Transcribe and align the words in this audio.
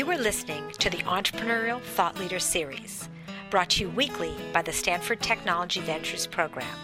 You 0.00 0.10
are 0.10 0.16
listening 0.16 0.64
to 0.78 0.88
the 0.88 1.02
Entrepreneurial 1.02 1.82
Thought 1.82 2.18
Leader 2.18 2.38
Series, 2.38 3.10
brought 3.50 3.68
to 3.68 3.82
you 3.82 3.90
weekly 3.90 4.34
by 4.50 4.62
the 4.62 4.72
Stanford 4.72 5.20
Technology 5.20 5.82
Ventures 5.82 6.26
Program. 6.26 6.74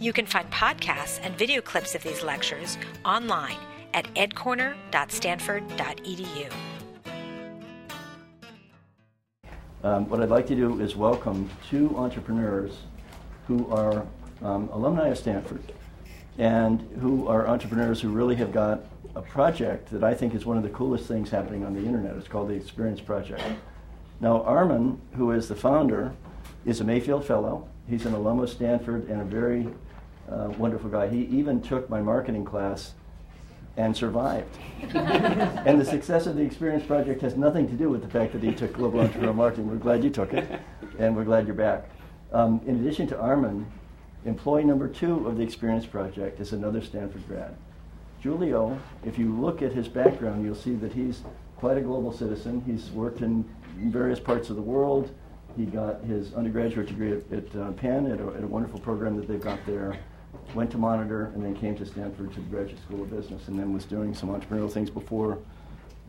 You 0.00 0.12
can 0.12 0.26
find 0.26 0.50
podcasts 0.50 1.20
and 1.22 1.38
video 1.38 1.60
clips 1.60 1.94
of 1.94 2.02
these 2.02 2.24
lectures 2.24 2.78
online 3.04 3.58
at 3.94 4.12
edcorner.stanford.edu. 4.14 6.52
Um, 9.84 10.08
what 10.08 10.20
I'd 10.20 10.28
like 10.28 10.48
to 10.48 10.56
do 10.56 10.80
is 10.80 10.96
welcome 10.96 11.48
two 11.70 11.96
entrepreneurs 11.96 12.76
who 13.46 13.70
are 13.70 14.04
um, 14.42 14.68
alumni 14.72 15.10
of 15.10 15.18
Stanford 15.18 15.62
and 16.38 16.80
who 17.00 17.28
are 17.28 17.46
entrepreneurs 17.46 18.00
who 18.00 18.08
really 18.08 18.34
have 18.34 18.50
got 18.50 18.80
a 19.14 19.22
project 19.22 19.90
that 19.90 20.02
I 20.02 20.14
think 20.14 20.34
is 20.34 20.46
one 20.46 20.56
of 20.56 20.62
the 20.62 20.70
coolest 20.70 21.06
things 21.06 21.30
happening 21.30 21.64
on 21.64 21.74
the 21.74 21.84
internet. 21.84 22.16
It's 22.16 22.28
called 22.28 22.48
the 22.48 22.54
Experience 22.54 23.00
Project. 23.00 23.42
Now, 24.20 24.42
Armen, 24.42 25.00
who 25.16 25.32
is 25.32 25.48
the 25.48 25.56
founder, 25.56 26.14
is 26.64 26.80
a 26.80 26.84
Mayfield 26.84 27.24
Fellow. 27.24 27.68
He's 27.88 28.06
an 28.06 28.14
alum 28.14 28.40
of 28.40 28.48
Stanford 28.48 29.08
and 29.08 29.20
a 29.20 29.24
very 29.24 29.68
uh, 30.30 30.52
wonderful 30.56 30.88
guy. 30.88 31.08
He 31.08 31.24
even 31.24 31.60
took 31.60 31.90
my 31.90 32.00
marketing 32.00 32.44
class 32.44 32.94
and 33.76 33.96
survived. 33.96 34.56
and 34.94 35.80
the 35.80 35.84
success 35.84 36.26
of 36.26 36.36
the 36.36 36.42
Experience 36.42 36.86
Project 36.86 37.20
has 37.22 37.36
nothing 37.36 37.68
to 37.68 37.74
do 37.74 37.88
with 37.88 38.02
the 38.02 38.08
fact 38.08 38.32
that 38.32 38.42
he 38.42 38.52
took 38.52 38.72
global 38.74 39.00
entrepreneurial 39.00 39.34
marketing. 39.34 39.68
We're 39.68 39.76
glad 39.76 40.04
you 40.04 40.10
took 40.10 40.32
it, 40.32 40.60
and 40.98 41.16
we're 41.16 41.24
glad 41.24 41.46
you're 41.46 41.56
back. 41.56 41.88
Um, 42.32 42.60
in 42.66 42.76
addition 42.76 43.06
to 43.08 43.18
Armen, 43.18 43.66
employee 44.24 44.64
number 44.64 44.88
two 44.88 45.26
of 45.26 45.36
the 45.36 45.42
Experience 45.42 45.86
Project 45.86 46.40
is 46.40 46.52
another 46.52 46.80
Stanford 46.80 47.26
grad. 47.26 47.56
Julio, 48.22 48.78
if 49.04 49.18
you 49.18 49.34
look 49.34 49.62
at 49.62 49.72
his 49.72 49.88
background, 49.88 50.44
you'll 50.44 50.54
see 50.54 50.74
that 50.76 50.92
he's 50.92 51.22
quite 51.56 51.76
a 51.76 51.80
global 51.80 52.12
citizen. 52.12 52.62
He's 52.64 52.90
worked 52.90 53.20
in 53.20 53.44
various 53.76 54.20
parts 54.20 54.48
of 54.48 54.56
the 54.56 54.62
world. 54.62 55.10
He 55.56 55.64
got 55.64 56.02
his 56.04 56.32
undergraduate 56.34 56.86
degree 56.86 57.12
at, 57.12 57.32
at 57.32 57.56
uh, 57.56 57.72
Penn 57.72 58.10
at 58.10 58.20
a, 58.20 58.28
at 58.28 58.44
a, 58.44 58.46
wonderful 58.46 58.78
program 58.78 59.16
that 59.16 59.26
they've 59.26 59.40
got 59.40 59.58
there. 59.66 59.98
Went 60.54 60.70
to 60.70 60.78
Monitor 60.78 61.32
and 61.34 61.44
then 61.44 61.54
came 61.54 61.76
to 61.76 61.84
Stanford 61.84 62.32
to 62.34 62.40
the 62.40 62.46
Graduate 62.46 62.80
School 62.80 63.02
of 63.02 63.10
Business 63.10 63.48
and 63.48 63.58
then 63.58 63.72
was 63.72 63.84
doing 63.84 64.14
some 64.14 64.28
entrepreneurial 64.28 64.72
things 64.72 64.88
before 64.88 65.38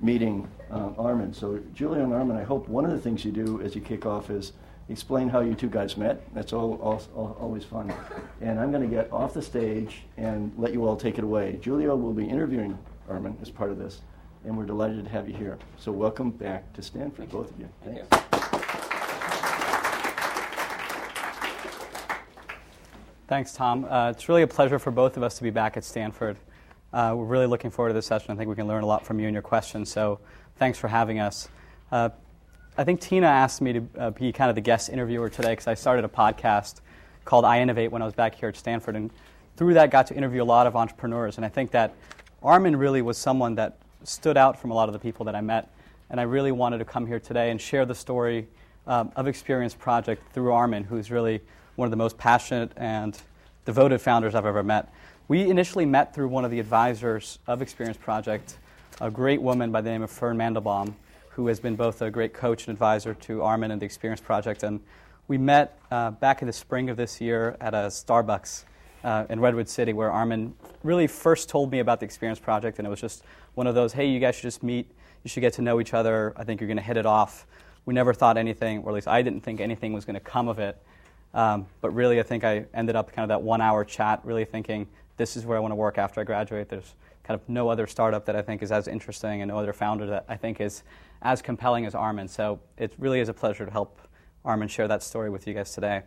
meeting 0.02 0.48
uh, 0.72 0.92
Armen. 0.98 1.34
So, 1.34 1.60
Julio 1.76 2.04
and 2.04 2.14
Armen, 2.14 2.38
I 2.38 2.44
hope 2.44 2.68
one 2.68 2.86
of 2.86 2.92
the 2.92 3.00
things 3.00 3.26
you 3.26 3.32
do 3.32 3.62
as 3.62 3.74
you 3.76 3.82
kick 3.82 4.06
off 4.06 4.30
is 4.30 4.54
explain 4.94 5.28
how 5.28 5.40
you 5.40 5.56
two 5.56 5.70
guys 5.70 5.98
met. 5.98 6.22
That's 6.36 6.54
all, 6.54 6.76
all, 6.76 7.02
all 7.16 7.36
always 7.42 7.66
fun. 7.66 7.92
And 8.42 8.60
I'm 8.60 8.72
going 8.72 8.88
to 8.88 8.96
get 8.96 9.12
off 9.12 9.34
the 9.34 9.42
stage 9.42 10.04
and 10.18 10.54
let 10.56 10.72
you 10.72 10.88
all 10.88 10.96
take 10.96 11.18
it 11.18 11.24
away. 11.24 11.60
Julio 11.64 11.96
will 11.96 12.14
be 12.14 12.24
interviewing 12.24 12.78
Armen 13.10 13.36
as 13.42 13.50
part 13.50 13.72
of 13.72 13.80
this, 13.80 14.02
and 14.46 14.56
we're 14.56 14.66
delighted 14.66 15.04
to 15.04 15.10
have 15.10 15.28
you 15.28 15.36
here. 15.36 15.58
So 15.78 15.92
welcome 15.92 16.30
back 16.30 16.72
to 16.74 16.84
Stanford, 16.84 17.30
both 17.32 17.50
of 17.50 17.60
you. 17.60 17.68
Thanks. 17.84 18.08
Thanks. 18.08 18.24
Thanks, 23.28 23.54
Tom. 23.54 23.86
Uh, 23.86 24.12
it's 24.12 24.30
really 24.30 24.44
a 24.44 24.48
pleasure 24.48 24.78
for 24.78 24.92
both 24.92 25.18
of 25.18 25.24
us 25.24 25.38
to 25.38 25.44
be 25.44 25.50
back 25.50 25.76
at 25.76 25.84
Stanford. 25.84 26.38
Uh, 26.94 27.16
we're 27.18 27.26
really 27.26 27.48
looking 27.48 27.72
forward 27.72 27.90
to 27.90 27.96
this 27.96 28.06
session. 28.06 28.32
I 28.32 28.36
think 28.36 28.48
we 28.48 28.56
can 28.56 28.68
learn 28.68 28.84
a 28.84 28.86
lot 28.86 29.04
from 29.04 29.20
you 29.20 29.26
and 29.26 29.34
your 29.34 29.42
questions. 29.42 29.92
So, 29.92 30.20
thanks 30.58 30.78
for 30.78 30.88
having 30.88 31.20
us. 31.20 31.50
Uh, 31.92 32.10
I 32.76 32.84
think 32.84 33.02
Tina 33.02 33.28
asked 33.28 33.62
me 33.62 33.74
to 33.74 33.88
uh, 34.00 34.10
be 34.10 34.32
kind 34.32 34.50
of 34.50 34.56
the 34.56 34.62
guest 34.62 34.90
interviewer 34.90 35.30
today 35.30 35.52
because 35.52 35.68
I 35.68 35.76
started 35.76 36.06
a 36.06 36.08
podcast 36.08 36.82
called 37.24 37.46
I 37.46 37.62
Innovate 37.62 37.92
when 37.92 38.02
I 38.02 38.06
was 38.06 38.16
back 38.16 38.34
here 38.34 38.50
at 38.50 38.58
Stanford, 38.58 38.96
and 38.96 39.12
through 39.58 39.76
that 39.76 39.92
got 39.92 40.08
to 40.08 40.16
interview 40.16 40.42
a 40.42 40.44
lot 40.44 40.66
of 40.66 40.76
entrepreneurs. 40.76 41.38
And 41.38 41.46
I 41.46 41.50
think 41.50 41.70
that 41.72 41.94
Armen 42.42 42.76
really 42.76 43.04
was 43.04 43.16
someone 43.16 43.54
that 43.56 43.78
stood 44.04 44.38
out 44.38 44.60
from 44.60 44.72
a 44.72 44.74
lot 44.74 44.90
of 44.90 44.94
the 44.94 45.00
people 45.00 45.24
that 45.26 45.36
I 45.36 45.42
met, 45.42 45.72
and 46.10 46.20
I 46.20 46.24
really 46.24 46.52
wanted 46.52 46.80
to 46.80 46.86
come 46.86 47.06
here 47.06 47.20
today 47.20 47.52
and 47.52 47.62
share 47.62 47.86
the 47.86 47.94
story 47.94 48.48
um, 48.88 49.12
of 49.16 49.28
Experience 49.28 49.76
Project 49.76 50.34
through 50.34 50.52
Armen, 50.52 50.84
who's 50.84 51.12
really 51.12 51.42
one 51.76 51.86
of 51.86 51.92
the 51.92 51.98
most 51.98 52.18
passionate 52.18 52.72
and 52.76 53.16
devoted 53.66 54.02
founders 54.02 54.34
I've 54.34 54.48
ever 54.48 54.64
met. 54.64 54.92
We 55.28 55.48
initially 55.48 55.86
met 55.86 56.16
through 56.16 56.30
one 56.30 56.44
of 56.44 56.50
the 56.50 56.60
advisors 56.60 57.38
of 57.46 57.62
Experience 57.62 57.98
Project, 57.98 58.58
a 59.00 59.12
great 59.12 59.44
woman 59.44 59.72
by 59.72 59.82
the 59.82 59.92
name 59.92 60.02
of 60.02 60.10
Fern 60.10 60.38
Mandelbaum 60.38 60.96
who 61.36 61.48
has 61.48 61.60
been 61.60 61.76
both 61.76 62.02
a 62.02 62.12
great 62.12 62.34
coach 62.34 62.68
and 62.68 62.74
advisor 62.74 63.14
to 63.16 63.42
Armen 63.42 63.72
and 63.72 63.82
the 63.82 63.86
Experience 63.86 64.22
Project. 64.22 64.64
And 64.64 64.80
we 65.28 65.38
met 65.38 65.80
uh, 65.90 66.12
back 66.12 66.42
in 66.42 66.48
the 66.48 66.54
spring 66.54 66.90
of 66.90 66.98
this 66.98 67.20
year 67.20 67.58
at 67.60 67.74
a 67.74 67.88
Starbucks 67.88 68.66
uh, 69.04 69.26
in 69.30 69.40
Redwood 69.40 69.68
City, 69.68 69.94
where 69.94 70.12
Armen 70.12 70.54
really 70.84 71.08
first 71.08 71.50
told 71.50 71.72
me 71.72 71.80
about 71.80 72.00
the 72.00 72.06
Experience 72.06 72.40
Project. 72.40 72.78
And 72.78 72.86
it 72.86 72.90
was 72.90 73.02
just 73.02 73.24
one 73.56 73.66
of 73.66 73.74
those, 73.74 73.94
hey, 73.94 74.06
you 74.06 74.20
guys 74.20 74.36
should 74.36 74.44
just 74.44 74.62
meet. 74.62 74.88
You 75.24 75.30
should 75.30 75.42
get 75.42 75.54
to 75.54 75.62
know 75.62 75.80
each 75.80 75.94
other. 75.94 76.34
I 76.36 76.44
think 76.44 76.62
you're 76.62 76.68
going 76.68 76.78
to 76.78 76.84
hit 76.84 76.98
it 76.98 77.06
off. 77.06 77.48
We 77.86 77.94
never 77.94 78.14
thought 78.14 78.38
anything, 78.38 78.84
or 78.84 78.90
at 78.90 78.96
least 78.96 79.08
I 79.08 79.22
didn't 79.22 79.42
think 79.42 79.60
anything 79.60 79.92
was 79.92 80.06
going 80.06 80.16
to 80.16 80.20
come 80.20 80.48
of 80.48 80.60
it. 80.60 80.78
Um, 81.34 81.66
but 81.82 81.90
really, 81.96 82.20
I 82.20 82.24
think 82.24 82.44
I 82.44 82.66
ended 82.74 82.96
up 82.96 83.12
kind 83.12 83.24
of 83.24 83.30
that 83.30 83.42
one 83.42 83.60
hour 83.60 83.84
chat, 83.84 84.22
really 84.24 84.46
thinking, 84.46 84.88
this 85.18 85.36
is 85.36 85.46
where 85.46 85.58
I 85.58 85.62
want 85.62 85.72
to 85.72 85.76
work 85.76 85.98
after 85.98 86.22
I 86.22 86.24
graduate. 86.24 86.70
There's 86.70 86.94
kind 87.24 87.40
of 87.40 87.48
no 87.48 87.70
other 87.70 87.88
startup 87.88 88.26
that 88.26 88.36
I 88.36 88.42
think 88.42 88.62
is 88.62 88.72
as 88.72 88.88
interesting 88.88 89.42
and 89.42 89.50
no 89.50 89.58
other 89.58 89.74
founder 89.74 90.06
that 90.08 90.26
I 90.28 90.36
think 90.36 90.60
is 90.60 90.84
as 91.22 91.42
compelling 91.42 91.86
as 91.86 91.96
Armen. 91.96 92.28
So 92.28 92.60
it 92.78 92.94
really 92.98 93.20
is 93.20 93.30
a 93.30 93.34
pleasure 93.34 93.66
to 93.66 93.72
help 93.72 94.00
Armen 94.44 94.68
share 94.68 94.88
that 94.88 95.02
story 95.02 95.30
with 95.30 95.48
you 95.48 95.54
guys 95.54 95.74
today. 95.74 96.04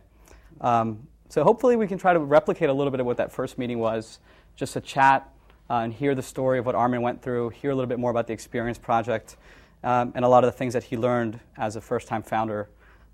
Um, 0.61 1.07
so 1.29 1.43
hopefully 1.43 1.75
we 1.75 1.87
can 1.87 1.97
try 1.97 2.13
to 2.13 2.19
replicate 2.19 2.69
a 2.69 2.73
little 2.73 2.91
bit 2.91 2.99
of 2.99 3.05
what 3.05 3.17
that 3.17 3.31
first 3.31 3.57
meeting 3.57 3.79
was, 3.79 4.19
just 4.55 4.75
a 4.75 4.81
chat 4.81 5.27
uh, 5.69 5.79
and 5.79 5.93
hear 5.93 6.15
the 6.15 6.21
story 6.21 6.59
of 6.59 6.65
what 6.65 6.75
Armen 6.75 7.01
went 7.01 7.21
through, 7.21 7.49
hear 7.49 7.71
a 7.71 7.75
little 7.75 7.89
bit 7.89 7.99
more 7.99 8.11
about 8.11 8.27
the 8.27 8.33
Experience 8.33 8.77
Project, 8.77 9.35
um, 9.83 10.13
and 10.15 10.23
a 10.23 10.27
lot 10.27 10.43
of 10.43 10.51
the 10.51 10.57
things 10.57 10.73
that 10.73 10.83
he 10.83 10.97
learned 10.97 11.39
as 11.57 11.75
a 11.75 11.81
first-time 11.81 12.23
founder 12.23 12.69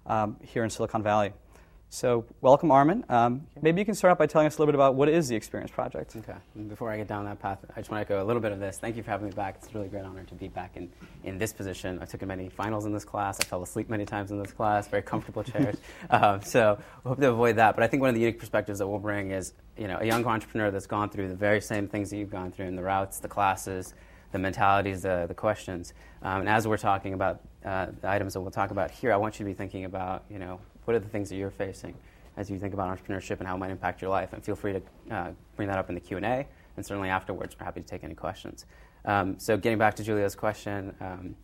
um, 0.06 0.38
here 0.42 0.64
in 0.64 0.70
Silicon 0.70 1.02
Valley. 1.02 1.34
So, 1.94 2.26
welcome, 2.42 2.72
Armen. 2.72 3.06
Um, 3.08 3.46
maybe 3.62 3.80
you 3.80 3.86
can 3.86 3.94
start 3.94 4.10
out 4.10 4.18
by 4.18 4.26
telling 4.26 4.48
us 4.48 4.58
a 4.58 4.60
little 4.60 4.72
bit 4.72 4.76
about 4.76 4.96
what 4.96 5.10
is 5.10 5.28
the 5.28 5.36
Experience 5.36 5.70
Project. 5.70 6.16
Okay. 6.16 6.34
And 6.56 6.68
before 6.68 6.90
I 6.90 6.98
get 6.98 7.08
down 7.08 7.24
that 7.26 7.40
path, 7.40 7.60
I 7.70 7.82
just 7.82 7.92
want 7.92 8.08
to 8.08 8.16
echo 8.16 8.24
a 8.24 8.26
little 8.26 8.42
bit 8.42 8.52
of 8.52 8.60
this. 8.60 8.80
Thank 8.80 8.98
you 8.98 9.04
for 9.04 9.12
having 9.12 9.28
me 9.28 9.34
back. 9.34 9.58
It's 9.60 9.70
a 9.70 9.78
really 9.78 9.90
great 9.90 10.04
honor 10.04 10.24
to 10.24 10.34
be 10.34 10.48
back 10.48 10.76
in, 10.76 10.90
in 11.24 11.38
this 11.38 11.54
position. 11.54 12.00
I 12.02 12.06
took 12.06 12.24
many 12.24 12.50
finals 12.50 12.86
in 12.86 12.94
this 12.94 13.06
class. 13.06 13.40
I 13.40 13.44
fell 13.44 13.62
asleep 13.62 13.92
many 13.92 14.06
times 14.06 14.32
in 14.32 14.42
this 14.42 14.52
class. 14.52 14.88
Very 14.88 15.04
comfortable 15.04 15.44
chairs. 15.44 15.78
um, 16.10 16.42
so, 16.42 16.80
we 17.04 17.10
hope 17.10 17.20
to 17.20 17.30
avoid 17.30 17.58
that. 17.58 17.76
But 17.76 17.84
I 17.84 17.88
think 17.88 18.02
one 18.02 18.10
of 18.10 18.16
the 18.16 18.22
unique 18.22 18.40
perspectives 18.40 18.80
that 18.80 18.88
we'll 18.88 18.98
bring 18.98 19.30
is, 19.30 19.54
you 19.78 19.88
know, 19.88 20.00
a 20.02 20.06
young 20.06 20.26
entrepreneur 20.26 20.72
that's 20.72 20.88
gone 20.88 21.12
through 21.12 21.28
the 21.28 21.36
very 21.36 21.62
same 21.62 21.88
things 21.88 22.10
that 22.10 22.18
you've 22.18 22.32
gone 22.32 22.52
through 22.52 22.66
in 22.66 22.76
the 22.76 22.82
routes, 22.82 23.20
the 23.20 23.28
classes, 23.28 23.94
the 24.32 24.40
mentalities, 24.40 25.04
the, 25.04 25.26
the 25.28 25.36
questions. 25.36 25.94
Um, 26.24 26.40
and 26.40 26.50
as 26.50 26.68
we're 26.68 26.78
talking 26.78 27.14
about 27.14 27.42
uh, 27.64 27.90
the 28.02 28.10
items 28.10 28.34
that 28.34 28.42
we'll 28.42 28.50
talk 28.50 28.72
about 28.72 28.90
here, 28.90 29.14
I 29.14 29.18
want 29.18 29.36
you 29.36 29.46
to 29.46 29.52
be 29.52 29.54
thinking 29.54 29.86
about, 29.86 30.24
you 30.28 30.40
know, 30.40 30.60
what 30.86 30.96
are 30.96 31.00
the 31.00 31.10
things 31.10 31.30
that 31.30 31.36
you're 31.36 31.52
facing 31.52 31.96
as 32.38 32.50
you 32.50 32.58
think 32.58 32.74
about 32.74 32.96
entrepreneurship 32.96 33.40
and 33.40 33.48
how 33.48 33.56
it 33.56 33.60
might 33.60 33.72
impact 33.72 34.02
your 34.02 34.10
life. 34.10 34.34
And 34.34 34.44
feel 34.44 34.56
free 34.56 34.74
to 34.74 35.16
uh, 35.16 35.32
bring 35.56 35.68
that 35.68 35.78
up 35.78 35.90
in 35.90 35.96
the 35.96 36.02
Q&A, 36.02 36.48
and 36.76 36.86
certainly 36.86 37.10
afterwards, 37.10 37.56
we're 37.60 37.66
happy 37.66 37.82
to 37.82 37.88
take 37.88 38.04
any 38.04 38.16
questions. 38.16 38.66
Um, 39.06 39.38
so 39.38 39.58
getting 39.58 39.78
back 39.78 39.96
to 39.96 40.04
Julio's 40.04 40.36
question, 40.36 40.96
um, 41.00 41.36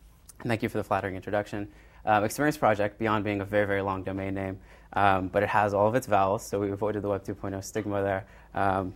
thank 0.44 0.64
you 0.64 0.70
for 0.70 0.78
the 0.78 0.84
flattering 0.84 1.16
introduction. 1.16 1.68
Um, 2.06 2.24
Experience 2.24 2.58
Project, 2.58 2.98
beyond 2.98 3.24
being 3.24 3.42
a 3.42 3.46
very, 3.46 3.68
very 3.68 3.82
long 3.82 4.04
domain 4.04 4.34
name, 4.34 4.58
um, 4.94 5.28
but 5.28 5.44
it 5.44 5.50
has 5.50 5.74
all 5.74 5.88
of 5.88 5.96
its 5.96 6.08
vowels, 6.08 6.46
so 6.46 6.60
we 6.60 6.72
avoided 6.72 7.04
the 7.04 7.10
Web 7.10 7.24
2.0 7.24 7.64
stigma 7.64 8.02
there 8.02 8.26
um, 8.56 8.94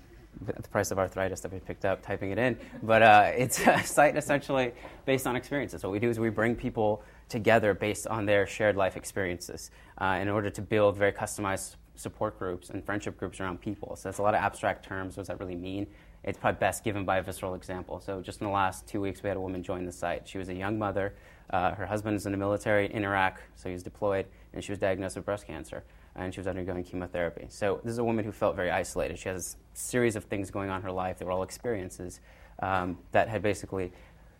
at 0.47 0.63
the 0.63 0.69
price 0.69 0.89
of 0.89 0.97
arthritis 0.97 1.41
that 1.41 1.51
we 1.51 1.59
picked 1.59 1.85
up 1.85 2.01
typing 2.01 2.31
it 2.31 2.39
in. 2.39 2.57
But 2.81 3.03
uh, 3.03 3.31
it's 3.35 3.59
a 3.67 3.83
site 3.83 4.15
essentially 4.15 4.71
based 5.05 5.27
on 5.27 5.35
experiences. 5.35 5.83
What 5.83 5.91
we 5.91 5.99
do 5.99 6.09
is 6.09 6.19
we 6.19 6.29
bring 6.29 6.55
people 6.55 7.03
together 7.29 7.73
based 7.73 8.07
on 8.07 8.25
their 8.25 8.45
shared 8.45 8.75
life 8.75 8.95
experiences 8.95 9.71
uh, 9.99 10.17
in 10.21 10.29
order 10.29 10.49
to 10.49 10.61
build 10.61 10.97
very 10.97 11.11
customized 11.11 11.75
support 11.95 12.37
groups 12.39 12.69
and 12.69 12.83
friendship 12.83 13.17
groups 13.17 13.39
around 13.39 13.61
people. 13.61 13.95
So 13.95 14.09
that's 14.09 14.17
a 14.17 14.23
lot 14.23 14.33
of 14.33 14.41
abstract 14.41 14.85
terms. 14.85 15.15
What 15.15 15.21
does 15.21 15.27
that 15.27 15.39
really 15.39 15.55
mean? 15.55 15.87
It's 16.23 16.37
probably 16.37 16.59
best 16.59 16.83
given 16.83 17.05
by 17.05 17.17
a 17.17 17.21
visceral 17.21 17.53
example. 17.53 17.99
So 17.99 18.21
just 18.21 18.41
in 18.41 18.47
the 18.47 18.53
last 18.53 18.87
two 18.87 19.01
weeks, 19.01 19.21
we 19.21 19.27
had 19.27 19.37
a 19.37 19.41
woman 19.41 19.61
join 19.61 19.85
the 19.85 19.91
site. 19.91 20.27
She 20.27 20.37
was 20.37 20.49
a 20.49 20.53
young 20.53 20.79
mother. 20.79 21.13
Uh, 21.49 21.75
her 21.75 21.85
husband 21.85 22.15
is 22.15 22.25
in 22.25 22.31
the 22.31 22.37
military 22.37 22.91
in 22.91 23.03
Iraq, 23.03 23.41
so 23.55 23.69
he 23.69 23.73
was 23.73 23.83
deployed, 23.83 24.25
and 24.53 24.63
she 24.63 24.71
was 24.71 24.79
diagnosed 24.79 25.17
with 25.17 25.25
breast 25.25 25.45
cancer, 25.45 25.83
and 26.15 26.33
she 26.33 26.39
was 26.39 26.47
undergoing 26.47 26.83
chemotherapy. 26.83 27.45
So 27.49 27.81
this 27.83 27.91
is 27.91 27.97
a 27.97 28.03
woman 28.03 28.23
who 28.23 28.31
felt 28.31 28.55
very 28.55 28.71
isolated. 28.71 29.19
She 29.19 29.29
has 29.29 29.57
a 29.75 29.77
series 29.77 30.15
of 30.15 30.23
things 30.23 30.49
going 30.49 30.69
on 30.69 30.77
in 30.77 30.83
her 30.83 30.91
life. 30.91 31.19
They 31.19 31.25
were 31.25 31.31
all 31.31 31.43
experiences 31.43 32.21
um, 32.59 32.97
that 33.11 33.27
had 33.27 33.41
basically 33.41 33.91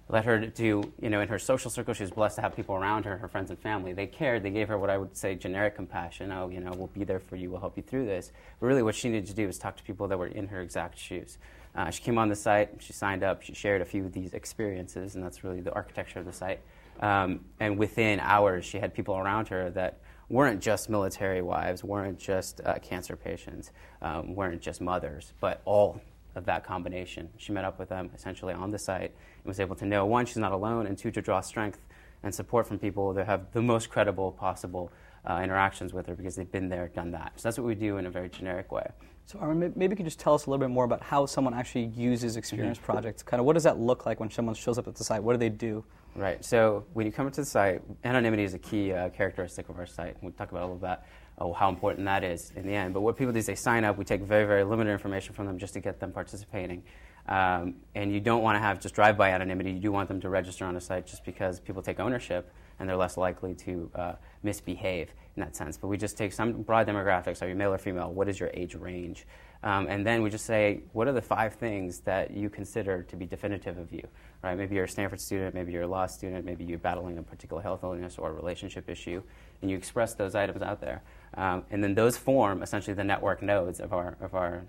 let 0.10 0.26
her 0.26 0.40
do, 0.40 0.92
you 1.02 1.10
know, 1.10 1.22
in 1.22 1.30
her 1.30 1.40
social 1.40 1.72
circle, 1.72 1.94
she 1.94 2.04
was 2.04 2.12
blessed 2.12 2.36
to 2.36 2.42
have 2.42 2.56
people 2.56 2.76
around 2.76 3.06
her, 3.06 3.18
her 3.18 3.28
friends 3.28 3.50
and 3.50 3.60
family. 3.60 3.94
They 3.94 4.06
cared. 4.06 4.44
They 4.44 4.50
gave 4.50 4.68
her 4.68 4.78
what 4.78 4.90
I 4.90 4.98
would 4.98 5.16
say 5.16 5.34
generic 5.36 5.76
compassion. 5.76 6.32
Oh, 6.32 6.50
you 6.50 6.60
know, 6.60 6.72
we'll 6.76 6.88
be 6.88 7.04
there 7.04 7.20
for 7.20 7.38
you. 7.38 7.50
We'll 7.50 7.62
help 7.62 7.78
you 7.78 7.84
through 7.84 8.06
this. 8.06 8.32
But 8.60 8.68
really, 8.68 8.84
what 8.84 8.96
she 8.96 9.10
needed 9.10 9.28
to 9.28 9.34
do 9.34 9.48
was 9.48 9.58
talk 9.58 9.78
to 9.78 9.84
people 9.84 10.08
that 10.10 10.18
were 10.18 10.28
in 10.28 10.48
her 10.48 10.62
exact 10.62 11.00
shoes. 11.00 11.38
Uh, 11.76 11.90
she 11.90 12.04
came 12.04 12.18
on 12.18 12.28
the 12.28 12.36
site. 12.36 12.70
She 12.80 12.94
signed 12.94 13.24
up. 13.24 13.42
She 13.42 13.54
shared 13.54 13.82
a 13.82 13.86
few 13.86 14.06
of 14.06 14.12
these 14.12 14.34
experiences, 14.34 15.16
and 15.16 15.24
that's 15.24 15.44
really 15.44 15.62
the 15.62 15.74
architecture 15.74 16.20
of 16.20 16.26
the 16.26 16.34
site. 16.34 16.60
Um, 17.00 17.40
and 17.60 17.78
within 17.78 18.20
hours, 18.20 18.66
she 18.66 18.80
had 18.80 18.94
people 18.94 19.16
around 19.16 19.48
her 19.48 19.72
that 19.72 20.00
weren't 20.30 20.62
just 20.62 20.90
military 20.90 21.42
wives, 21.42 21.84
weren't 21.84 22.20
just 22.20 22.62
uh, 22.66 22.76
cancer 22.80 23.16
patients, 23.16 23.72
um, 24.02 24.36
weren't 24.36 24.62
just 24.62 24.82
mothers, 24.82 25.34
but 25.40 25.62
all 25.66 26.02
of 26.36 26.46
that 26.46 26.64
combination. 26.66 27.30
She 27.38 27.52
met 27.52 27.66
up 27.66 27.80
with 27.80 27.90
them 27.90 28.12
essentially 28.16 28.54
on 28.54 28.72
the 28.72 28.80
site 28.80 29.12
and 29.12 29.46
was 29.46 29.60
able 29.60 29.76
to 29.78 29.86
know 29.86 30.06
one, 30.06 30.26
she's 30.26 30.38
not 30.38 30.52
alone, 30.52 30.88
and 30.88 30.98
two, 30.98 31.12
to 31.12 31.22
draw 31.22 31.42
strength 31.42 31.80
and 32.24 32.34
support 32.34 32.68
from 32.68 32.80
people 32.80 33.14
that 33.14 33.26
have 33.26 33.52
the 33.52 33.62
most 33.62 33.90
credible 33.90 34.32
possible 34.32 34.92
uh, 35.30 35.40
interactions 35.44 35.94
with 35.94 36.08
her 36.08 36.16
because 36.16 36.36
they've 36.36 36.52
been 36.52 36.70
there, 36.70 36.88
done 36.90 37.12
that. 37.12 37.34
So 37.36 37.48
that's 37.48 37.58
what 37.58 37.68
we 37.68 37.76
do 37.76 37.98
in 37.98 38.06
a 38.06 38.10
very 38.10 38.30
generic 38.30 38.72
way. 38.72 38.90
So, 39.26 39.40
Armen, 39.40 39.72
maybe 39.76 39.94
you 39.94 39.98
could 39.98 40.06
just 40.06 40.20
tell 40.20 40.34
us 40.34 40.46
a 40.46 40.50
little 40.50 40.60
bit 40.60 40.70
more 40.70 40.84
about 40.84 41.02
how 41.02 41.26
someone 41.26 41.54
actually 41.54 41.86
uses 41.96 42.36
Experience 42.36 42.78
mm-hmm. 42.78 42.92
Project. 42.92 43.26
Kind 43.26 43.40
of 43.40 43.46
what 43.46 43.54
does 43.54 43.64
that 43.64 43.80
look 43.80 44.06
like 44.06 44.20
when 44.20 44.30
someone 44.30 44.54
shows 44.54 44.78
up 44.78 44.88
at 44.88 44.96
the 44.96 45.04
site? 45.04 45.24
What 45.24 45.34
do 45.34 45.38
they 45.38 45.50
do? 45.50 45.86
Right. 46.16 46.44
So, 46.44 46.86
when 46.94 47.06
you 47.06 47.12
come 47.12 47.32
to 47.32 47.42
the 47.42 47.46
site, 47.46 47.82
anonymity 48.04 48.44
is 48.44 48.54
a 48.54 48.60
key 48.60 48.92
uh, 48.92 49.10
characteristic 49.10 49.70
of 49.70 49.80
our 49.80 49.86
site. 49.86 50.18
We'll 50.22 50.34
talk 50.34 50.52
about 50.52 50.64
a 50.64 50.68
little 50.68 50.76
bit 50.76 51.00
uh, 51.38 51.52
how 51.52 51.70
important 51.70 52.06
that 52.06 52.24
is 52.24 52.52
in 52.56 52.66
the 52.68 52.74
end. 52.74 52.94
But 52.94 53.02
what 53.02 53.18
people 53.18 53.34
do 53.34 53.40
is 53.40 53.46
they 53.46 53.56
sign 53.56 53.84
up. 53.84 53.98
We 53.98 54.06
take 54.06 54.22
very, 54.22 54.46
very 54.46 54.64
limited 54.64 54.92
information 54.92 55.34
from 55.34 55.46
them 55.46 55.58
just 55.58 55.74
to 55.74 55.80
get 55.80 56.00
them 56.00 56.12
participating. 56.12 56.84
Um, 57.28 57.76
and 57.96 58.12
you 58.12 58.20
don't 58.20 58.44
want 58.44 58.56
to 58.56 58.60
have 58.60 58.80
just 58.80 58.96
drive-by 58.96 59.30
anonymity. 59.30 59.72
You 59.72 59.80
do 59.80 59.92
want 59.92 60.10
them 60.10 60.20
to 60.22 60.30
register 60.30 60.66
on 60.66 60.76
a 60.76 60.82
site 60.82 61.08
just 61.08 61.24
because 61.24 61.60
people 61.60 61.82
take 61.82 62.00
ownership 62.00 62.52
and 62.80 62.90
they're 62.90 62.98
less 62.98 63.18
likely 63.18 63.54
to 63.54 63.90
uh, 63.96 64.14
misbehave 64.42 65.14
in 65.36 65.42
that 65.42 65.56
sense. 65.56 65.78
But 65.78 65.88
we 65.88 65.98
just 65.98 66.18
take 66.18 66.34
some 66.34 66.64
broad 66.64 66.88
demographics. 66.88 67.42
Are 67.42 67.48
you 67.48 67.56
male 67.56 67.74
or 67.74 67.78
female? 67.78 68.12
What 68.12 68.28
is 68.28 68.40
your 68.40 68.50
age 68.54 68.76
range? 68.76 69.26
Um, 69.64 69.88
and 69.88 70.06
then 70.06 70.22
we 70.22 70.30
just 70.30 70.46
say, 70.46 70.82
what 70.92 71.08
are 71.08 71.14
the 71.14 71.22
five 71.22 71.54
things 71.54 72.02
that 72.02 72.32
you 72.32 72.50
consider 72.50 73.04
to 73.04 73.16
be 73.16 73.26
definitive 73.26 73.78
of 73.78 73.94
you? 73.94 74.06
Right? 74.44 74.58
Maybe 74.58 74.76
you're 74.76 74.84
a 74.84 74.90
Stanford 74.90 75.22
student, 75.22 75.56
maybe 75.56 75.72
you're 75.72 75.84
a 75.84 75.88
law 75.88 76.06
student, 76.06 76.44
maybe 76.44 76.66
you're 76.66 76.78
battling 76.78 77.18
a 77.18 77.24
particular 77.24 77.62
health 77.62 77.82
illness 77.84 78.18
or 78.18 78.30
a 78.30 78.34
relationship 78.34 78.90
issue, 78.90 79.24
and 79.62 79.72
you 79.72 79.78
express 79.78 80.16
those 80.16 80.36
items 80.36 80.62
out 80.62 80.82
there. 80.82 81.02
Um, 81.36 81.64
and 81.72 81.84
then 81.84 81.96
those 81.96 82.18
form 82.18 82.62
essentially 82.62 82.94
the 82.94 83.04
network 83.04 83.42
nodes 83.42 83.80
of 83.80 83.94
our, 83.94 84.18
of 84.22 84.36
our 84.36 84.64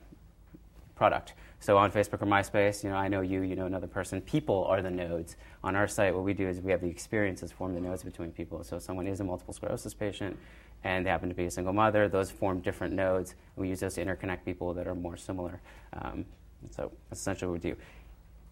product. 0.94 1.34
So 1.60 1.78
on 1.78 1.90
Facebook 1.90 2.20
or 2.20 2.26
MySpace, 2.26 2.84
you 2.84 2.90
know, 2.90 2.96
I 2.96 3.08
know 3.08 3.22
you, 3.22 3.40
you 3.42 3.56
know 3.56 3.66
another 3.66 3.86
person. 3.86 4.20
People 4.20 4.64
are 4.66 4.82
the 4.82 4.90
nodes. 4.90 5.36
On 5.62 5.74
our 5.74 5.88
site, 5.88 6.14
what 6.14 6.24
we 6.24 6.34
do 6.34 6.46
is 6.46 6.60
we 6.60 6.70
have 6.70 6.82
the 6.82 6.88
experiences 6.88 7.52
form 7.52 7.74
the 7.74 7.80
nodes 7.80 8.02
between 8.02 8.32
people. 8.32 8.62
So 8.64 8.76
if 8.76 8.82
someone 8.82 9.06
is 9.06 9.20
a 9.20 9.24
multiple 9.24 9.54
sclerosis 9.54 9.94
patient 9.94 10.38
and 10.84 11.06
they 11.06 11.10
happen 11.10 11.30
to 11.30 11.34
be 11.34 11.46
a 11.46 11.50
single 11.50 11.72
mother, 11.72 12.06
those 12.08 12.30
form 12.30 12.60
different 12.60 12.92
nodes. 12.92 13.34
We 13.56 13.68
use 13.68 13.80
those 13.80 13.94
to 13.94 14.04
interconnect 14.04 14.44
people 14.44 14.74
that 14.74 14.86
are 14.86 14.94
more 14.94 15.16
similar. 15.16 15.60
Um, 15.94 16.26
so 16.70 16.92
that's 17.08 17.20
essentially 17.20 17.50
what 17.50 17.62
we 17.62 17.70
do. 17.70 17.76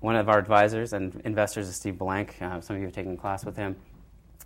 One 0.01 0.17
of 0.17 0.29
our 0.29 0.39
advisors 0.39 0.95
and 0.95 1.21
investors 1.25 1.69
is 1.69 1.77
Steve 1.77 1.99
Blank. 1.99 2.37
Uh, 2.41 2.61
some 2.61 2.77
of 2.77 2.81
you 2.81 2.87
have 2.87 2.95
taken 2.95 3.13
a 3.13 3.17
class 3.17 3.45
with 3.45 3.57
him. 3.57 3.77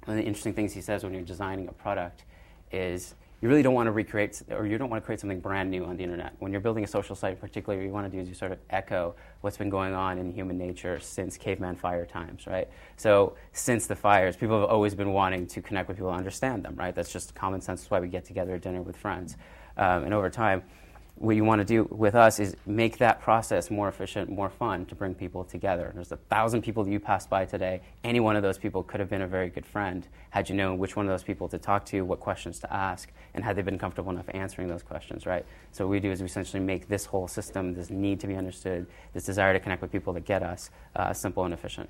One 0.05 0.19
of 0.19 0.23
the 0.23 0.27
interesting 0.27 0.55
things 0.55 0.73
he 0.73 0.81
says 0.81 1.03
when 1.03 1.15
you're 1.15 1.23
designing 1.23 1.69
a 1.69 1.73
product 1.73 2.25
is 2.73 3.15
you 3.41 3.49
really 3.49 3.62
don't 3.62 3.75
want 3.75 3.87
to 3.87 3.93
recreate 3.93 4.43
or 4.50 4.67
you 4.67 4.79
don't 4.79 4.88
want 4.88 5.03
to 5.03 5.05
create 5.05 5.21
something 5.21 5.41
brand 5.41 5.71
new 5.71 5.85
on 5.85 5.97
the 5.97 6.03
internet. 6.03 6.35
When 6.38 6.53
you're 6.53 6.61
building 6.61 6.85
a 6.85 6.87
social 6.87 7.15
site 7.15 7.33
in 7.33 7.37
particular, 7.37 7.79
what 7.79 7.85
you 7.85 7.93
want 7.93 8.11
to 8.11 8.17
do 8.17 8.21
is 8.21 8.29
you 8.29 8.35
sort 8.35 8.53
of 8.53 8.59
echo 8.71 9.15
what's 9.43 9.59
been 9.59 9.69
going 9.69 9.93
on 9.93 10.19
in 10.19 10.33
human 10.33 10.56
nature 10.56 10.99
since 11.00 11.37
caveman 11.37 11.77
fire 11.77 12.06
times, 12.06 12.47
right? 12.47 12.69
So 12.97 13.37
since 13.53 13.87
the 13.87 13.97
fires, 13.97 14.37
people 14.37 14.61
have 14.61 14.71
always 14.71 14.94
been 14.94 15.12
wanting 15.12 15.47
to 15.49 15.61
connect 15.61 15.88
with 15.88 15.99
people 15.99 16.11
and 16.11 16.19
understand 16.19 16.65
them, 16.65 16.77
right? 16.77 16.94
That's 16.94 17.12
just 17.12 17.35
common 17.35 17.61
sense. 17.61 17.83
That's 17.83 17.91
why 17.91 18.00
we 18.00 18.09
get 18.09 18.25
together 18.25 18.55
at 18.55 18.62
dinner 18.62 18.81
with 18.81 18.97
friends. 18.97 19.37
Um, 19.77 20.05
and 20.05 20.15
over 20.15 20.31
time, 20.31 20.62
what 21.19 21.35
you 21.35 21.45
want 21.45 21.61
to 21.61 21.65
do 21.65 21.85
with 21.91 22.15
us 22.15 22.39
is 22.39 22.57
make 22.67 22.99
that 22.99 23.21
process 23.23 23.71
more 23.71 23.89
efficient, 23.89 24.31
more 24.31 24.51
fun 24.51 24.85
to 24.85 24.95
bring 24.95 25.15
people 25.15 25.45
together. 25.45 25.91
There's 25.95 26.13
a 26.13 26.17
thousand 26.17 26.61
people 26.61 26.85
that 26.85 26.91
you 26.91 27.01
passed 27.01 27.31
by 27.31 27.47
today. 27.47 27.81
Any 28.05 28.21
one 28.21 28.37
of 28.37 28.43
those 28.43 28.59
people 28.59 28.83
could 28.83 29.01
have 29.01 29.09
been 29.09 29.23
a 29.23 29.27
very 29.27 29.49
good 29.49 29.65
friend 29.65 30.07
had 30.29 30.51
you 30.51 30.55
known 30.55 30.77
which 30.77 30.95
one 30.95 31.07
of 31.07 31.11
those 31.11 31.23
people 31.23 31.49
to 31.49 31.59
talk 31.59 31.87
to, 31.87 32.03
what 32.03 32.21
questions 32.21 32.59
to 32.61 32.73
ask, 32.73 33.11
and 33.33 33.43
had 33.43 33.57
they 33.57 33.63
been 33.63 33.79
comfortable 33.79 34.11
enough 34.11 34.27
answering 34.35 34.69
those 34.69 34.83
questions, 34.83 35.25
right? 35.25 35.47
So 35.73 35.87
what 35.87 35.93
we 35.93 36.01
do 36.01 36.11
is 36.11 36.21
we 36.21 36.27
essentially 36.27 36.63
make 36.63 36.87
this 36.87 37.07
whole 37.07 37.29
system, 37.29 37.73
this 37.73 37.89
need 37.89 38.21
to 38.21 38.27
be 38.27 38.37
understood, 38.37 38.87
this 39.15 39.25
desire 39.25 39.55
to 39.55 39.61
connect 39.61 39.81
with 39.81 39.91
people 39.91 40.13
that 40.13 40.27
get 40.27 40.43
us, 40.43 40.69
uh, 40.97 41.15
simple 41.15 41.47
and 41.47 41.55
efficient. 41.55 41.89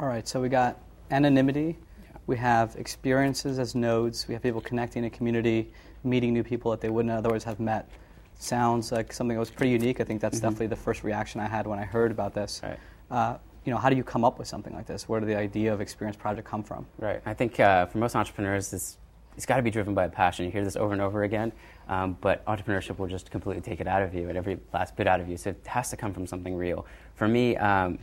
All 0.00 0.08
right, 0.08 0.26
so 0.26 0.40
we 0.40 0.48
got 0.48 0.80
anonymity, 1.12 1.78
we 2.26 2.36
have 2.38 2.74
experiences 2.74 3.60
as 3.60 3.76
nodes, 3.76 4.26
we 4.26 4.34
have 4.34 4.42
people 4.42 4.60
connecting 4.60 5.04
in 5.04 5.06
a 5.06 5.10
community, 5.10 5.72
meeting 6.02 6.32
new 6.32 6.42
people 6.42 6.72
that 6.72 6.80
they 6.80 6.90
wouldn't 6.90 7.14
otherwise 7.14 7.44
have 7.44 7.60
met 7.60 7.88
sounds 8.38 8.92
like 8.92 9.12
something 9.12 9.34
that 9.34 9.40
was 9.40 9.50
pretty 9.50 9.72
unique. 9.72 10.00
I 10.00 10.04
think 10.04 10.20
that's 10.20 10.38
mm-hmm. 10.38 10.46
definitely 10.46 10.66
the 10.68 10.76
first 10.76 11.04
reaction 11.04 11.40
I 11.40 11.46
had 11.46 11.66
when 11.66 11.78
I 11.78 11.84
heard 11.84 12.10
about 12.10 12.34
this. 12.34 12.60
Right. 12.62 12.78
Uh, 13.10 13.38
you 13.64 13.72
know, 13.72 13.78
how 13.78 13.90
do 13.90 13.96
you 13.96 14.04
come 14.04 14.24
up 14.24 14.38
with 14.38 14.46
something 14.46 14.72
like 14.74 14.86
this? 14.86 15.08
Where 15.08 15.18
did 15.20 15.28
the 15.28 15.36
idea 15.36 15.72
of 15.72 15.80
Experience 15.80 16.16
Project 16.16 16.46
come 16.46 16.62
from? 16.62 16.86
Right. 16.98 17.20
I 17.26 17.34
think 17.34 17.58
uh, 17.58 17.86
for 17.86 17.98
most 17.98 18.14
entrepreneurs, 18.14 18.70
this 18.70 18.98
it's 19.36 19.44
got 19.44 19.56
to 19.56 19.62
be 19.62 19.70
driven 19.70 19.94
by 19.94 20.04
a 20.04 20.08
passion. 20.08 20.46
You 20.46 20.50
hear 20.50 20.64
this 20.64 20.76
over 20.76 20.92
and 20.92 21.02
over 21.02 21.24
again, 21.24 21.52
um, 21.88 22.16
but 22.20 22.44
entrepreneurship 22.46 22.98
will 22.98 23.06
just 23.06 23.30
completely 23.30 23.60
take 23.60 23.80
it 23.80 23.86
out 23.86 24.02
of 24.02 24.14
you 24.14 24.28
and 24.28 24.38
every 24.38 24.58
last 24.72 24.96
bit 24.96 25.06
out 25.06 25.20
of 25.20 25.28
you. 25.28 25.36
So 25.36 25.50
it 25.50 25.60
has 25.66 25.90
to 25.90 25.96
come 25.96 26.14
from 26.14 26.26
something 26.26 26.56
real. 26.56 26.86
For 27.16 27.28
me, 27.28 27.54
um, 27.56 27.98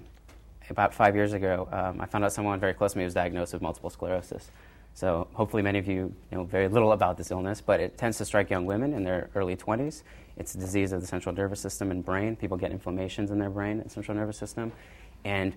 about 0.69 0.94
five 0.94 1.15
years 1.15 1.33
ago, 1.33 1.68
um, 1.71 2.00
I 2.00 2.06
found 2.06 2.24
out 2.24 2.33
someone 2.33 2.59
very 2.59 2.74
close 2.74 2.94
to 2.94 3.00
me 3.00 3.03
was 3.03 3.15
diagnosed 3.15 3.53
with 3.53 3.62
multiple 3.62 3.89
sclerosis. 3.89 4.51
So 4.94 5.27
hopefully 5.33 5.63
many 5.63 5.79
of 5.79 5.88
you 5.88 6.13
know 6.31 6.44
very 6.44 6.68
little 6.68 6.91
about 6.91 7.18
this 7.18 7.31
illness, 7.31 7.62
but 7.62 7.79
it 7.79 7.97
tends 7.97 8.18
to 8.19 8.25
strike 8.25 8.50
young 8.50 8.65
women 8.65 8.94
in 8.94 9.03
their 9.03 9.29
early 9.33 9.56
20s. 9.56 10.03
It's 10.38 10.56
a 10.56 10.57
disease 10.57 10.91
of 10.91 11.01
the 11.01 11.07
central 11.07 11.33
nervous 11.35 11.59
system 11.59 11.91
and 11.91 12.03
brain. 12.03 12.35
People 12.35 12.57
get 12.57 12.71
inflammations 12.71 13.31
in 13.31 13.39
their 13.39 13.50
brain 13.50 13.80
and 13.80 13.91
central 13.91 14.15
nervous 14.18 14.38
system, 14.38 14.71
and 15.24 15.56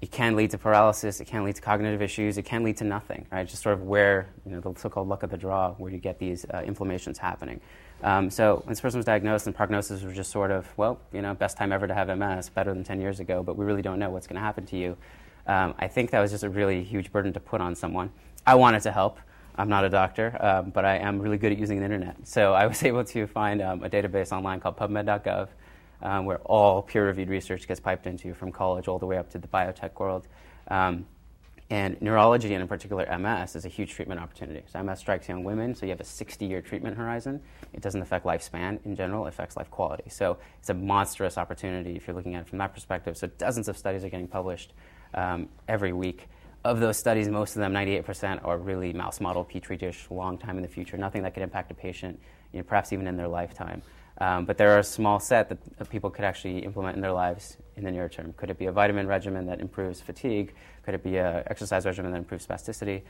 it 0.00 0.10
can 0.10 0.36
lead 0.36 0.50
to 0.50 0.58
paralysis. 0.58 1.20
It 1.20 1.26
can 1.26 1.44
lead 1.44 1.56
to 1.56 1.62
cognitive 1.62 2.02
issues. 2.02 2.36
It 2.36 2.42
can 2.42 2.62
lead 2.62 2.76
to 2.78 2.84
nothing. 2.84 3.26
Right, 3.32 3.46
just 3.46 3.62
sort 3.62 3.74
of 3.74 3.82
where 3.82 4.28
you 4.44 4.52
know 4.52 4.60
the 4.60 4.78
so-called 4.78 5.08
luck 5.08 5.22
of 5.22 5.30
the 5.30 5.38
draw, 5.38 5.72
where 5.74 5.90
you 5.90 5.98
get 5.98 6.18
these 6.18 6.44
uh, 6.52 6.62
inflammations 6.64 7.18
happening. 7.18 7.60
Um, 8.02 8.28
so 8.28 8.56
when 8.56 8.68
this 8.68 8.80
person 8.80 8.98
was 8.98 9.06
diagnosed, 9.06 9.46
and 9.46 9.56
prognosis 9.56 10.02
was 10.02 10.14
just 10.14 10.30
sort 10.30 10.50
of, 10.50 10.66
well, 10.76 11.00
you 11.12 11.22
know, 11.22 11.32
best 11.32 11.56
time 11.56 11.72
ever 11.72 11.86
to 11.86 11.94
have 11.94 12.08
MS, 12.16 12.50
better 12.50 12.74
than 12.74 12.84
10 12.84 13.00
years 13.00 13.18
ago, 13.18 13.42
but 13.42 13.56
we 13.56 13.64
really 13.64 13.80
don't 13.80 13.98
know 13.98 14.10
what's 14.10 14.26
going 14.26 14.34
to 14.34 14.42
happen 14.42 14.66
to 14.66 14.76
you. 14.76 14.96
Um, 15.46 15.74
I 15.78 15.88
think 15.88 16.10
that 16.10 16.20
was 16.20 16.30
just 16.30 16.44
a 16.44 16.50
really 16.50 16.82
huge 16.84 17.10
burden 17.12 17.32
to 17.32 17.40
put 17.40 17.62
on 17.62 17.74
someone. 17.74 18.10
I 18.46 18.56
wanted 18.56 18.82
to 18.82 18.92
help. 18.92 19.18
I'm 19.56 19.68
not 19.68 19.84
a 19.84 19.88
doctor, 19.88 20.36
um, 20.40 20.70
but 20.70 20.84
I 20.84 20.96
am 20.96 21.20
really 21.20 21.38
good 21.38 21.52
at 21.52 21.58
using 21.58 21.78
the 21.78 21.84
internet. 21.84 22.26
So 22.26 22.54
I 22.54 22.66
was 22.66 22.82
able 22.84 23.04
to 23.04 23.26
find 23.26 23.62
um, 23.62 23.82
a 23.82 23.90
database 23.90 24.32
online 24.32 24.60
called 24.60 24.76
PubMed.gov, 24.76 25.48
um, 26.02 26.24
where 26.24 26.38
all 26.38 26.82
peer-reviewed 26.82 27.28
research 27.28 27.68
gets 27.68 27.80
piped 27.80 28.06
into 28.06 28.34
from 28.34 28.50
college 28.50 28.88
all 28.88 28.98
the 28.98 29.06
way 29.06 29.16
up 29.16 29.30
to 29.30 29.38
the 29.38 29.48
biotech 29.48 29.98
world. 29.98 30.26
Um, 30.68 31.06
and 31.70 32.00
neurology, 32.02 32.52
and 32.52 32.60
in 32.60 32.68
particular 32.68 33.06
MS, 33.18 33.56
is 33.56 33.64
a 33.64 33.68
huge 33.68 33.92
treatment 33.92 34.20
opportunity. 34.20 34.62
So 34.70 34.82
MS 34.82 34.98
strikes 34.98 35.28
young 35.28 35.44
women, 35.44 35.74
so 35.74 35.86
you 35.86 35.90
have 35.90 36.00
a 36.00 36.04
60-year 36.04 36.60
treatment 36.60 36.96
horizon. 36.96 37.40
It 37.72 37.80
doesn't 37.80 38.02
affect 38.02 38.26
lifespan 38.26 38.84
in 38.84 38.94
general; 38.94 39.24
it 39.24 39.30
affects 39.30 39.56
life 39.56 39.70
quality. 39.70 40.10
So 40.10 40.36
it's 40.58 40.68
a 40.68 40.74
monstrous 40.74 41.38
opportunity 41.38 41.96
if 41.96 42.06
you're 42.06 42.14
looking 42.14 42.34
at 42.34 42.42
it 42.42 42.48
from 42.48 42.58
that 42.58 42.74
perspective. 42.74 43.16
So 43.16 43.28
dozens 43.38 43.68
of 43.68 43.78
studies 43.78 44.04
are 44.04 44.10
getting 44.10 44.28
published 44.28 44.74
um, 45.14 45.48
every 45.66 45.94
week 45.94 46.28
of 46.64 46.80
those 46.80 46.96
studies, 46.96 47.28
most 47.28 47.56
of 47.56 47.60
them, 47.60 47.72
98%, 47.72 48.44
are 48.44 48.56
really 48.56 48.92
mouse 48.92 49.20
model 49.20 49.44
petri 49.44 49.76
dish, 49.76 50.06
long 50.10 50.38
time 50.38 50.56
in 50.56 50.62
the 50.62 50.68
future, 50.68 50.96
nothing 50.96 51.22
that 51.22 51.34
could 51.34 51.42
impact 51.42 51.70
a 51.70 51.74
patient, 51.74 52.18
you 52.52 52.58
know, 52.58 52.64
perhaps 52.64 52.92
even 52.92 53.06
in 53.06 53.16
their 53.16 53.28
lifetime. 53.28 53.82
Um, 54.18 54.44
but 54.44 54.56
there 54.56 54.70
are 54.74 54.78
a 54.78 54.84
small 54.84 55.18
set 55.18 55.48
that 55.48 55.90
people 55.90 56.08
could 56.08 56.24
actually 56.24 56.60
implement 56.60 56.96
in 56.96 57.02
their 57.02 57.12
lives 57.12 57.56
in 57.76 57.84
the 57.84 57.90
near 57.90 58.08
term. 58.08 58.32
Could 58.36 58.48
it 58.48 58.58
be 58.58 58.66
a 58.66 58.72
vitamin 58.72 59.06
regimen 59.06 59.44
that 59.46 59.60
improves 59.60 60.00
fatigue? 60.00 60.54
Could 60.84 60.94
it 60.94 61.02
be 61.02 61.16
an 61.16 61.42
exercise 61.48 61.84
regimen 61.84 62.12
that 62.12 62.18
improves 62.18 62.46
spasticity? 62.46 63.02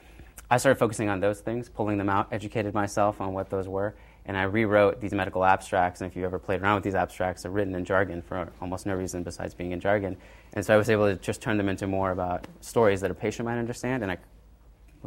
I 0.51 0.57
started 0.57 0.79
focusing 0.79 1.09
on 1.09 1.21
those 1.21 1.41
things, 1.41 1.69
pulling 1.69 1.99
them 1.99 2.09
out, 2.09 2.29
educated 2.33 2.75
myself 2.75 3.21
on 3.21 3.35
what 3.35 3.51
those 3.51 3.69
were, 3.69 3.95
and 4.27 4.37
I 4.37 4.45
rewrote 4.45 5.01
these 5.01 5.13
medical 5.13 5.45
abstracts. 5.45 6.01
And 6.01 6.11
if 6.11 6.17
you 6.17 6.25
ever 6.25 6.39
played 6.39 6.63
around 6.63 6.77
with 6.77 6.85
these 6.85 6.95
abstracts, 6.95 7.43
they're 7.43 7.51
written 7.51 7.75
in 7.75 7.85
jargon 7.85 8.23
for 8.23 8.51
almost 8.61 8.87
no 8.87 8.95
reason 8.95 9.23
besides 9.23 9.55
being 9.55 9.73
in 9.73 9.81
jargon. 9.81 10.17
And 10.55 10.65
so 10.65 10.75
I 10.75 10.77
was 10.77 10.89
able 10.89 11.07
to 11.07 11.17
just 11.17 11.43
turn 11.43 11.59
them 11.59 11.69
into 11.69 11.87
more 11.87 12.11
about 12.11 12.47
stories 12.61 13.01
that 13.03 13.11
a 13.11 13.15
patient 13.15 13.47
might 13.47 13.59
understand. 13.59 14.03
And 14.03 14.11
I 14.13 14.19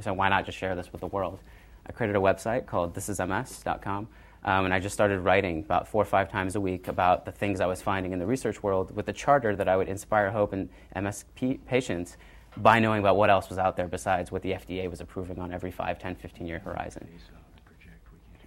said, 0.01 0.12
why 0.12 0.29
not 0.29 0.45
just 0.45 0.57
share 0.57 0.75
this 0.75 0.91
with 0.91 1.01
the 1.01 1.07
world? 1.07 1.39
I 1.88 1.91
created 1.93 2.15
a 2.15 2.19
website 2.19 2.65
called 2.65 2.93
thisisms.com. 2.93 4.07
Um, 4.43 4.65
and 4.65 4.74
I 4.74 4.79
just 4.79 4.93
started 4.93 5.21
writing 5.21 5.59
about 5.59 5.88
four 5.88 6.01
or 6.01 6.05
five 6.05 6.31
times 6.31 6.55
a 6.55 6.62
week 6.62 6.88
about 6.88 7.25
the 7.25 7.31
things 7.31 7.59
I 7.59 7.65
was 7.65 7.81
finding 7.81 8.13
in 8.13 8.19
the 8.19 8.25
research 8.25 8.62
world 8.62 8.95
with 8.95 9.05
the 9.05 9.13
charter 9.13 9.55
that 9.55 9.67
I 9.67 9.75
would 9.75 9.89
inspire 9.89 10.29
hope 10.29 10.53
in 10.53 10.69
MS 10.95 11.25
patients 11.65 12.17
by 12.55 12.79
knowing 12.79 13.00
about 13.00 13.17
what 13.17 13.29
else 13.29 13.50
was 13.50 13.57
out 13.57 13.75
there 13.77 13.88
besides 13.88 14.31
what 14.31 14.41
the 14.43 14.51
FDA 14.51 14.89
was 14.89 15.01
approving 15.01 15.39
on 15.39 15.51
every 15.51 15.71
5, 15.71 16.00
10, 16.00 16.15
15 16.15 16.47
year 16.47 16.59
horizon. 16.59 17.07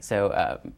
So, 0.01 0.33
um, 0.33 0.73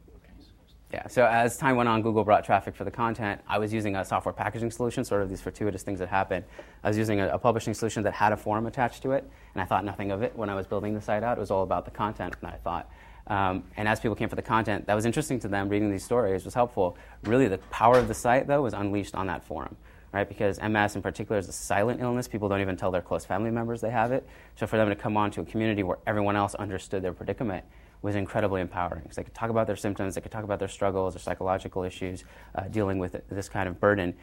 yeah, 0.93 1.07
so 1.07 1.25
as 1.25 1.57
time 1.57 1.75
went 1.75 1.89
on, 1.89 2.03
Google 2.03 2.23
brought 2.23 2.43
traffic 2.43 2.75
for 2.75 2.83
the 2.83 2.91
content. 2.91 3.41
I 3.47 3.57
was 3.57 3.73
using 3.73 3.95
a 3.95 4.05
software 4.05 4.31
packaging 4.31 4.69
solution, 4.69 5.03
sort 5.03 5.23
of 5.23 5.29
these 5.29 5.41
fortuitous 5.41 5.81
things 5.81 5.97
that 5.97 6.07
happen. 6.07 6.43
I 6.83 6.87
was 6.87 6.99
using 6.99 7.19
a, 7.19 7.29
a, 7.29 7.39
publishing 7.39 7.73
solution 7.73 8.03
that 8.03 8.13
had 8.13 8.31
a 8.31 8.37
forum 8.37 8.67
attached 8.67 9.01
to 9.01 9.11
it, 9.11 9.27
and 9.55 9.61
I 9.61 9.65
thought 9.65 9.85
nothing 9.85 10.11
of 10.11 10.21
it 10.21 10.35
when 10.35 10.51
I 10.51 10.55
was 10.55 10.67
building 10.67 10.93
the 10.93 11.01
site 11.01 11.23
out. 11.23 11.37
It 11.37 11.39
was 11.39 11.49
all 11.49 11.63
about 11.63 11.85
the 11.85 11.91
content, 11.91 12.35
and 12.39 12.51
I 12.51 12.57
thought. 12.57 12.91
Um, 13.25 13.63
and 13.75 13.87
as 13.87 14.01
people 14.01 14.15
came 14.15 14.29
for 14.29 14.35
the 14.35 14.43
content 14.43 14.85
that 14.85 14.93
was 14.93 15.05
interesting 15.05 15.39
to 15.39 15.47
them, 15.47 15.67
reading 15.67 15.89
these 15.89 16.05
stories 16.05 16.45
was 16.45 16.53
helpful. 16.53 16.95
Really, 17.23 17.47
the 17.47 17.57
power 17.57 17.97
of 17.97 18.07
the 18.07 18.13
site, 18.13 18.45
though, 18.45 18.61
was 18.61 18.75
unleashed 18.75 19.15
on 19.15 19.25
that 19.27 19.43
forum, 19.43 19.75
right? 20.11 20.29
Because 20.29 20.61
MS 20.61 20.95
in 20.95 21.01
particular 21.01 21.39
is 21.39 21.49
a 21.49 21.53
silent 21.53 22.01
illness. 22.01 22.27
People 22.27 22.49
don't 22.49 22.61
even 22.61 22.77
tell 22.77 22.91
their 22.91 23.01
close 23.01 23.25
family 23.25 23.49
members 23.49 23.81
they 23.81 23.89
have 23.89 24.11
it. 24.11 24.27
So 24.57 24.67
for 24.67 24.77
them 24.77 24.89
to 24.89 24.95
come 24.95 25.17
onto 25.17 25.41
a 25.41 25.45
community 25.45 25.81
where 25.81 25.97
everyone 26.05 26.35
else 26.35 26.53
understood 26.53 27.01
their 27.01 27.13
predicament 27.13 27.65
was 28.03 28.15
incredibly 28.15 28.61
empowering. 28.61 29.01
Because 29.01 29.15
they 29.15 29.23
could 29.23 29.33
talk 29.33 29.49
about 29.49 29.65
their 29.65 29.75
symptoms, 29.75 30.13
they 30.13 30.21
could 30.21 30.31
talk 30.31 30.43
about 30.43 30.59
their 30.59 30.67
struggles, 30.67 31.15
their 31.15 31.21
psychological 31.21 31.83
issues, 31.83 32.23
uh, 32.53 32.67
dealing 32.67 32.99
with 32.99 33.19
this 33.29 33.49
kind 33.49 33.67
of 33.67 33.79
burden. 33.79 34.13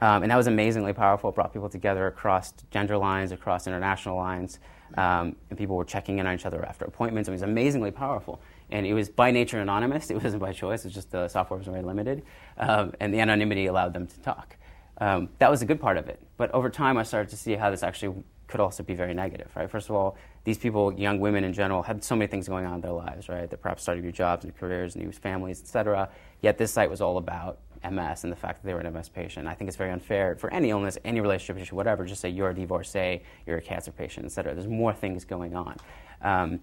Um, 0.00 0.22
and 0.22 0.30
that 0.30 0.36
was 0.36 0.46
amazingly 0.46 0.92
powerful. 0.92 1.30
It 1.30 1.34
brought 1.34 1.52
people 1.52 1.68
together 1.68 2.06
across 2.06 2.52
gender 2.70 2.96
lines, 2.96 3.32
across 3.32 3.66
international 3.66 4.16
lines. 4.16 4.60
Um, 4.96 5.36
and 5.48 5.58
people 5.58 5.76
were 5.76 5.84
checking 5.84 6.18
in 6.18 6.26
on 6.26 6.34
each 6.34 6.44
other 6.44 6.64
after 6.64 6.84
appointments. 6.84 7.28
It 7.28 7.32
was 7.32 7.42
amazingly 7.42 7.90
powerful. 7.90 8.40
And 8.70 8.86
it 8.86 8.94
was 8.94 9.08
by 9.08 9.30
nature 9.30 9.58
anonymous. 9.58 10.10
It 10.10 10.22
wasn't 10.22 10.40
by 10.40 10.52
choice. 10.52 10.84
It 10.84 10.88
was 10.88 10.94
just 10.94 11.10
the 11.10 11.28
software 11.28 11.58
was 11.58 11.66
very 11.66 11.82
limited. 11.82 12.22
Um, 12.58 12.92
and 13.00 13.12
the 13.12 13.20
anonymity 13.20 13.66
allowed 13.66 13.94
them 13.94 14.06
to 14.06 14.20
talk. 14.20 14.56
Um, 14.98 15.30
that 15.38 15.50
was 15.50 15.62
a 15.62 15.66
good 15.66 15.80
part 15.80 15.96
of 15.96 16.08
it. 16.08 16.20
But 16.36 16.50
over 16.52 16.68
time, 16.68 16.98
I 16.98 17.02
started 17.02 17.30
to 17.30 17.36
see 17.36 17.54
how 17.54 17.70
this 17.70 17.82
actually 17.82 18.22
could 18.46 18.60
also 18.60 18.82
be 18.82 18.94
very 18.94 19.14
negative, 19.14 19.50
right? 19.56 19.70
First 19.70 19.88
of 19.88 19.96
all, 19.96 20.16
these 20.44 20.58
people, 20.58 20.92
young 20.92 21.20
women 21.20 21.44
in 21.44 21.52
general, 21.52 21.82
had 21.82 22.02
so 22.02 22.16
many 22.16 22.28
things 22.28 22.48
going 22.48 22.66
on 22.66 22.74
in 22.74 22.80
their 22.80 22.92
lives, 22.92 23.28
right? 23.28 23.48
They're 23.48 23.58
perhaps 23.58 23.82
starting 23.82 24.04
new 24.04 24.12
jobs, 24.12 24.44
new 24.44 24.52
careers, 24.52 24.96
and 24.96 25.04
new 25.04 25.12
families, 25.12 25.60
etc. 25.60 26.08
Yet 26.40 26.58
this 26.58 26.72
site 26.72 26.90
was 26.90 27.00
all 27.00 27.16
about 27.16 27.58
MS 27.84 28.24
and 28.24 28.32
the 28.32 28.36
fact 28.36 28.62
that 28.62 28.66
they 28.66 28.74
were 28.74 28.80
an 28.80 28.92
MS 28.92 29.08
patient. 29.08 29.46
I 29.46 29.54
think 29.54 29.68
it's 29.68 29.76
very 29.76 29.90
unfair 29.90 30.36
for 30.36 30.52
any 30.52 30.70
illness, 30.70 30.98
any 31.04 31.20
relationship 31.20 31.62
issue, 31.62 31.76
whatever. 31.76 32.04
Just 32.04 32.20
say 32.20 32.28
you're 32.28 32.50
a 32.50 32.54
divorcee, 32.54 33.22
you're 33.46 33.58
a 33.58 33.62
cancer 33.62 33.92
patient, 33.92 34.26
etc. 34.26 34.54
There's 34.54 34.66
more 34.66 34.92
things 34.92 35.24
going 35.24 35.54
on. 35.54 35.76
Um, 36.22 36.60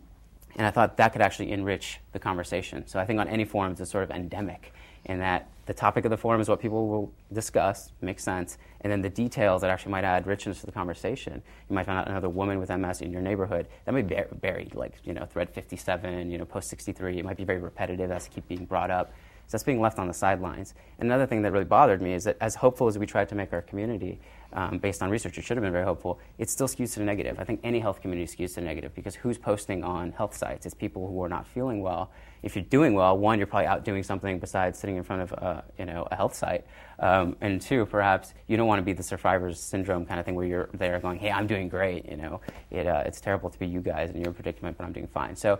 and 0.55 0.65
I 0.65 0.71
thought 0.71 0.97
that 0.97 1.13
could 1.13 1.21
actually 1.21 1.51
enrich 1.51 1.99
the 2.11 2.19
conversation. 2.19 2.85
So 2.87 2.99
I 2.99 3.05
think 3.05 3.19
on 3.19 3.27
any 3.27 3.45
forums, 3.45 3.79
it's 3.79 3.91
sort 3.91 4.03
of 4.03 4.11
endemic 4.11 4.73
in 5.05 5.19
that 5.19 5.47
the 5.65 5.73
topic 5.73 6.03
of 6.03 6.09
the 6.09 6.17
forum 6.17 6.41
is 6.41 6.49
what 6.49 6.59
people 6.59 6.87
will 6.87 7.13
discuss, 7.31 7.91
makes 8.01 8.23
sense, 8.23 8.57
and 8.81 8.91
then 8.91 9.01
the 9.01 9.09
details 9.09 9.61
that 9.61 9.69
actually 9.69 9.91
might 9.91 10.03
add 10.03 10.25
richness 10.25 10.61
to 10.61 10.65
the 10.65 10.71
conversation. 10.71 11.43
You 11.69 11.75
might 11.75 11.85
find 11.85 11.99
out 11.99 12.07
another 12.07 12.27
woman 12.27 12.59
with 12.59 12.69
MS 12.69 13.01
in 13.01 13.11
your 13.11 13.21
neighborhood 13.21 13.67
that 13.85 13.91
might 13.91 14.07
be 14.07 14.19
buried, 14.41 14.73
like 14.73 14.93
you 15.03 15.13
know, 15.13 15.25
thread 15.25 15.49
57, 15.51 16.31
you 16.31 16.39
know, 16.39 16.45
post 16.45 16.69
63. 16.69 17.19
It 17.19 17.25
might 17.25 17.37
be 17.37 17.43
very 17.43 17.59
repetitive. 17.59 18.09
That's 18.09 18.27
keep 18.27 18.47
being 18.47 18.65
brought 18.65 18.89
up. 18.89 19.13
So 19.49 19.57
that's 19.57 19.63
being 19.63 19.81
left 19.81 19.97
on 19.97 20.05
the 20.05 20.13
sidelines. 20.13 20.75
Another 20.99 21.25
thing 21.25 21.41
that 21.41 21.51
really 21.51 21.65
bothered 21.65 22.03
me 22.03 22.13
is 22.13 22.23
that 22.25 22.37
as 22.39 22.53
hopeful 22.53 22.87
as 22.87 22.99
we 22.99 23.07
tried 23.07 23.29
to 23.29 23.35
make 23.35 23.51
our 23.51 23.63
community, 23.63 24.21
um, 24.53 24.77
based 24.77 25.01
on 25.01 25.09
research, 25.09 25.39
it 25.39 25.41
should 25.43 25.57
have 25.57 25.63
been 25.63 25.73
very 25.73 25.85
hopeful, 25.85 26.19
it 26.37 26.51
still 26.51 26.67
skews 26.67 26.93
to 26.93 26.99
the 26.99 27.05
negative. 27.05 27.39
I 27.39 27.45
think 27.45 27.59
any 27.63 27.79
health 27.79 27.99
community 27.99 28.31
skews 28.31 28.49
to 28.49 28.55
the 28.55 28.67
negative 28.67 28.93
because 28.93 29.15
who's 29.15 29.39
posting 29.39 29.83
on 29.83 30.11
health 30.11 30.37
sites? 30.37 30.67
It's 30.67 30.75
people 30.75 31.07
who 31.07 31.23
are 31.23 31.29
not 31.29 31.47
feeling 31.47 31.81
well. 31.81 32.11
If 32.43 32.55
you're 32.55 32.65
doing 32.65 32.93
well, 32.93 33.17
one, 33.17 33.39
you're 33.39 33.47
probably 33.47 33.65
out 33.65 33.83
doing 33.83 34.03
something 34.03 34.37
besides 34.37 34.77
sitting 34.77 34.97
in 34.97 35.03
front 35.03 35.23
of 35.23 35.33
uh, 35.33 35.61
you 35.79 35.85
know, 35.85 36.07
a 36.11 36.15
health 36.15 36.35
site. 36.35 36.67
Um, 36.99 37.35
and 37.41 37.59
two, 37.59 37.87
perhaps 37.87 38.35
you 38.45 38.55
don't 38.55 38.67
want 38.67 38.77
to 38.77 38.85
be 38.85 38.93
the 38.93 39.01
survivor's 39.01 39.59
syndrome 39.59 40.05
kind 40.05 40.19
of 40.19 40.27
thing 40.27 40.35
where 40.35 40.45
you're 40.45 40.69
there 40.75 40.99
going, 40.99 41.17
hey, 41.17 41.31
I'm 41.31 41.47
doing 41.47 41.69
great. 41.69 42.07
You 42.07 42.17
know, 42.17 42.41
it, 42.69 42.85
uh, 42.85 43.01
it's 43.03 43.19
terrible 43.19 43.49
to 43.49 43.57
be 43.57 43.65
you 43.65 43.81
guys 43.81 44.11
in 44.11 44.21
your 44.21 44.31
predicament, 44.31 44.77
but 44.77 44.85
I'm 44.85 44.93
doing 44.93 45.07
fine. 45.07 45.35
So 45.35 45.57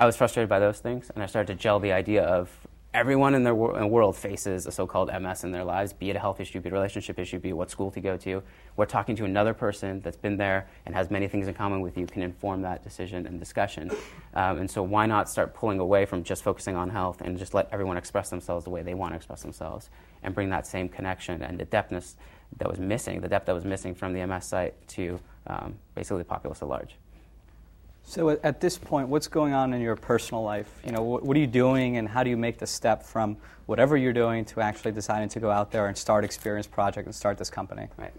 I 0.00 0.06
was 0.06 0.16
frustrated 0.16 0.48
by 0.48 0.58
those 0.58 0.80
things, 0.80 1.10
and 1.14 1.22
I 1.22 1.26
started 1.26 1.52
to 1.52 1.60
gel 1.60 1.80
the 1.80 1.92
idea 1.92 2.24
of 2.24 2.50
everyone 2.94 3.34
in 3.34 3.44
their 3.44 3.54
world 3.54 4.16
faces 4.16 4.66
a 4.66 4.72
so-called 4.72 5.10
MS 5.20 5.44
in 5.44 5.52
their 5.52 5.64
lives, 5.64 5.92
be 5.92 6.08
it 6.08 6.16
a 6.16 6.18
health 6.18 6.40
issue, 6.40 6.58
be 6.58 6.68
it 6.68 6.72
a 6.72 6.74
relationship 6.74 7.18
issue, 7.18 7.38
be 7.38 7.50
it 7.50 7.52
what 7.52 7.70
school 7.70 7.90
to 7.90 8.00
go 8.00 8.16
to. 8.16 8.42
We're 8.76 8.86
talking 8.86 9.14
to 9.16 9.26
another 9.26 9.52
person 9.52 10.00
that's 10.00 10.16
been 10.16 10.38
there 10.38 10.68
and 10.86 10.94
has 10.94 11.10
many 11.10 11.28
things 11.28 11.48
in 11.48 11.54
common 11.54 11.82
with 11.82 11.98
you 11.98 12.06
can 12.06 12.22
inform 12.22 12.62
that 12.62 12.82
decision 12.82 13.26
and 13.26 13.38
discussion. 13.38 13.90
Um, 14.32 14.58
and 14.58 14.70
so 14.70 14.82
why 14.82 15.04
not 15.04 15.28
start 15.28 15.54
pulling 15.54 15.80
away 15.80 16.06
from 16.06 16.24
just 16.24 16.42
focusing 16.42 16.76
on 16.76 16.88
health 16.88 17.20
and 17.20 17.38
just 17.38 17.52
let 17.52 17.68
everyone 17.72 17.98
express 17.98 18.30
themselves 18.30 18.64
the 18.64 18.70
way 18.70 18.82
they 18.82 18.94
want 18.94 19.12
to 19.12 19.16
express 19.16 19.42
themselves 19.42 19.90
and 20.22 20.34
bring 20.34 20.48
that 20.50 20.66
same 20.66 20.88
connection 20.88 21.42
and 21.42 21.60
the 21.60 21.66
depthness 21.66 22.14
that 22.56 22.70
was 22.70 22.78
missing, 22.78 23.20
the 23.20 23.28
depth 23.28 23.46
that 23.46 23.54
was 23.54 23.66
missing 23.66 23.94
from 23.94 24.14
the 24.14 24.26
MS 24.26 24.46
site 24.46 24.88
to 24.88 25.20
um, 25.46 25.76
basically 25.94 26.18
the 26.18 26.24
populace 26.24 26.62
at 26.62 26.68
large. 26.68 26.96
So 28.08 28.30
at 28.42 28.58
this 28.58 28.78
point, 28.78 29.08
what's 29.08 29.28
going 29.28 29.52
on 29.52 29.74
in 29.74 29.82
your 29.82 29.94
personal 29.94 30.42
life? 30.42 30.80
You 30.82 30.92
know, 30.92 31.02
what, 31.02 31.36
are 31.36 31.38
you 31.38 31.46
doing, 31.46 31.98
and 31.98 32.08
how 32.08 32.22
do 32.22 32.30
you 32.30 32.38
make 32.38 32.56
the 32.56 32.66
step 32.66 33.02
from 33.02 33.36
whatever 33.66 33.98
you're 33.98 34.14
doing 34.14 34.46
to 34.46 34.62
actually 34.62 34.92
deciding 34.92 35.28
to 35.28 35.40
go 35.40 35.50
out 35.50 35.70
there 35.70 35.88
and 35.88 35.98
start 35.98 36.24
Experience 36.24 36.66
Project 36.66 37.04
and 37.04 37.14
start 37.14 37.36
this 37.36 37.50
company? 37.50 37.86
Right. 37.98 38.14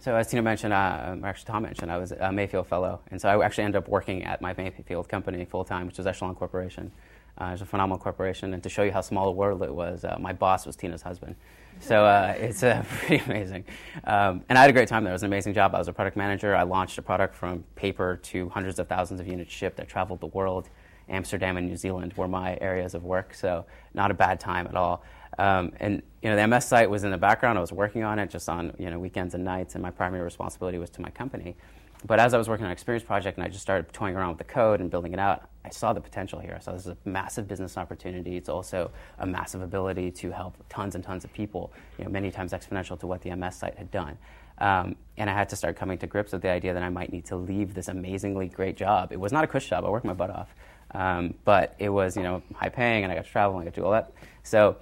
So 0.00 0.14
as 0.14 0.28
Tina 0.28 0.42
mentioned, 0.42 0.74
uh, 0.74 1.16
actually 1.24 1.46
Tom 1.46 1.62
mentioned, 1.62 1.90
I 1.90 1.96
was 1.96 2.12
a 2.12 2.30
Mayfield 2.30 2.66
Fellow, 2.66 3.00
and 3.10 3.18
so 3.18 3.30
I 3.30 3.42
actually 3.42 3.64
ended 3.64 3.78
up 3.78 3.88
working 3.88 4.22
at 4.24 4.42
my 4.42 4.52
Mayfield 4.52 5.08
company 5.08 5.46
full 5.46 5.64
time, 5.64 5.86
which 5.86 5.96
was 5.96 6.06
Echelon 6.06 6.34
Corporation. 6.34 6.92
Uh, 7.40 7.46
it 7.46 7.52
was 7.52 7.62
a 7.62 7.66
phenomenal 7.66 7.96
corporation, 7.96 8.52
and 8.52 8.62
to 8.62 8.68
show 8.68 8.82
you 8.82 8.92
how 8.92 9.00
small 9.00 9.28
a 9.28 9.32
world 9.32 9.62
it 9.62 9.74
was, 9.74 10.04
uh, 10.04 10.18
my 10.20 10.34
boss 10.34 10.66
was 10.66 10.76
Tina's 10.76 11.00
husband. 11.00 11.36
So 11.80 12.04
uh, 12.04 12.34
it's 12.36 12.62
uh, 12.62 12.84
pretty 12.88 13.24
amazing. 13.24 13.64
Um, 14.04 14.44
and 14.48 14.58
I 14.58 14.62
had 14.62 14.70
a 14.70 14.72
great 14.72 14.88
time 14.88 15.04
there. 15.04 15.12
It 15.12 15.14
was 15.14 15.22
an 15.22 15.28
amazing 15.28 15.54
job. 15.54 15.74
I 15.74 15.78
was 15.78 15.88
a 15.88 15.92
product 15.92 16.16
manager. 16.16 16.54
I 16.54 16.62
launched 16.62 16.98
a 16.98 17.02
product 17.02 17.34
from 17.34 17.64
paper 17.74 18.18
to 18.24 18.48
hundreds 18.50 18.78
of 18.78 18.88
thousands 18.88 19.20
of 19.20 19.26
units 19.26 19.52
shipped 19.52 19.76
that 19.78 19.88
traveled 19.88 20.20
the 20.20 20.26
world. 20.28 20.68
Amsterdam 21.08 21.56
and 21.56 21.66
New 21.68 21.76
Zealand 21.76 22.14
were 22.14 22.28
my 22.28 22.56
areas 22.60 22.94
of 22.94 23.04
work, 23.04 23.34
so 23.34 23.66
not 23.94 24.10
a 24.10 24.14
bad 24.14 24.40
time 24.40 24.66
at 24.66 24.76
all. 24.76 25.02
Um, 25.38 25.72
and 25.80 26.02
you 26.22 26.30
know, 26.30 26.36
the 26.36 26.46
MS 26.46 26.64
site 26.66 26.88
was 26.88 27.04
in 27.04 27.10
the 27.10 27.18
background. 27.18 27.58
I 27.58 27.60
was 27.60 27.72
working 27.72 28.04
on 28.04 28.18
it 28.18 28.30
just 28.30 28.48
on 28.48 28.74
you 28.78 28.90
know 28.90 28.98
weekends 28.98 29.34
and 29.34 29.44
nights, 29.44 29.74
and 29.74 29.82
my 29.82 29.90
primary 29.90 30.22
responsibility 30.22 30.78
was 30.78 30.90
to 30.90 31.02
my 31.02 31.10
company. 31.10 31.56
But 32.04 32.18
as 32.18 32.34
I 32.34 32.38
was 32.38 32.48
working 32.48 32.64
on 32.64 32.70
an 32.70 32.72
Experience 32.72 33.04
Project 33.04 33.38
and 33.38 33.44
I 33.44 33.48
just 33.48 33.62
started 33.62 33.92
toying 33.92 34.16
around 34.16 34.30
with 34.30 34.38
the 34.38 34.44
code 34.44 34.80
and 34.80 34.90
building 34.90 35.12
it 35.12 35.18
out, 35.18 35.48
I 35.64 35.70
saw 35.70 35.92
the 35.92 36.00
potential 36.00 36.40
here. 36.40 36.54
I 36.56 36.58
saw 36.58 36.72
this 36.72 36.86
is 36.86 36.88
a 36.92 36.96
massive 37.04 37.46
business 37.46 37.76
opportunity. 37.76 38.36
It's 38.36 38.48
also 38.48 38.90
a 39.18 39.26
massive 39.26 39.62
ability 39.62 40.10
to 40.12 40.30
help 40.32 40.56
tons 40.68 40.94
and 40.94 41.04
tons 41.04 41.24
of 41.24 41.32
people, 41.32 41.72
you 41.98 42.04
know, 42.04 42.10
many 42.10 42.30
times 42.30 42.52
exponential 42.52 42.98
to 43.00 43.06
what 43.06 43.22
the 43.22 43.34
MS 43.34 43.56
site 43.56 43.76
had 43.76 43.90
done. 43.90 44.18
Um, 44.58 44.96
and 45.16 45.30
I 45.30 45.32
had 45.32 45.48
to 45.50 45.56
start 45.56 45.76
coming 45.76 45.98
to 45.98 46.06
grips 46.06 46.32
with 46.32 46.42
the 46.42 46.50
idea 46.50 46.74
that 46.74 46.82
I 46.82 46.88
might 46.88 47.12
need 47.12 47.24
to 47.26 47.36
leave 47.36 47.74
this 47.74 47.88
amazingly 47.88 48.48
great 48.48 48.76
job. 48.76 49.12
It 49.12 49.20
was 49.20 49.32
not 49.32 49.44
a 49.44 49.46
cush 49.46 49.68
job. 49.68 49.84
I 49.84 49.88
worked 49.88 50.04
my 50.04 50.12
butt 50.12 50.30
off. 50.30 50.54
Um, 50.94 51.34
but 51.44 51.74
it 51.78 51.88
was, 51.88 52.16
you 52.16 52.22
know, 52.22 52.42
high 52.54 52.68
paying 52.68 53.04
and 53.04 53.12
I 53.12 53.16
got 53.16 53.24
to 53.24 53.30
travel 53.30 53.56
and 53.56 53.62
I 53.62 53.64
got 53.64 53.74
to 53.74 53.80
do 53.80 53.86
all 53.86 53.92
that. 53.92 54.12
So 54.42 54.76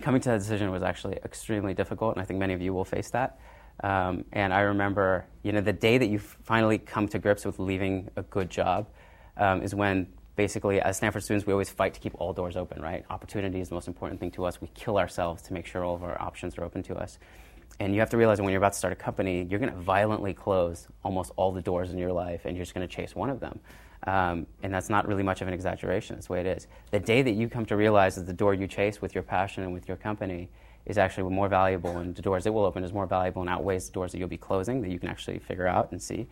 coming 0.00 0.20
to 0.22 0.30
that 0.30 0.38
decision 0.38 0.70
was 0.70 0.82
actually 0.82 1.16
extremely 1.24 1.74
difficult, 1.74 2.14
and 2.14 2.22
I 2.22 2.24
think 2.24 2.38
many 2.38 2.54
of 2.54 2.62
you 2.62 2.72
will 2.72 2.84
face 2.84 3.10
that. 3.10 3.38
Um, 3.82 4.24
and 4.32 4.54
I 4.54 4.60
remember, 4.60 5.26
you 5.42 5.52
know, 5.52 5.60
the 5.60 5.72
day 5.72 5.98
that 5.98 6.06
you 6.06 6.18
finally 6.18 6.78
come 6.78 7.08
to 7.08 7.18
grips 7.18 7.44
with 7.44 7.58
leaving 7.58 8.10
a 8.16 8.22
good 8.22 8.50
job 8.50 8.88
um, 9.36 9.62
is 9.62 9.74
when 9.74 10.06
basically, 10.36 10.80
as 10.80 10.96
Stanford 10.96 11.22
students, 11.22 11.46
we 11.46 11.52
always 11.52 11.70
fight 11.70 11.94
to 11.94 12.00
keep 12.00 12.14
all 12.20 12.32
doors 12.32 12.56
open, 12.56 12.82
right? 12.82 13.04
Opportunity 13.10 13.60
is 13.60 13.68
the 13.68 13.74
most 13.74 13.88
important 13.88 14.20
thing 14.20 14.30
to 14.32 14.44
us. 14.44 14.60
We 14.60 14.68
kill 14.74 14.98
ourselves 14.98 15.42
to 15.42 15.52
make 15.52 15.66
sure 15.66 15.84
all 15.84 15.94
of 15.94 16.02
our 16.02 16.20
options 16.20 16.56
are 16.58 16.64
open 16.64 16.82
to 16.84 16.94
us. 16.96 17.18
And 17.80 17.92
you 17.92 18.00
have 18.00 18.10
to 18.10 18.16
realize 18.16 18.40
when 18.40 18.50
you're 18.50 18.58
about 18.58 18.72
to 18.72 18.78
start 18.78 18.92
a 18.92 18.96
company, 18.96 19.46
you're 19.50 19.58
going 19.58 19.72
to 19.72 19.78
violently 19.78 20.32
close 20.32 20.86
almost 21.02 21.32
all 21.36 21.50
the 21.50 21.62
doors 21.62 21.90
in 21.90 21.98
your 21.98 22.12
life, 22.12 22.44
and 22.44 22.56
you're 22.56 22.64
just 22.64 22.74
going 22.74 22.86
to 22.86 22.94
chase 22.94 23.16
one 23.16 23.30
of 23.30 23.40
them. 23.40 23.58
Um, 24.06 24.46
and 24.62 24.72
that's 24.72 24.90
not 24.90 25.08
really 25.08 25.22
much 25.22 25.40
of 25.40 25.48
an 25.48 25.54
exaggeration. 25.54 26.16
That's 26.16 26.26
the 26.26 26.34
way 26.34 26.40
it 26.40 26.46
is. 26.46 26.66
The 26.90 27.00
day 27.00 27.22
that 27.22 27.32
you 27.32 27.48
come 27.48 27.66
to 27.66 27.76
realize 27.76 28.16
that 28.16 28.26
the 28.26 28.32
door 28.32 28.54
you 28.54 28.66
chase 28.66 29.00
with 29.00 29.14
your 29.14 29.22
passion 29.22 29.64
and 29.64 29.72
with 29.72 29.88
your 29.88 29.96
company 29.96 30.50
is 30.86 30.98
actually 30.98 31.30
more 31.30 31.48
valuable, 31.48 31.98
and 31.98 32.14
the 32.14 32.22
doors 32.22 32.46
it 32.46 32.52
will 32.52 32.64
open 32.64 32.84
is 32.84 32.92
more 32.92 33.06
valuable 33.06 33.42
and 33.42 33.50
outweighs 33.50 33.86
the 33.86 33.92
doors 33.92 34.12
that 34.12 34.18
you'll 34.18 34.28
be 34.28 34.36
closing 34.36 34.82
that 34.82 34.90
you 34.90 34.98
can 34.98 35.08
actually 35.08 35.38
figure 35.38 35.66
out 35.66 35.90
and 35.92 36.02
see. 36.02 36.26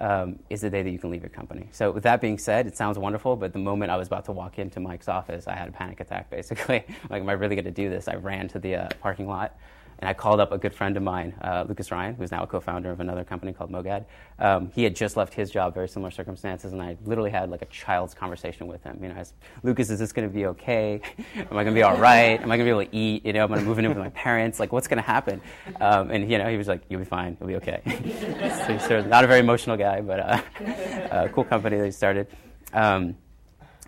Um, 0.00 0.38
is 0.48 0.60
the 0.60 0.70
day 0.70 0.84
that 0.84 0.90
you 0.90 0.98
can 1.00 1.10
leave 1.10 1.22
your 1.22 1.28
company. 1.28 1.66
So, 1.72 1.90
with 1.90 2.04
that 2.04 2.20
being 2.20 2.38
said, 2.38 2.68
it 2.68 2.76
sounds 2.76 3.00
wonderful, 3.00 3.34
but 3.34 3.52
the 3.52 3.58
moment 3.58 3.90
I 3.90 3.96
was 3.96 4.06
about 4.06 4.24
to 4.26 4.32
walk 4.32 4.60
into 4.60 4.78
Mike's 4.78 5.08
office, 5.08 5.48
I 5.48 5.56
had 5.56 5.66
a 5.66 5.72
panic 5.72 5.98
attack 5.98 6.30
basically. 6.38 6.84
like, 7.10 7.20
am 7.20 7.28
I 7.28 7.32
really 7.32 7.56
going 7.56 7.64
to 7.64 7.72
do 7.72 7.90
this? 7.90 8.06
I 8.06 8.14
ran 8.14 8.46
to 8.50 8.60
the 8.60 8.76
uh, 8.76 8.88
parking 9.00 9.26
lot 9.26 9.56
and 10.00 10.08
I 10.08 10.14
called 10.14 10.38
up 10.38 10.52
a 10.52 10.58
good 10.58 10.72
friend 10.72 10.96
of 10.96 11.02
mine, 11.02 11.34
uh, 11.42 11.64
Lucas 11.66 11.90
Ryan, 11.90 12.14
who's 12.14 12.30
now 12.30 12.44
a 12.44 12.46
co-founder 12.46 12.90
of 12.90 13.00
another 13.00 13.24
company 13.24 13.52
called 13.52 13.72
Mogad. 13.72 14.04
Um, 14.38 14.70
he 14.72 14.84
had 14.84 14.94
just 14.94 15.16
left 15.16 15.34
his 15.34 15.50
job, 15.50 15.74
very 15.74 15.88
similar 15.88 16.12
circumstances, 16.12 16.72
and 16.72 16.80
I 16.80 16.96
literally 17.04 17.30
had 17.30 17.50
like 17.50 17.62
a 17.62 17.66
child's 17.66 18.14
conversation 18.14 18.68
with 18.68 18.82
him. 18.84 18.98
You 19.02 19.08
know, 19.08 19.16
I 19.16 19.18
was, 19.18 19.32
Lucas, 19.64 19.90
is 19.90 19.98
this 19.98 20.12
going 20.12 20.28
to 20.28 20.32
be 20.32 20.46
okay? 20.46 21.00
Am 21.36 21.46
I 21.50 21.64
going 21.64 21.66
to 21.66 21.72
be 21.72 21.82
all 21.82 21.96
right? 21.96 22.40
Am 22.40 22.50
I 22.50 22.56
going 22.56 22.60
to 22.60 22.64
be 22.64 22.70
able 22.70 22.84
to 22.84 22.96
eat? 22.96 23.26
You 23.26 23.32
know, 23.32 23.42
am 23.42 23.52
I 23.52 23.56
going 23.56 23.64
to 23.64 23.68
move 23.68 23.78
in 23.80 23.88
with 23.88 23.98
my 23.98 24.10
parents? 24.10 24.60
Like, 24.60 24.70
what's 24.70 24.86
going 24.86 25.02
to 25.02 25.06
happen? 25.06 25.40
Um, 25.80 26.12
and 26.12 26.30
you 26.30 26.38
know, 26.38 26.48
he 26.48 26.56
was 26.56 26.68
like, 26.68 26.82
"You'll 26.88 27.00
be 27.00 27.04
fine. 27.04 27.36
You'll 27.40 27.48
be 27.48 27.56
okay." 27.56 27.82
so 28.66 28.72
he's 28.72 28.86
sort 28.86 29.00
of 29.00 29.08
not 29.08 29.24
a 29.24 29.26
very 29.26 29.40
emotional 29.40 29.76
guy, 29.76 30.00
but 30.00 30.20
uh, 30.20 30.40
a 31.10 31.28
cool 31.28 31.44
company 31.44 31.76
that 31.76 31.84
he 31.84 31.90
started. 31.90 32.28
Um, 32.72 33.16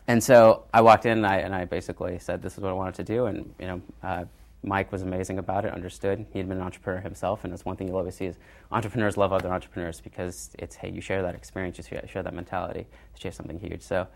and 0.08 0.22
so 0.22 0.64
I 0.74 0.80
walked 0.80 1.06
in 1.06 1.18
and 1.18 1.26
I, 1.26 1.36
and 1.36 1.54
I, 1.54 1.66
basically 1.66 2.18
said, 2.18 2.42
"This 2.42 2.54
is 2.54 2.60
what 2.60 2.70
I 2.70 2.72
wanted 2.72 2.94
to 2.96 3.04
do," 3.04 3.26
and 3.26 3.54
you 3.60 3.66
know. 3.68 3.82
Uh, 4.02 4.24
Mike 4.62 4.92
was 4.92 5.02
amazing 5.02 5.38
about 5.38 5.64
it, 5.64 5.72
understood. 5.72 6.26
He 6.32 6.38
had 6.38 6.48
been 6.48 6.58
an 6.58 6.62
entrepreneur 6.62 7.00
himself, 7.00 7.44
and 7.44 7.52
that's 7.52 7.64
one 7.64 7.76
thing 7.76 7.88
you'll 7.88 7.96
always 7.96 8.14
see 8.14 8.26
is 8.26 8.36
entrepreneurs 8.70 9.16
love 9.16 9.32
other 9.32 9.50
entrepreneurs 9.50 10.00
because 10.00 10.50
it's, 10.58 10.76
hey, 10.76 10.90
you 10.90 11.00
share 11.00 11.22
that 11.22 11.34
experience, 11.34 11.78
you 11.78 11.84
share 12.06 12.22
that 12.22 12.34
mentality 12.34 12.86
to 13.14 13.20
share 13.20 13.32
something 13.32 13.58
huge. 13.58 13.80
So 13.80 14.06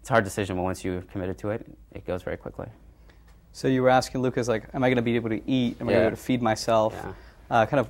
it's 0.00 0.10
a 0.10 0.12
hard 0.12 0.24
decision, 0.24 0.56
but 0.56 0.62
once 0.62 0.84
you've 0.84 1.08
committed 1.08 1.36
to 1.38 1.50
it, 1.50 1.66
it 1.92 2.06
goes 2.06 2.22
very 2.22 2.36
quickly. 2.36 2.66
So 3.52 3.66
you 3.66 3.82
were 3.82 3.88
asking 3.88 4.22
Lucas, 4.22 4.46
like, 4.46 4.64
am 4.72 4.84
I 4.84 4.88
going 4.88 4.96
to 4.96 5.02
be 5.02 5.16
able 5.16 5.30
to 5.30 5.50
eat? 5.50 5.80
Am 5.80 5.88
I 5.88 5.92
going 5.92 5.94
to 5.94 6.00
be 6.00 6.06
able 6.06 6.16
to 6.16 6.22
feed 6.22 6.42
myself? 6.42 6.94
Yeah. 6.94 7.12
Uh, 7.50 7.66
kind 7.66 7.80
of 7.80 7.88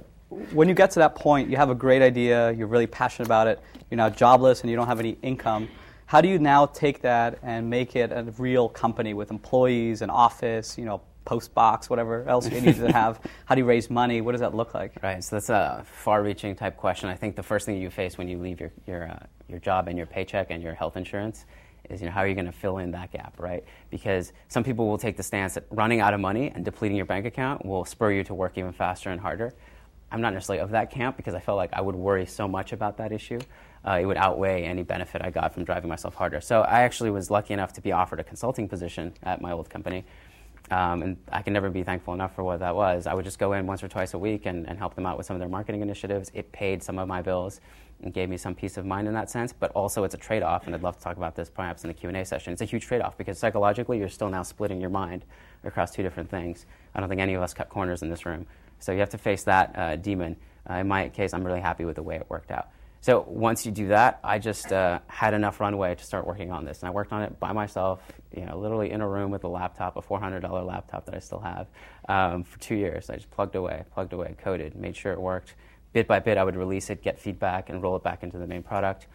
when 0.52 0.68
you 0.68 0.74
get 0.74 0.90
to 0.92 0.98
that 1.00 1.14
point, 1.14 1.50
you 1.50 1.56
have 1.56 1.70
a 1.70 1.74
great 1.74 2.02
idea, 2.02 2.52
you're 2.52 2.66
really 2.66 2.86
passionate 2.86 3.26
about 3.26 3.46
it, 3.46 3.60
you're 3.90 3.96
now 3.96 4.10
jobless 4.10 4.60
and 4.62 4.70
you 4.70 4.76
don't 4.76 4.86
have 4.86 5.00
any 5.00 5.18
income. 5.22 5.68
How 6.06 6.20
do 6.20 6.28
you 6.28 6.38
now 6.38 6.66
take 6.66 7.02
that 7.02 7.38
and 7.42 7.68
make 7.68 7.96
it 7.96 8.12
a 8.12 8.22
real 8.38 8.68
company 8.68 9.14
with 9.14 9.30
employees, 9.30 10.00
an 10.00 10.10
office, 10.10 10.78
you 10.78 10.84
know, 10.84 11.02
post 11.28 11.52
box, 11.52 11.90
whatever 11.90 12.26
else 12.26 12.50
you 12.50 12.58
need 12.58 12.76
to 12.76 12.90
have? 12.90 13.20
How 13.44 13.54
do 13.54 13.60
you 13.60 13.66
raise 13.66 13.90
money? 13.90 14.22
What 14.22 14.32
does 14.32 14.40
that 14.40 14.54
look 14.54 14.72
like? 14.72 14.92
Right. 15.02 15.22
So 15.22 15.36
that's 15.36 15.50
a 15.50 15.84
far-reaching 15.86 16.56
type 16.56 16.78
question. 16.78 17.10
I 17.10 17.16
think 17.16 17.36
the 17.36 17.42
first 17.42 17.66
thing 17.66 17.76
you 17.76 17.90
face 17.90 18.16
when 18.16 18.28
you 18.28 18.38
leave 18.38 18.58
your 18.60 18.72
your 18.86 19.10
uh, 19.10 19.26
your 19.46 19.58
job 19.58 19.88
and 19.88 19.98
your 19.98 20.06
paycheck 20.06 20.50
and 20.50 20.62
your 20.62 20.72
health 20.72 20.96
insurance 20.96 21.44
is 21.90 22.00
you 22.00 22.06
know 22.06 22.12
how 22.12 22.20
are 22.20 22.26
you 22.26 22.34
going 22.34 22.46
to 22.46 22.58
fill 22.64 22.78
in 22.78 22.92
that 22.92 23.12
gap, 23.12 23.34
right? 23.38 23.62
Because 23.90 24.32
some 24.48 24.64
people 24.64 24.88
will 24.88 24.96
take 24.96 25.18
the 25.18 25.22
stance 25.22 25.54
that 25.54 25.64
running 25.70 26.00
out 26.00 26.14
of 26.14 26.20
money 26.20 26.50
and 26.54 26.64
depleting 26.64 26.96
your 26.96 27.06
bank 27.06 27.26
account 27.26 27.64
will 27.64 27.84
spur 27.84 28.10
you 28.10 28.24
to 28.24 28.32
work 28.32 28.56
even 28.56 28.72
faster 28.72 29.10
and 29.10 29.20
harder. 29.20 29.52
I'm 30.10 30.22
not 30.22 30.32
necessarily 30.32 30.62
of 30.62 30.70
that 30.70 30.90
camp 30.90 31.18
because 31.18 31.34
I 31.34 31.40
felt 31.40 31.58
like 31.58 31.74
I 31.74 31.82
would 31.82 31.94
worry 31.94 32.24
so 32.24 32.48
much 32.48 32.72
about 32.72 32.96
that 32.96 33.12
issue. 33.12 33.40
Uh, 33.86 33.98
it 34.00 34.06
would 34.06 34.16
outweigh 34.16 34.64
any 34.64 34.82
benefit 34.82 35.20
I 35.22 35.28
got 35.30 35.52
from 35.52 35.64
driving 35.64 35.90
myself 35.90 36.14
harder. 36.14 36.40
So 36.40 36.62
I 36.62 36.80
actually 36.80 37.10
was 37.10 37.30
lucky 37.30 37.52
enough 37.52 37.74
to 37.74 37.82
be 37.82 37.92
offered 37.92 38.18
a 38.18 38.24
consulting 38.24 38.68
position 38.68 39.12
at 39.22 39.42
my 39.42 39.52
old 39.52 39.68
company. 39.68 40.04
Um, 40.70 41.02
and 41.02 41.16
I 41.32 41.42
can 41.42 41.52
never 41.52 41.70
be 41.70 41.82
thankful 41.82 42.14
enough 42.14 42.34
for 42.34 42.44
what 42.44 42.60
that 42.60 42.74
was. 42.74 43.06
I 43.06 43.14
would 43.14 43.24
just 43.24 43.38
go 43.38 43.54
in 43.54 43.66
once 43.66 43.82
or 43.82 43.88
twice 43.88 44.14
a 44.14 44.18
week 44.18 44.46
and, 44.46 44.68
and 44.68 44.78
help 44.78 44.94
them 44.94 45.06
out 45.06 45.16
with 45.16 45.26
some 45.26 45.34
of 45.34 45.40
their 45.40 45.48
marketing 45.48 45.80
initiatives. 45.80 46.30
It 46.34 46.52
paid 46.52 46.82
some 46.82 46.98
of 46.98 47.08
my 47.08 47.22
bills 47.22 47.60
and 48.02 48.12
gave 48.12 48.28
me 48.28 48.36
some 48.36 48.54
peace 48.54 48.76
of 48.76 48.86
mind 48.86 49.08
in 49.08 49.14
that 49.14 49.30
sense, 49.30 49.52
but 49.52 49.72
also 49.72 50.04
it's 50.04 50.14
a 50.14 50.18
trade-off, 50.18 50.66
and 50.66 50.74
I'd 50.74 50.82
love 50.82 50.96
to 50.96 51.02
talk 51.02 51.16
about 51.16 51.34
this 51.34 51.50
perhaps 51.50 51.82
in 51.84 51.88
the 51.88 51.94
Q&A 51.94 52.24
session. 52.24 52.52
It's 52.52 52.62
a 52.62 52.66
huge 52.66 52.86
trade-off 52.86 53.18
because 53.18 53.38
psychologically 53.38 53.98
you're 53.98 54.08
still 54.08 54.28
now 54.28 54.42
splitting 54.42 54.80
your 54.80 54.90
mind 54.90 55.24
across 55.64 55.90
two 55.90 56.02
different 56.02 56.30
things. 56.30 56.66
I 56.94 57.00
don't 57.00 57.08
think 57.08 57.20
any 57.20 57.34
of 57.34 57.42
us 57.42 57.54
cut 57.54 57.68
corners 57.68 58.02
in 58.02 58.10
this 58.10 58.24
room. 58.24 58.46
So 58.78 58.92
you 58.92 59.00
have 59.00 59.10
to 59.10 59.18
face 59.18 59.42
that 59.44 59.76
uh, 59.76 59.96
demon. 59.96 60.36
Uh, 60.68 60.74
in 60.74 60.88
my 60.88 61.08
case, 61.08 61.34
I'm 61.34 61.44
really 61.44 61.60
happy 61.60 61.84
with 61.84 61.96
the 61.96 62.02
way 62.02 62.16
it 62.16 62.26
worked 62.28 62.52
out. 62.52 62.68
So 63.00 63.24
once 63.28 63.64
you 63.64 63.70
do 63.70 63.88
that, 63.88 64.18
I 64.24 64.38
just 64.38 64.72
uh, 64.72 64.98
had 65.06 65.32
enough 65.32 65.60
runway 65.60 65.94
to 65.94 66.04
start 66.04 66.26
working 66.26 66.50
on 66.50 66.64
this, 66.64 66.80
and 66.80 66.88
I 66.88 66.90
worked 66.90 67.12
on 67.12 67.22
it 67.22 67.38
by 67.38 67.52
myself, 67.52 68.02
you 68.34 68.44
know, 68.44 68.58
literally 68.58 68.90
in 68.90 69.00
a 69.00 69.08
room 69.08 69.30
with 69.30 69.44
a 69.44 69.48
laptop, 69.48 69.96
a 69.96 70.02
$400 70.02 70.66
laptop 70.66 71.06
that 71.06 71.14
I 71.14 71.20
still 71.20 71.38
have, 71.38 71.68
um, 72.08 72.42
for 72.42 72.58
two 72.58 72.74
years. 72.74 73.08
I 73.08 73.14
just 73.14 73.30
plugged 73.30 73.54
away, 73.54 73.84
plugged 73.94 74.12
away, 74.12 74.34
coded, 74.42 74.74
made 74.74 74.96
sure 74.96 75.12
it 75.12 75.20
worked. 75.20 75.54
Bit 75.92 76.08
by 76.08 76.18
bit, 76.18 76.36
I 76.36 76.44
would 76.44 76.56
release 76.56 76.90
it, 76.90 77.02
get 77.02 77.18
feedback, 77.18 77.70
and 77.70 77.82
roll 77.82 77.96
it 77.96 78.02
back 78.02 78.22
into 78.22 78.36
the 78.36 78.46
main 78.46 78.62
product. 78.62 79.06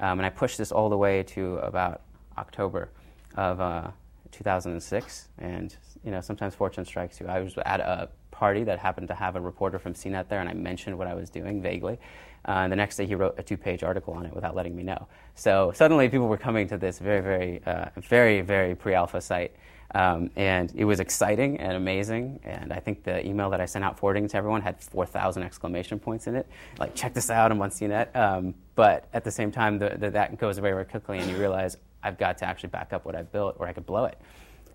Um, 0.00 0.18
and 0.18 0.26
I 0.26 0.30
pushed 0.30 0.58
this 0.58 0.72
all 0.72 0.88
the 0.88 0.98
way 0.98 1.22
to 1.22 1.58
about 1.58 2.02
October 2.36 2.90
of 3.36 3.60
uh, 3.60 3.90
2006. 4.32 5.28
And 5.38 5.74
you 6.04 6.10
know, 6.10 6.20
sometimes 6.20 6.54
fortune 6.54 6.84
strikes 6.84 7.20
you. 7.20 7.26
I 7.26 7.40
was 7.40 7.54
at 7.64 7.80
a 7.80 8.08
party 8.38 8.62
that 8.62 8.78
happened 8.78 9.08
to 9.08 9.14
have 9.14 9.34
a 9.34 9.40
reporter 9.40 9.80
from 9.80 9.94
CNET 9.94 10.28
there, 10.28 10.38
and 10.38 10.48
I 10.48 10.54
mentioned 10.54 10.96
what 10.96 11.08
I 11.08 11.14
was 11.14 11.28
doing 11.28 11.60
vaguely. 11.60 11.98
Uh, 12.46 12.62
and 12.62 12.72
the 12.72 12.76
next 12.76 12.96
day, 12.96 13.04
he 13.04 13.16
wrote 13.16 13.34
a 13.36 13.42
two-page 13.42 13.82
article 13.82 14.14
on 14.14 14.24
it 14.24 14.32
without 14.32 14.54
letting 14.54 14.76
me 14.76 14.84
know. 14.84 15.08
So 15.34 15.72
suddenly, 15.74 16.08
people 16.08 16.28
were 16.28 16.38
coming 16.38 16.68
to 16.68 16.78
this 16.78 17.00
very, 17.00 17.20
very, 17.20 17.60
uh, 17.66 17.86
very, 17.96 18.40
very 18.40 18.76
pre-alpha 18.76 19.20
site, 19.20 19.56
um, 19.96 20.30
and 20.36 20.72
it 20.76 20.84
was 20.84 21.00
exciting 21.00 21.58
and 21.58 21.72
amazing. 21.72 22.38
And 22.44 22.72
I 22.72 22.78
think 22.78 23.02
the 23.02 23.26
email 23.26 23.50
that 23.50 23.60
I 23.60 23.66
sent 23.66 23.84
out 23.84 23.98
forwarding 23.98 24.28
to 24.28 24.36
everyone 24.36 24.62
had 24.62 24.80
4,000 24.80 25.42
exclamation 25.42 25.98
points 25.98 26.28
in 26.28 26.36
it, 26.36 26.46
like 26.78 26.94
"Check 26.94 27.14
this 27.14 27.30
out! 27.30 27.50
I'm 27.50 27.60
on 27.60 27.70
CNET." 27.70 28.14
Um, 28.14 28.54
but 28.76 29.08
at 29.12 29.24
the 29.24 29.32
same 29.32 29.50
time, 29.50 29.80
the, 29.80 29.96
the, 29.98 30.10
that 30.10 30.38
goes 30.38 30.58
away 30.58 30.70
very 30.70 30.84
quickly, 30.84 31.18
and 31.18 31.28
you 31.28 31.36
realize 31.36 31.76
I've 32.04 32.18
got 32.18 32.38
to 32.38 32.44
actually 32.44 32.68
back 32.68 32.92
up 32.92 33.04
what 33.04 33.16
I've 33.16 33.32
built, 33.32 33.56
or 33.58 33.66
I 33.66 33.72
could 33.72 33.86
blow 33.86 34.04
it. 34.04 34.18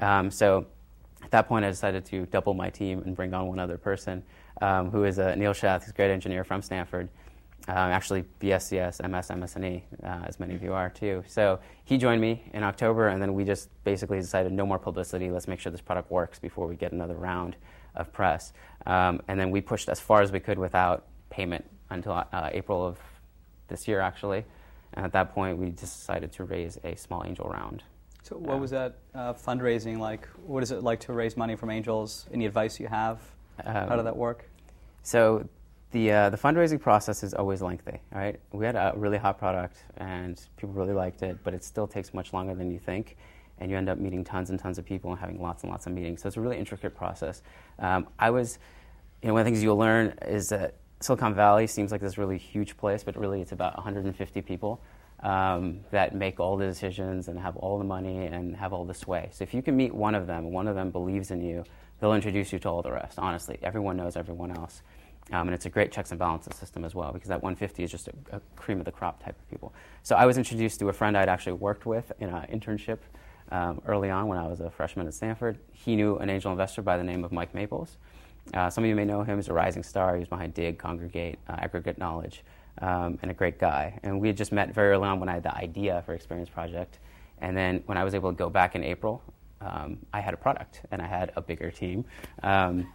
Um, 0.01 0.29
so 0.29 0.65
at 1.23 1.31
that 1.31 1.47
point, 1.47 1.65
I 1.65 1.69
decided 1.69 2.05
to 2.05 2.25
double 2.27 2.53
my 2.53 2.69
team 2.69 3.01
and 3.05 3.15
bring 3.15 3.33
on 3.33 3.47
one 3.47 3.59
other 3.59 3.77
person, 3.77 4.23
um, 4.61 4.91
who 4.91 5.03
is 5.03 5.19
uh, 5.19 5.35
Neil 5.35 5.53
Schath, 5.53 5.83
who's 5.83 5.91
a 5.91 5.93
great 5.93 6.11
engineer 6.11 6.43
from 6.43 6.61
Stanford. 6.61 7.09
Um, 7.67 7.77
actually, 7.77 8.25
BSCS, 8.41 9.07
MS, 9.09 9.29
MSNE, 9.29 9.83
uh, 10.03 10.25
as 10.25 10.37
many 10.37 10.53
of 10.53 10.61
you 10.61 10.73
are 10.73 10.89
too. 10.89 11.23
So 11.27 11.59
he 11.85 11.97
joined 11.97 12.19
me 12.19 12.43
in 12.53 12.61
October, 12.61 13.07
and 13.07 13.21
then 13.21 13.33
we 13.33 13.45
just 13.45 13.69
basically 13.85 14.19
decided 14.19 14.51
no 14.51 14.65
more 14.65 14.77
publicity. 14.77 15.31
Let's 15.31 15.47
make 15.47 15.61
sure 15.61 15.71
this 15.71 15.79
product 15.79 16.11
works 16.11 16.39
before 16.39 16.67
we 16.67 16.75
get 16.75 16.91
another 16.91 17.15
round 17.15 17.55
of 17.95 18.11
press. 18.11 18.51
Um, 18.85 19.21
and 19.29 19.39
then 19.39 19.49
we 19.49 19.61
pushed 19.61 19.87
as 19.87 19.99
far 19.99 20.21
as 20.21 20.31
we 20.31 20.41
could 20.41 20.59
without 20.59 21.05
payment 21.29 21.63
until 21.89 22.11
uh, 22.11 22.49
April 22.51 22.85
of 22.85 22.99
this 23.69 23.87
year, 23.87 24.01
actually. 24.01 24.43
And 24.93 25.05
at 25.05 25.13
that 25.13 25.33
point, 25.33 25.57
we 25.57 25.69
just 25.69 25.99
decided 25.99 26.33
to 26.33 26.43
raise 26.43 26.77
a 26.83 26.95
small 26.95 27.23
angel 27.25 27.49
round. 27.49 27.83
So, 28.23 28.37
what 28.37 28.57
was 28.61 28.71
that 28.71 28.99
uh, 29.13 29.33
fundraising 29.33 29.99
like? 29.99 30.29
What 30.45 30.63
is 30.63 30.71
it 30.71 30.81
like 30.81 31.01
to 31.01 31.13
raise 31.13 31.35
money 31.35 31.57
from 31.57 31.69
angels? 31.69 32.25
Any 32.33 32.45
advice 32.45 32.79
you 32.79 32.87
have? 32.87 33.19
Um, 33.65 33.89
How 33.89 33.95
did 33.97 34.05
that 34.05 34.15
work? 34.15 34.49
So, 35.03 35.49
the, 35.91 36.09
uh, 36.09 36.29
the 36.29 36.37
fundraising 36.37 36.79
process 36.79 37.21
is 37.21 37.33
always 37.33 37.61
lengthy, 37.61 37.99
right? 38.13 38.39
We 38.53 38.65
had 38.65 38.77
a 38.77 38.93
really 38.95 39.17
hot 39.17 39.37
product 39.37 39.83
and 39.97 40.41
people 40.55 40.73
really 40.73 40.93
liked 40.93 41.21
it, 41.21 41.37
but 41.43 41.53
it 41.53 41.65
still 41.65 41.85
takes 41.85 42.13
much 42.13 42.31
longer 42.31 42.55
than 42.55 42.71
you 42.71 42.79
think. 42.79 43.17
And 43.59 43.69
you 43.69 43.75
end 43.77 43.89
up 43.89 43.99
meeting 43.99 44.23
tons 44.23 44.49
and 44.49 44.57
tons 44.57 44.79
of 44.79 44.85
people 44.85 45.11
and 45.11 45.19
having 45.19 45.41
lots 45.41 45.63
and 45.63 45.69
lots 45.71 45.85
of 45.85 45.91
meetings. 45.91 46.21
So 46.21 46.27
it's 46.27 46.37
a 46.37 46.41
really 46.41 46.57
intricate 46.57 46.95
process. 46.95 47.43
Um, 47.77 48.07
I 48.17 48.29
was, 48.31 48.57
you 49.21 49.27
know, 49.27 49.33
one 49.33 49.41
of 49.41 49.45
the 49.45 49.51
things 49.51 49.61
you'll 49.61 49.77
learn 49.77 50.17
is 50.25 50.47
that 50.49 50.75
Silicon 51.01 51.35
Valley 51.35 51.67
seems 51.67 51.91
like 51.91 51.99
this 51.99 52.17
really 52.17 52.37
huge 52.37 52.77
place, 52.77 53.03
but 53.03 53.17
really 53.17 53.41
it's 53.41 53.51
about 53.51 53.75
150 53.75 54.41
people 54.41 54.81
um, 55.23 55.79
that 55.91 56.13
make 56.13 56.39
all 56.39 56.57
the 56.57 56.65
decisions 56.65 57.29
and 57.29 57.39
have 57.39 57.55
all 57.57 57.77
the 57.77 57.83
money 57.83 58.27
and 58.27 58.55
have 58.55 58.73
all 58.73 58.85
the 58.85 58.93
sway. 58.93 59.29
So 59.31 59.43
if 59.43 59.53
you 59.53 59.61
can 59.61 59.75
meet 59.75 59.93
one 59.93 60.15
of 60.15 60.27
them, 60.27 60.51
one 60.51 60.67
of 60.67 60.75
them 60.75 60.91
believes 60.91 61.31
in 61.31 61.41
you, 61.41 61.63
they'll 61.99 62.13
introduce 62.13 62.51
you 62.51 62.59
to 62.59 62.69
all 62.69 62.81
the 62.81 62.91
rest. 62.91 63.17
Honestly, 63.17 63.57
everyone 63.63 63.97
knows 63.97 64.17
everyone 64.17 64.51
else. 64.51 64.81
Um, 65.31 65.47
and 65.47 65.55
it's 65.55 65.65
a 65.65 65.69
great 65.69 65.91
checks 65.93 66.11
and 66.11 66.19
balances 66.19 66.57
system 66.57 66.83
as 66.83 66.93
well 66.93 67.13
because 67.13 67.29
that 67.29 67.41
150 67.41 67.81
is 67.83 67.89
just 67.89 68.09
a, 68.09 68.13
a, 68.33 68.41
cream 68.57 68.79
of 68.79 68.85
the 68.85 68.91
crop 68.91 69.23
type 69.23 69.39
of 69.39 69.49
people. 69.49 69.73
So 70.03 70.17
I 70.17 70.25
was 70.25 70.37
introduced 70.37 70.79
to 70.81 70.89
a 70.89 70.93
friend 70.93 71.17
I'd 71.17 71.29
actually 71.29 71.53
worked 71.53 71.85
with 71.85 72.11
in 72.19 72.27
an 72.27 72.45
internship 72.51 72.97
um, 73.49 73.81
early 73.87 74.09
on 74.09 74.27
when 74.27 74.37
I 74.37 74.47
was 74.47 74.59
a 74.59 74.69
freshman 74.69 75.07
at 75.07 75.13
Stanford. 75.13 75.59
He 75.71 75.95
knew 75.95 76.17
an 76.17 76.29
angel 76.29 76.51
investor 76.51 76.81
by 76.81 76.97
the 76.97 77.03
name 77.05 77.23
of 77.23 77.31
Mike 77.31 77.53
Maples. 77.53 77.95
Uh, 78.53 78.69
some 78.69 78.83
of 78.83 78.89
you 78.89 78.95
may 78.95 79.05
know 79.05 79.23
him. 79.23 79.37
He's 79.37 79.47
a 79.47 79.53
rising 79.53 79.83
star. 79.83 80.15
He 80.15 80.19
was 80.19 80.27
behind 80.27 80.53
Digg, 80.53 80.77
Kongregate, 80.77 81.37
uh, 81.47 81.55
Aggregate 81.59 81.97
Knowledge, 81.97 82.43
um, 82.79 83.19
and 83.21 83.31
a 83.31 83.33
great 83.33 83.59
guy. 83.59 83.99
And 84.03 84.19
we 84.19 84.27
had 84.27 84.37
just 84.37 84.51
met 84.51 84.73
very 84.73 84.91
early 84.91 85.07
on 85.07 85.19
when 85.19 85.29
I 85.29 85.33
had 85.33 85.43
the 85.43 85.55
idea 85.55 86.03
for 86.05 86.13
Experience 86.13 86.49
Project. 86.49 86.99
And 87.39 87.55
then 87.55 87.83
when 87.85 87.97
I 87.97 88.03
was 88.03 88.15
able 88.15 88.31
to 88.31 88.35
go 88.35 88.49
back 88.49 88.75
in 88.75 88.83
April, 88.83 89.21
um, 89.61 89.97
I 90.13 90.19
had 90.19 90.33
a 90.33 90.37
product 90.37 90.81
and 90.91 91.01
I 91.01 91.07
had 91.07 91.31
a 91.35 91.41
bigger 91.41 91.71
team. 91.71 92.05
Um, 92.41 92.91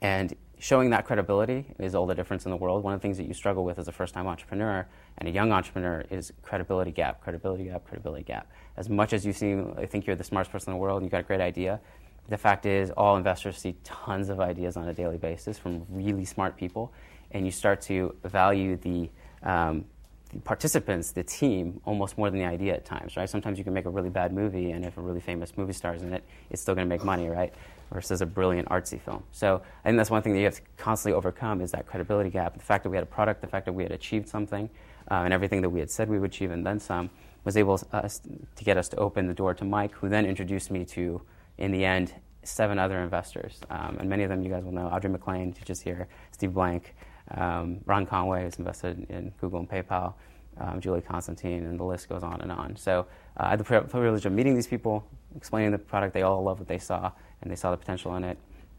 and 0.00 0.34
showing 0.58 0.90
that 0.90 1.04
credibility 1.04 1.66
is 1.78 1.94
all 1.94 2.06
the 2.06 2.14
difference 2.14 2.44
in 2.44 2.50
the 2.50 2.56
world. 2.56 2.84
One 2.84 2.94
of 2.94 3.00
the 3.00 3.02
things 3.02 3.16
that 3.16 3.26
you 3.26 3.34
struggle 3.34 3.64
with 3.64 3.78
as 3.78 3.88
a 3.88 3.92
first 3.92 4.14
time 4.14 4.26
entrepreneur 4.26 4.86
and 5.18 5.28
a 5.28 5.32
young 5.32 5.52
entrepreneur 5.52 6.04
is 6.10 6.32
credibility 6.42 6.92
gap, 6.92 7.20
credibility 7.20 7.64
gap, 7.64 7.84
credibility 7.84 8.22
gap. 8.22 8.50
As 8.76 8.88
much 8.88 9.12
as 9.12 9.26
you 9.26 9.32
seem, 9.32 9.74
I 9.76 9.86
think 9.86 10.06
you're 10.06 10.16
the 10.16 10.24
smartest 10.24 10.52
person 10.52 10.72
in 10.72 10.78
the 10.78 10.80
world 10.80 10.98
and 10.98 11.04
you've 11.04 11.12
got 11.12 11.20
a 11.20 11.24
great 11.24 11.40
idea, 11.40 11.80
the 12.28 12.38
fact 12.38 12.66
is, 12.66 12.90
all 12.92 13.16
investors 13.16 13.58
see 13.58 13.74
tons 13.82 14.28
of 14.28 14.40
ideas 14.40 14.76
on 14.76 14.88
a 14.88 14.94
daily 14.94 15.18
basis 15.18 15.58
from 15.58 15.84
really 15.90 16.24
smart 16.24 16.56
people, 16.56 16.92
and 17.32 17.44
you 17.44 17.50
start 17.52 17.80
to 17.82 18.14
value 18.24 18.76
the, 18.76 19.10
um, 19.42 19.84
the 20.32 20.40
participants, 20.40 21.12
the 21.12 21.22
team, 21.22 21.80
almost 21.84 22.16
more 22.16 22.30
than 22.30 22.38
the 22.38 22.46
idea 22.46 22.74
at 22.74 22.84
times, 22.84 23.16
right? 23.16 23.28
Sometimes 23.28 23.58
you 23.58 23.64
can 23.64 23.74
make 23.74 23.86
a 23.86 23.90
really 23.90 24.10
bad 24.10 24.32
movie, 24.32 24.70
and 24.70 24.84
if 24.84 24.96
a 24.96 25.00
really 25.00 25.20
famous 25.20 25.56
movie 25.56 25.72
star's 25.72 26.02
in 26.02 26.12
it, 26.12 26.24
it's 26.50 26.62
still 26.62 26.74
going 26.74 26.86
to 26.86 26.88
make 26.88 27.04
money, 27.04 27.28
right? 27.28 27.52
versus 27.92 28.20
a 28.20 28.26
brilliant 28.26 28.68
artsy 28.68 29.00
film. 29.00 29.22
So 29.32 29.62
I 29.84 29.88
think 29.88 29.98
that's 29.98 30.10
one 30.10 30.22
thing 30.22 30.32
that 30.32 30.38
you 30.38 30.46
have 30.46 30.56
to 30.56 30.62
constantly 30.76 31.16
overcome 31.16 31.60
is 31.60 31.72
that 31.72 31.86
credibility 31.86 32.30
gap. 32.30 32.54
The 32.56 32.64
fact 32.64 32.84
that 32.84 32.90
we 32.90 32.96
had 32.96 33.02
a 33.02 33.06
product, 33.06 33.40
the 33.40 33.46
fact 33.46 33.66
that 33.66 33.72
we 33.72 33.82
had 33.82 33.92
achieved 33.92 34.28
something, 34.28 34.70
uh, 35.10 35.14
and 35.14 35.32
everything 35.34 35.60
that 35.62 35.70
we 35.70 35.80
had 35.80 35.90
said 35.90 36.08
we 36.08 36.18
would 36.18 36.30
achieve 36.30 36.50
and 36.50 36.64
then 36.64 36.80
some 36.80 37.10
was 37.44 37.56
able 37.56 37.76
to 37.76 38.64
get 38.64 38.76
us 38.76 38.88
to 38.88 38.96
open 38.96 39.26
the 39.26 39.34
door 39.34 39.52
to 39.52 39.64
Mike, 39.64 39.92
who 39.92 40.08
then 40.08 40.24
introduced 40.24 40.70
me 40.70 40.84
to, 40.84 41.20
in 41.58 41.72
the 41.72 41.84
end, 41.84 42.14
seven 42.44 42.78
other 42.78 43.00
investors. 43.00 43.60
Um, 43.68 43.96
and 43.98 44.08
many 44.08 44.22
of 44.22 44.30
them 44.30 44.42
you 44.42 44.50
guys 44.50 44.62
will 44.62 44.72
know. 44.72 44.86
Audrey 44.86 45.10
MacLean, 45.10 45.52
teaches 45.52 45.80
here, 45.80 46.06
Steve 46.30 46.54
Blank, 46.54 46.94
um, 47.36 47.80
Ron 47.86 48.06
Conway, 48.06 48.44
has 48.44 48.56
invested 48.56 49.06
in 49.08 49.32
Google 49.40 49.60
and 49.60 49.68
PayPal, 49.68 50.14
um, 50.58 50.80
Julie 50.80 51.00
Constantine, 51.00 51.64
and 51.64 51.78
the 51.78 51.84
list 51.84 52.08
goes 52.08 52.22
on 52.22 52.40
and 52.40 52.52
on. 52.52 52.76
So 52.76 53.06
uh, 53.36 53.44
I 53.44 53.50
had 53.50 53.60
the 53.60 53.64
privilege 53.64 54.26
of 54.26 54.32
meeting 54.32 54.54
these 54.54 54.66
people, 54.66 55.04
explaining 55.36 55.70
the 55.70 55.78
product. 55.78 56.14
They 56.14 56.22
all 56.22 56.42
loved 56.42 56.60
what 56.60 56.68
they 56.68 56.78
saw, 56.78 57.10
and 57.40 57.50
they 57.50 57.56
saw 57.56 57.70
the 57.70 57.76
potential 57.76 58.14
in 58.16 58.24
it. 58.24 58.38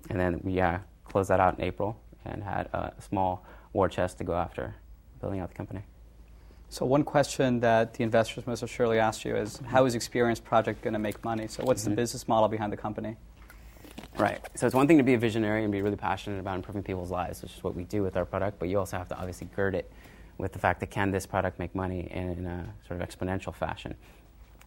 And 0.10 0.20
then 0.20 0.40
we 0.44 0.60
uh, 0.60 0.80
closed 1.06 1.30
that 1.30 1.40
out 1.40 1.58
in 1.58 1.64
April 1.64 1.98
and 2.26 2.44
had 2.44 2.68
a 2.74 2.94
small 3.00 3.46
war 3.74 3.90
chest 3.90 4.18
to 4.20 4.24
go 4.24 4.34
after 4.34 4.76
building 5.20 5.40
out 5.40 5.50
the 5.50 5.56
company. 5.56 5.82
So 6.70 6.86
one 6.86 7.04
question 7.04 7.60
that 7.60 7.94
the 7.94 8.04
investors 8.04 8.48
must 8.48 8.62
have 8.62 8.70
surely 8.70 8.98
asked 8.98 9.26
you 9.26 9.36
is, 9.36 9.58
mm-hmm. 9.58 9.66
how 9.66 9.86
is 9.86 9.94
Experience 9.94 10.40
Project 10.40 10.82
going 10.82 10.94
to 10.94 11.00
make 11.00 11.24
money? 11.24 11.48
So 11.48 11.64
what's 11.64 11.82
mm-hmm. 11.82 11.92
the 11.92 11.96
business 11.96 12.28
model 12.28 12.50
behind 12.50 12.74
the 12.74 12.78
company? 12.78 13.16
Right. 14.18 14.40
So 14.56 14.66
it's 14.66 14.76
one 14.76 14.88
thing 14.88 14.98
to 14.98 15.04
be 15.04 15.16
a 15.16 15.18
visionary 15.18 15.64
and 15.64 15.72
be 15.72 15.82
really 15.82 15.96
passionate 15.96 16.40
about 16.40 16.56
improving 16.56 16.84
people's 16.84 17.12
lives, 17.12 17.42
which 17.42 17.56
is 17.56 17.64
what 17.64 17.76
we 17.76 17.84
do 17.84 18.04
with 18.04 18.16
our 18.16 18.26
product, 18.26 18.60
but 18.60 18.70
you 18.70 18.78
also 18.78 18.98
have 18.98 19.08
to 19.10 19.18
obviously 19.18 19.48
gird 19.56 19.76
it 19.76 19.92
with 20.38 20.54
the 20.54 20.60
fact 20.60 20.80
that 20.80 20.92
can 20.92 21.12
this 21.12 21.26
product 21.26 21.60
make 21.60 21.74
money 21.74 22.08
in 22.12 22.46
a 22.46 22.74
sort 22.88 23.02
of 23.02 23.08
exponential 23.08 23.54
fashion. 23.54 23.96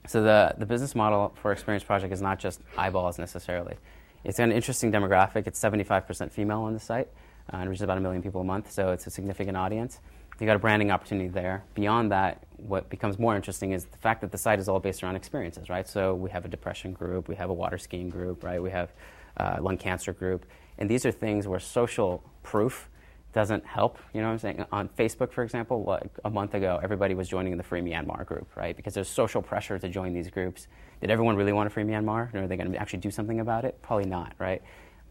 So 0.07 0.23
the, 0.23 0.55
the 0.59 0.67
business 0.67 0.95
model 0.95 1.35
for 1.41 1.53
Experience 1.53 1.83
Project 1.83 2.12
is 2.12 2.23
not 2.23 2.39
just 2.39 2.61
eyeballs 2.77 3.19
necessarily. 3.19 3.77
It's 4.25 4.39
an 4.39 4.53
interesting 4.53 4.93
demographic. 4.93 5.47
It's 5.47 5.61
75% 5.61 6.33
female 6.33 6.62
on 6.62 6.75
the 6.75 6.81
site 6.81 7.09
uh, 7.53 7.57
and 7.57 7.71
reaches 7.71 7.83
about 7.83 7.99
a 7.99 8.01
million 8.01 8.23
people 8.23 8.41
a 8.41 8.45
month, 8.45 8.71
so 8.71 8.91
it's 8.91 9.07
a 9.07 9.11
significant 9.11 9.57
audience. 9.57 10.01
You 10.41 10.47
got 10.47 10.57
a 10.57 10.61
branding 10.61 10.91
opportunity 10.91 11.29
there. 11.29 11.65
Beyond 11.75 12.12
that, 12.12 12.45
what 12.57 12.91
becomes 12.91 13.19
more 13.19 13.35
interesting 13.35 13.73
is 13.73 13.87
the 13.87 13.97
fact 13.97 14.21
that 14.21 14.33
the 14.33 14.39
site 14.39 14.59
is 14.59 14.69
all 14.69 14.79
based 14.79 15.03
around 15.03 15.17
experiences, 15.17 15.71
right? 15.71 15.89
So 15.89 16.15
we 16.15 16.31
have 16.31 16.45
a 16.45 16.49
depression 16.49 16.93
group, 16.93 17.29
we 17.29 17.37
have 17.37 17.49
a 17.49 17.55
water 17.55 17.79
skiing 17.79 18.11
group, 18.11 18.45
right? 18.45 18.62
We 18.62 18.71
have 18.71 18.93
a 19.37 19.61
lung 19.61 19.77
cancer 19.77 20.12
group, 20.12 20.46
and 20.79 20.88
these 20.90 21.07
are 21.07 21.12
things 21.12 21.46
where 21.49 21.61
social 21.61 22.22
proof 22.42 22.88
doesn't 23.33 23.66
help. 23.66 23.99
You 24.14 24.22
know 24.22 24.29
what 24.29 24.33
I'm 24.33 24.38
saying? 24.38 24.64
On 24.72 24.88
Facebook, 24.88 25.31
for 25.31 25.42
example, 25.42 25.85
like 25.85 26.11
a 26.25 26.31
month 26.31 26.55
ago, 26.55 26.81
everybody 26.83 27.14
was 27.14 27.29
joining 27.29 27.55
the 27.59 27.62
Free 27.62 27.83
Myanmar 27.83 28.25
group, 28.25 28.57
right? 28.57 28.75
Because 28.75 28.94
there's 28.94 29.11
social 29.11 29.42
pressure 29.42 29.79
to 29.79 29.88
join 29.90 30.14
these 30.14 30.31
groups. 30.31 30.68
Did 31.03 31.11
everyone 31.11 31.37
really 31.37 31.53
want 31.53 31.68
to 31.68 31.70
free 31.70 31.85
Myanmar? 31.85 32.33
Or 32.35 32.44
are 32.44 32.46
they 32.46 32.57
going 32.57 32.72
to 32.72 32.79
actually 32.79 33.01
do 33.01 33.11
something 33.11 33.40
about 33.40 33.66
it? 33.66 33.79
Probably 33.83 34.09
not, 34.09 34.33
right? 34.38 34.62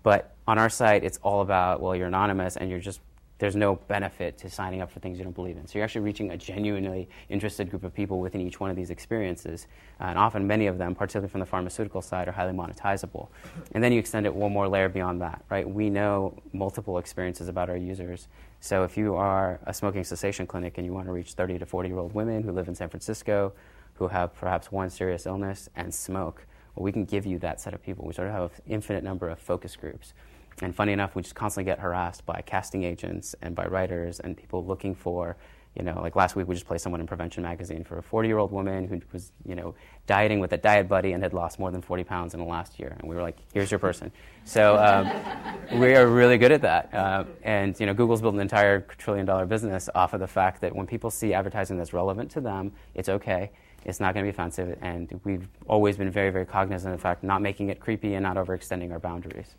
But 0.02 0.36
on 0.48 0.58
our 0.58 0.70
site, 0.70 1.04
it's 1.04 1.20
all 1.22 1.42
about, 1.42 1.82
well, 1.82 1.96
you're 1.96 2.08
anonymous 2.08 2.58
and 2.58 2.68
you're 2.70 2.80
just 2.80 3.00
there's 3.38 3.56
no 3.56 3.76
benefit 3.88 4.38
to 4.38 4.50
signing 4.50 4.82
up 4.82 4.90
for 4.90 5.00
things 5.00 5.18
you 5.18 5.26
don't 5.26 5.36
believe 5.36 5.58
in. 5.58 5.68
So 5.68 5.78
you're 5.78 5.84
actually 5.84 6.02
reaching 6.02 6.32
a 6.32 6.38
genuinely 6.38 7.10
interested 7.30 7.70
group 7.70 7.84
of 7.84 7.94
people 7.94 8.20
within 8.20 8.40
each 8.40 8.60
one 8.60 8.70
of 8.70 8.76
these 8.76 8.90
experiences. 8.90 9.68
Uh, 10.00 10.06
and 10.06 10.18
often, 10.18 10.48
many 10.48 10.68
of 10.68 10.78
them, 10.78 10.96
particularly 10.96 11.30
from 11.30 11.42
the 11.42 11.46
pharmaceutical 11.46 12.02
side, 12.02 12.28
are 12.30 12.32
highly 12.32 12.54
monetizable. 12.54 13.28
And 13.74 13.84
then 13.84 13.92
you 13.92 14.00
extend 14.00 14.26
it 14.26 14.34
one 14.34 14.54
more 14.54 14.68
layer 14.70 14.88
beyond 14.88 15.22
that, 15.22 15.44
right? 15.50 15.70
We 15.70 15.90
know 15.90 16.38
multiple 16.54 16.98
experiences 16.98 17.50
about 17.50 17.70
our 17.70 17.78
users. 17.78 18.28
So 18.62 18.84
if 18.84 18.98
you 18.98 19.16
are 19.16 19.60
a 19.66 19.74
smoking 19.74 20.04
cessation 20.04 20.48
clinic 20.48 20.78
and 20.78 20.86
you 20.86 20.94
want 20.94 21.08
to 21.08 21.12
reach 21.12 21.34
30 21.34 21.60
to 21.60 21.66
40 21.66 21.90
year 21.90 21.98
old 21.98 22.14
women 22.14 22.44
who 22.44 22.52
live 22.52 22.70
in 22.70 22.76
San 22.76 22.90
Francisco, 22.90 23.54
who 23.96 24.08
have 24.08 24.34
perhaps 24.36 24.72
one 24.72 24.90
serious 24.90 25.26
illness 25.26 25.70
and 25.76 25.94
smoke, 25.94 26.46
well, 26.76 26.84
we 26.84 26.92
can 26.92 27.06
give 27.06 27.26
you 27.26 27.40
that 27.40 27.62
set 27.62 27.74
of 27.74 27.84
people. 27.84 28.06
We 28.06 28.14
sort 28.14 28.28
of 28.28 28.34
have 28.34 28.44
an 28.66 28.74
infinite 28.74 29.04
number 29.04 29.30
of 29.30 29.40
focus 29.40 29.76
groups. 29.76 30.14
And 30.62 30.74
funny 30.74 30.94
enough, 30.94 31.16
we 31.16 31.22
just 31.22 31.36
constantly 31.36 31.70
get 31.70 31.80
harassed 31.80 32.26
by 32.26 32.42
casting 32.46 32.84
agents 32.84 33.36
and 33.42 33.56
by 33.56 33.66
writers 33.66 34.20
and 34.22 34.38
people 34.38 34.66
looking 34.66 34.96
for, 34.96 35.36
you 35.76 35.84
know, 35.84 36.00
like 36.02 36.16
last 36.16 36.38
week 36.38 36.48
we 36.48 36.56
just 36.56 36.66
placed 36.66 36.84
someone 36.84 37.02
in 37.02 37.08
Prevention 37.08 37.44
Magazine 37.44 37.84
for 37.84 37.98
a 37.98 38.02
40 38.02 38.30
year 38.30 38.38
old 38.38 38.54
woman 38.54 38.88
who 38.88 39.02
was, 39.12 39.34
you 39.46 39.56
know, 39.56 39.76
dieting 40.08 40.40
with 40.40 40.54
a 40.54 40.58
diet 40.58 40.88
buddy 40.88 41.12
and 41.12 41.22
had 41.22 41.34
lost 41.34 41.60
more 41.60 41.72
than 41.72 41.82
40 41.82 42.06
pounds 42.06 42.34
in 42.34 42.40
the 42.40 42.46
last 42.46 42.80
year. 42.80 42.96
And 42.98 43.10
we 43.10 43.16
were 43.16 43.22
like, 43.22 43.38
here's 43.54 43.70
your 43.70 43.80
person. 43.80 44.14
So 44.46 44.78
um, 44.78 45.80
we 45.80 45.94
are 45.96 46.08
really 46.08 46.38
good 46.38 46.54
at 46.54 46.62
that. 46.62 46.94
Uh, 46.94 47.26
and, 47.44 47.78
you 47.78 47.86
know, 47.86 47.94
Google's 47.94 48.22
built 48.22 48.36
an 48.36 48.40
entire 48.40 48.80
trillion 48.80 49.26
dollar 49.26 49.46
business 49.46 49.90
off 49.94 50.14
of 50.14 50.22
the 50.22 50.28
fact 50.28 50.62
that 50.62 50.74
when 50.74 50.88
people 50.88 51.12
see 51.12 51.34
advertising 51.34 51.78
that's 51.78 51.92
relevant 51.92 52.32
to 52.32 52.40
them, 52.40 52.72
it's 52.94 53.10
okay. 53.10 53.52
It's 53.84 54.00
not 54.00 54.14
going 54.14 54.26
to 54.26 54.32
be 54.32 54.34
offensive. 54.34 54.78
And 54.82 55.20
we've 55.26 55.50
always 55.68 55.98
been 55.98 56.10
very, 56.10 56.30
very 56.30 56.46
cognizant 56.46 56.94
of 56.94 57.00
the 57.00 57.04
fact 57.04 57.26
not 57.26 57.42
making 57.42 57.70
it 57.70 57.82
creepy 57.82 58.14
and 58.14 58.24
not 58.24 58.38
overextending 58.38 58.94
our 58.94 59.00
boundaries. 59.00 59.56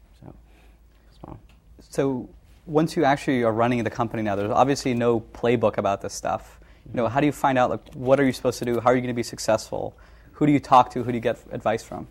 So 1.97 2.29
once 2.67 2.95
you 2.95 3.05
actually 3.05 3.43
are 3.43 3.53
running 3.55 3.83
the 3.83 3.89
company 3.89 4.23
now, 4.23 4.37
there's 4.37 4.51
obviously 4.51 4.93
no 4.93 5.19
playbook 5.19 5.79
about 5.79 6.03
this 6.03 6.13
stuff. 6.13 6.61
You 6.85 6.93
know, 6.93 7.09
how 7.09 7.21
do 7.21 7.27
you 7.27 7.33
find 7.33 7.57
out 7.57 7.71
like 7.71 7.95
what 7.95 8.21
are 8.21 8.27
you 8.27 8.35
supposed 8.35 8.59
to 8.59 8.67
do? 8.67 8.81
How 8.81 8.91
are 8.91 8.95
you 8.95 9.01
going 9.01 9.15
to 9.15 9.15
be 9.15 9.23
successful? 9.23 9.97
Who 10.33 10.45
do 10.45 10.53
you 10.53 10.61
talk 10.61 10.91
to? 10.91 11.03
Who 11.03 11.11
do 11.11 11.17
you 11.17 11.23
get 11.23 11.39
advice 11.53 11.83
from? 11.83 12.07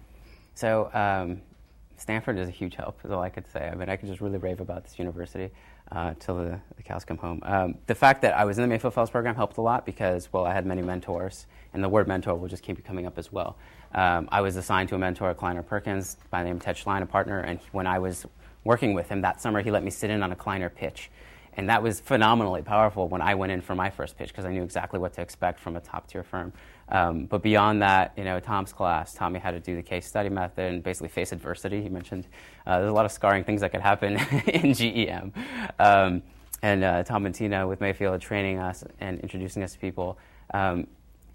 So 0.55 0.89
um, 0.91 1.39
Stanford 1.97 2.39
is 2.39 2.47
a 2.47 2.51
huge 2.51 2.73
help. 2.73 2.97
Is 3.05 3.11
all 3.11 3.21
I 3.21 3.29
could 3.29 3.45
say. 3.53 3.69
I 3.71 3.75
mean, 3.75 3.87
I 3.87 3.95
could 3.95 4.09
just 4.09 4.21
really 4.21 4.39
rave 4.39 4.59
about 4.59 4.85
this 4.85 4.97
university 4.97 5.51
uh, 5.91 6.15
till 6.19 6.37
the, 6.37 6.59
the, 6.77 6.81
cows 6.81 7.05
come 7.05 7.17
home. 7.17 7.41
Um, 7.43 7.75
the 7.85 7.93
fact 7.93 8.23
that 8.23 8.35
I 8.35 8.43
was 8.43 8.57
in 8.57 8.63
the 8.63 8.67
Mayfield 8.67 8.95
Fellows 8.95 9.11
program 9.11 9.35
helped 9.35 9.57
a 9.57 9.61
lot 9.61 9.85
because, 9.85 10.33
well, 10.33 10.47
I 10.47 10.53
had 10.53 10.65
many 10.65 10.81
mentors, 10.81 11.45
and 11.75 11.83
the 11.83 11.89
word 11.89 12.07
mentor 12.07 12.33
will 12.33 12.47
just 12.47 12.63
keep 12.63 12.83
coming 12.83 13.05
up 13.05 13.19
as 13.19 13.31
well. 13.31 13.55
Um, 13.93 14.27
I 14.31 14.41
was 14.41 14.55
assigned 14.55 14.89
to 14.89 14.95
a 14.95 14.97
mentor 14.97 15.29
at 15.29 15.37
Kleiner 15.37 15.61
Perkins 15.61 16.17
by 16.31 16.41
the 16.41 16.49
name 16.49 16.59
Ted 16.59 16.75
Schlein, 16.75 17.03
a 17.03 17.05
partner, 17.05 17.41
and 17.41 17.59
when 17.71 17.85
I 17.85 17.99
was 17.99 18.25
working 18.65 18.93
with 18.93 19.07
him 19.07 19.21
that 19.21 19.39
summer, 19.39 19.61
he 19.61 19.71
let 19.71 19.83
me 19.83 19.91
sit 19.91 20.09
in 20.09 20.21
on 20.21 20.33
a 20.33 20.35
Kleiner 20.35 20.69
pitch. 20.69 21.09
And 21.57 21.69
that 21.69 21.81
was 21.81 22.01
phenomenally 22.01 22.61
powerful 22.61 23.07
when 23.07 23.21
I 23.21 23.35
went 23.35 23.53
in 23.53 23.61
for 23.61 23.75
my 23.75 23.89
first 23.89 24.17
pitch 24.17 24.27
because 24.27 24.43
I 24.43 24.51
knew 24.51 24.63
exactly 24.63 24.99
what 24.99 25.13
to 25.13 25.21
expect 25.21 25.57
from 25.57 25.77
a 25.77 25.79
top 25.79 26.07
tier 26.07 26.23
firm. 26.23 26.51
Um, 26.89 27.25
but 27.25 27.41
beyond 27.41 27.81
that, 27.81 28.11
you 28.17 28.25
know, 28.25 28.41
Tom's 28.41 28.73
class 28.73 29.13
taught 29.13 29.31
me 29.31 29.39
how 29.39 29.51
to 29.51 29.59
do 29.61 29.75
the 29.77 29.81
case 29.81 30.05
study 30.05 30.27
method 30.27 30.73
and 30.73 30.83
basically 30.83 31.07
face 31.07 31.31
adversity. 31.31 31.81
He 31.81 31.87
mentioned 31.87 32.27
uh, 32.67 32.79
there's 32.79 32.91
a 32.91 32.93
lot 32.93 33.05
of 33.05 33.11
scarring 33.11 33.45
things 33.45 33.61
that 33.61 33.71
could 33.71 33.79
happen 33.79 34.17
in 34.47 34.73
GEM. 34.73 35.31
Um, 35.79 36.23
and 36.61 36.83
uh, 36.83 37.03
Tom 37.03 37.25
and 37.25 37.33
Tina 37.33 37.65
with 37.67 37.79
Mayfield 37.79 38.19
training 38.19 38.59
us 38.59 38.83
and 38.99 39.19
introducing 39.21 39.63
us 39.63 39.73
to 39.73 39.79
people. 39.79 40.17
Um, 40.53 40.87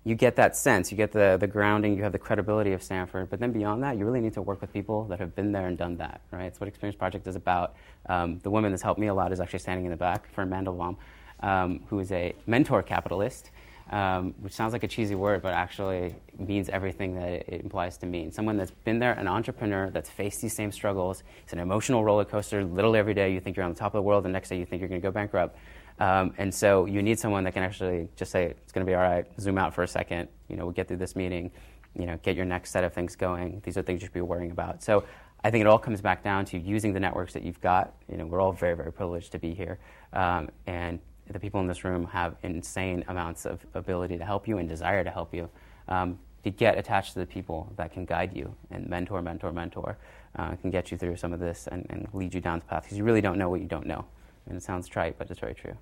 you 0.04 0.14
get 0.14 0.36
that 0.36 0.56
sense, 0.56 0.90
you 0.90 0.96
get 0.96 1.12
the, 1.12 1.36
the 1.38 1.46
grounding, 1.46 1.94
you 1.96 2.02
have 2.02 2.12
the 2.12 2.18
credibility 2.18 2.72
of 2.72 2.82
Stanford. 2.82 3.28
But 3.28 3.38
then 3.38 3.52
beyond 3.52 3.82
that, 3.82 3.98
you 3.98 4.06
really 4.06 4.20
need 4.20 4.32
to 4.34 4.42
work 4.42 4.60
with 4.62 4.72
people 4.72 5.04
that 5.04 5.18
have 5.18 5.34
been 5.34 5.52
there 5.52 5.66
and 5.66 5.76
done 5.76 5.96
that, 5.98 6.22
right? 6.30 6.46
It's 6.46 6.58
what 6.58 6.68
Experience 6.68 6.96
Project 6.96 7.26
is 7.26 7.36
about. 7.36 7.74
Um, 8.06 8.38
the 8.38 8.50
woman 8.50 8.70
that's 8.70 8.82
helped 8.82 8.98
me 8.98 9.08
a 9.08 9.14
lot 9.14 9.30
is 9.30 9.40
actually 9.40 9.58
standing 9.58 9.84
in 9.84 9.90
the 9.90 9.98
back, 9.98 10.32
Fern 10.32 10.48
Mandelbaum, 10.48 10.96
um, 11.40 11.80
who 11.88 11.98
is 11.98 12.10
a 12.12 12.34
mentor 12.46 12.82
capitalist, 12.82 13.50
um, 13.90 14.34
which 14.40 14.54
sounds 14.54 14.72
like 14.72 14.84
a 14.84 14.88
cheesy 14.88 15.16
word, 15.16 15.42
but 15.42 15.52
actually 15.52 16.14
means 16.38 16.70
everything 16.70 17.14
that 17.16 17.28
it 17.28 17.60
implies 17.60 17.98
to 17.98 18.06
mean. 18.06 18.32
Someone 18.32 18.56
that's 18.56 18.70
been 18.70 19.00
there, 19.00 19.12
an 19.12 19.28
entrepreneur 19.28 19.90
that's 19.90 20.08
faced 20.08 20.40
these 20.40 20.54
same 20.54 20.72
struggles. 20.72 21.24
It's 21.42 21.52
an 21.52 21.58
emotional 21.58 22.04
roller 22.04 22.24
coaster. 22.24 22.64
Literally 22.64 22.98
every 22.98 23.14
day 23.14 23.32
you 23.32 23.40
think 23.40 23.56
you're 23.56 23.66
on 23.66 23.72
the 23.72 23.78
top 23.78 23.94
of 23.94 23.98
the 23.98 24.02
world, 24.02 24.24
the 24.24 24.28
next 24.30 24.48
day 24.48 24.58
you 24.58 24.64
think 24.64 24.80
you're 24.80 24.88
going 24.88 25.00
to 25.00 25.06
go 25.06 25.12
bankrupt. 25.12 25.58
Um, 26.00 26.32
and 26.38 26.52
so 26.52 26.86
you 26.86 27.02
need 27.02 27.18
someone 27.18 27.44
that 27.44 27.52
can 27.52 27.62
actually 27.62 28.08
just 28.16 28.32
say, 28.32 28.46
it's 28.46 28.72
going 28.72 28.84
to 28.84 28.90
be 28.90 28.94
all 28.94 29.02
right, 29.02 29.26
zoom 29.38 29.58
out 29.58 29.74
for 29.74 29.82
a 29.82 29.88
second, 29.88 30.28
you 30.48 30.56
know, 30.56 30.64
we'll 30.64 30.72
get 30.72 30.88
through 30.88 30.96
this 30.96 31.14
meeting, 31.14 31.50
you 31.96 32.06
know, 32.06 32.18
get 32.22 32.34
your 32.34 32.46
next 32.46 32.70
set 32.70 32.84
of 32.84 32.94
things 32.94 33.14
going. 33.14 33.60
These 33.64 33.76
are 33.76 33.82
things 33.82 34.00
you 34.00 34.06
should 34.06 34.14
be 34.14 34.22
worrying 34.22 34.50
about. 34.50 34.82
So 34.82 35.04
I 35.44 35.50
think 35.50 35.60
it 35.60 35.66
all 35.66 35.78
comes 35.78 36.00
back 36.00 36.24
down 36.24 36.46
to 36.46 36.58
using 36.58 36.94
the 36.94 37.00
networks 37.00 37.34
that 37.34 37.42
you've 37.42 37.60
got. 37.60 37.94
You 38.10 38.16
know, 38.16 38.26
we're 38.26 38.40
all 38.40 38.52
very, 38.52 38.74
very 38.74 38.92
privileged 38.92 39.32
to 39.32 39.38
be 39.38 39.54
here. 39.54 39.78
Um, 40.14 40.48
and 40.66 41.00
the 41.30 41.38
people 41.38 41.60
in 41.60 41.66
this 41.66 41.84
room 41.84 42.06
have 42.06 42.34
insane 42.42 43.04
amounts 43.08 43.44
of 43.44 43.64
ability 43.74 44.16
to 44.18 44.24
help 44.24 44.48
you 44.48 44.58
and 44.58 44.68
desire 44.68 45.04
to 45.04 45.10
help 45.10 45.34
you. 45.34 45.48
Um, 45.88 46.18
to 46.44 46.50
get 46.50 46.78
attached 46.78 47.12
to 47.12 47.18
the 47.18 47.26
people 47.26 47.70
that 47.76 47.92
can 47.92 48.06
guide 48.06 48.34
you 48.34 48.54
and 48.70 48.88
mentor, 48.88 49.20
mentor, 49.20 49.52
mentor, 49.52 49.98
uh, 50.36 50.54
can 50.56 50.70
get 50.70 50.90
you 50.90 50.96
through 50.96 51.16
some 51.16 51.34
of 51.34 51.40
this 51.40 51.68
and, 51.70 51.86
and 51.90 52.08
lead 52.14 52.32
you 52.32 52.40
down 52.40 52.60
the 52.60 52.64
path 52.64 52.84
because 52.84 52.96
you 52.96 53.04
really 53.04 53.20
don't 53.20 53.36
know 53.36 53.50
what 53.50 53.60
you 53.60 53.66
don't 53.66 53.86
know. 53.86 54.06
And 54.46 54.56
it 54.56 54.62
sounds 54.62 54.88
trite, 54.88 55.18
but 55.18 55.30
it's 55.30 55.40
very 55.40 55.54
true. 55.54 55.76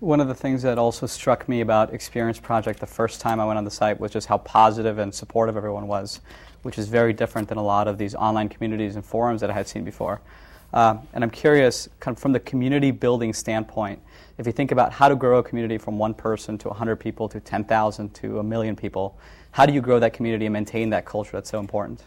One 0.00 0.20
of 0.20 0.28
the 0.28 0.34
things 0.34 0.62
that 0.62 0.78
also 0.78 1.06
struck 1.06 1.48
me 1.48 1.60
about 1.60 1.92
Experience 1.92 2.38
Project 2.38 2.78
the 2.78 2.86
first 2.86 3.20
time 3.20 3.40
I 3.40 3.44
went 3.44 3.58
on 3.58 3.64
the 3.64 3.70
site 3.70 3.98
was 3.98 4.12
just 4.12 4.28
how 4.28 4.38
positive 4.38 4.98
and 4.98 5.12
supportive 5.12 5.56
everyone 5.56 5.88
was, 5.88 6.20
which 6.62 6.78
is 6.78 6.86
very 6.86 7.12
different 7.12 7.48
than 7.48 7.58
a 7.58 7.62
lot 7.64 7.88
of 7.88 7.98
these 7.98 8.14
online 8.14 8.48
communities 8.48 8.94
and 8.94 9.04
forums 9.04 9.40
that 9.40 9.50
I 9.50 9.54
had 9.54 9.66
seen 9.66 9.82
before. 9.82 10.20
Uh, 10.72 10.98
and 11.14 11.24
I'm 11.24 11.30
curious, 11.30 11.88
kind 11.98 12.16
of 12.16 12.22
from 12.22 12.30
the 12.30 12.38
community 12.38 12.92
building 12.92 13.32
standpoint, 13.32 14.00
if 14.38 14.46
you 14.46 14.52
think 14.52 14.70
about 14.70 14.92
how 14.92 15.08
to 15.08 15.16
grow 15.16 15.38
a 15.38 15.42
community 15.42 15.78
from 15.78 15.98
one 15.98 16.14
person 16.14 16.56
to 16.58 16.68
100 16.68 16.94
people 16.94 17.28
to 17.30 17.40
10,000 17.40 18.14
to 18.14 18.38
a 18.38 18.42
million 18.44 18.76
people, 18.76 19.18
how 19.50 19.66
do 19.66 19.72
you 19.72 19.80
grow 19.80 19.98
that 19.98 20.12
community 20.12 20.46
and 20.46 20.52
maintain 20.52 20.90
that 20.90 21.06
culture 21.06 21.32
that's 21.32 21.50
so 21.50 21.58
important? 21.58 22.04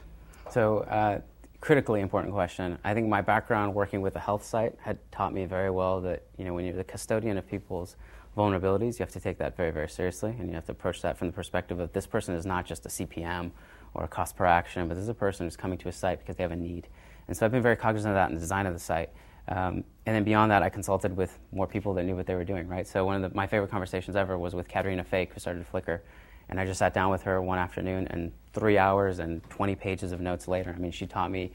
So, 0.49 0.79
uh, 0.83 1.19
critically 1.61 2.01
important 2.01 2.33
question. 2.33 2.77
I 2.83 2.93
think 2.95 3.07
my 3.07 3.21
background 3.21 3.75
working 3.75 4.01
with 4.01 4.15
a 4.15 4.19
health 4.19 4.43
site 4.43 4.75
had 4.81 4.97
taught 5.11 5.31
me 5.31 5.45
very 5.45 5.69
well 5.69 6.01
that 6.01 6.23
you 6.37 6.43
know 6.43 6.53
when 6.53 6.65
you're 6.65 6.75
the 6.75 6.83
custodian 6.83 7.37
of 7.37 7.47
people's 7.47 7.95
vulnerabilities, 8.35 8.97
you 8.97 9.03
have 9.03 9.11
to 9.11 9.19
take 9.19 9.37
that 9.37 9.55
very 9.55 9.71
very 9.71 9.87
seriously, 9.87 10.35
and 10.39 10.49
you 10.49 10.55
have 10.55 10.65
to 10.65 10.71
approach 10.71 11.01
that 11.03 11.17
from 11.17 11.27
the 11.27 11.33
perspective 11.33 11.79
of 11.79 11.93
this 11.93 12.07
person 12.07 12.35
is 12.35 12.45
not 12.45 12.65
just 12.65 12.85
a 12.85 12.89
CPM 12.89 13.51
or 13.93 14.03
a 14.03 14.07
cost 14.07 14.35
per 14.35 14.45
action, 14.45 14.87
but 14.87 14.95
this 14.95 15.03
is 15.03 15.09
a 15.09 15.13
person 15.13 15.45
who's 15.45 15.55
coming 15.55 15.77
to 15.77 15.87
a 15.87 15.91
site 15.91 16.19
because 16.19 16.35
they 16.35 16.43
have 16.43 16.51
a 16.51 16.55
need. 16.55 16.87
And 17.27 17.37
so 17.37 17.45
I've 17.45 17.51
been 17.51 17.61
very 17.61 17.75
cognizant 17.75 18.11
of 18.11 18.15
that 18.15 18.29
in 18.29 18.35
the 18.35 18.41
design 18.41 18.65
of 18.65 18.73
the 18.73 18.79
site. 18.79 19.09
Um, 19.47 19.83
and 20.05 20.15
then 20.15 20.23
beyond 20.23 20.51
that, 20.51 20.63
I 20.63 20.69
consulted 20.69 21.15
with 21.15 21.37
more 21.51 21.67
people 21.67 21.93
that 21.95 22.03
knew 22.03 22.15
what 22.15 22.25
they 22.25 22.35
were 22.35 22.45
doing, 22.45 22.67
right? 22.67 22.87
So 22.87 23.05
one 23.05 23.21
of 23.21 23.29
the, 23.29 23.35
my 23.35 23.47
favorite 23.47 23.69
conversations 23.69 24.15
ever 24.15 24.37
was 24.37 24.55
with 24.55 24.67
Caterina 24.67 25.03
Fake, 25.03 25.33
who 25.33 25.39
started 25.39 25.65
Flickr. 25.71 25.99
And 26.49 26.59
I 26.59 26.65
just 26.65 26.79
sat 26.79 26.93
down 26.93 27.11
with 27.11 27.23
her 27.23 27.41
one 27.41 27.57
afternoon, 27.57 28.07
and 28.09 28.31
three 28.53 28.77
hours 28.77 29.19
and 29.19 29.47
20 29.49 29.75
pages 29.75 30.11
of 30.11 30.19
notes 30.19 30.47
later, 30.47 30.73
I 30.75 30.79
mean, 30.79 30.91
she 30.91 31.07
taught 31.07 31.31
me 31.31 31.51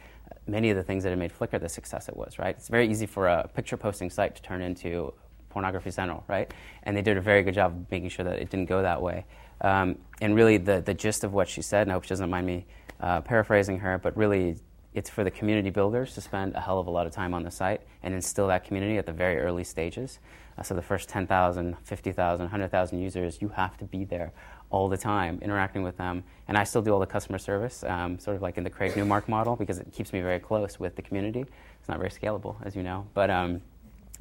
many 0.47 0.71
of 0.71 0.77
the 0.77 0.83
things 0.83 1.03
that 1.05 1.11
had 1.11 1.19
made 1.19 1.33
Flickr 1.33 1.61
the 1.61 1.69
success 1.69 2.09
it 2.09 2.17
was, 2.17 2.39
right? 2.39 2.57
It's 2.57 2.69
very 2.69 2.89
easy 2.89 3.07
for 3.07 3.29
a 3.29 3.49
picture 3.49 3.77
posting 3.77 4.11
site 4.11 4.37
to 4.37 4.43
turn 4.43 4.63
into 4.63 5.13
Pornography 5.51 5.91
Central, 5.91 6.25
right? 6.29 6.53
And 6.83 6.97
they 6.97 7.03
did 7.03 7.17
a 7.17 7.21
very 7.21 7.43
good 7.43 7.55
job 7.55 7.73
of 7.73 7.91
making 7.91 8.11
sure 8.11 8.25
that 8.25 8.39
it 8.39 8.51
didn't 8.51 8.67
go 8.67 8.83
that 8.83 9.01
way. 9.01 9.25
Um, 9.61 9.99
and 10.21 10.35
really, 10.35 10.59
the, 10.59 10.81
the 10.83 10.95
gist 10.95 11.25
of 11.25 11.33
what 11.33 11.49
she 11.49 11.63
said, 11.63 11.83
and 11.83 11.93
I 11.93 11.95
hope 11.95 12.05
she 12.05 12.11
doesn't 12.11 12.29
mind 12.29 12.47
me 12.47 12.67
uh, 13.01 13.23
paraphrasing 13.23 13.79
her, 13.79 13.99
but 13.99 14.17
really, 14.17 14.57
it's 14.95 15.11
for 15.11 15.25
the 15.25 15.31
community 15.31 15.71
builders 15.71 16.15
to 16.15 16.21
spend 16.21 16.55
a 16.55 16.61
hell 16.61 16.79
of 16.79 16.87
a 16.87 16.91
lot 16.91 17.07
of 17.07 17.13
time 17.13 17.35
on 17.35 17.43
the 17.43 17.51
site 17.51 17.83
and 18.03 18.15
instill 18.15 18.49
that 18.49 18.65
community 18.65 18.97
at 18.99 19.07
the 19.07 19.13
very 19.13 19.39
early 19.39 19.65
stages. 19.65 20.19
Uh, 20.59 20.63
so 20.63 20.75
the 20.75 20.83
first 20.83 21.09
10,000, 21.09 21.77
50,000, 21.85 22.45
100,000 22.45 22.99
users, 22.99 23.43
you 23.43 23.49
have 23.49 23.77
to 23.77 23.85
be 23.85 24.05
there 24.05 24.33
all 24.71 24.89
the 24.89 24.97
time, 24.97 25.39
interacting 25.43 25.83
with 25.83 25.97
them. 25.97 26.25
And 26.49 26.57
I 26.57 26.65
still 26.65 26.83
do 26.83 26.93
all 26.93 27.01
the 27.01 27.07
customer 27.07 27.39
service, 27.39 27.85
um, 27.85 28.19
sort 28.19 28.37
of 28.37 28.43
like 28.43 28.59
in 28.59 28.65
the 28.65 28.71
Craig 28.71 28.97
Newmark 28.97 29.29
model, 29.29 29.57
because 29.57 29.79
it 29.79 29.93
keeps 29.93 30.13
me 30.13 30.21
very 30.21 30.41
close 30.41 30.79
with 30.79 30.97
the 30.97 31.03
community. 31.03 31.45
It's 31.81 31.89
not 31.89 31.99
very 31.99 32.11
scalable, 32.11 32.57
as 32.65 32.75
you 32.75 32.83
know, 32.83 33.07
but 33.15 33.31
um, 33.31 33.61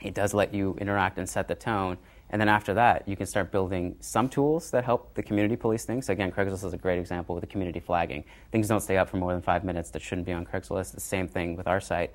it 0.01 0.13
does 0.13 0.33
let 0.33 0.53
you 0.53 0.75
interact 0.79 1.17
and 1.17 1.27
set 1.27 1.47
the 1.47 1.55
tone. 1.55 1.97
And 2.29 2.41
then 2.41 2.49
after 2.49 2.73
that, 2.73 3.07
you 3.07 3.15
can 3.15 3.27
start 3.27 3.51
building 3.51 3.95
some 3.99 4.29
tools 4.29 4.71
that 4.71 4.83
help 4.83 5.13
the 5.13 5.23
community 5.23 5.55
police 5.55 5.85
things. 5.85 6.07
So 6.07 6.13
again, 6.13 6.31
Craigslist 6.31 6.65
is 6.65 6.73
a 6.73 6.77
great 6.77 6.99
example 6.99 7.35
with 7.35 7.41
the 7.41 7.47
community 7.47 7.79
flagging. 7.79 8.23
Things 8.51 8.67
don't 8.67 8.81
stay 8.81 8.97
up 8.97 9.09
for 9.09 9.17
more 9.17 9.31
than 9.31 9.41
five 9.41 9.63
minutes 9.63 9.91
that 9.91 10.01
shouldn't 10.01 10.25
be 10.25 10.33
on 10.33 10.45
Craigslist. 10.45 10.93
The 10.93 10.99
same 10.99 11.27
thing 11.27 11.55
with 11.55 11.67
our 11.67 11.79
site. 11.79 12.11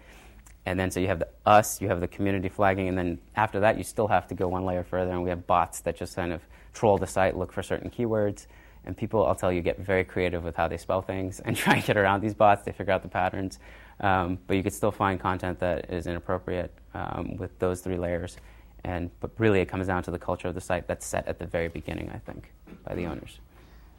And 0.67 0.79
then 0.79 0.91
so 0.91 1.01
you 1.01 1.07
have 1.07 1.21
the 1.21 1.29
us, 1.47 1.81
you 1.81 1.89
have 1.89 2.01
the 2.01 2.09
community 2.09 2.49
flagging, 2.49 2.89
and 2.89 2.99
then 2.99 3.19
after 3.35 3.61
that, 3.61 3.79
you 3.79 3.85
still 3.85 4.09
have 4.09 4.27
to 4.29 4.35
go 4.35 4.47
one 4.49 4.65
layer 4.65 4.85
further, 4.85 5.11
and 5.11 5.23
we 5.23 5.31
have 5.31 5.47
bots 5.47 5.81
that 5.81 5.97
just 5.97 6.15
kind 6.15 6.33
of 6.33 6.43
troll 6.73 6.99
the 6.99 7.07
site, 7.07 7.37
look 7.37 7.53
for 7.53 7.63
certain 7.63 7.91
keywords. 7.91 8.47
And 8.85 8.97
people, 8.97 9.27
I'll 9.27 9.35
tell 9.35 9.53
you, 9.53 9.61
get 9.61 9.79
very 9.79 10.05
creative 10.05 10.43
with 10.43 10.57
how 10.57 10.67
they 10.67 10.79
spell 10.79 11.03
things 11.03 11.41
and 11.41 11.55
try 11.57 11.75
and 11.75 11.85
get 11.85 11.97
around 11.97 12.21
these 12.23 12.35
bots. 12.35 12.65
They 12.65 12.73
figure 12.73 12.93
out 12.93 13.03
the 13.03 13.09
patterns. 13.09 13.59
Um, 14.01 14.39
but 14.47 14.57
you 14.57 14.63
could 14.63 14.73
still 14.73 14.91
find 14.91 15.21
content 15.21 15.61
that 15.61 15.91
is 15.91 16.07
inappropriate 16.07 16.73
um, 16.95 17.37
with 17.37 17.59
those 17.59 17.81
three 17.83 17.99
layers. 17.99 18.39
And, 18.85 19.11
but 19.21 19.31
really, 19.37 19.61
it 19.61 19.67
comes 19.67 19.87
down 19.87 20.03
to 20.05 20.11
the 20.11 20.19
culture 20.19 20.49
of 20.49 20.55
the 20.55 20.61
site 20.61 20.87
that's 20.89 21.05
set 21.05 21.29
at 21.29 21.39
the 21.39 21.47
very 21.47 21.69
beginning, 21.69 22.11
I 22.11 22.19
think, 22.19 22.51
by 22.85 22.95
the 22.95 23.05
owners. 23.05 23.39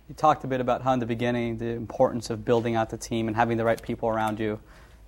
You 0.09 0.15
talked 0.15 0.43
a 0.43 0.47
bit 0.47 0.59
about 0.59 0.81
how, 0.81 0.93
in 0.93 0.99
the 0.99 1.05
beginning, 1.05 1.57
the 1.57 1.69
importance 1.69 2.31
of 2.31 2.43
building 2.43 2.75
out 2.75 2.89
the 2.89 2.97
team 2.97 3.27
and 3.27 3.35
having 3.35 3.57
the 3.57 3.63
right 3.63 3.81
people 3.81 4.09
around 4.09 4.39
you. 4.39 4.59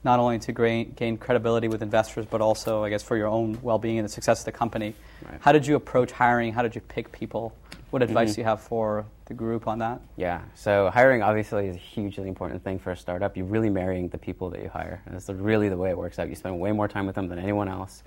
Not 0.04 0.20
only 0.20 0.40
to 0.40 0.52
gain, 0.52 0.94
gain 0.96 1.18
credibility 1.18 1.68
with 1.68 1.82
investors, 1.82 2.26
but 2.30 2.42
also, 2.42 2.84
I 2.84 2.90
guess, 2.90 3.04
for 3.04 3.16
your 3.16 3.28
own 3.28 3.58
well-being 3.62 4.00
and 4.00 4.06
the 4.06 4.12
success 4.12 4.40
of 4.40 4.46
the 4.46 4.52
company. 4.52 4.96
Right. 5.26 5.40
How 5.42 5.52
did 5.52 5.66
you 5.66 5.76
approach 5.76 6.12
hiring? 6.12 6.54
How 6.54 6.62
did 6.62 6.76
you 6.76 6.82
pick 6.82 7.12
people? 7.12 7.56
What 7.92 8.02
advice 8.02 8.30
mm-hmm. 8.30 8.36
do 8.36 8.42
you 8.42 8.46
have 8.46 8.62
for 8.62 9.06
the 9.26 9.34
group 9.34 9.68
on 9.68 9.80
that? 9.80 10.02
Yeah, 10.18 10.42
so 10.56 10.90
hiring 10.90 11.22
obviously 11.22 11.68
is 11.68 11.76
a 11.76 11.80
hugely 11.80 12.28
important 12.28 12.64
thing 12.64 12.80
for 12.80 12.92
a 12.92 12.98
startup. 12.98 13.38
You're 13.38 13.46
really 13.46 13.70
marrying 13.70 14.10
the 14.10 14.18
people 14.18 14.50
that 14.50 14.62
you 14.62 14.70
hire. 14.70 15.02
And 15.06 15.16
that's 15.16 15.30
really 15.30 15.70
the 15.70 15.78
way 15.78 15.92
it 15.92 15.98
works 15.98 16.20
out. 16.20 16.28
You 16.28 16.36
spend 16.36 16.60
way 16.60 16.72
more 16.72 16.88
time 16.88 17.06
with 17.06 17.16
them 17.16 17.28
than 17.28 17.40
anyone 17.40 17.68
else. 17.68 18.04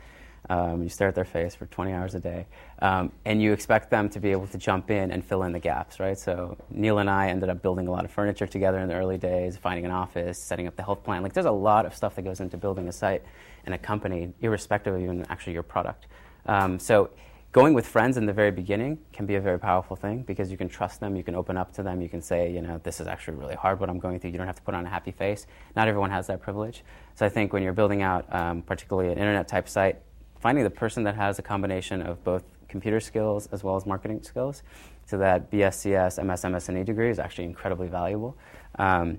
Um, 0.48 0.82
you 0.82 0.88
stare 0.88 1.09
at 1.09 1.14
their 1.14 1.24
face 1.24 1.54
for 1.54 1.66
20 1.66 1.92
hours 1.92 2.14
a 2.14 2.20
day, 2.20 2.46
um, 2.80 3.11
and 3.24 3.42
you 3.42 3.52
expect 3.52 3.90
them 3.90 4.09
to 4.11 4.20
be 4.20 4.30
able 4.30 4.46
to 4.48 4.59
jump 4.59 4.90
in 4.90 5.11
and 5.11 5.24
fill 5.24 5.42
in 5.42 5.52
the 5.52 5.59
gaps, 5.59 5.98
right? 5.98 6.18
So 6.18 6.56
Neil 6.70 6.98
and 6.98 7.11
I 7.11 7.28
ended 7.28 7.48
up 7.48 7.62
building 7.62 7.88
a 7.88 7.90
lot 7.90 8.04
of 8.04 8.11
furniture 8.11 8.46
together 8.46 8.78
in 8.78 8.88
the 8.88 8.94
early 8.94 9.18
days, 9.18 9.56
finding 9.56 9.85
an 9.85 9.90
office, 9.90 10.38
setting 10.38 10.66
up 10.66 10.76
the 10.76 10.82
health 10.82 11.02
plan. 11.02 11.22
Like, 11.22 11.32
there's 11.32 11.46
a 11.46 11.50
lot 11.50 11.85
of 11.85 11.94
stuff 11.94 12.14
that 12.14 12.22
goes 12.22 12.40
into 12.40 12.56
building 12.56 12.88
a 12.88 12.92
site 12.92 13.22
and 13.64 13.74
a 13.74 13.78
company, 13.78 14.32
irrespective 14.40 14.94
of 14.94 15.02
even 15.02 15.26
actually 15.28 15.52
your 15.52 15.62
product. 15.62 16.06
Um, 16.46 16.78
so 16.78 17.11
going 17.52 17.74
with 17.74 17.87
friends 17.87 18.16
in 18.16 18.26
the 18.26 18.32
very 18.32 18.50
beginning 18.50 18.98
can 19.12 19.26
be 19.26 19.35
a 19.35 19.40
very 19.40 19.59
powerful 19.59 19.96
thing 19.96 20.22
because 20.22 20.50
you 20.50 20.56
can 20.56 20.68
trust 20.68 21.00
them, 21.00 21.16
you 21.16 21.24
can 21.24 21.35
open 21.35 21.56
up 21.56 21.72
to 21.72 21.82
them, 21.82 22.00
you 22.00 22.09
can 22.09 22.20
say, 22.20 22.52
you 22.52 22.61
know, 22.61 22.78
this 22.82 23.00
is 23.00 23.06
actually 23.06 23.37
really 23.37 23.54
hard 23.54 23.80
what 23.80 23.88
I'm 23.88 23.98
going 23.98 24.20
through. 24.20 24.30
You 24.30 24.38
don't 24.38 24.46
have 24.46 24.56
to 24.56 24.62
put 24.62 24.74
on 24.74 24.87
a 24.87 24.88
happy 24.88 25.11
face. 25.11 25.46
Not 25.74 25.88
everyone 25.88 26.11
has 26.11 26.26
that 26.28 26.40
privilege. 26.40 26.85
So 27.14 27.26
I 27.26 27.28
think 27.28 27.52
when 27.52 27.62
you're 27.62 27.72
building 27.72 28.02
out, 28.02 28.32
um, 28.35 28.62
particularly 28.62 29.11
an 29.11 29.18
internet 29.18 29.48
type 29.48 29.68
site, 29.68 30.00
finding 30.40 30.64
the 30.64 30.70
person 30.70 31.05
that 31.05 31.14
has 31.14 31.38
a 31.38 31.42
combination 31.42 32.03
of 32.03 32.22
both 32.25 32.44
computer 32.68 33.01
skills 33.01 33.49
as 33.53 33.62
well 33.62 33.77
as 33.77 33.87
marketing 33.87 34.22
skills, 34.22 34.62
so 35.07 35.18
that 35.18 35.51
BSCS, 35.51 36.22
MS, 36.25 36.42
MSNE 36.42 36.85
degree 36.85 37.11
is 37.11 37.18
actually 37.18 37.44
incredibly 37.44 37.88
valuable. 37.88 38.37
Um, 38.79 39.18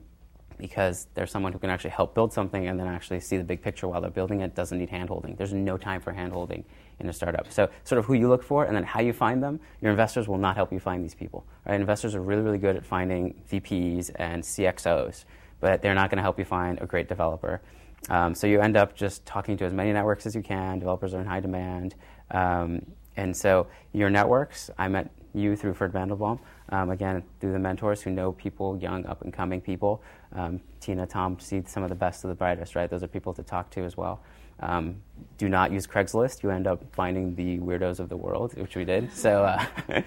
because 0.58 1.08
there's 1.14 1.32
someone 1.32 1.54
who 1.54 1.60
can 1.60 1.70
actually 1.70 1.92
help 1.92 2.16
build 2.16 2.34
something 2.34 2.68
and 2.68 2.80
then 2.80 2.88
actually 2.88 3.20
see 3.20 3.38
the 3.38 3.44
big 3.44 3.62
picture 3.62 3.88
while 3.88 4.02
they're 4.02 4.10
building 4.10 4.42
it 4.42 4.56
doesn't 4.56 4.78
need 4.78 4.90
handholding. 4.90 5.38
There's 5.38 5.54
no 5.54 5.78
time 5.78 6.02
for 6.02 6.14
handholding 6.14 6.64
in 7.00 7.10
a 7.10 7.14
startup. 7.14 7.52
So 7.52 7.70
sort 7.84 8.00
of 8.00 8.06
who 8.06 8.16
you 8.16 8.28
look 8.28 8.44
for 8.44 8.66
and 8.66 8.76
then 8.76 8.84
how 8.84 9.02
you 9.02 9.14
find 9.14 9.42
them, 9.42 9.60
your 9.82 9.92
investors 9.92 10.28
will 10.28 10.38
not 10.38 10.56
help 10.56 10.74
you 10.74 10.80
find 10.80 11.04
these 11.04 11.14
people. 11.14 11.46
Right? 11.66 11.80
Investors 11.80 12.16
are 12.16 12.22
really, 12.22 12.42
really 12.42 12.58
good 12.58 12.76
at 12.76 12.86
finding 12.86 13.36
VPs 13.52 14.12
and 14.16 14.42
CXOs, 14.44 15.26
but 15.60 15.82
they're 15.82 15.96
not 15.96 16.10
going 16.10 16.18
to 16.18 16.24
help 16.24 16.40
you 16.40 16.46
find 16.46 16.80
a 16.82 16.86
great 16.86 17.08
developer. 17.08 17.62
Um, 18.10 18.36
so 18.36 18.48
you 18.48 18.62
end 18.62 18.78
up 18.78 18.96
just 18.96 19.26
talking 19.26 19.58
to 19.58 19.66
as 19.66 19.74
many 19.74 19.92
networks 19.92 20.26
as 20.26 20.36
you 20.36 20.42
can. 20.42 20.80
Developers 20.80 21.14
are 21.14 21.20
in 21.20 21.26
high 21.26 21.40
demand. 21.40 21.96
Um, 22.32 22.86
and 23.16 23.36
so 23.36 23.68
your 23.94 24.10
networks, 24.10 24.70
I 24.78 24.88
met 24.88 25.10
you 25.34 25.56
through 25.56 25.74
Fern 25.74 25.92
Mandelbaum, 25.92 26.40
um, 26.70 26.90
again, 26.90 27.24
through 27.40 27.52
the 27.52 27.60
mentors 27.60 28.02
who 28.02 28.12
know 28.12 28.32
people, 28.32 28.78
young, 28.78 29.06
up 29.06 29.22
and 29.22 29.34
coming 29.34 29.62
people. 29.62 30.02
Um, 30.34 30.62
Tina, 30.80 31.06
Tom, 31.06 31.40
see 31.40 31.64
some 31.66 31.84
of 31.84 31.90
the 31.90 31.96
best 31.96 32.24
of 32.24 32.30
the 32.30 32.36
brightest, 32.36 32.76
right? 32.76 32.90
Those 32.90 33.04
are 33.04 33.08
people 33.08 33.34
to 33.34 33.44
talk 33.44 33.70
to 33.72 33.82
as 33.84 33.98
well. 33.98 34.22
Um, 34.60 34.98
do 35.38 35.50
not 35.50 35.72
use 35.72 35.86
Craigslist. 35.86 36.44
You 36.44 36.50
end 36.50 36.68
up 36.68 36.84
finding 36.94 37.36
the 37.36 37.60
weirdos 37.60 38.00
of 38.00 38.10
the 38.10 38.18
world, 38.18 38.58
which 38.58 38.76
we 38.76 38.86
did. 38.86 39.14
So, 39.14 39.44
uh, 39.44 40.02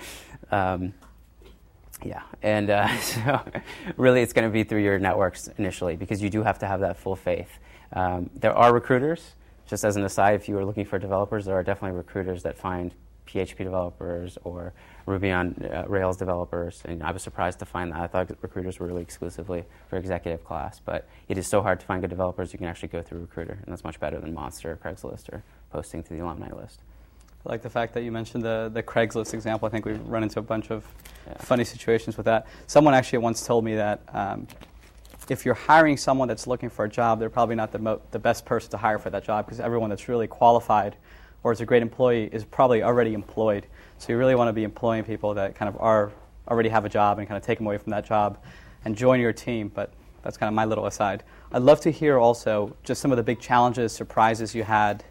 um, 0.51 0.93
yeah, 2.05 2.23
and 2.43 2.71
uh, 2.71 2.99
so 3.01 3.41
really 3.97 4.23
it's 4.23 4.33
going 4.33 4.49
to 4.49 4.53
be 4.53 4.65
through 4.65 4.83
your 4.83 4.99
networks 4.99 5.49
initially 5.59 5.97
because 5.97 6.23
you 6.23 6.31
do 6.31 6.43
have 6.43 6.59
to 6.61 6.67
have 6.67 6.81
that 6.81 6.97
full 6.97 7.17
faith. 7.17 7.59
Um, 7.93 8.31
there 8.35 8.55
are 8.55 8.73
recruiters. 8.73 9.35
Just 9.67 9.85
as 9.85 9.97
an 9.97 10.05
aside, 10.05 10.35
if 10.35 10.49
you 10.49 10.59
are 10.59 10.65
looking 10.65 10.85
for 10.85 10.99
developers, 10.99 11.45
there 11.45 11.55
are 11.55 11.63
definitely 11.63 11.97
recruiters 11.97 12.43
that 12.43 12.59
find 12.59 12.93
PHP 13.27 13.59
developers 13.59 14.37
or 14.45 14.73
Ruby 15.07 15.31
on 15.31 15.55
uh, 15.73 15.85
Rails 15.87 16.17
developers. 16.17 16.83
And 16.85 17.03
I 17.03 17.13
was 17.13 17.23
surprised 17.23 17.59
to 17.61 17.65
find 17.65 17.93
that. 17.93 18.01
I 18.01 18.07
thought 18.07 18.31
recruiters 18.43 18.81
were 18.81 18.87
really 18.87 19.03
exclusively 19.03 19.65
for 19.89 19.97
executive 19.97 20.45
class, 20.45 20.81
but 20.85 21.09
it 21.29 21.39
is 21.39 21.47
so 21.47 21.63
hard 21.63 21.81
to 21.81 21.87
find 21.87 22.01
good 22.01 22.11
developers. 22.11 22.53
You 22.53 22.59
can 22.59 22.67
actually 22.67 22.89
go 22.89 23.03
through 23.03 23.19
a 23.19 23.21
Recruiter, 23.23 23.59
and 23.63 23.67
that's 23.69 23.85
much 23.85 24.01
better 24.01 24.19
than 24.19 24.35
Monster 24.35 24.73
or 24.73 24.77
Craigslist 24.77 25.33
or 25.33 25.45
posting 25.71 26.03
to 26.03 26.11
the 26.11 26.21
alumni 26.21 26.53
list. 26.53 26.81
I 27.47 27.49
like 27.49 27.63
the 27.63 27.71
fact 27.71 27.95
that 27.95 28.03
you 28.03 28.13
mentioned 28.13 28.45
the, 28.45 28.71
the 28.73 28.83
Craigslist 28.83 29.33
example. 29.33 29.67
I 29.67 29.71
think 29.71 29.87
we've 29.87 30.07
run 30.07 30.23
into 30.23 30.41
a 30.41 30.43
bunch 30.43 30.71
of 30.71 30.85
yeah. 31.27 31.35
funny 31.39 31.65
situations 31.65 32.17
with 32.17 32.27
that. 32.27 32.47
Someone 32.67 32.93
actually 32.93 33.19
once 33.19 33.47
told 33.47 33.65
me 33.65 33.77
that 33.77 34.03
um, 34.13 34.47
if 35.31 35.47
you're 35.47 35.55
hiring 35.55 35.97
someone 35.97 36.27
that's 36.27 36.49
looking 36.49 36.69
for 36.69 36.85
a 36.85 36.89
job, 36.89 37.21
they're 37.21 37.31
probably 37.31 37.55
not 37.55 37.71
the, 37.71 37.79
mo- 37.79 38.03
the 38.11 38.19
best 38.19 38.45
person 38.45 38.69
to 38.73 38.77
hire 38.77 38.99
for 38.99 39.11
that 39.11 39.23
job 39.23 39.47
because 39.47 39.61
everyone 39.61 39.89
that's 39.89 40.09
really 40.09 40.27
qualified 40.27 40.97
or 41.45 41.53
is 41.53 41.61
a 41.61 41.65
great 41.65 41.83
employee 41.83 42.29
is 42.33 42.45
probably 42.45 42.83
already 42.83 43.15
employed. 43.15 43.65
So 43.99 44.13
you 44.13 44.19
really 44.19 44.35
want 44.35 44.49
to 44.49 44.53
be 44.53 44.65
employing 44.65 45.05
people 45.05 45.33
that 45.35 45.55
kind 45.55 45.69
of 45.69 45.81
are 45.81 46.11
already 46.49 46.69
have 46.69 46.85
a 46.85 46.89
job 46.89 47.21
and 47.21 47.29
kind 47.29 47.39
of 47.39 47.45
take 47.45 47.59
them 47.59 47.69
away 47.69 47.79
from 47.79 47.91
that 47.93 48.05
job 48.05 48.39
and 48.85 48.97
join 48.97 49.21
your 49.21 49.33
team. 49.33 49.71
But 49.73 49.93
that's 50.23 50.37
kind 50.37 50.49
of 50.49 50.55
my 50.55 50.65
little 50.65 50.87
aside. 50.87 51.23
I'd 51.53 51.63
love 51.63 51.81
to 51.83 51.93
hear 51.93 52.19
also 52.19 52.77
just 52.83 53.01
some 53.01 53.13
of 53.13 53.17
the 53.17 53.23
big 53.23 53.39
challenges, 53.39 53.93
surprises 53.93 54.53
you 54.53 54.65
had 54.65 55.05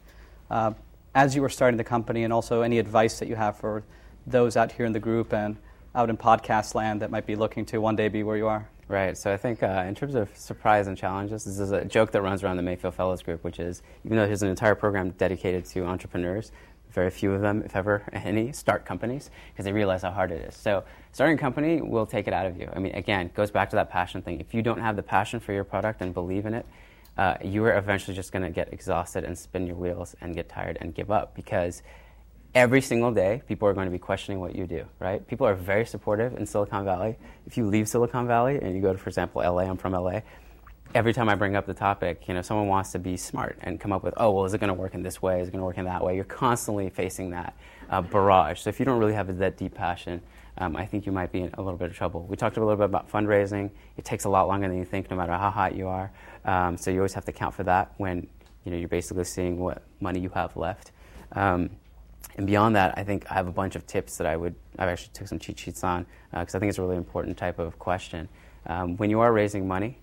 uh, 0.51 0.73
as 1.15 1.33
you 1.33 1.41
were 1.41 1.49
starting 1.49 1.77
the 1.77 1.83
company, 1.85 2.25
and 2.25 2.33
also 2.33 2.61
any 2.61 2.77
advice 2.77 3.19
that 3.19 3.29
you 3.29 3.35
have 3.35 3.57
for 3.57 3.83
those 4.27 4.57
out 4.57 4.73
here 4.73 4.85
in 4.85 4.91
the 4.91 4.99
group 4.99 5.33
and 5.33 5.55
out 5.95 6.09
in 6.09 6.17
podcast 6.17 6.75
land 6.75 7.01
that 7.01 7.09
might 7.09 7.25
be 7.25 7.37
looking 7.37 7.65
to 7.67 7.79
one 7.79 7.95
day 7.95 8.09
be 8.09 8.21
where 8.21 8.35
you 8.35 8.47
are. 8.47 8.67
Right. 8.89 9.15
So 9.15 9.31
I 9.31 9.37
think 9.37 9.61
uh, 9.61 9.85
in 9.87 9.93
terms 9.93 10.15
of 10.15 10.35
surprise 10.35 10.87
and 10.87 10.97
challenges, 10.97 11.45
this 11.45 11.59
is 11.59 11.71
a 11.71 11.85
joke 11.85 12.11
that 12.11 12.23
runs 12.23 12.43
around 12.43 12.57
the 12.57 12.63
Mayfield 12.63 12.95
Fellows 12.95 13.21
Group, 13.21 13.43
which 13.43 13.59
is 13.59 13.83
even 14.03 14.17
though 14.17 14.25
there's 14.25 14.41
an 14.41 14.49
entire 14.49 14.73
program 14.73 15.11
dedicated 15.11 15.63
to 15.65 15.85
entrepreneurs, 15.85 16.51
very 16.89 17.11
few 17.11 17.31
of 17.31 17.41
them, 17.41 17.61
if 17.63 17.75
ever 17.75 18.03
any, 18.13 18.51
start 18.51 18.87
companies 18.87 19.29
because 19.51 19.65
they 19.65 19.71
realize 19.71 20.01
how 20.01 20.09
hard 20.09 20.31
it 20.31 20.41
is. 20.41 20.55
So 20.55 20.83
starting 21.11 21.35
a 21.35 21.39
company 21.39 21.81
will 21.81 22.07
take 22.07 22.27
it 22.27 22.33
out 22.33 22.47
of 22.47 22.57
you. 22.57 22.67
I 22.75 22.79
mean, 22.79 22.95
again, 22.95 23.27
it 23.27 23.35
goes 23.35 23.51
back 23.51 23.69
to 23.69 23.75
that 23.75 23.91
passion 23.91 24.23
thing. 24.23 24.39
If 24.39 24.55
you 24.55 24.63
don't 24.63 24.81
have 24.81 24.95
the 24.95 25.03
passion 25.03 25.39
for 25.39 25.53
your 25.53 25.63
product 25.63 26.01
and 26.01 26.11
believe 26.11 26.47
in 26.47 26.55
it, 26.55 26.65
uh, 27.15 27.35
you 27.43 27.63
are 27.65 27.77
eventually 27.77 28.15
just 28.15 28.31
going 28.31 28.43
to 28.43 28.49
get 28.49 28.73
exhausted 28.73 29.23
and 29.23 29.37
spin 29.37 29.67
your 29.67 29.75
wheels 29.75 30.15
and 30.19 30.33
get 30.33 30.49
tired 30.49 30.79
and 30.81 30.95
give 30.95 31.11
up 31.11 31.35
because 31.35 31.83
every 32.55 32.81
single 32.81 33.11
day, 33.11 33.41
people 33.47 33.67
are 33.67 33.73
going 33.73 33.85
to 33.85 33.91
be 33.91 33.99
questioning 33.99 34.39
what 34.39 34.55
you 34.55 34.65
do, 34.65 34.85
right? 34.99 35.25
People 35.27 35.45
are 35.45 35.55
very 35.55 35.85
supportive 35.85 36.35
in 36.37 36.45
Silicon 36.45 36.83
Valley. 36.83 37.15
If 37.45 37.57
you 37.57 37.65
leave 37.65 37.87
Silicon 37.87 38.27
Valley 38.27 38.59
and 38.61 38.75
you 38.75 38.81
go 38.81 38.91
to, 38.91 38.97
for 38.97 39.09
example, 39.09 39.41
LA, 39.41 39.63
I'm 39.63 39.77
from 39.77 39.93
LA, 39.93 40.21
every 40.95 41.13
time 41.13 41.29
I 41.29 41.35
bring 41.35 41.55
up 41.55 41.67
the 41.67 41.73
topic, 41.73 42.27
you 42.27 42.33
know, 42.33 42.41
someone 42.41 42.67
wants 42.67 42.91
to 42.93 42.99
be 42.99 43.15
smart 43.17 43.57
and 43.61 43.79
come 43.79 43.91
up 43.91 44.03
with, 44.03 44.15
oh, 44.17 44.31
well, 44.31 44.45
is 44.45 44.53
it 44.53 44.59
going 44.59 44.69
to 44.69 44.73
work 44.73 44.95
in 44.95 45.03
this 45.03 45.21
way? 45.21 45.41
Is 45.41 45.47
it 45.47 45.51
going 45.51 45.61
to 45.61 45.65
work 45.65 45.77
in 45.77 45.85
that 45.85 46.03
way? 46.03 46.15
You're 46.15 46.23
constantly 46.23 46.89
facing 46.89 47.29
that 47.31 47.55
uh, 47.89 48.01
barrage. 48.01 48.61
So 48.61 48.69
if 48.69 48.79
you 48.79 48.85
don't 48.85 48.99
really 48.99 49.13
have 49.13 49.37
that 49.37 49.57
deep 49.57 49.75
passion, 49.75 50.21
um, 50.57 50.75
I 50.75 50.85
think 50.85 51.05
you 51.05 51.11
might 51.11 51.31
be 51.31 51.41
in 51.41 51.51
a 51.53 51.61
little 51.61 51.77
bit 51.77 51.91
of 51.91 51.95
trouble. 51.95 52.25
We 52.27 52.35
talked 52.35 52.57
a 52.57 52.59
little 52.59 52.75
bit 52.75 52.85
about 52.85 53.09
fundraising. 53.09 53.69
It 53.97 54.05
takes 54.05 54.25
a 54.25 54.29
lot 54.29 54.47
longer 54.47 54.67
than 54.67 54.77
you 54.77 54.85
think, 54.85 55.09
no 55.09 55.15
matter 55.15 55.33
how 55.33 55.51
hot 55.51 55.75
you 55.75 55.87
are. 55.87 56.11
Um, 56.43 56.75
so 56.77 56.89
you 56.91 56.97
always 56.97 57.13
have 57.13 57.25
to 57.25 57.31
account 57.31 57.53
for 57.53 57.63
that 57.63 57.93
when 57.97 58.27
you 58.65 58.71
know 58.71 58.77
you're 58.77 58.89
basically 58.89 59.23
seeing 59.23 59.59
what 59.59 59.83
money 60.01 60.19
you 60.19 60.29
have 60.29 60.57
left. 60.57 60.91
Um, 61.31 61.69
and 62.37 62.47
beyond 62.47 62.75
that, 62.75 62.97
I 62.97 63.03
think 63.03 63.29
I 63.29 63.33
have 63.33 63.47
a 63.47 63.51
bunch 63.51 63.75
of 63.75 63.85
tips 63.85 64.17
that 64.17 64.27
I 64.27 64.37
would, 64.37 64.55
I've 64.77 64.89
actually 64.89 65.11
took 65.13 65.27
some 65.27 65.39
cheat 65.39 65.59
sheets 65.59 65.83
on 65.83 66.05
because 66.31 66.55
uh, 66.55 66.57
I 66.57 66.59
think 66.59 66.69
it's 66.69 66.77
a 66.77 66.81
really 66.81 66.95
important 66.95 67.37
type 67.37 67.59
of 67.59 67.77
question. 67.79 68.29
Um, 68.65 68.97
when 68.97 69.09
you 69.09 69.19
are 69.19 69.33
raising 69.33 69.67
money, 69.67 69.99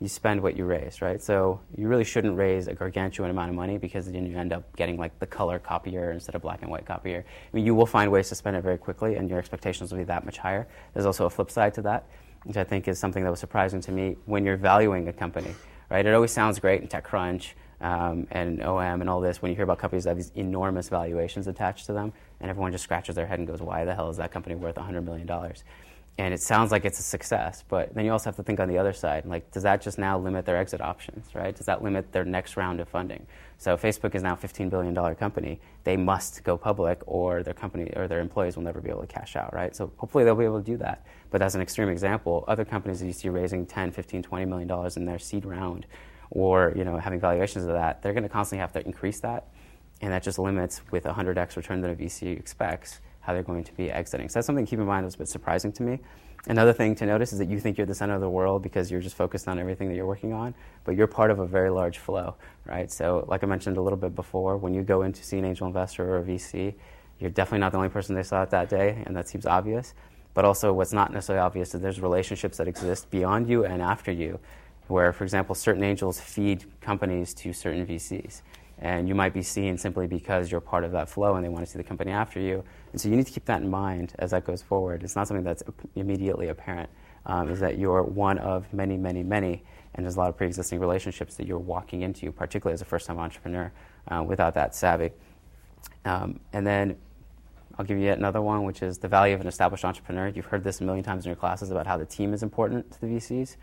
you 0.00 0.08
spend 0.08 0.42
what 0.42 0.56
you 0.56 0.64
raise, 0.66 1.00
right? 1.00 1.22
So 1.22 1.60
you 1.76 1.88
really 1.88 2.04
shouldn't 2.04 2.36
raise 2.36 2.68
a 2.68 2.74
gargantuan 2.74 3.30
amount 3.30 3.48
of 3.48 3.56
money 3.56 3.78
because 3.78 4.10
then 4.10 4.26
you 4.26 4.36
end 4.36 4.52
up 4.52 4.76
getting 4.76 4.98
like 4.98 5.18
the 5.18 5.26
color 5.26 5.58
copier 5.58 6.12
instead 6.12 6.34
of 6.34 6.42
black 6.42 6.60
and 6.62 6.70
white 6.70 6.84
copier. 6.84 7.24
I 7.26 7.56
mean, 7.56 7.64
you 7.64 7.74
will 7.74 7.86
find 7.86 8.10
ways 8.12 8.28
to 8.28 8.34
spend 8.34 8.56
it 8.56 8.62
very 8.62 8.76
quickly 8.76 9.16
and 9.16 9.28
your 9.30 9.38
expectations 9.38 9.90
will 9.90 9.98
be 9.98 10.04
that 10.04 10.24
much 10.24 10.36
higher. 10.36 10.68
There's 10.92 11.06
also 11.06 11.24
a 11.24 11.30
flip 11.30 11.50
side 11.50 11.72
to 11.74 11.82
that, 11.82 12.08
which 12.44 12.58
I 12.58 12.64
think 12.64 12.88
is 12.88 12.98
something 12.98 13.24
that 13.24 13.30
was 13.30 13.40
surprising 13.40 13.80
to 13.82 13.92
me 13.92 14.16
when 14.26 14.44
you're 14.44 14.58
valuing 14.58 15.08
a 15.08 15.12
company, 15.14 15.54
right? 15.90 16.04
It 16.04 16.12
always 16.12 16.30
sounds 16.30 16.58
great 16.58 16.82
in 16.82 16.88
TechCrunch 16.88 17.52
um, 17.80 18.26
and 18.30 18.62
OM 18.62 19.00
and 19.00 19.10
all 19.10 19.20
this, 19.20 19.42
when 19.42 19.50
you 19.50 19.56
hear 19.56 19.64
about 19.64 19.78
companies 19.78 20.04
that 20.04 20.10
have 20.10 20.16
these 20.16 20.32
enormous 20.34 20.88
valuations 20.88 21.46
attached 21.46 21.86
to 21.86 21.92
them, 21.92 22.12
and 22.40 22.50
everyone 22.50 22.72
just 22.72 22.84
scratches 22.84 23.14
their 23.14 23.26
head 23.26 23.38
and 23.38 23.46
goes, 23.46 23.60
why 23.60 23.84
the 23.84 23.94
hell 23.94 24.10
is 24.10 24.16
that 24.16 24.30
company 24.30 24.54
worth 24.54 24.76
$100 24.76 25.04
million? 25.04 25.28
And 26.18 26.32
it 26.32 26.40
sounds 26.40 26.72
like 26.72 26.86
it's 26.86 26.98
a 26.98 27.02
success, 27.02 27.62
but 27.68 27.94
then 27.94 28.06
you 28.06 28.12
also 28.12 28.30
have 28.30 28.36
to 28.36 28.42
think 28.42 28.58
on 28.58 28.68
the 28.68 28.78
other 28.78 28.94
side, 28.94 29.26
like, 29.26 29.50
does 29.50 29.64
that 29.64 29.82
just 29.82 29.98
now 29.98 30.18
limit 30.18 30.46
their 30.46 30.56
exit 30.56 30.80
options, 30.80 31.34
right? 31.34 31.54
Does 31.54 31.66
that 31.66 31.82
limit 31.82 32.10
their 32.10 32.24
next 32.24 32.56
round 32.56 32.80
of 32.80 32.88
funding? 32.88 33.26
So 33.58 33.76
Facebook 33.76 34.14
is 34.14 34.22
now 34.22 34.32
a 34.32 34.36
$15 34.36 34.70
billion 34.70 35.14
company. 35.16 35.60
They 35.84 35.98
must 35.98 36.42
go 36.42 36.56
public 36.56 37.02
or 37.04 37.42
their 37.42 37.52
company 37.52 37.92
or 37.96 38.08
their 38.08 38.20
employees 38.20 38.56
will 38.56 38.64
never 38.64 38.80
be 38.80 38.88
able 38.88 39.02
to 39.02 39.06
cash 39.06 39.36
out, 39.36 39.52
right? 39.52 39.76
So 39.76 39.92
hopefully 39.98 40.24
they'll 40.24 40.34
be 40.34 40.46
able 40.46 40.60
to 40.60 40.64
do 40.64 40.78
that. 40.78 41.04
But 41.30 41.40
that's 41.40 41.54
an 41.54 41.60
extreme 41.60 41.90
example. 41.90 42.44
Other 42.48 42.64
companies 42.64 43.00
that 43.00 43.06
you 43.06 43.12
see 43.12 43.28
raising 43.28 43.66
10, 43.66 43.92
15, 43.92 44.22
20 44.22 44.44
million 44.46 44.68
dollars 44.68 44.96
in 44.96 45.04
their 45.04 45.18
seed 45.18 45.44
round 45.44 45.86
or 46.30 46.72
you 46.76 46.84
know 46.84 46.96
having 46.98 47.20
valuations 47.20 47.64
of 47.64 47.72
that, 47.72 48.02
they're 48.02 48.12
going 48.12 48.22
to 48.22 48.28
constantly 48.28 48.60
have 48.60 48.72
to 48.72 48.84
increase 48.84 49.20
that, 49.20 49.48
and 50.00 50.12
that 50.12 50.22
just 50.22 50.38
limits 50.38 50.82
with 50.90 51.06
a 51.06 51.12
100x 51.12 51.56
return 51.56 51.80
that 51.80 51.90
a 51.90 51.94
VC 51.94 52.38
expects 52.38 53.00
how 53.20 53.32
they're 53.32 53.42
going 53.42 53.64
to 53.64 53.72
be 53.72 53.90
exiting. 53.90 54.28
So 54.28 54.34
that's 54.34 54.46
something 54.46 54.64
to 54.64 54.70
keep 54.70 54.78
in 54.78 54.86
mind. 54.86 55.02
That 55.02 55.08
was 55.08 55.14
a 55.16 55.18
bit 55.18 55.28
surprising 55.28 55.72
to 55.72 55.82
me. 55.82 55.98
Another 56.48 56.72
thing 56.72 56.94
to 56.96 57.06
notice 57.06 57.32
is 57.32 57.40
that 57.40 57.48
you 57.48 57.58
think 57.58 57.76
you're 57.76 57.88
the 57.88 57.94
center 57.94 58.14
of 58.14 58.20
the 58.20 58.30
world 58.30 58.62
because 58.62 58.88
you're 58.88 59.00
just 59.00 59.16
focused 59.16 59.48
on 59.48 59.58
everything 59.58 59.88
that 59.88 59.96
you're 59.96 60.06
working 60.06 60.32
on, 60.32 60.54
but 60.84 60.94
you're 60.94 61.08
part 61.08 61.32
of 61.32 61.40
a 61.40 61.46
very 61.46 61.70
large 61.70 61.98
flow, 61.98 62.36
right? 62.64 62.90
So, 62.92 63.24
like 63.26 63.42
I 63.42 63.46
mentioned 63.46 63.78
a 63.78 63.82
little 63.82 63.96
bit 63.96 64.14
before, 64.14 64.56
when 64.56 64.72
you 64.72 64.82
go 64.82 65.02
in 65.02 65.12
to 65.12 65.24
see 65.24 65.38
an 65.38 65.44
angel 65.44 65.66
investor 65.66 66.08
or 66.08 66.18
a 66.18 66.22
VC, 66.22 66.74
you're 67.18 67.30
definitely 67.30 67.58
not 67.58 67.72
the 67.72 67.78
only 67.78 67.88
person 67.88 68.14
they 68.14 68.22
saw 68.22 68.44
it 68.44 68.50
that 68.50 68.68
day, 68.68 69.02
and 69.06 69.16
that 69.16 69.28
seems 69.28 69.44
obvious. 69.44 69.94
But 70.34 70.44
also, 70.44 70.72
what's 70.72 70.92
not 70.92 71.12
necessarily 71.12 71.42
obvious 71.42 71.74
is 71.74 71.80
there's 71.80 72.00
relationships 72.00 72.58
that 72.58 72.68
exist 72.68 73.10
beyond 73.10 73.48
you 73.48 73.64
and 73.64 73.82
after 73.82 74.12
you 74.12 74.38
where, 74.88 75.12
for 75.12 75.24
example, 75.24 75.54
certain 75.54 75.82
angels 75.82 76.20
feed 76.20 76.64
companies 76.80 77.34
to 77.34 77.52
certain 77.52 77.86
VCs. 77.86 78.42
And 78.78 79.08
you 79.08 79.14
might 79.14 79.32
be 79.32 79.42
seen 79.42 79.78
simply 79.78 80.06
because 80.06 80.50
you're 80.50 80.60
part 80.60 80.84
of 80.84 80.92
that 80.92 81.08
flow 81.08 81.36
and 81.36 81.44
they 81.44 81.48
want 81.48 81.64
to 81.64 81.70
see 81.70 81.78
the 81.78 81.84
company 81.84 82.12
after 82.12 82.38
you. 82.38 82.62
And 82.92 83.00
so 83.00 83.08
you 83.08 83.16
need 83.16 83.26
to 83.26 83.32
keep 83.32 83.46
that 83.46 83.62
in 83.62 83.70
mind 83.70 84.14
as 84.18 84.32
that 84.32 84.44
goes 84.44 84.62
forward. 84.62 85.02
It's 85.02 85.16
not 85.16 85.28
something 85.28 85.44
that's 85.44 85.62
immediately 85.94 86.48
apparent, 86.48 86.90
um, 87.24 87.48
is 87.48 87.60
that 87.60 87.78
you're 87.78 88.02
one 88.02 88.38
of 88.38 88.70
many, 88.74 88.98
many, 88.98 89.22
many. 89.22 89.64
And 89.94 90.04
there's 90.04 90.16
a 90.16 90.18
lot 90.18 90.28
of 90.28 90.36
pre 90.36 90.46
existing 90.46 90.78
relationships 90.78 91.36
that 91.36 91.46
you're 91.46 91.58
walking 91.58 92.02
into, 92.02 92.30
particularly 92.30 92.74
as 92.74 92.82
a 92.82 92.84
first 92.84 93.06
time 93.06 93.18
entrepreneur, 93.18 93.72
uh, 94.08 94.22
without 94.22 94.52
that 94.54 94.74
savvy. 94.74 95.10
Um, 96.04 96.38
and 96.52 96.66
then 96.66 96.96
I'll 97.78 97.84
give 97.84 97.98
you 97.98 98.04
yet 98.04 98.18
another 98.18 98.42
one, 98.42 98.64
which 98.64 98.82
is 98.82 98.98
the 98.98 99.08
value 99.08 99.34
of 99.34 99.40
an 99.40 99.46
established 99.46 99.84
entrepreneur. 99.84 100.28
You've 100.28 100.46
heard 100.46 100.64
this 100.64 100.80
a 100.80 100.84
million 100.84 101.04
times 101.04 101.24
in 101.24 101.30
your 101.30 101.36
classes 101.36 101.70
about 101.70 101.86
how 101.86 101.96
the 101.96 102.06
team 102.06 102.34
is 102.34 102.42
important 102.42 102.90
to 102.92 103.00
the 103.00 103.06
VCs. 103.06 103.56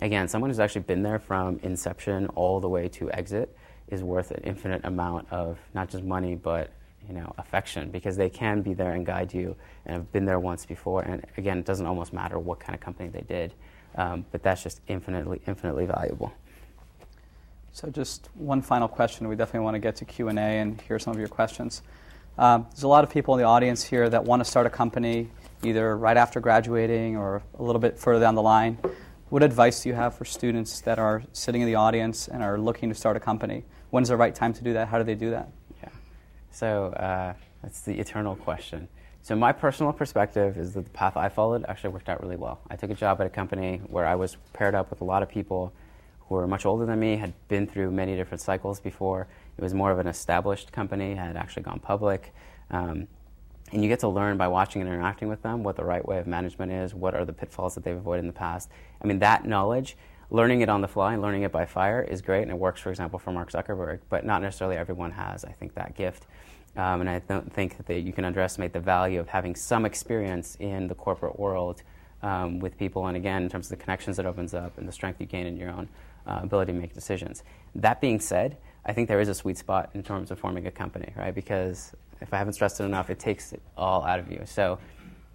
Again, 0.00 0.28
someone 0.28 0.50
who's 0.50 0.60
actually 0.60 0.82
been 0.82 1.02
there 1.02 1.18
from 1.18 1.60
inception 1.62 2.26
all 2.28 2.58
the 2.58 2.68
way 2.68 2.88
to 2.88 3.10
exit 3.12 3.54
is 3.88 4.02
worth 4.02 4.30
an 4.30 4.40
infinite 4.44 4.84
amount 4.84 5.30
of 5.30 5.58
not 5.74 5.90
just 5.90 6.04
money, 6.04 6.34
but 6.34 6.70
you 7.06 7.14
know, 7.14 7.32
affection 7.38 7.90
because 7.90 8.16
they 8.16 8.30
can 8.30 8.62
be 8.62 8.72
there 8.72 8.92
and 8.92 9.04
guide 9.04 9.32
you 9.32 9.56
and 9.84 9.94
have 9.94 10.12
been 10.12 10.24
there 10.24 10.38
once 10.38 10.64
before. 10.64 11.02
And 11.02 11.24
again, 11.36 11.58
it 11.58 11.64
doesn't 11.64 11.86
almost 11.86 12.12
matter 12.12 12.38
what 12.38 12.60
kind 12.60 12.74
of 12.74 12.80
company 12.80 13.08
they 13.08 13.22
did, 13.22 13.52
um, 13.96 14.24
but 14.32 14.42
that's 14.42 14.62
just 14.62 14.80
infinitely, 14.86 15.40
infinitely 15.46 15.86
valuable. 15.86 16.32
So, 17.72 17.88
just 17.88 18.28
one 18.34 18.62
final 18.62 18.88
question. 18.88 19.28
We 19.28 19.36
definitely 19.36 19.64
want 19.64 19.74
to 19.76 19.78
get 19.78 19.96
to 19.96 20.04
Q 20.04 20.28
and 20.28 20.38
A 20.38 20.42
and 20.42 20.80
hear 20.80 20.98
some 20.98 21.12
of 21.12 21.18
your 21.18 21.28
questions. 21.28 21.82
Um, 22.36 22.66
there's 22.70 22.82
a 22.82 22.88
lot 22.88 23.04
of 23.04 23.10
people 23.10 23.34
in 23.34 23.38
the 23.38 23.46
audience 23.46 23.84
here 23.84 24.08
that 24.08 24.24
want 24.24 24.40
to 24.40 24.44
start 24.44 24.66
a 24.66 24.70
company, 24.70 25.28
either 25.62 25.96
right 25.96 26.16
after 26.16 26.40
graduating 26.40 27.16
or 27.16 27.42
a 27.58 27.62
little 27.62 27.80
bit 27.80 27.98
further 27.98 28.20
down 28.20 28.34
the 28.34 28.42
line. 28.42 28.78
What 29.30 29.44
advice 29.44 29.84
do 29.84 29.88
you 29.88 29.94
have 29.94 30.16
for 30.16 30.24
students 30.24 30.80
that 30.80 30.98
are 30.98 31.22
sitting 31.32 31.60
in 31.60 31.68
the 31.68 31.76
audience 31.76 32.26
and 32.26 32.42
are 32.42 32.58
looking 32.58 32.88
to 32.88 32.96
start 32.96 33.16
a 33.16 33.20
company? 33.20 33.62
When's 33.90 34.08
the 34.08 34.16
right 34.16 34.34
time 34.34 34.52
to 34.54 34.64
do 34.64 34.72
that? 34.72 34.88
How 34.88 34.98
do 34.98 35.04
they 35.04 35.14
do 35.14 35.30
that? 35.30 35.48
Yeah. 35.80 35.90
So 36.50 36.86
uh, 36.86 37.34
that's 37.62 37.82
the 37.82 37.96
eternal 38.00 38.34
question. 38.34 38.88
So 39.22 39.36
my 39.36 39.52
personal 39.52 39.92
perspective 39.92 40.58
is 40.58 40.74
that 40.74 40.82
the 40.82 40.90
path 40.90 41.16
I 41.16 41.28
followed 41.28 41.64
actually 41.68 41.90
worked 41.90 42.08
out 42.08 42.20
really 42.20 42.34
well. 42.34 42.58
I 42.70 42.74
took 42.74 42.90
a 42.90 42.94
job 42.94 43.20
at 43.20 43.26
a 43.28 43.30
company 43.30 43.80
where 43.86 44.04
I 44.04 44.16
was 44.16 44.36
paired 44.52 44.74
up 44.74 44.90
with 44.90 45.00
a 45.00 45.04
lot 45.04 45.22
of 45.22 45.28
people 45.28 45.72
who 46.22 46.34
were 46.34 46.48
much 46.48 46.66
older 46.66 46.84
than 46.84 46.98
me, 46.98 47.14
had 47.14 47.32
been 47.46 47.68
through 47.68 47.92
many 47.92 48.16
different 48.16 48.40
cycles 48.40 48.80
before. 48.80 49.28
It 49.56 49.62
was 49.62 49.74
more 49.74 49.92
of 49.92 50.00
an 50.00 50.08
established 50.08 50.72
company, 50.72 51.14
had 51.14 51.36
actually 51.36 51.62
gone 51.62 51.78
public. 51.78 52.34
Um, 52.72 53.06
and 53.72 53.82
you 53.82 53.88
get 53.88 54.00
to 54.00 54.08
learn 54.08 54.36
by 54.36 54.48
watching 54.48 54.82
and 54.82 54.90
interacting 54.90 55.28
with 55.28 55.42
them 55.42 55.62
what 55.62 55.76
the 55.76 55.84
right 55.84 56.06
way 56.06 56.18
of 56.18 56.26
management 56.26 56.72
is, 56.72 56.94
what 56.94 57.14
are 57.14 57.24
the 57.24 57.32
pitfalls 57.32 57.74
that 57.74 57.84
they've 57.84 57.96
avoided 57.96 58.20
in 58.20 58.26
the 58.26 58.32
past. 58.32 58.70
I 59.02 59.06
mean, 59.06 59.18
that 59.20 59.44
knowledge 59.44 59.96
learning 60.30 60.60
it 60.60 60.68
on 60.68 60.80
the 60.80 60.88
fly 60.88 61.12
and 61.12 61.22
learning 61.22 61.42
it 61.42 61.52
by 61.52 61.66
fire 61.66 62.02
is 62.02 62.22
great, 62.22 62.42
and 62.42 62.50
it 62.50 62.58
works, 62.58 62.80
for 62.80 62.90
example, 62.90 63.18
for 63.18 63.32
Mark 63.32 63.50
Zuckerberg, 63.50 64.00
but 64.08 64.24
not 64.24 64.42
necessarily 64.42 64.76
everyone 64.76 65.10
has, 65.10 65.44
I 65.44 65.52
think, 65.52 65.74
that 65.74 65.94
gift. 65.96 66.26
Um, 66.76 67.00
and 67.00 67.10
I 67.10 67.18
don't 67.18 67.52
think 67.52 67.84
that 67.86 68.00
you 68.00 68.12
can 68.12 68.24
underestimate 68.24 68.72
the 68.72 68.80
value 68.80 69.18
of 69.18 69.28
having 69.28 69.56
some 69.56 69.84
experience 69.84 70.56
in 70.60 70.86
the 70.86 70.94
corporate 70.94 71.38
world 71.38 71.82
um, 72.22 72.60
with 72.60 72.78
people, 72.78 73.06
and 73.06 73.16
again, 73.16 73.42
in 73.42 73.48
terms 73.48 73.66
of 73.66 73.78
the 73.78 73.82
connections 73.82 74.18
it 74.18 74.26
opens 74.26 74.54
up 74.54 74.78
and 74.78 74.86
the 74.86 74.92
strength 74.92 75.20
you 75.20 75.26
gain 75.26 75.46
in 75.46 75.56
your 75.56 75.70
own 75.70 75.88
uh, 76.26 76.40
ability 76.42 76.72
to 76.72 76.78
make 76.78 76.94
decisions. 76.94 77.42
That 77.74 78.00
being 78.00 78.20
said, 78.20 78.56
I 78.84 78.92
think 78.92 79.08
there 79.08 79.20
is 79.20 79.28
a 79.28 79.34
sweet 79.34 79.58
spot 79.58 79.90
in 79.94 80.02
terms 80.02 80.30
of 80.30 80.38
forming 80.38 80.66
a 80.66 80.70
company, 80.70 81.12
right? 81.16 81.34
Because 81.34 81.92
if 82.20 82.32
I 82.32 82.38
haven't 82.38 82.54
stressed 82.54 82.80
it 82.80 82.84
enough, 82.84 83.10
it 83.10 83.18
takes 83.18 83.52
it 83.52 83.62
all 83.76 84.04
out 84.04 84.18
of 84.18 84.30
you. 84.30 84.42
So 84.44 84.78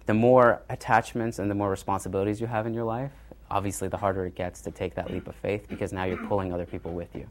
the 0.06 0.14
more 0.14 0.62
attachments 0.68 1.38
and 1.38 1.50
the 1.50 1.54
more 1.54 1.70
responsibilities 1.70 2.40
you 2.40 2.46
have 2.46 2.66
in 2.66 2.74
your 2.74 2.84
life, 2.84 3.12
obviously 3.50 3.88
the 3.88 3.96
harder 3.96 4.26
it 4.26 4.34
gets 4.34 4.60
to 4.62 4.70
take 4.70 4.94
that 4.94 5.10
leap 5.10 5.28
of 5.28 5.34
faith 5.36 5.68
because 5.68 5.92
now 5.92 6.04
you're 6.04 6.24
pulling 6.26 6.52
other 6.52 6.66
people 6.66 6.92
with 6.92 7.14
you. 7.14 7.28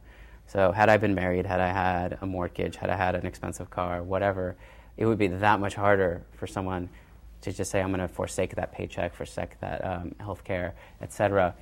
So, 0.48 0.72
had 0.72 0.90
I 0.90 0.98
been 0.98 1.16
married, 1.16 1.46
had 1.46 1.60
I 1.60 1.72
had 1.72 2.20
a 2.22 2.26
mortgage, 2.26 2.76
had 2.76 2.92
I 2.92 2.96
had 2.96 3.16
an 3.16 3.26
expensive 3.26 3.72
car, 3.72 4.04
whatever, 4.04 4.56
it 4.96 5.06
would 5.06 5.18
be 5.18 5.28
that 5.28 5.60
much 5.60 5.74
harder 5.74 6.24
for 6.34 6.46
someone 6.46 6.90
to 7.42 7.52
just 7.52 7.72
say, 7.72 7.82
I'm 7.82 7.90
going 7.90 8.00
to 8.00 8.08
forsake 8.08 8.56
that 8.56 8.72
paycheck, 8.72 9.16
forsake 9.16 9.60
that 9.60 9.84
um, 9.84 10.16
health 10.20 10.44
care, 10.44 10.76
et 11.02 11.12
cetera, 11.12 11.56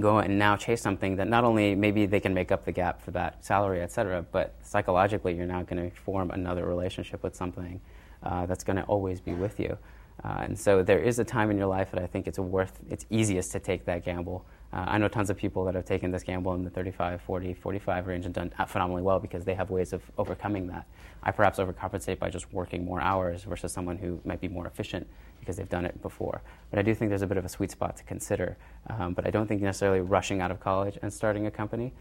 go 0.00 0.18
and 0.18 0.38
now 0.38 0.56
chase 0.56 0.80
something 0.80 1.16
that 1.16 1.28
not 1.28 1.44
only 1.44 1.74
maybe 1.74 2.06
they 2.06 2.20
can 2.20 2.34
make 2.34 2.52
up 2.52 2.64
the 2.64 2.72
gap 2.72 3.02
for 3.02 3.10
that 3.12 3.44
salary, 3.44 3.80
et 3.80 3.92
cetera, 3.92 4.24
but 4.32 4.54
psychologically 4.62 5.34
you're 5.34 5.46
now 5.46 5.62
going 5.62 5.90
to 5.90 5.96
form 5.96 6.30
another 6.30 6.66
relationship 6.66 7.22
with 7.22 7.34
something 7.34 7.80
uh, 8.22 8.46
that's 8.46 8.64
going 8.64 8.76
to 8.76 8.84
always 8.84 9.20
be 9.20 9.32
with 9.32 9.58
you. 9.60 9.76
Uh, 10.24 10.44
and 10.44 10.58
so 10.58 10.82
there 10.82 11.00
is 11.00 11.18
a 11.18 11.24
time 11.24 11.50
in 11.50 11.58
your 11.58 11.66
life 11.66 11.90
that 11.90 12.02
I 12.02 12.06
think 12.06 12.26
it's 12.26 12.38
worth, 12.38 12.78
it's 12.88 13.04
easiest 13.10 13.52
to 13.52 13.60
take 13.60 13.84
that 13.86 14.04
gamble. 14.04 14.46
Uh, 14.74 14.84
I 14.88 14.98
know 14.98 15.06
tons 15.06 15.30
of 15.30 15.36
people 15.36 15.64
that 15.66 15.76
have 15.76 15.84
taken 15.84 16.10
this 16.10 16.24
gamble 16.24 16.52
in 16.54 16.64
the 16.64 16.70
35, 16.70 17.22
40, 17.22 17.54
45 17.54 18.06
range 18.08 18.26
and 18.26 18.34
done 18.34 18.52
phenomenally 18.66 19.02
well 19.02 19.20
because 19.20 19.44
they 19.44 19.54
have 19.54 19.70
ways 19.70 19.92
of 19.92 20.02
overcoming 20.18 20.66
that. 20.66 20.86
I 21.22 21.30
perhaps 21.30 21.60
overcompensate 21.60 22.18
by 22.18 22.28
just 22.28 22.52
working 22.52 22.84
more 22.84 23.00
hours 23.00 23.44
versus 23.44 23.72
someone 23.72 23.96
who 23.96 24.20
might 24.24 24.40
be 24.40 24.48
more 24.48 24.66
efficient 24.66 25.06
because 25.38 25.56
they've 25.56 25.68
done 25.68 25.86
it 25.86 26.02
before. 26.02 26.42
But 26.70 26.80
I 26.80 26.82
do 26.82 26.92
think 26.92 27.10
there's 27.10 27.22
a 27.22 27.26
bit 27.26 27.36
of 27.36 27.44
a 27.44 27.48
sweet 27.48 27.70
spot 27.70 27.96
to 27.98 28.04
consider. 28.04 28.56
Um, 28.90 29.14
but 29.14 29.24
I 29.24 29.30
don't 29.30 29.46
think 29.46 29.62
necessarily 29.62 30.00
rushing 30.00 30.40
out 30.40 30.50
of 30.50 30.58
college 30.58 30.98
and 31.02 31.12
starting 31.12 31.46
a 31.46 31.52
company 31.52 31.92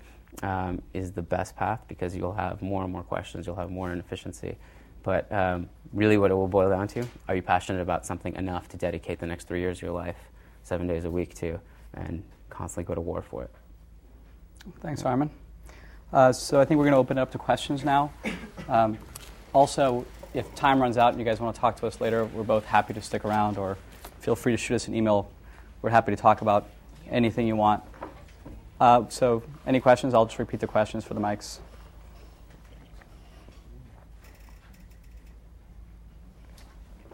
um, 0.42 0.82
is 0.96 1.12
the 1.12 1.22
best 1.22 1.56
path 1.56 1.82
because 1.88 2.16
you'll 2.16 2.34
have 2.34 2.64
more 2.64 2.84
and 2.84 2.92
more 2.92 3.04
questions, 3.04 3.46
you'll 3.46 3.56
have 3.56 3.70
more 3.70 3.94
inefficiency. 3.94 4.58
But 5.04 5.32
um, 5.32 5.70
really, 5.92 6.18
what 6.18 6.32
it 6.32 6.34
will 6.34 6.48
boil 6.48 6.70
down 6.70 6.88
to 6.90 7.06
are 7.28 7.36
you 7.36 7.44
passionate 7.44 7.82
about 7.82 8.04
something 8.06 8.36
enough 8.36 8.68
to 8.70 8.78
dedicate 8.78 9.20
the 9.20 9.28
next 9.28 9.48
three 9.48 9.60
years 9.60 9.78
of 9.78 9.84
your 9.84 9.92
life, 9.92 10.18
seven 10.64 10.88
days 10.88 11.06
a 11.06 11.12
week 11.12 11.36
to, 11.36 11.60
and 11.94 12.24
constantly 12.54 12.88
go 12.88 12.96
to 12.96 13.02
war 13.02 13.22
for 13.22 13.44
it? 13.44 13.52
Thanks, 14.82 15.04
Armen. 15.04 15.30
Uh, 16.12 16.32
so 16.32 16.62
I 16.62 16.66
think 16.66 16.78
we're 16.78 16.86
going 16.86 16.94
to 16.94 17.00
open 17.00 17.18
it 17.18 17.22
up 17.22 17.32
to 17.32 17.38
questions 17.38 17.84
now. 17.84 18.14
Um, 18.70 18.98
also, 19.52 20.06
if 20.34 20.54
time 20.56 20.82
runs 20.82 20.98
out 20.98 21.10
and 21.10 21.20
you 21.20 21.26
guys 21.26 21.40
want 21.40 21.56
to 21.56 21.60
talk 21.60 21.76
to 21.78 21.88
us 21.88 22.00
later, 22.00 22.26
we're 22.26 22.44
both 22.44 22.66
happy 22.66 22.94
to 22.94 23.02
stick 23.02 23.26
around, 23.26 23.58
or 23.58 23.78
feel 24.20 24.36
free 24.36 24.54
to 24.54 24.58
shoot 24.58 24.76
us 24.76 24.88
an 24.88 24.96
email. 24.96 25.30
We're 25.82 25.90
happy 25.90 26.12
to 26.16 26.22
talk 26.22 26.42
about 26.42 26.70
anything 27.10 27.48
you 27.48 27.56
want. 27.56 27.84
Uh, 28.80 29.06
so, 29.10 29.44
any 29.66 29.80
questions? 29.80 30.14
I'll 30.14 30.26
just 30.26 30.40
repeat 30.40 30.60
the 30.60 30.68
questions 30.68 31.04
for 31.04 31.14
the 31.14 31.20
mics. 31.20 31.60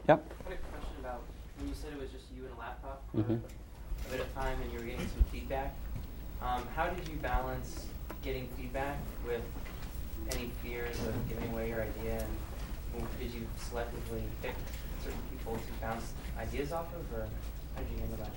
Yep. 0.08 0.25
I 0.47 0.49
had 0.49 0.58
a 0.58 0.62
question 0.62 0.95
about 0.99 1.21
when 1.58 1.67
you 1.67 1.73
said 1.75 1.93
it 1.93 1.99
was 2.02 2.10
just 2.10 2.25
you 2.36 2.45
and 2.45 2.54
a 2.54 2.60
laptop 2.60 3.04
mm-hmm. 3.15 3.34
a 3.34 4.12
bit 4.12 4.21
of 4.21 4.34
time 4.34 4.58
and 4.62 4.73
you 4.73 4.80
were 4.80 4.86
getting 4.86 5.08
some 5.08 5.23
feedback. 5.32 5.75
Um, 6.50 6.64
how 6.76 6.88
did 6.90 7.08
you 7.08 7.16
balance 7.18 7.86
getting 8.24 8.48
feedback 8.58 8.98
with 9.26 9.44
any 10.32 10.50
fears 10.64 10.98
of 11.06 11.30
giving 11.30 11.52
away 11.52 11.70
your 11.70 11.84
idea? 11.84 12.26
And 12.96 13.08
did 13.20 13.32
you 13.32 13.48
selectively 13.60 14.24
pick 14.42 14.56
certain 15.04 15.20
people 15.30 15.54
to 15.54 15.82
bounce 15.82 16.14
ideas 16.40 16.72
off 16.72 16.88
of, 16.96 17.18
or 17.18 17.28
how 17.76 17.82
did 17.82 17.92
you 17.92 18.00
handle 18.00 18.18
that? 18.18 18.32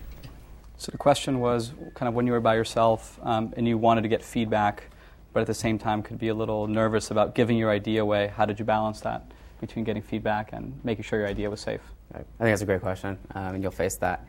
So 0.77 0.93
the 0.93 0.99
question 0.99 1.41
was 1.41 1.73
kind 1.95 2.09
of 2.09 2.15
when 2.15 2.27
you 2.27 2.33
were 2.33 2.41
by 2.41 2.55
yourself 2.55 3.19
um, 3.23 3.55
and 3.57 3.67
you 3.67 3.79
wanted 3.79 4.03
to 4.03 4.09
get 4.09 4.23
feedback, 4.23 4.85
but 5.33 5.41
at 5.41 5.47
the 5.47 5.55
same 5.55 5.79
time 5.79 6.03
could 6.03 6.19
be 6.19 6.29
a 6.29 6.35
little 6.35 6.67
nervous 6.67 7.11
about 7.11 7.35
giving 7.35 7.57
your 7.57 7.71
idea 7.71 8.03
away. 8.03 8.33
How 8.37 8.45
did 8.45 8.59
you 8.59 8.65
balance 8.65 9.01
that? 9.01 9.25
between 9.63 9.85
getting 9.85 10.03
feedback 10.03 10.53
and 10.53 10.79
making 10.85 11.05
sure 11.05 11.21
your 11.21 11.29
idea 11.29 11.49
was 11.49 11.61
safe? 11.61 11.81
I 12.13 12.19
think 12.19 12.27
that's 12.41 12.63
a 12.63 12.67
great 12.67 12.83
question, 12.83 13.17
um, 13.35 13.55
and 13.55 13.63
you'll 13.63 13.73
face 13.73 13.95
that. 13.97 14.27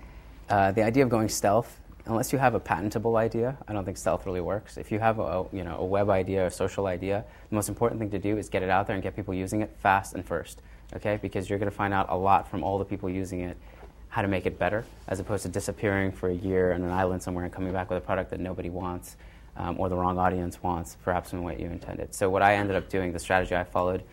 Uh, 0.48 0.72
the 0.72 0.84
idea 0.84 1.04
of 1.04 1.10
going 1.10 1.28
stealth, 1.28 1.80
unless 2.06 2.34
you 2.34 2.40
have 2.40 2.54
a 2.54 2.60
patentable 2.60 3.16
idea, 3.16 3.58
I 3.68 3.74
don't 3.74 3.86
think 3.86 3.98
stealth 3.98 4.26
really 4.26 4.42
works. 4.42 4.78
If 4.78 4.92
you 4.92 5.00
have 5.00 5.20
a, 5.20 5.46
you 5.54 5.64
know, 5.64 5.78
a 5.78 5.86
web 5.86 6.10
idea, 6.10 6.46
a 6.46 6.52
social 6.52 6.88
idea, 6.88 7.24
the 7.50 7.56
most 7.56 7.70
important 7.70 8.00
thing 8.00 8.10
to 8.12 8.20
do 8.20 8.38
is 8.38 8.50
get 8.50 8.62
it 8.62 8.70
out 8.70 8.88
there 8.88 8.96
and 8.96 9.04
get 9.04 9.16
people 9.16 9.34
using 9.34 9.62
it 9.62 9.74
fast 9.80 10.14
and 10.14 10.26
first, 10.26 10.62
okay? 10.96 11.18
Because 11.22 11.50
you're 11.50 11.60
going 11.60 11.72
to 11.72 11.76
find 11.76 11.94
out 11.94 12.08
a 12.10 12.18
lot 12.18 12.50
from 12.50 12.64
all 12.64 12.78
the 12.78 12.86
people 12.86 13.10
using 13.10 13.42
it 13.42 13.58
how 14.10 14.22
to 14.22 14.28
make 14.28 14.46
it 14.46 14.60
better, 14.60 14.86
as 15.08 15.20
opposed 15.20 15.44
to 15.44 15.50
disappearing 15.50 16.12
for 16.12 16.30
a 16.30 16.36
year 16.36 16.74
on 16.74 16.84
an 16.84 16.92
island 16.92 17.24
somewhere 17.24 17.46
and 17.46 17.54
coming 17.54 17.72
back 17.72 17.90
with 17.90 17.98
a 17.98 18.06
product 18.06 18.30
that 18.30 18.40
nobody 18.40 18.70
wants 18.70 19.16
um, 19.56 19.80
or 19.80 19.90
the 19.90 19.96
wrong 19.96 20.18
audience 20.18 20.62
wants, 20.62 20.98
perhaps 21.04 21.34
in 21.34 21.42
way 21.42 21.58
you 21.60 21.68
intended. 21.68 22.14
So 22.14 22.30
what 22.30 22.42
I 22.42 22.56
ended 22.56 22.76
up 22.76 22.90
doing, 22.90 23.12
the 23.12 23.20
strategy 23.20 23.56
I 23.56 23.64
followed, 23.64 24.04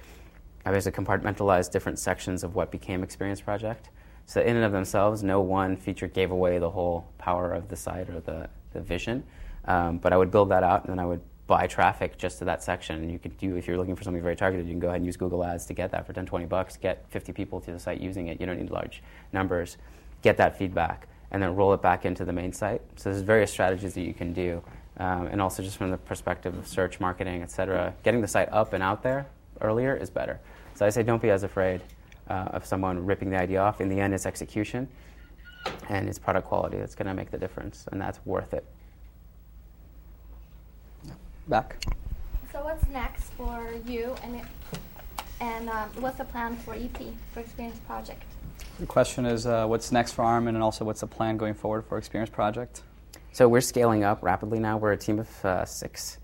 I 0.65 0.71
basically 0.71 1.05
compartmentalized 1.05 1.73
different 1.73 1.99
sections 1.99 2.45
of 2.45 2.55
what 2.55 2.71
became 2.71 3.03
Experience 3.03 3.41
Project. 3.41 3.91
So 4.31 4.41
in 4.41 4.55
and 4.55 4.65
of 4.65 4.71
themselves, 4.71 5.25
no 5.25 5.41
one 5.41 5.77
feature 5.77 6.07
gave 6.07 6.31
away 6.31 6.59
the 6.59 6.71
whole 6.71 7.05
power 7.19 7.53
of 7.53 7.67
the 7.67 7.75
site 7.75 8.09
or 8.09 8.21
the, 8.21 8.49
the 8.73 8.81
vision. 8.81 9.25
Um, 9.65 9.99
but 9.99 10.13
I 10.13 10.17
would 10.17 10.31
build 10.31 10.51
that 10.51 10.63
out, 10.63 10.85
and 10.85 10.93
then 10.93 11.01
I 11.01 11.05
would 11.05 11.21
buy 11.49 11.67
traffic 11.67 12.17
just 12.17 12.39
to 12.39 12.45
that 12.45 12.63
section. 12.63 13.03
And 13.03 13.11
you 13.11 13.19
could 13.19 13.37
do, 13.39 13.57
if 13.57 13.67
you're 13.67 13.77
looking 13.77 13.97
for 13.97 14.05
something 14.05 14.23
very 14.23 14.37
targeted, 14.37 14.69
you 14.69 14.73
can 14.73 14.79
go 14.79 14.87
ahead 14.87 14.99
and 14.99 15.05
use 15.05 15.17
Google 15.17 15.43
Ads 15.43 15.67
to 15.67 15.75
get 15.75 15.91
that 15.91 16.07
for 16.07 16.13
10, 16.13 16.27
20 16.27 16.45
bucks. 16.45 16.77
Get 16.77 17.05
50 17.09 17.33
people 17.33 17.61
to 17.63 17.73
the 17.73 17.79
site 17.81 18.01
using 18.01 18.29
it. 18.29 18.41
You 18.41 18.47
don't 18.47 18.57
need 18.57 18.71
large 18.71 19.03
numbers. 19.33 19.79
Get 20.23 20.37
that 20.37 20.57
feedback, 20.57 21.09
and 21.33 21.43
then 21.43 21.57
roll 21.57 21.75
it 21.75 21.83
back 21.83 22.07
into 22.07 22.25
the 22.25 22.33
main 22.33 22.53
site. 22.53 22.83
So 22.95 23.11
there's 23.11 23.23
various 23.23 23.51
strategies 23.51 23.95
that 23.95 24.03
you 24.03 24.15
can 24.15 24.33
do. 24.33 24.63
Um, 24.99 25.27
and 25.27 25.43
also 25.43 25.61
just 25.61 25.77
from 25.77 25.91
the 25.91 25.99
perspective 25.99 26.57
of 26.57 26.69
search 26.69 27.01
marketing, 27.01 27.43
et 27.43 27.51
cetera, 27.51 27.95
getting 28.05 28.21
the 28.21 28.29
site 28.29 28.49
up 28.53 28.75
and 28.75 28.83
out 28.85 29.03
there 29.03 29.27
earlier 29.61 29.97
is 29.97 30.09
better. 30.09 30.39
So 30.77 30.87
I 30.87 30.91
say 30.91 31.03
don't 31.03 31.21
be 31.21 31.31
as 31.31 31.43
afraid 31.43 31.81
uh, 32.31 32.57
of 32.57 32.65
someone 32.65 33.05
ripping 33.05 33.31
the 33.31 33.39
idea 33.39 33.61
off. 33.61 33.81
In 33.81 33.89
the 33.89 34.01
end, 34.01 34.15
it's 34.15 34.27
execution 34.27 34.89
and 35.89 36.09
it's 36.09 36.19
product 36.19 36.47
quality 36.47 36.79
that's 36.79 36.95
going 36.95 37.07
to 37.07 37.15
make 37.15 37.31
the 37.31 37.39
difference, 37.39 37.87
and 37.93 38.01
that's 38.01 38.21
worth 38.25 38.55
it. 38.55 38.65
back. 41.49 41.85
So 42.53 42.63
what's 42.65 42.87
next 42.89 43.33
for 43.33 43.75
you, 43.87 44.15
and 44.23 44.37
it, 44.37 44.45
and 45.41 45.69
um, 45.69 45.89
what's 45.99 46.19
the 46.19 46.25
plan 46.25 46.57
for 46.57 46.75
EP 46.75 46.97
for 47.33 47.41
Experience 47.41 47.79
Project? 47.81 48.23
The 48.79 48.87
question 48.87 49.27
is, 49.27 49.47
uh, 49.47 49.67
what's 49.67 49.91
next 49.91 50.13
for 50.13 50.23
Armen, 50.23 50.55
and 50.55 50.63
also 50.63 50.85
what's 50.85 51.01
the 51.01 51.07
plan 51.07 51.37
going 51.37 51.55
forward 51.55 51.85
for 51.85 51.99
Experience 51.99 52.31
Project? 52.31 52.83
So 53.33 53.49
we're 53.49 53.61
scaling 53.61 54.05
up 54.05 54.23
rapidly 54.23 54.59
now. 54.59 54.77
We're 54.77 54.93
a 54.93 54.97
team 54.97 55.19
of 55.19 55.45
uh, 55.45 55.65
six. 55.65 56.19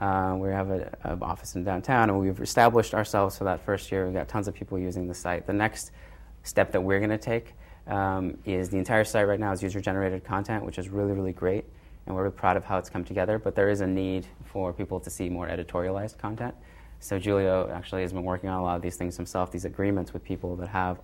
Uh, 0.00 0.34
we 0.38 0.48
have 0.48 0.70
an 0.70 0.88
office 1.20 1.56
in 1.56 1.62
downtown, 1.62 2.08
and 2.08 2.18
we've 2.18 2.40
established 2.40 2.94
ourselves 2.94 3.36
for 3.36 3.44
that 3.44 3.60
first 3.64 3.92
year. 3.92 4.06
We've 4.06 4.14
got 4.14 4.28
tons 4.28 4.48
of 4.48 4.54
people 4.54 4.78
using 4.78 5.06
the 5.06 5.14
site. 5.14 5.46
The 5.46 5.52
next 5.52 5.92
step 6.42 6.72
that 6.72 6.80
we're 6.80 7.00
going 7.00 7.10
to 7.10 7.18
take 7.18 7.54
um, 7.86 8.38
is 8.46 8.70
the 8.70 8.78
entire 8.78 9.04
site 9.04 9.28
right 9.28 9.38
now 9.38 9.52
is 9.52 9.62
user-generated 9.62 10.24
content, 10.24 10.64
which 10.64 10.78
is 10.78 10.88
really, 10.88 11.12
really 11.12 11.34
great, 11.34 11.66
and 12.06 12.16
we're 12.16 12.22
really 12.22 12.34
proud 12.34 12.56
of 12.56 12.64
how 12.64 12.78
it's 12.78 12.88
come 12.88 13.04
together. 13.04 13.38
But 13.38 13.54
there 13.54 13.68
is 13.68 13.82
a 13.82 13.86
need 13.86 14.26
for 14.46 14.72
people 14.72 15.00
to 15.00 15.10
see 15.10 15.28
more 15.28 15.48
editorialized 15.48 16.16
content. 16.16 16.54
So 17.00 17.18
Julio 17.18 17.70
actually 17.70 18.00
has 18.02 18.12
been 18.14 18.24
working 18.24 18.48
on 18.48 18.58
a 18.58 18.62
lot 18.62 18.76
of 18.76 18.82
these 18.82 18.96
things 18.96 19.16
himself, 19.16 19.50
these 19.52 19.66
agreements 19.66 20.14
with 20.14 20.24
people 20.24 20.56
that 20.56 20.68
have 20.68 20.98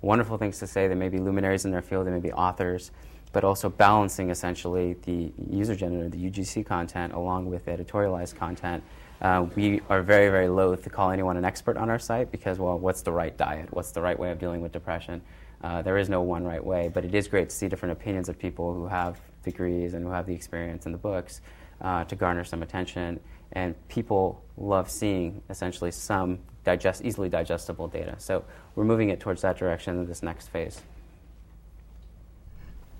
wonderful 0.00 0.38
things 0.38 0.60
to 0.60 0.66
say. 0.68 0.86
They 0.86 0.94
may 0.94 1.08
be 1.08 1.18
luminaries 1.18 1.64
in 1.64 1.72
their 1.72 1.82
field, 1.82 2.06
they 2.06 2.12
may 2.12 2.20
be 2.20 2.32
authors, 2.32 2.92
but 3.32 3.44
also 3.44 3.68
balancing 3.68 4.30
essentially 4.30 4.94
the 5.04 5.32
user-generated, 5.50 6.12
the 6.12 6.30
UGC 6.30 6.64
content, 6.64 7.12
along 7.12 7.46
with 7.46 7.66
editorialized 7.66 8.36
content. 8.36 8.82
Uh, 9.20 9.46
we 9.56 9.80
are 9.88 10.02
very, 10.02 10.28
very 10.28 10.48
loath 10.48 10.82
to 10.84 10.90
call 10.90 11.10
anyone 11.10 11.36
an 11.36 11.44
expert 11.44 11.76
on 11.76 11.90
our 11.90 11.98
site 11.98 12.30
because, 12.30 12.58
well, 12.58 12.78
what's 12.78 13.02
the 13.02 13.12
right 13.12 13.36
diet? 13.36 13.68
What's 13.72 13.90
the 13.90 14.00
right 14.00 14.18
way 14.18 14.30
of 14.30 14.38
dealing 14.38 14.60
with 14.60 14.72
depression? 14.72 15.20
Uh, 15.62 15.82
there 15.82 15.98
is 15.98 16.08
no 16.08 16.22
one 16.22 16.44
right 16.44 16.64
way, 16.64 16.88
but 16.88 17.04
it 17.04 17.14
is 17.14 17.26
great 17.26 17.48
to 17.48 17.54
see 17.54 17.68
different 17.68 17.92
opinions 17.92 18.28
of 18.28 18.38
people 18.38 18.72
who 18.72 18.86
have 18.86 19.20
degrees 19.42 19.94
and 19.94 20.04
who 20.04 20.10
have 20.10 20.26
the 20.26 20.34
experience 20.34 20.86
in 20.86 20.92
the 20.92 20.98
books 20.98 21.40
uh, 21.80 22.04
to 22.04 22.14
garner 22.14 22.44
some 22.44 22.62
attention. 22.62 23.18
And 23.52 23.74
people 23.88 24.44
love 24.56 24.88
seeing 24.90 25.42
essentially 25.50 25.90
some 25.90 26.38
digest, 26.64 27.04
easily 27.04 27.28
digestible 27.28 27.88
data. 27.88 28.14
So 28.18 28.44
we're 28.74 28.84
moving 28.84 29.08
it 29.08 29.20
towards 29.20 29.42
that 29.42 29.56
direction 29.56 29.98
in 29.98 30.06
this 30.06 30.22
next 30.22 30.48
phase. 30.48 30.82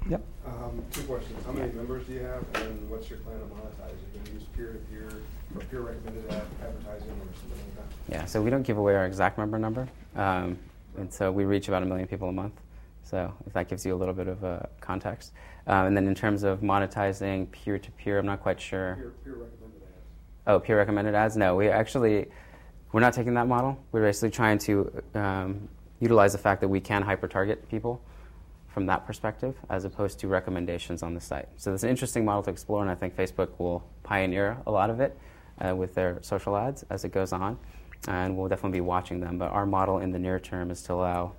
Yep. 0.08 0.24
Um, 0.46 0.82
two 0.90 1.02
questions. 1.02 1.44
How 1.44 1.52
many 1.52 1.70
members 1.72 2.06
do 2.06 2.14
you 2.14 2.20
have, 2.20 2.42
and 2.54 2.88
what's 2.88 3.10
your 3.10 3.18
plan 3.20 3.38
to 3.38 3.44
monetize? 3.44 3.84
Are 3.84 3.90
you 3.90 4.12
going 4.14 4.24
to 4.24 4.32
use 4.32 4.42
peer-to-peer 4.56 5.22
or 5.54 5.60
peer-recommended 5.66 6.24
advertising 6.30 7.10
or 7.10 7.28
something 7.38 7.58
like 7.76 7.76
that? 7.76 8.12
Yeah, 8.14 8.24
so 8.24 8.40
we 8.40 8.48
don't 8.48 8.62
give 8.62 8.78
away 8.78 8.94
our 8.94 9.04
exact 9.04 9.36
member 9.36 9.58
number. 9.58 9.86
Um, 10.16 10.58
and 10.96 11.12
so 11.12 11.30
we 11.30 11.44
reach 11.44 11.68
about 11.68 11.82
a 11.82 11.86
million 11.86 12.08
people 12.08 12.30
a 12.30 12.32
month. 12.32 12.54
So 13.02 13.32
if 13.46 13.52
that 13.52 13.68
gives 13.68 13.84
you 13.84 13.94
a 13.94 13.96
little 13.98 14.14
bit 14.14 14.28
of 14.28 14.42
uh, 14.44 14.60
context. 14.80 15.32
Um, 15.66 15.86
and 15.88 15.96
then 15.96 16.06
in 16.06 16.14
terms 16.14 16.42
of 16.42 16.60
monetizing 16.60 17.50
peer 17.50 17.78
to 17.78 17.90
peer, 17.92 18.18
I'm 18.18 18.26
not 18.26 18.42
quite 18.42 18.60
sure. 18.60 18.96
Peer, 18.96 19.12
peer 19.24 19.34
recommended 19.34 19.82
ads. 19.82 20.06
Oh, 20.46 20.58
peer 20.58 20.78
recommended 20.78 21.14
ads? 21.14 21.36
No, 21.36 21.54
we 21.54 21.68
actually 21.68 22.28
we're 22.92 23.00
not 23.00 23.12
taking 23.12 23.34
that 23.34 23.46
model. 23.46 23.78
We're 23.92 24.02
basically 24.02 24.30
trying 24.30 24.58
to 24.60 25.02
um, 25.14 25.68
utilize 26.00 26.32
the 26.32 26.38
fact 26.38 26.62
that 26.62 26.68
we 26.68 26.80
can 26.80 27.02
hyper 27.02 27.28
target 27.28 27.68
people 27.68 28.00
from 28.78 28.86
that 28.86 29.04
perspective, 29.04 29.56
as 29.70 29.84
opposed 29.84 30.20
to 30.20 30.28
recommendations 30.28 31.02
on 31.02 31.12
the 31.12 31.20
site. 31.20 31.48
So 31.56 31.74
it's 31.74 31.82
an 31.82 31.90
interesting 31.90 32.24
model 32.24 32.44
to 32.44 32.50
explore, 32.50 32.80
and 32.80 32.88
I 32.88 32.94
think 32.94 33.16
Facebook 33.16 33.58
will 33.58 33.82
pioneer 34.04 34.56
a 34.68 34.70
lot 34.70 34.88
of 34.88 35.00
it 35.00 35.18
uh, 35.60 35.74
with 35.74 35.96
their 35.96 36.18
social 36.22 36.56
ads 36.56 36.84
as 36.88 37.04
it 37.04 37.10
goes 37.10 37.32
on 37.32 37.58
and 38.06 38.36
we'll 38.36 38.46
definitely 38.46 38.76
be 38.76 38.80
watching 38.80 39.18
them. 39.18 39.36
But 39.36 39.50
our 39.50 39.66
model 39.66 39.98
in 39.98 40.12
the 40.12 40.18
near 40.20 40.38
term 40.38 40.70
is 40.70 40.80
to 40.82 40.92
allow 40.92 41.32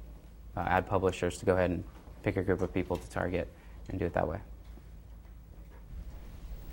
uh, 0.57 0.65
ad 0.67 0.85
publishers 0.85 1.37
to 1.37 1.45
go 1.45 1.53
ahead 1.53 1.69
and 1.69 1.81
pick 2.23 2.35
a 2.35 2.43
group 2.43 2.61
of 2.61 2.73
people 2.73 2.97
to 2.97 3.09
target 3.09 3.47
and 3.87 3.97
do 3.97 4.05
it 4.05 4.13
that 4.15 4.27
way. 4.27 4.39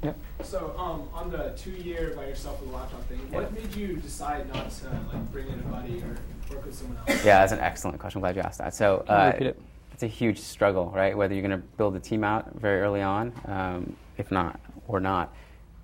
Yep. 0.02 0.18
So 0.42 0.74
um, 0.76 1.08
on 1.14 1.30
the 1.30 1.52
two-year 1.56 2.14
by 2.16 2.26
yourself 2.26 2.60
with 2.60 2.70
a 2.70 2.72
laptop 2.72 3.06
thing, 3.08 3.18
what 3.30 3.42
yep. 3.42 3.52
made 3.52 3.72
you 3.76 3.98
decide 3.98 4.52
not 4.52 4.68
to 4.72 4.86
like 5.12 5.30
bring 5.30 5.46
in 5.46 5.60
a 5.60 5.62
buddy 5.62 6.02
or 6.02 6.18
work 6.52 6.66
with 6.66 6.74
someone 6.74 6.98
else? 7.06 7.24
Yeah, 7.24 7.38
that's 7.38 7.52
an 7.52 7.60
excellent 7.60 8.00
question. 8.00 8.18
I'm 8.18 8.22
glad 8.22 8.34
you 8.34 8.42
asked 8.42 8.58
that. 8.58 8.74
So 8.74 9.04
uh, 9.06 9.32
it? 9.38 9.62
It's 9.96 10.02
a 10.02 10.06
huge 10.06 10.38
struggle, 10.38 10.92
right? 10.94 11.16
Whether 11.16 11.32
you're 11.32 11.46
going 11.48 11.58
to 11.58 11.66
build 11.78 11.96
a 11.96 12.00
team 12.00 12.22
out 12.22 12.52
very 12.54 12.82
early 12.82 13.00
on, 13.00 13.32
um, 13.46 13.96
if 14.18 14.30
not 14.30 14.60
or 14.86 15.00
not 15.00 15.32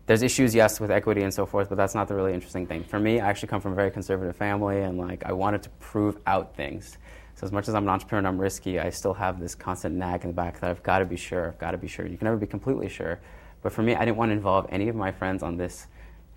there's 0.07 0.23
issues, 0.23 0.55
yes, 0.55 0.81
with 0.81 0.91
equity 0.91 1.23
and 1.23 1.33
so 1.33 1.47
forth, 1.47 1.71
but 1.71 1.79
that's 1.79 1.95
not 1.95 2.09
the 2.09 2.15
really 2.15 2.35
interesting 2.35 2.67
thing. 2.67 2.83
For 2.83 2.99
me, 2.99 3.21
I 3.21 3.31
actually 3.31 3.49
come 3.49 3.61
from 3.61 3.73
a 3.73 3.75
very 3.75 3.91
conservative 3.91 4.37
family, 4.37 4.83
and 4.83 4.99
like 4.99 5.25
I 5.25 5.33
wanted 5.33 5.63
to 5.63 5.71
prove 5.81 6.19
out 6.27 6.55
things. 6.55 6.99
So 7.37 7.47
as 7.47 7.53
much 7.53 7.69
as 7.69 7.75
I'm 7.75 7.85
an 7.85 7.89
entrepreneur 7.89 8.19
and 8.19 8.27
I'm 8.27 8.39
risky, 8.39 8.79
I 8.79 8.91
still 8.91 9.15
have 9.15 9.41
this 9.41 9.55
constant 9.55 9.95
nag 9.95 10.23
in 10.23 10.29
the 10.29 10.35
back 10.35 10.61
that 10.61 10.69
I've 10.69 10.83
got 10.83 10.99
to 10.99 11.07
be 11.07 11.17
sure. 11.17 11.47
I've 11.47 11.59
got 11.59 11.71
to 11.71 11.79
be 11.79 11.89
sure. 11.89 12.07
You 12.07 12.19
can 12.19 12.27
never 12.27 12.37
be 12.37 12.47
completely 12.47 12.89
sure, 12.89 13.21
but 13.63 13.73
for 13.73 13.83
me, 13.83 13.95
I 13.95 14.05
didn't 14.05 14.17
want 14.17 14.31
to 14.31 14.35
involve 14.35 14.67
any 14.71 14.89
of 14.89 14.97
my 14.97 15.13
friends 15.13 15.43
on 15.43 15.57
this 15.57 15.87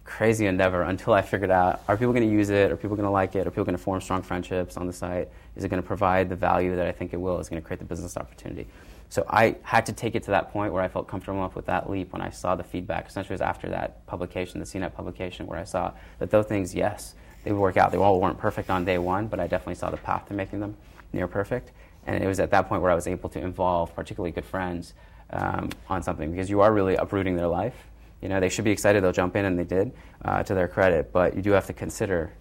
crazy 0.05 0.45
endeavor 0.45 0.83
until 0.83 1.13
I 1.13 1.21
figured 1.21 1.51
out: 1.51 1.81
are 1.87 1.97
people 1.97 2.13
going 2.13 2.27
to 2.27 2.33
use 2.33 2.49
it? 2.49 2.71
Are 2.71 2.77
people 2.77 2.95
going 2.95 3.07
to 3.07 3.11
like 3.11 3.35
it? 3.35 3.45
Are 3.45 3.51
people 3.51 3.65
going 3.65 3.77
to 3.77 3.83
form 3.83 3.99
strong 3.99 4.21
friendships 4.21 4.77
on 4.77 4.87
the 4.87 4.93
site? 4.93 5.29
Is 5.55 5.63
it 5.63 5.69
going 5.69 5.81
to 5.81 5.87
provide 5.87 6.29
the 6.29 6.35
value 6.35 6.75
that 6.75 6.87
I 6.87 6.91
think 6.91 7.13
it 7.13 7.17
will? 7.17 7.39
Is 7.39 7.47
it 7.47 7.49
going 7.49 7.61
to 7.61 7.65
create 7.65 7.79
the 7.79 7.85
business 7.85 8.15
opportunity? 8.15 8.67
So 9.09 9.25
I 9.29 9.55
had 9.61 9.85
to 9.85 9.93
take 9.93 10.15
it 10.15 10.23
to 10.23 10.31
that 10.31 10.51
point 10.51 10.73
where 10.73 10.81
I 10.81 10.87
felt 10.87 11.07
comfortable 11.07 11.39
enough 11.39 11.55
with 11.55 11.67
that 11.67 11.89
leap 11.89 12.11
when 12.11 12.21
I 12.21 12.29
saw 12.29 12.55
the 12.55 12.63
feedback. 12.63 13.07
Essentially, 13.07 13.33
it 13.33 13.35
was 13.35 13.41
after 13.41 13.69
that 13.69 14.05
publication, 14.07 14.59
the 14.59 14.65
CNET 14.65 14.93
publication, 14.93 15.47
where 15.47 15.59
I 15.59 15.63
saw 15.63 15.91
that 16.19 16.31
those 16.31 16.45
things, 16.45 16.73
yes, 16.73 17.15
they 17.43 17.51
would 17.51 17.59
work 17.59 17.77
out. 17.77 17.91
They 17.91 17.97
all 17.97 18.19
weren't 18.19 18.37
perfect 18.37 18.69
on 18.69 18.83
day 18.83 18.97
one, 18.97 19.27
but 19.27 19.39
I 19.39 19.47
definitely 19.47 19.75
saw 19.75 19.89
the 19.89 19.97
path 19.97 20.27
to 20.29 20.33
making 20.33 20.59
them 20.59 20.75
near 21.13 21.27
perfect. 21.27 21.71
And 22.07 22.23
it 22.23 22.27
was 22.27 22.39
at 22.39 22.51
that 22.51 22.67
point 22.67 22.81
where 22.81 22.91
I 22.91 22.95
was 22.95 23.07
able 23.07 23.29
to 23.29 23.39
involve 23.39 23.95
particularly 23.95 24.31
good 24.31 24.45
friends 24.45 24.93
um, 25.29 25.69
on 25.89 26.03
something 26.03 26.31
because 26.31 26.49
you 26.49 26.61
are 26.61 26.73
really 26.73 26.95
uprooting 26.95 27.35
their 27.35 27.47
life. 27.47 27.75
You 28.21 28.29
know, 28.29 28.39
they 28.39 28.49
should 28.49 28.65
be 28.65 28.71
excited 28.71 29.03
they'll 29.03 29.11
jump 29.11 29.35
in, 29.35 29.45
and 29.45 29.57
they 29.57 29.63
did, 29.63 29.91
uh, 30.23 30.43
to 30.43 30.53
their 30.53 30.67
credit. 30.67 31.11
But 31.11 31.35
you 31.35 31.41
do 31.41 31.51
have 31.51 31.67
to 31.67 31.73
consider 31.73 32.33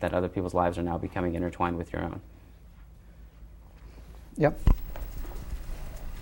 that 0.00 0.14
other 0.14 0.28
people's 0.28 0.54
lives 0.54 0.78
are 0.78 0.82
now 0.82 0.98
becoming 0.98 1.34
intertwined 1.34 1.76
with 1.76 1.92
your 1.92 2.02
own. 2.02 2.20
Yep. 4.36 4.58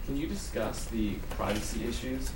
Can 0.07 0.17
you 0.17 0.27
discuss 0.27 0.87
the 0.87 1.15
privacy 1.31 1.85
issues 1.87 2.33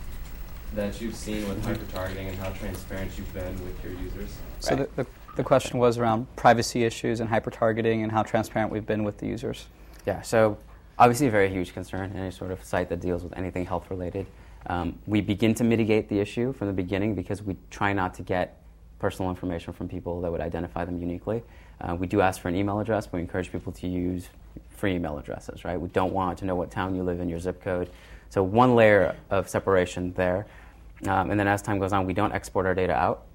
that 0.74 1.00
you've 1.00 1.14
seen 1.14 1.48
with 1.48 1.64
hyper 1.64 1.84
targeting 1.92 2.28
and 2.28 2.38
how 2.38 2.50
transparent 2.50 3.16
you've 3.16 3.32
been 3.34 3.52
with 3.64 3.82
your 3.82 3.92
users? 3.94 4.36
So 4.60 4.76
right. 4.76 4.96
the, 4.96 5.02
the, 5.02 5.08
the, 5.36 5.44
question 5.44 5.78
was 5.78 5.98
around 5.98 6.34
privacy 6.36 6.84
issues 6.84 7.20
and 7.20 7.28
hyper 7.28 7.50
targeting 7.50 8.02
and 8.02 8.12
how 8.12 8.22
transparent 8.22 8.70
we've 8.70 8.86
been 8.86 9.04
with 9.04 9.18
the 9.18 9.26
users. 9.26 9.66
Yeah, 10.06 10.22
so 10.22 10.58
obviously 10.98 11.26
a 11.26 11.30
very 11.30 11.48
huge 11.48 11.74
concern 11.74 12.12
any 12.16 12.30
sort 12.30 12.50
of 12.50 12.62
site 12.62 12.88
that 12.90 13.00
deals 13.00 13.22
with 13.22 13.36
anything 13.36 13.66
health 13.66 13.90
related. 13.90 14.26
Um, 14.66 14.98
we 15.06 15.20
begin 15.20 15.54
to 15.54 15.64
mitigate 15.64 16.08
the 16.08 16.20
issue 16.20 16.52
from 16.52 16.68
the 16.68 16.72
beginning 16.72 17.14
because 17.14 17.42
we 17.42 17.56
try 17.70 17.92
not 17.92 18.14
to 18.14 18.22
get 18.22 18.62
personal 18.98 19.30
information 19.30 19.72
from 19.72 19.88
people 19.88 20.20
that 20.20 20.30
would 20.30 20.40
identify 20.40 20.84
them 20.84 21.00
uniquely. 21.00 21.42
Uh, 21.80 21.96
we 21.96 22.06
do 22.06 22.20
ask 22.20 22.40
for 22.40 22.48
an 22.48 22.54
email 22.54 22.78
address, 22.78 23.06
but 23.06 23.14
we 23.14 23.20
encourage 23.20 23.50
people 23.50 23.72
to 23.72 23.88
use 23.88 24.28
free 24.70 24.94
email 24.94 25.18
addresses, 25.18 25.64
right? 25.64 25.80
We 25.80 25.88
don't 25.88 26.12
want 26.12 26.38
to 26.38 26.44
know 26.44 26.54
what 26.54 26.70
town 26.70 26.94
you 26.94 27.02
live 27.02 27.20
in, 27.20 27.28
your 27.28 27.40
zip 27.40 27.62
code. 27.62 27.90
So 28.30 28.42
one 28.42 28.74
layer 28.76 29.16
of 29.30 29.48
separation 29.48 30.12
there. 30.14 30.46
Um, 31.06 31.30
and 31.30 31.38
then 31.38 31.48
as 31.48 31.62
time 31.62 31.80
goes 31.80 31.92
on, 31.92 32.06
we 32.06 32.14
don't 32.14 32.32
export 32.32 32.64
our 32.64 32.74
data 32.74 32.92
out, 32.92 33.26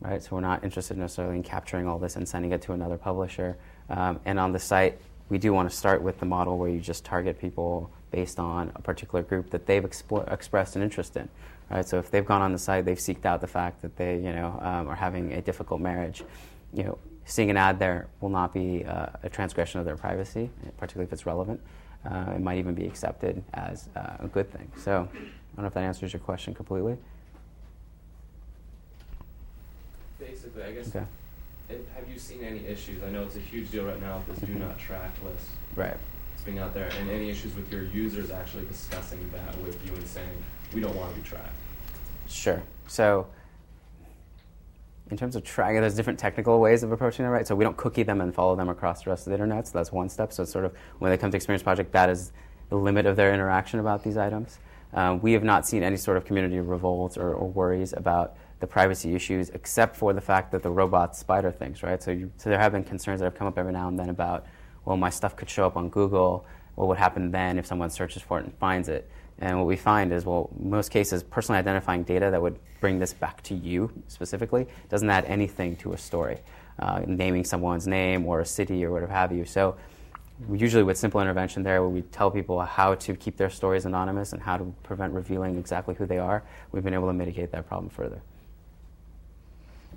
right? 0.00 0.22
So 0.22 0.36
we're 0.36 0.40
not 0.40 0.62
interested 0.62 0.96
necessarily 0.96 1.36
in 1.36 1.42
capturing 1.42 1.88
all 1.88 1.98
this 1.98 2.16
and 2.16 2.28
sending 2.28 2.52
it 2.52 2.62
to 2.62 2.72
another 2.72 2.96
publisher. 2.96 3.56
Um, 3.90 4.20
and 4.24 4.38
on 4.38 4.52
the 4.52 4.58
site, 4.60 4.98
we 5.28 5.38
do 5.38 5.52
want 5.52 5.68
to 5.68 5.76
start 5.76 6.02
with 6.02 6.20
the 6.20 6.26
model 6.26 6.56
where 6.56 6.68
you 6.68 6.78
just 6.78 7.04
target 7.04 7.40
people 7.40 7.90
based 8.10 8.38
on 8.38 8.72
a 8.74 8.82
particular 8.82 9.22
group 9.22 9.50
that 9.50 9.66
they've 9.66 9.82
expo- 9.82 10.30
expressed 10.32 10.76
an 10.76 10.82
interest 10.82 11.16
in. 11.16 11.28
Right? 11.70 11.86
So 11.86 11.98
if 11.98 12.10
they've 12.10 12.24
gone 12.24 12.42
on 12.42 12.52
the 12.52 12.58
site, 12.58 12.84
they've 12.84 12.96
seeked 12.96 13.24
out 13.24 13.40
the 13.40 13.46
fact 13.46 13.82
that 13.82 13.96
they, 13.96 14.16
you 14.16 14.32
know, 14.32 14.58
um, 14.62 14.88
are 14.88 14.94
having 14.94 15.32
a 15.32 15.42
difficult 15.42 15.80
marriage. 15.80 16.22
You 16.72 16.84
know, 16.84 16.98
seeing 17.24 17.50
an 17.50 17.56
ad 17.56 17.78
there 17.78 18.06
will 18.20 18.28
not 18.28 18.54
be 18.54 18.84
uh, 18.84 19.06
a 19.22 19.28
transgression 19.28 19.80
of 19.80 19.86
their 19.86 19.96
privacy, 19.96 20.48
particularly 20.78 21.06
if 21.06 21.12
it's 21.12 21.26
relevant. 21.26 21.60
Uh, 22.04 22.32
it 22.36 22.40
might 22.40 22.58
even 22.58 22.74
be 22.74 22.86
accepted 22.86 23.42
as 23.54 23.88
uh, 23.96 24.16
a 24.20 24.28
good 24.28 24.50
thing. 24.52 24.70
So 24.76 25.08
I 25.12 25.16
don't 25.56 25.62
know 25.62 25.66
if 25.66 25.74
that 25.74 25.82
answers 25.82 26.12
your 26.12 26.20
question 26.20 26.54
completely. 26.54 26.96
Basically, 30.18 30.62
I 30.62 30.72
guess. 30.72 30.88
Okay. 30.88 31.04
It, 31.68 31.88
have 31.96 32.08
you 32.08 32.18
seen 32.18 32.44
any 32.44 32.64
issues? 32.64 33.02
I 33.02 33.10
know 33.10 33.24
it's 33.24 33.34
a 33.34 33.40
huge 33.40 33.72
deal 33.72 33.84
right 33.84 34.00
now 34.00 34.22
with 34.28 34.38
this 34.38 34.48
do 34.48 34.54
not 34.54 34.78
track 34.78 35.10
list. 35.24 35.48
Right. 35.74 35.96
Being 36.46 36.58
out 36.60 36.72
there, 36.72 36.88
and 37.00 37.10
any 37.10 37.28
issues 37.28 37.54
with 37.56 37.70
your 37.72 37.82
users 37.82 38.30
actually 38.30 38.64
discussing 38.66 39.18
that 39.32 39.58
with 39.62 39.84
you 39.84 39.92
and 39.92 40.06
saying 40.06 40.28
we 40.72 40.80
don't 40.80 40.94
want 40.94 41.12
to 41.12 41.20
be 41.20 41.26
tracked. 41.28 41.52
Sure. 42.28 42.62
So 42.86 43.26
in 45.10 45.16
terms 45.16 45.36
of 45.36 45.44
tracking, 45.44 45.80
there's 45.80 45.94
different 45.94 46.18
technical 46.18 46.60
ways 46.60 46.82
of 46.82 46.92
approaching 46.92 47.24
it, 47.24 47.28
right? 47.28 47.46
So 47.46 47.54
we 47.54 47.64
don't 47.64 47.76
cookie 47.76 48.02
them 48.02 48.20
and 48.20 48.34
follow 48.34 48.56
them 48.56 48.68
across 48.68 49.02
the 49.02 49.10
rest 49.10 49.26
of 49.26 49.30
the 49.30 49.34
internet. 49.34 49.66
So 49.68 49.78
that's 49.78 49.92
one 49.92 50.08
step. 50.08 50.32
So 50.32 50.44
it's 50.44 50.52
sort 50.52 50.64
of 50.64 50.72
when 50.98 51.10
they 51.10 51.16
come 51.16 51.30
to 51.30 51.36
Experience 51.36 51.62
Project, 51.62 51.92
that 51.92 52.08
is 52.08 52.32
the 52.68 52.76
limit 52.76 53.06
of 53.06 53.16
their 53.16 53.32
interaction 53.32 53.78
about 53.78 54.02
these 54.02 54.16
items. 54.16 54.58
Um, 54.92 55.20
we 55.20 55.32
have 55.32 55.44
not 55.44 55.66
seen 55.66 55.82
any 55.82 55.96
sort 55.96 56.16
of 56.16 56.24
community 56.24 56.58
revolts 56.58 57.16
or, 57.16 57.34
or, 57.34 57.48
worries 57.48 57.92
about 57.92 58.36
the 58.60 58.66
privacy 58.66 59.14
issues, 59.14 59.50
except 59.50 59.94
for 59.96 60.12
the 60.12 60.20
fact 60.20 60.52
that 60.52 60.62
the 60.62 60.70
robots 60.70 61.18
spider 61.18 61.50
things, 61.50 61.82
right? 61.82 62.02
So, 62.02 62.12
you, 62.12 62.30
so 62.36 62.50
there 62.50 62.58
have 62.58 62.72
been 62.72 62.84
concerns 62.84 63.20
that 63.20 63.26
have 63.26 63.34
come 63.34 63.46
up 63.46 63.58
every 63.58 63.72
now 63.72 63.88
and 63.88 63.98
then 63.98 64.08
about, 64.08 64.46
well, 64.86 64.96
my 64.96 65.10
stuff 65.10 65.36
could 65.36 65.50
show 65.50 65.66
up 65.66 65.76
on 65.76 65.90
Google 65.90 66.46
what 66.76 66.88
would 66.88 66.98
happen 66.98 67.30
then 67.30 67.58
if 67.58 67.66
someone 67.66 67.90
searches 67.90 68.22
for 68.22 68.38
it 68.38 68.44
and 68.44 68.54
finds 68.54 68.88
it? 68.88 69.10
And 69.38 69.58
what 69.58 69.66
we 69.66 69.76
find 69.76 70.12
is, 70.12 70.24
well, 70.24 70.48
most 70.58 70.90
cases, 70.90 71.22
personally 71.22 71.58
identifying 71.58 72.04
data 72.04 72.30
that 72.30 72.40
would 72.40 72.58
bring 72.80 72.98
this 72.98 73.12
back 73.12 73.42
to 73.44 73.54
you 73.54 73.90
specifically 74.08 74.66
doesn't 74.88 75.10
add 75.10 75.24
anything 75.24 75.76
to 75.76 75.92
a 75.92 75.98
story, 75.98 76.38
uh, 76.78 77.02
naming 77.06 77.44
someone's 77.44 77.86
name 77.86 78.24
or 78.24 78.40
a 78.40 78.46
city 78.46 78.84
or 78.84 78.92
whatever 78.92 79.12
have 79.12 79.32
you. 79.32 79.44
So 79.44 79.76
usually 80.52 80.82
with 80.82 80.96
simple 80.96 81.20
intervention 81.20 81.62
there 81.62 81.80
where 81.80 81.90
we 81.90 82.02
tell 82.02 82.30
people 82.30 82.60
how 82.60 82.94
to 82.94 83.14
keep 83.14 83.36
their 83.36 83.50
stories 83.50 83.84
anonymous 83.84 84.32
and 84.32 84.42
how 84.42 84.56
to 84.58 84.64
prevent 84.82 85.12
revealing 85.12 85.58
exactly 85.58 85.94
who 85.94 86.06
they 86.06 86.18
are, 86.18 86.42
we've 86.72 86.84
been 86.84 86.94
able 86.94 87.08
to 87.08 87.14
mitigate 87.14 87.52
that 87.52 87.66
problem 87.66 87.90
further. 87.90 88.20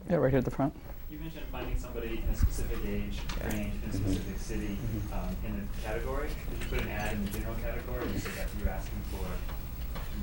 Yeah, 0.10 0.18
right 0.18 0.32
here 0.32 0.40
at 0.40 0.46
the 0.46 0.52
front. 0.52 0.74
You 1.10 1.18
mentioned 1.18 1.46
finding 1.52 1.78
somebody 1.78 2.22
in 2.24 2.30
a 2.30 2.36
specific 2.36 2.78
age, 2.86 3.20
range, 3.44 3.74
in 3.84 3.90
a 3.90 3.94
specific 3.94 4.38
city, 4.40 4.78
Mhm. 4.78 5.12
um, 5.18 5.36
in 5.48 5.68
a 5.68 5.82
category. 5.82 6.30
Did 6.30 6.60
you 6.64 6.70
put 6.70 6.82
an 6.82 6.90
ad 6.90 7.14
in 7.14 7.26
the 7.26 7.32
general 7.32 7.56
category? 7.56 8.08
You 8.14 8.20
said 8.20 8.34
that 8.34 8.48
you 8.58 8.66
were 8.66 8.72
asking 8.72 9.02
for 9.12 9.26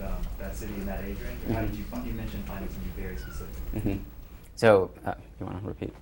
um, 0.04 0.22
that 0.38 0.54
city 0.54 0.74
in 0.74 0.86
that 0.86 1.02
age 1.04 1.16
range? 1.20 1.40
Or 1.48 1.54
how 1.54 1.60
did 1.62 1.72
Mhm. 1.72 1.78
you 1.78 1.84
find, 1.84 2.06
you 2.06 2.12
mentioned 2.12 2.44
finding 2.44 2.68
something 2.68 2.92
very 2.96 3.16
specific? 3.16 3.82
hmm 3.82 3.96
So, 4.54 4.90
uh, 5.04 5.14
you 5.40 5.46
want 5.46 5.60
to 5.60 5.66
repeat? 5.66 5.94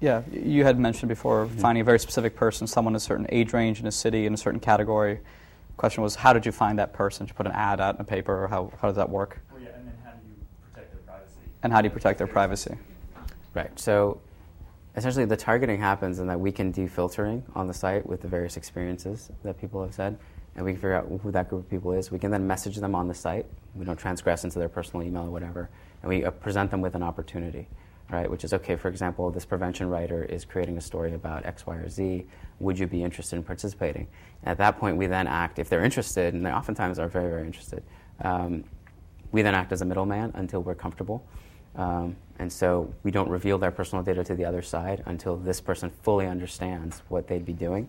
Yeah, 0.00 0.22
you 0.32 0.64
had 0.64 0.78
mentioned 0.78 1.08
before 1.08 1.46
Mhm. 1.46 1.60
finding 1.60 1.82
a 1.82 1.84
very 1.84 2.00
specific 2.00 2.34
person, 2.34 2.66
someone 2.66 2.92
in 2.92 2.96
a 2.96 3.00
certain 3.00 3.26
age 3.28 3.52
range 3.52 3.78
in 3.78 3.86
a 3.86 3.92
city 3.92 4.26
in 4.26 4.34
a 4.34 4.36
certain 4.36 4.60
category. 4.60 5.20
Question 5.76 6.02
was, 6.02 6.16
how 6.16 6.32
did 6.32 6.44
you 6.46 6.52
find 6.52 6.78
that 6.78 6.92
person? 6.92 7.26
Did 7.26 7.30
you 7.32 7.36
put 7.36 7.46
an 7.46 7.52
ad 7.52 7.80
out 7.80 7.94
in 7.94 8.00
a 8.00 8.04
paper, 8.04 8.44
or 8.44 8.48
how, 8.48 8.72
how 8.80 8.88
does 8.88 8.96
that 8.96 9.08
work? 9.10 9.38
Well, 9.52 9.62
yeah, 9.62 9.68
and 9.76 9.86
then 9.86 9.94
how 10.04 10.10
do 10.10 10.26
you 10.26 10.34
protect 10.72 10.92
their 10.92 11.00
privacy? 11.02 11.38
And 11.62 11.72
how 11.72 11.80
do 11.80 11.86
you 11.86 11.92
protect 11.92 12.18
their 12.18 12.26
privacy? 12.26 12.76
Right. 13.54 13.78
So 13.78 14.20
essentially, 14.96 15.24
the 15.24 15.36
targeting 15.36 15.78
happens 15.80 16.18
in 16.18 16.26
that 16.26 16.38
we 16.38 16.50
can 16.50 16.72
do 16.72 16.88
filtering 16.88 17.44
on 17.54 17.68
the 17.68 17.74
site 17.74 18.04
with 18.04 18.20
the 18.20 18.28
various 18.28 18.56
experiences 18.56 19.30
that 19.44 19.60
people 19.60 19.80
have 19.82 19.94
said, 19.94 20.18
and 20.56 20.64
we 20.64 20.72
can 20.72 20.80
figure 20.80 20.94
out 20.94 21.06
who 21.22 21.30
that 21.30 21.48
group 21.48 21.62
of 21.62 21.70
people 21.70 21.92
is. 21.92 22.10
We 22.10 22.18
can 22.18 22.30
then 22.30 22.46
message 22.46 22.76
them 22.76 22.94
on 22.94 23.06
the 23.06 23.14
site. 23.14 23.46
We 23.74 23.84
don't 23.84 23.98
transgress 23.98 24.44
into 24.44 24.58
their 24.58 24.68
personal 24.68 25.06
email 25.06 25.22
or 25.22 25.30
whatever, 25.30 25.70
and 26.02 26.08
we 26.08 26.24
uh, 26.24 26.32
present 26.32 26.70
them 26.70 26.80
with 26.80 26.96
an 26.96 27.02
opportunity, 27.02 27.68
right? 28.10 28.28
Which 28.28 28.42
is 28.42 28.52
okay. 28.54 28.74
For 28.74 28.88
example, 28.88 29.30
this 29.30 29.44
prevention 29.44 29.88
writer 29.88 30.24
is 30.24 30.44
creating 30.44 30.76
a 30.76 30.80
story 30.80 31.14
about 31.14 31.46
X, 31.46 31.64
Y, 31.64 31.76
or 31.76 31.88
Z. 31.88 32.26
Would 32.58 32.78
you 32.78 32.88
be 32.88 33.04
interested 33.04 33.36
in 33.36 33.44
participating? 33.44 34.08
And 34.42 34.50
at 34.50 34.58
that 34.58 34.78
point, 34.78 34.96
we 34.96 35.06
then 35.06 35.28
act 35.28 35.60
if 35.60 35.68
they're 35.68 35.84
interested, 35.84 36.34
and 36.34 36.44
they 36.44 36.50
oftentimes 36.50 36.98
are 36.98 37.08
very, 37.08 37.30
very 37.30 37.46
interested. 37.46 37.84
Um, 38.20 38.64
we 39.30 39.42
then 39.42 39.54
act 39.54 39.72
as 39.72 39.80
a 39.80 39.84
middleman 39.84 40.32
until 40.34 40.60
we're 40.62 40.76
comfortable. 40.76 41.24
Um, 41.76 42.16
and 42.38 42.52
so 42.52 42.92
we 43.02 43.10
don't 43.10 43.28
reveal 43.28 43.58
their 43.58 43.70
personal 43.70 44.02
data 44.04 44.24
to 44.24 44.34
the 44.34 44.44
other 44.44 44.62
side 44.62 45.02
until 45.06 45.36
this 45.36 45.60
person 45.60 45.90
fully 46.02 46.26
understands 46.26 47.02
what 47.08 47.28
they'd 47.28 47.44
be 47.44 47.52
doing. 47.52 47.88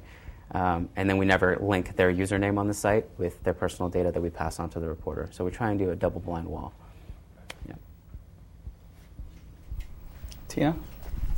Um, 0.51 0.89
and 0.95 1.09
then 1.09 1.17
we 1.17 1.25
never 1.25 1.57
link 1.57 1.95
their 1.95 2.13
username 2.13 2.57
on 2.59 2.67
the 2.67 2.73
site 2.73 3.05
with 3.17 3.43
their 3.43 3.53
personal 3.53 3.89
data 3.89 4.11
that 4.11 4.21
we 4.21 4.29
pass 4.29 4.59
on 4.59 4.69
to 4.71 4.79
the 4.79 4.87
reporter. 4.87 5.27
So 5.31 5.43
we 5.43 5.51
try 5.51 5.69
and 5.71 5.79
do 5.79 5.89
a 5.89 5.95
double 5.95 6.21
blind 6.21 6.47
wall. 6.47 6.71
Yeah. 7.67 7.73
Tina? 10.47 10.75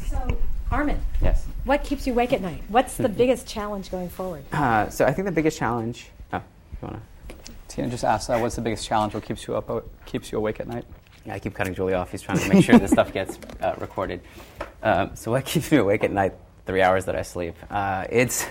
So, 0.05 0.37
Armen, 0.71 0.99
Yes. 1.21 1.45
what 1.63 1.83
keeps 1.83 2.05
you 2.05 2.13
awake 2.13 2.33
at 2.33 2.41
night? 2.41 2.61
What's 2.67 2.97
the 2.97 3.09
biggest 3.09 3.47
challenge 3.47 3.89
going 3.89 4.09
forward? 4.09 4.43
Uh, 4.51 4.89
so 4.89 5.05
I 5.05 5.13
think 5.13 5.25
the 5.25 5.31
biggest 5.31 5.57
challenge. 5.57 6.09
Oh, 6.33 6.37
you 6.37 6.77
wanna? 6.87 7.01
Tina 7.69 7.87
just 7.89 8.03
asked, 8.03 8.27
that. 8.27 8.41
what's 8.41 8.55
the 8.55 8.61
biggest 8.61 8.85
challenge? 8.85 9.13
What 9.13 9.23
keeps 9.23 9.47
you 9.47 9.55
up? 9.55 9.85
keeps 10.05 10.31
you 10.31 10.37
awake 10.37 10.59
at 10.59 10.67
night? 10.67 10.85
I 11.29 11.39
keep 11.39 11.53
cutting 11.53 11.73
Julio 11.73 11.99
off. 11.99 12.11
He's 12.11 12.21
trying 12.21 12.39
to 12.39 12.49
make 12.49 12.63
sure 12.63 12.77
this 12.77 12.91
stuff 12.91 13.11
gets 13.13 13.37
uh, 13.61 13.75
recorded. 13.79 14.21
Um, 14.83 15.15
so 15.15 15.31
what 15.31 15.45
keeps 15.45 15.71
me 15.71 15.77
awake 15.77 16.03
at 16.03 16.11
night? 16.11 16.33
Three 16.65 16.81
hours 16.81 17.05
that 17.05 17.15
I 17.15 17.21
sleep. 17.21 17.55
Uh, 17.69 18.05
it's 18.09 18.45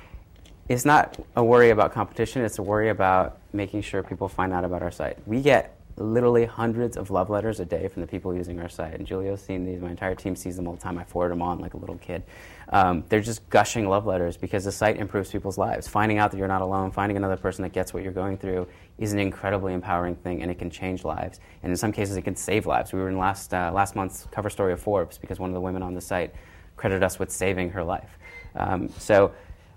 it's 0.68 0.84
not 0.84 1.18
a 1.34 1.42
worry 1.42 1.70
about 1.70 1.92
competition. 1.92 2.44
It's 2.44 2.58
a 2.58 2.62
worry 2.62 2.90
about 2.90 3.38
making 3.52 3.82
sure 3.82 4.02
people 4.02 4.28
find 4.28 4.52
out 4.52 4.64
about 4.64 4.82
our 4.82 4.92
site. 4.92 5.18
We 5.26 5.40
get 5.40 5.76
literally 6.00 6.46
hundreds 6.46 6.96
of 6.96 7.10
love 7.10 7.28
letters 7.28 7.60
a 7.60 7.64
day 7.64 7.88
from 7.88 8.02
the 8.02 8.06
people 8.06 8.34
using 8.34 8.60
our 8.60 8.68
site. 8.68 8.94
And 8.94 9.06
Julio's 9.06 9.42
seen 9.42 9.64
these. 9.64 9.80
My 9.80 9.90
entire 9.90 10.14
team 10.14 10.34
sees 10.34 10.56
them 10.56 10.66
all 10.66 10.74
the 10.74 10.80
time. 10.80 10.98
I 10.98 11.04
forward 11.04 11.30
them 11.30 11.42
on 11.42 11.58
like 11.58 11.74
a 11.74 11.76
little 11.76 11.98
kid. 11.98 12.22
Um, 12.70 13.04
they're 13.08 13.20
just 13.20 13.48
gushing 13.50 13.88
love 13.88 14.06
letters 14.06 14.36
because 14.36 14.64
the 14.64 14.72
site 14.72 14.96
improves 14.96 15.30
people's 15.30 15.58
lives. 15.58 15.88
Finding 15.88 16.18
out 16.18 16.30
that 16.30 16.38
you're 16.38 16.48
not 16.48 16.62
alone, 16.62 16.90
finding 16.90 17.16
another 17.16 17.36
person 17.36 17.62
that 17.62 17.72
gets 17.72 17.92
what 17.92 18.02
you're 18.02 18.12
going 18.12 18.38
through 18.38 18.66
is 19.00 19.14
an 19.14 19.18
incredibly 19.18 19.72
empowering 19.72 20.14
thing, 20.14 20.42
and 20.42 20.50
it 20.50 20.58
can 20.58 20.70
change 20.70 21.04
lives. 21.04 21.40
And 21.62 21.72
in 21.72 21.76
some 21.76 21.90
cases, 21.90 22.16
it 22.16 22.22
can 22.22 22.36
save 22.36 22.66
lives. 22.66 22.92
We 22.92 23.00
were 23.00 23.08
in 23.08 23.18
last, 23.18 23.52
uh, 23.52 23.72
last 23.74 23.96
month's 23.96 24.28
cover 24.30 24.50
story 24.50 24.74
of 24.74 24.80
Forbes 24.80 25.16
because 25.16 25.40
one 25.40 25.48
of 25.50 25.54
the 25.54 25.60
women 25.60 25.82
on 25.82 25.94
the 25.94 26.02
site 26.02 26.34
credited 26.76 27.02
us 27.02 27.18
with 27.18 27.30
saving 27.30 27.70
her 27.70 27.82
life. 27.82 28.18
Um, 28.54 28.90
so 28.98 29.32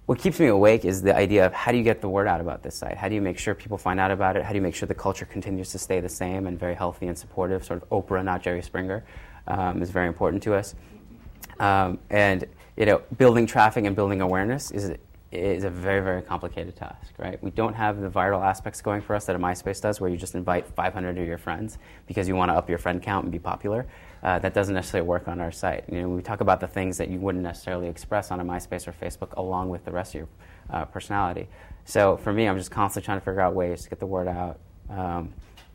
what 0.08 0.20
keeps 0.20 0.42
me 0.42 0.48
awake 0.48 0.84
is 0.84 1.02
the 1.02 1.16
idea 1.16 1.46
of 1.46 1.54
how 1.54 1.72
do 1.72 1.78
you 1.78 1.84
get 1.86 2.02
the 2.02 2.10
word 2.10 2.28
out 2.28 2.42
about 2.42 2.64
this 2.64 2.76
site? 2.76 2.98
How 2.98 3.08
do 3.08 3.16
you 3.16 3.22
make 3.22 3.40
sure 3.40 3.56
people 3.56 3.78
find 3.78 3.98
out 3.98 4.12
about 4.12 4.36
it? 4.36 4.44
How 4.44 4.50
do 4.50 4.58
you 4.58 4.62
make 4.62 4.76
sure 4.76 4.88
the 4.88 4.94
culture 4.94 5.26
continues 5.26 5.72
to 5.72 5.80
stay 5.80 6.02
the 6.02 6.10
same 6.10 6.46
and 6.46 6.60
very 6.60 6.76
healthy 6.76 7.08
and 7.08 7.18
supportive? 7.18 7.64
Sort 7.64 7.82
of 7.82 7.90
Oprah, 7.90 8.24
not 8.26 8.44
Jerry 8.44 8.62
Springer, 8.62 9.06
um, 9.48 9.82
is 9.82 9.90
very 9.90 10.08
important 10.08 10.44
to 10.44 10.54
us. 10.54 10.76
Um, 11.62 12.00
and 12.10 12.46
you 12.76 12.86
know, 12.86 13.02
building 13.18 13.46
traffic 13.46 13.86
and 13.86 13.96
building 13.96 14.20
awareness 14.20 14.72
is 14.72 14.92
is 15.34 15.64
a 15.64 15.70
very 15.70 16.02
very 16.02 16.22
complicated 16.22 16.76
task, 16.76 17.14
right? 17.18 17.42
We 17.44 17.52
don't 17.52 17.74
have 17.74 18.00
the 18.00 18.10
viral 18.10 18.46
aspects 18.46 18.82
going 18.82 19.02
for 19.02 19.16
us 19.16 19.26
that 19.26 19.36
a 19.36 19.40
MySpace 19.40 19.82
does, 19.82 20.00
where 20.00 20.10
you 20.10 20.18
just 20.18 20.36
invite 20.36 20.68
500 20.68 21.18
of 21.18 21.28
your 21.28 21.38
friends 21.38 21.78
because 22.08 22.28
you 22.28 22.36
want 22.36 22.50
to 22.50 22.56
up 22.56 22.70
your 22.70 22.78
friend 22.78 23.02
count 23.02 23.24
and 23.24 23.32
be 23.32 23.40
popular. 23.40 23.86
Uh, 24.22 24.40
that 24.40 24.54
doesn't 24.54 24.76
necessarily 24.76 25.08
work 25.08 25.28
on 25.28 25.42
our 25.42 25.52
site. 25.52 25.84
You 25.92 26.02
know, 26.02 26.10
we 26.10 26.22
talk 26.22 26.42
about 26.42 26.60
the 26.60 26.68
things 26.68 26.98
that 26.98 27.10
you 27.10 27.20
wouldn't 27.20 27.44
necessarily 27.44 27.88
express 27.88 28.32
on 28.32 28.40
a 28.40 28.46
MySpace 28.46 28.88
or 28.88 28.94
Facebook, 28.94 29.36
along 29.36 29.70
with 29.70 29.84
the 29.84 29.92
rest 29.92 30.16
of 30.16 30.20
your 30.20 30.28
uh, 30.70 30.86
personality. 30.86 31.48
So 31.86 32.18
for 32.18 32.32
me, 32.32 32.48
I'm 32.48 32.58
just 32.58 32.72
constantly 32.72 33.06
trying 33.06 33.20
to 33.20 33.26
figure 33.26 33.42
out 33.42 33.54
ways 33.54 33.84
to 33.84 33.90
get 33.90 34.00
the 34.00 34.06
word 34.06 34.28
out. 34.28 34.60
Um, 34.90 35.34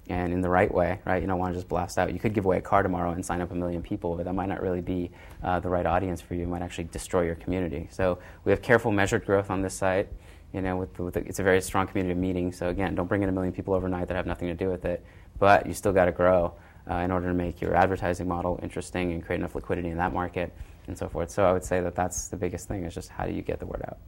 and 0.09 0.32
in 0.32 0.40
the 0.40 0.48
right 0.48 0.72
way, 0.72 1.00
right? 1.04 1.20
You 1.20 1.28
don't 1.28 1.38
want 1.38 1.52
to 1.52 1.59
just 1.59 1.68
blast 1.68 1.98
out. 1.98 2.12
You 2.12 2.18
could 2.18 2.32
give 2.32 2.44
away 2.44 2.59
a 2.59 2.62
car 2.62 2.82
tomorrow 2.82 3.11
and 3.11 3.24
sign 3.24 3.40
up 3.40 3.50
a 3.50 3.54
million 3.54 3.82
people, 3.82 4.14
but 4.16 4.24
that 4.24 4.34
might 4.34 4.48
not 4.48 4.62
really 4.62 4.80
be 4.80 5.11
uh, 5.42 5.61
the 5.61 5.68
right 5.68 5.86
audience 5.86 6.20
for 6.20 6.34
you. 6.34 6.44
It 6.44 6.48
might 6.48 6.62
actually 6.62 6.84
destroy 6.84 7.22
your 7.22 7.34
community. 7.34 7.88
So 7.90 8.18
we 8.44 8.50
have 8.52 8.62
careful, 8.62 8.90
measured 8.90 9.26
growth 9.26 9.50
on 9.50 9.62
this 9.62 9.74
site. 9.74 10.09
You 10.52 10.62
know, 10.62 10.76
with, 10.76 10.98
with 10.98 11.14
the, 11.14 11.20
it's 11.20 11.40
a 11.40 11.42
very 11.42 11.61
strong 11.61 11.86
community 11.86 12.12
of 12.12 12.18
meetings. 12.18 12.56
So 12.56 12.68
again, 12.68 12.94
don't 12.94 13.06
bring 13.06 13.22
in 13.22 13.28
a 13.28 13.32
million 13.32 13.52
people 13.52 13.74
overnight 13.74 14.09
that 14.09 14.16
have 14.16 14.26
nothing 14.26 14.48
to 14.48 14.54
do 14.54 14.70
with 14.70 14.86
it. 14.86 15.04
But 15.38 15.66
you 15.66 15.74
still 15.74 15.92
got 15.92 16.06
to 16.06 16.12
grow 16.12 16.54
uh, 16.90 16.94
in 16.96 17.11
order 17.11 17.28
to 17.28 17.34
make 17.34 17.61
your 17.61 17.74
advertising 17.74 18.26
model 18.26 18.59
interesting 18.62 19.12
and 19.12 19.24
create 19.24 19.40
enough 19.40 19.54
liquidity 19.54 19.88
in 19.88 19.98
that 19.98 20.14
market 20.14 20.54
and 20.86 20.96
so 20.96 21.06
forth. 21.06 21.30
So 21.30 21.44
I 21.44 21.52
would 21.52 21.64
say 21.64 21.80
that 21.82 21.94
that's 21.94 22.28
the 22.28 22.36
biggest 22.36 22.66
thing 22.66 22.84
is 22.84 22.94
just 22.94 23.11
how 23.11 23.26
do 23.26 23.32
you 23.32 23.42
get 23.42 23.59
the 23.59 23.66
word 23.66 23.82
out. 23.86 23.98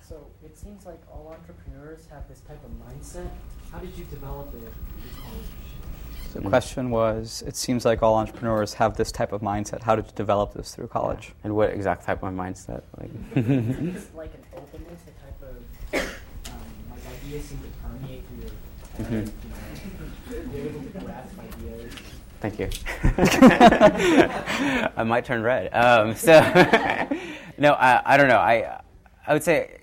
So 0.00 0.26
it 0.44 0.56
seems 0.56 0.84
like 0.84 1.00
all 1.10 1.34
entrepreneurs 1.38 2.06
have 2.10 2.28
this 2.28 2.40
type 2.40 2.60
of 2.64 2.70
mindset. 2.86 3.30
How 3.74 3.80
did 3.80 3.98
you 3.98 4.04
develop 4.04 4.54
it? 4.54 4.72
So 6.32 6.38
the 6.38 6.48
question 6.48 6.90
was, 6.90 7.42
it 7.44 7.56
seems 7.56 7.84
like 7.84 8.04
all 8.04 8.14
entrepreneurs 8.14 8.74
have 8.74 8.96
this 8.96 9.10
type 9.10 9.32
of 9.32 9.40
mindset. 9.40 9.82
How 9.82 9.96
did 9.96 10.06
you 10.06 10.12
develop 10.14 10.54
this 10.54 10.76
through 10.76 10.86
college? 10.86 11.32
And 11.42 11.56
what 11.56 11.70
exact 11.70 12.04
type 12.04 12.22
of 12.22 12.32
mindset? 12.32 12.82
Like, 13.00 13.10
it's 13.34 14.14
like 14.14 14.32
an 14.32 14.44
openness, 14.56 15.00
a 15.08 15.10
type 15.24 15.42
of 15.42 15.56
um, 15.94 16.06
like 16.92 17.00
ideas 17.24 17.44
seem 17.46 17.58
to 17.58 17.66
permeate 17.82 18.22
through 18.28 18.42
your 18.42 19.08
head. 19.08 19.32
You 20.30 20.36
know, 20.36 20.52
you're 20.54 20.66
able 20.68 20.82
to 20.82 20.98
grasp 21.00 21.32
ideas. 21.40 21.92
Thank 22.40 22.60
you. 22.60 22.68
I 24.96 25.02
might 25.02 25.24
turn 25.24 25.42
red. 25.42 25.74
Um, 25.74 26.14
so, 26.14 26.32
no, 27.58 27.72
I, 27.72 28.02
I 28.04 28.16
don't 28.16 28.28
know. 28.28 28.38
I, 28.38 28.80
I 29.26 29.32
would 29.32 29.42
say, 29.42 29.80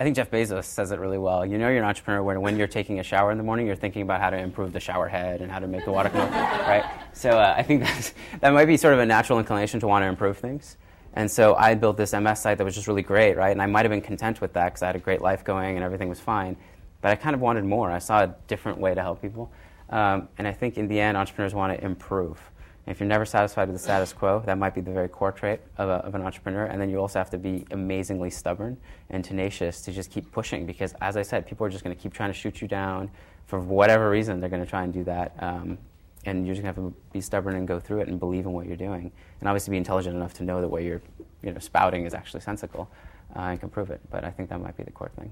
I 0.00 0.04
think 0.04 0.14
Jeff 0.14 0.30
Bezos 0.30 0.64
says 0.64 0.92
it 0.92 1.00
really 1.00 1.18
well. 1.18 1.44
You 1.44 1.58
know, 1.58 1.68
you're 1.68 1.78
an 1.78 1.84
entrepreneur 1.84 2.22
when, 2.22 2.40
when 2.40 2.56
you're 2.56 2.68
taking 2.68 3.00
a 3.00 3.02
shower 3.02 3.32
in 3.32 3.38
the 3.38 3.42
morning, 3.42 3.66
you're 3.66 3.74
thinking 3.74 4.02
about 4.02 4.20
how 4.20 4.30
to 4.30 4.38
improve 4.38 4.72
the 4.72 4.78
shower 4.78 5.08
head 5.08 5.40
and 5.40 5.50
how 5.50 5.58
to 5.58 5.66
make 5.66 5.84
the 5.84 5.90
water 5.90 6.08
come, 6.08 6.30
right? 6.32 6.84
So 7.12 7.30
uh, 7.30 7.54
I 7.56 7.64
think 7.64 7.82
that's, 7.82 8.14
that 8.40 8.50
might 8.50 8.66
be 8.66 8.76
sort 8.76 8.94
of 8.94 9.00
a 9.00 9.06
natural 9.06 9.40
inclination 9.40 9.80
to 9.80 9.88
want 9.88 10.04
to 10.04 10.06
improve 10.06 10.38
things. 10.38 10.76
And 11.14 11.28
so 11.28 11.56
I 11.56 11.74
built 11.74 11.96
this 11.96 12.12
MS 12.12 12.38
site 12.38 12.58
that 12.58 12.64
was 12.64 12.76
just 12.76 12.86
really 12.86 13.02
great, 13.02 13.36
right? 13.36 13.50
And 13.50 13.60
I 13.60 13.66
might 13.66 13.84
have 13.84 13.90
been 13.90 14.00
content 14.00 14.40
with 14.40 14.52
that 14.52 14.66
because 14.66 14.82
I 14.82 14.86
had 14.86 14.94
a 14.94 15.00
great 15.00 15.20
life 15.20 15.42
going 15.42 15.74
and 15.74 15.84
everything 15.84 16.08
was 16.08 16.20
fine. 16.20 16.56
But 17.00 17.10
I 17.10 17.16
kind 17.16 17.34
of 17.34 17.40
wanted 17.40 17.64
more. 17.64 17.90
I 17.90 17.98
saw 17.98 18.22
a 18.22 18.34
different 18.46 18.78
way 18.78 18.94
to 18.94 19.02
help 19.02 19.20
people. 19.20 19.50
Um, 19.90 20.28
and 20.38 20.46
I 20.46 20.52
think 20.52 20.78
in 20.78 20.86
the 20.86 21.00
end, 21.00 21.16
entrepreneurs 21.16 21.54
want 21.54 21.76
to 21.76 21.84
improve. 21.84 22.40
And 22.88 22.94
if 22.94 23.00
you're 23.00 23.06
never 23.06 23.26
satisfied 23.26 23.68
with 23.68 23.76
the 23.76 23.82
status 23.82 24.14
quo, 24.14 24.42
that 24.46 24.56
might 24.56 24.74
be 24.74 24.80
the 24.80 24.90
very 24.90 25.10
core 25.10 25.30
trait 25.30 25.60
of, 25.76 25.90
a, 25.90 25.96
of 26.06 26.14
an 26.14 26.22
entrepreneur. 26.22 26.64
And 26.64 26.80
then 26.80 26.88
you 26.88 26.96
also 26.96 27.18
have 27.18 27.28
to 27.28 27.36
be 27.36 27.66
amazingly 27.70 28.30
stubborn 28.30 28.78
and 29.10 29.22
tenacious 29.22 29.82
to 29.82 29.92
just 29.92 30.10
keep 30.10 30.32
pushing. 30.32 30.64
Because 30.64 30.94
as 31.02 31.18
I 31.18 31.20
said, 31.20 31.46
people 31.46 31.66
are 31.66 31.68
just 31.68 31.84
going 31.84 31.94
to 31.94 32.02
keep 32.02 32.14
trying 32.14 32.30
to 32.30 32.34
shoot 32.34 32.62
you 32.62 32.66
down 32.66 33.10
for 33.44 33.60
whatever 33.60 34.08
reason. 34.08 34.40
They're 34.40 34.48
going 34.48 34.64
to 34.64 34.70
try 34.70 34.84
and 34.84 34.92
do 34.94 35.04
that. 35.04 35.34
Um, 35.38 35.76
and 36.24 36.46
you're 36.46 36.54
just 36.54 36.64
going 36.64 36.74
to 36.74 36.80
have 36.80 36.90
to 36.90 36.96
be 37.12 37.20
stubborn 37.20 37.56
and 37.56 37.68
go 37.68 37.78
through 37.78 38.00
it 38.00 38.08
and 38.08 38.18
believe 38.18 38.46
in 38.46 38.52
what 38.52 38.64
you're 38.64 38.74
doing. 38.74 39.12
And 39.40 39.48
obviously 39.50 39.72
be 39.72 39.76
intelligent 39.76 40.16
enough 40.16 40.32
to 40.34 40.42
know 40.42 40.62
that 40.62 40.68
what 40.68 40.82
you're 40.82 41.02
you 41.42 41.52
know, 41.52 41.58
spouting 41.58 42.06
is 42.06 42.14
actually 42.14 42.40
sensical 42.40 42.90
uh, 43.36 43.40
and 43.40 43.60
can 43.60 43.68
prove 43.68 43.90
it. 43.90 44.00
But 44.10 44.24
I 44.24 44.30
think 44.30 44.48
that 44.48 44.62
might 44.62 44.78
be 44.78 44.84
the 44.84 44.92
core 44.92 45.10
thing. 45.14 45.30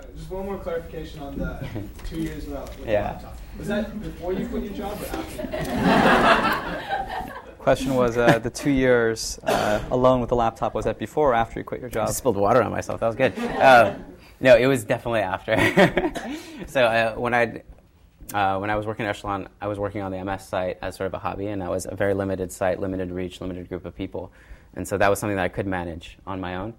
Sorry, 0.00 0.14
just 0.16 0.30
one 0.30 0.46
more 0.46 0.58
clarification 0.58 1.20
on 1.20 1.36
the 1.38 1.66
two 2.08 2.20
years 2.20 2.46
without 2.46 2.68
with 2.78 2.88
Yeah. 2.88 3.02
the 3.02 3.12
laptop. 3.14 3.36
Was 3.58 3.68
that 3.68 4.00
before 4.00 4.32
you 4.32 4.48
quit 4.48 4.64
your 4.64 4.72
job 4.74 4.98
or 5.00 5.06
after? 5.16 5.42
Question 7.58 7.94
was 7.94 8.16
uh, 8.16 8.38
the 8.38 8.48
two 8.48 8.70
years 8.70 9.38
uh, 9.42 9.82
alone 9.90 10.20
with 10.20 10.30
the 10.30 10.36
laptop, 10.36 10.74
was 10.74 10.86
that 10.86 10.98
before 10.98 11.32
or 11.32 11.34
after 11.34 11.60
you 11.60 11.64
quit 11.64 11.80
your 11.80 11.90
job? 11.90 12.08
I 12.08 12.12
spilled 12.12 12.36
water 12.36 12.62
on 12.62 12.70
myself. 12.70 13.00
That 13.00 13.08
was 13.08 13.16
good. 13.16 13.38
Uh, 13.38 13.96
no, 14.40 14.56
it 14.56 14.66
was 14.66 14.84
definitely 14.84 15.20
after. 15.20 15.56
so 16.66 16.84
uh, 16.84 17.14
when 17.16 17.34
I 17.34 17.62
uh, 18.32 18.58
when 18.58 18.70
I 18.70 18.76
was 18.76 18.86
working 18.86 19.04
at 19.04 19.10
Echelon, 19.10 19.48
I 19.60 19.66
was 19.66 19.78
working 19.78 20.00
on 20.00 20.10
the 20.12 20.24
MS 20.24 20.46
site 20.46 20.78
as 20.80 20.96
sort 20.96 21.08
of 21.08 21.14
a 21.14 21.18
hobby, 21.18 21.48
and 21.48 21.60
that 21.60 21.68
was 21.70 21.84
a 21.84 21.94
very 21.94 22.14
limited 22.14 22.50
site, 22.50 22.80
limited 22.80 23.10
reach, 23.10 23.40
limited 23.42 23.68
group 23.68 23.84
of 23.84 23.94
people. 23.94 24.32
And 24.74 24.86
so 24.88 24.96
that 24.96 25.10
was 25.10 25.18
something 25.18 25.36
that 25.36 25.44
I 25.44 25.48
could 25.48 25.66
manage 25.66 26.16
on 26.26 26.40
my 26.40 26.54
own. 26.54 26.74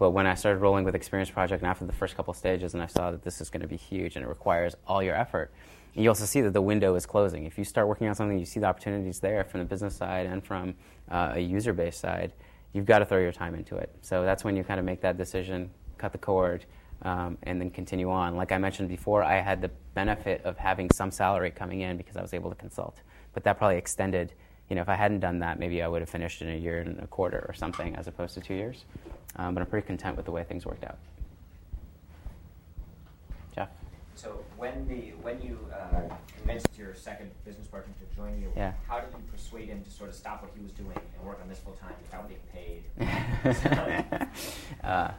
But 0.00 0.12
when 0.12 0.26
I 0.26 0.32
started 0.32 0.60
rolling 0.60 0.86
with 0.86 0.94
Experience 0.94 1.28
Project, 1.28 1.62
and 1.62 1.70
after 1.70 1.84
the 1.84 1.92
first 1.92 2.16
couple 2.16 2.32
stages, 2.32 2.72
and 2.72 2.82
I 2.82 2.86
saw 2.86 3.10
that 3.10 3.22
this 3.22 3.42
is 3.42 3.50
going 3.50 3.60
to 3.60 3.68
be 3.68 3.76
huge 3.76 4.16
and 4.16 4.24
it 4.24 4.28
requires 4.28 4.74
all 4.86 5.02
your 5.02 5.14
effort, 5.14 5.52
and 5.94 6.02
you 6.02 6.08
also 6.08 6.24
see 6.24 6.40
that 6.40 6.54
the 6.54 6.62
window 6.62 6.94
is 6.94 7.04
closing. 7.04 7.44
If 7.44 7.58
you 7.58 7.64
start 7.64 7.86
working 7.86 8.08
on 8.08 8.14
something, 8.14 8.38
you 8.38 8.46
see 8.46 8.60
the 8.60 8.66
opportunities 8.66 9.20
there 9.20 9.44
from 9.44 9.60
the 9.60 9.66
business 9.66 9.94
side 9.94 10.24
and 10.24 10.42
from 10.42 10.74
uh, 11.10 11.32
a 11.34 11.40
user 11.40 11.74
base 11.74 11.98
side, 11.98 12.32
you've 12.72 12.86
got 12.86 13.00
to 13.00 13.04
throw 13.04 13.18
your 13.18 13.30
time 13.30 13.54
into 13.54 13.76
it. 13.76 13.94
So 14.00 14.22
that's 14.22 14.42
when 14.42 14.56
you 14.56 14.64
kind 14.64 14.80
of 14.80 14.86
make 14.86 15.02
that 15.02 15.18
decision, 15.18 15.68
cut 15.98 16.12
the 16.12 16.18
cord, 16.18 16.64
um, 17.02 17.36
and 17.42 17.60
then 17.60 17.70
continue 17.70 18.10
on. 18.10 18.36
Like 18.36 18.52
I 18.52 18.58
mentioned 18.58 18.88
before, 18.88 19.22
I 19.22 19.42
had 19.42 19.60
the 19.60 19.70
benefit 19.92 20.40
of 20.46 20.56
having 20.56 20.88
some 20.92 21.10
salary 21.10 21.50
coming 21.50 21.82
in 21.82 21.98
because 21.98 22.16
I 22.16 22.22
was 22.22 22.32
able 22.32 22.48
to 22.48 22.56
consult. 22.56 23.02
But 23.34 23.44
that 23.44 23.58
probably 23.58 23.76
extended. 23.76 24.32
You 24.70 24.76
know, 24.76 24.82
if 24.82 24.88
I 24.88 24.94
hadn't 24.94 25.18
done 25.18 25.40
that, 25.40 25.58
maybe 25.58 25.82
I 25.82 25.88
would 25.88 26.00
have 26.00 26.08
finished 26.08 26.42
in 26.42 26.48
a 26.48 26.56
year 26.56 26.78
and 26.78 27.00
a 27.00 27.06
quarter 27.08 27.44
or 27.48 27.54
something, 27.54 27.96
as 27.96 28.06
opposed 28.06 28.34
to 28.34 28.40
two 28.40 28.54
years. 28.54 28.84
Um, 29.34 29.52
but 29.52 29.62
I'm 29.62 29.66
pretty 29.66 29.84
content 29.84 30.16
with 30.16 30.26
the 30.26 30.30
way 30.30 30.44
things 30.44 30.64
worked 30.64 30.84
out. 30.84 30.96
Jeff. 33.52 33.68
So 34.14 34.44
when 34.56 34.86
the 34.86 35.12
when 35.22 35.42
you 35.42 35.58
uh, 35.74 36.14
convinced 36.36 36.68
your 36.78 36.94
second 36.94 37.32
business 37.44 37.66
partner 37.66 37.92
to 37.98 38.16
join 38.16 38.40
you, 38.40 38.52
yeah. 38.56 38.74
how 38.86 39.00
did 39.00 39.10
you 39.12 39.18
persuade 39.32 39.68
him 39.68 39.82
to 39.82 39.90
sort 39.90 40.08
of 40.08 40.14
stop 40.14 40.40
what 40.40 40.52
he 40.54 40.62
was 40.62 40.70
doing 40.70 40.96
and 40.96 41.26
work 41.26 41.40
on 41.42 41.48
this 41.48 41.58
full 41.58 41.74
time 41.74 41.94
without 42.02 42.28
being 42.28 42.40
paid? 42.52 42.84
uh, 44.84 45.10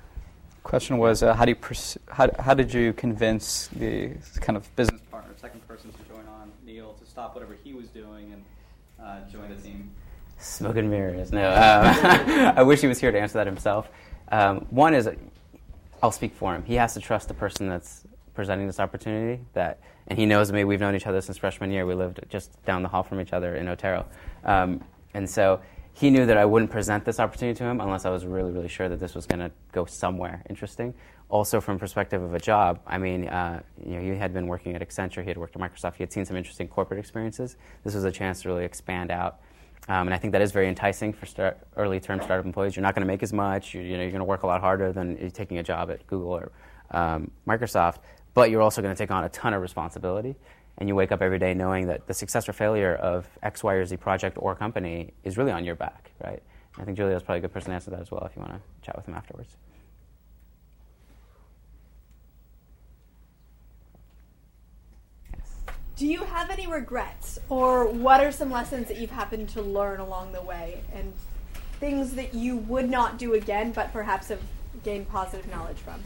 question 0.64 0.98
was 0.98 1.24
uh, 1.24 1.34
how 1.34 1.44
do 1.44 1.52
you 1.52 1.56
pers- 1.56 1.98
how, 2.08 2.30
how 2.40 2.54
did 2.54 2.74
you 2.74 2.94
convince 2.94 3.68
the 3.76 4.12
kind 4.40 4.56
of 4.56 4.74
business 4.78 5.02
partner, 5.12 5.34
second 5.36 5.68
person 5.68 5.92
to 5.92 6.00
join 6.08 6.26
on 6.40 6.54
Neil 6.66 6.94
to 6.94 7.06
stop 7.06 7.36
whatever 7.36 7.58
he 7.66 7.74
was 7.74 7.90
doing 7.90 8.32
and 8.32 8.46
uh, 9.04 9.20
join 9.30 9.50
the 9.50 9.56
team? 9.56 9.92
Smoke 10.38 10.78
and 10.78 10.90
mirrors. 10.90 11.32
No, 11.32 11.50
um, 11.50 11.56
I 12.58 12.64
wish 12.64 12.82
he 12.82 12.88
was 12.88 13.00
here 13.00 13.12
to 13.12 13.20
answer 13.20 13.34
that 13.36 13.48
himself. 13.48 13.90
Um, 14.32 14.66
one 14.70 14.94
is, 14.94 15.10
I'll 16.02 16.12
speak 16.12 16.34
for 16.34 16.56
him. 16.56 16.64
He 16.64 16.76
has 16.76 16.94
to 16.96 17.00
trust 17.00 17.28
the 17.28 17.34
person 17.34 17.68
that's 17.68 18.04
presenting 18.34 18.66
this 18.66 18.80
opportunity. 18.80 19.44
That, 19.54 19.80
and 20.08 20.18
he 20.18 20.26
knows 20.26 20.52
me. 20.52 20.64
We've 20.64 20.80
known 20.80 20.96
each 20.96 21.08
other 21.08 21.22
since 21.22 21.38
freshman 21.38 21.72
year. 21.72 21.86
We 21.86 21.94
lived 21.94 22.22
just 22.30 22.64
down 22.66 22.82
the 22.82 22.90
hall 22.90 23.04
from 23.04 23.22
each 23.22 23.34
other 23.34 23.56
in 23.56 23.68
Otero, 23.68 24.06
um, 24.44 24.84
and 25.14 25.30
so 25.30 25.62
he 25.94 26.10
knew 26.10 26.26
that 26.26 26.38
I 26.38 26.46
wouldn't 26.46 26.72
present 26.72 27.06
this 27.06 27.20
opportunity 27.20 27.58
to 27.58 27.64
him 27.66 27.82
unless 27.82 28.06
I 28.06 28.10
was 28.10 28.26
really, 28.26 28.52
really 28.52 28.68
sure 28.68 28.90
that 28.90 29.00
this 29.00 29.14
was 29.14 29.26
going 29.26 29.40
to 29.40 29.52
go 29.72 29.86
somewhere 29.86 30.42
interesting. 30.50 30.94
Also, 31.32 31.62
from 31.62 31.80
perspective 31.80 32.22
of 32.22 32.34
a 32.34 32.40
job, 32.40 32.82
I 32.86 32.98
mean, 32.98 33.28
uh, 33.30 33.62
you 33.84 33.96
know, 33.96 34.02
he 34.02 34.10
had 34.20 34.34
been 34.34 34.48
working 34.48 34.76
at 34.76 34.88
Accenture, 34.88 35.22
he 35.22 35.30
had 35.30 35.38
worked 35.38 35.56
at 35.56 35.62
Microsoft, 35.62 35.96
he 35.96 36.04
had 36.04 36.12
seen 36.12 36.26
some 36.26 36.36
interesting 36.36 36.68
corporate 36.68 37.00
experiences. 37.00 37.56
This 37.86 37.96
was 37.96 38.04
a 38.04 38.12
chance 38.12 38.42
to 38.42 38.50
really 38.50 38.66
expand 38.66 39.12
out. 39.12 39.40
Um, 39.88 40.08
and 40.08 40.14
I 40.14 40.18
think 40.18 40.34
that 40.34 40.42
is 40.42 40.52
very 40.52 40.68
enticing 40.68 41.14
for 41.14 41.26
start, 41.26 41.58
early 41.78 42.00
term 42.02 42.22
startup 42.22 42.46
employees. 42.46 42.76
You're 42.76 42.84
not 42.84 42.96
going 42.96 43.08
to 43.08 43.08
make 43.08 43.24
as 43.24 43.34
much. 43.34 43.74
You're, 43.74 43.84
you 43.84 43.96
know, 43.96 44.04
you're 44.04 44.12
going 44.12 44.20
to 44.20 44.26
work 44.26 44.44
a 44.44 44.48
lot 44.48 44.62
harder 44.62 44.92
than 44.92 45.32
taking 45.32 45.58
a 45.58 45.64
job 45.64 45.90
at 45.90 46.06
Google 46.06 46.32
or 46.32 46.52
um, 46.92 47.32
Microsoft. 47.48 48.00
But 48.34 48.52
you're 48.52 48.62
also 48.62 48.82
going 48.82 48.94
to 48.94 48.98
take 48.98 49.10
on 49.10 49.24
a 49.24 49.30
ton 49.30 49.54
of 49.54 49.62
responsibility 49.62 50.36
and 50.78 50.88
you 50.88 50.96
wake 50.96 51.12
up 51.12 51.22
every 51.22 51.40
day 51.40 51.54
knowing 51.54 51.88
that 51.88 52.08
the 52.08 52.14
success 52.14 52.48
or 52.48 52.54
failure 52.54 52.96
of 52.96 53.28
X, 53.44 53.64
Y, 53.64 53.74
or 53.74 53.86
Z 53.86 53.98
project 53.98 54.38
or 54.40 54.56
company 54.56 55.14
is 55.24 55.38
really 55.38 55.52
on 55.52 55.64
your 55.64 55.76
back, 55.76 56.12
right? 56.24 56.42
I 56.78 56.84
think 56.84 56.98
Julio 56.98 57.16
is 57.16 57.24
probably 57.24 57.40
a 57.40 57.42
good 57.42 57.54
person 57.54 57.70
to 57.70 57.76
answer 57.76 57.92
that 57.92 58.02
as 58.02 58.12
well 58.12 58.24
if 58.26 58.36
you 58.36 58.42
want 58.42 58.54
to 58.54 58.62
chat 58.86 58.96
with 58.96 59.06
him 59.06 59.14
afterwards. 59.14 59.58
Do 66.02 66.08
you 66.08 66.24
have 66.24 66.50
any 66.50 66.66
regrets, 66.66 67.38
or 67.48 67.86
what 67.86 68.22
are 68.22 68.32
some 68.32 68.50
lessons 68.50 68.88
that 68.88 68.98
you've 68.98 69.12
happened 69.12 69.50
to 69.50 69.62
learn 69.62 70.00
along 70.00 70.32
the 70.32 70.42
way, 70.42 70.82
and 70.96 71.14
things 71.80 72.16
that 72.16 72.34
you 72.34 72.58
would 72.58 72.90
not 72.90 73.20
do 73.20 73.36
again, 73.36 73.72
but 73.72 73.94
perhaps 73.94 74.30
have 74.30 74.42
gained 74.84 75.10
positive 75.10 75.48
knowledge 75.52 75.78
from? 75.78 76.02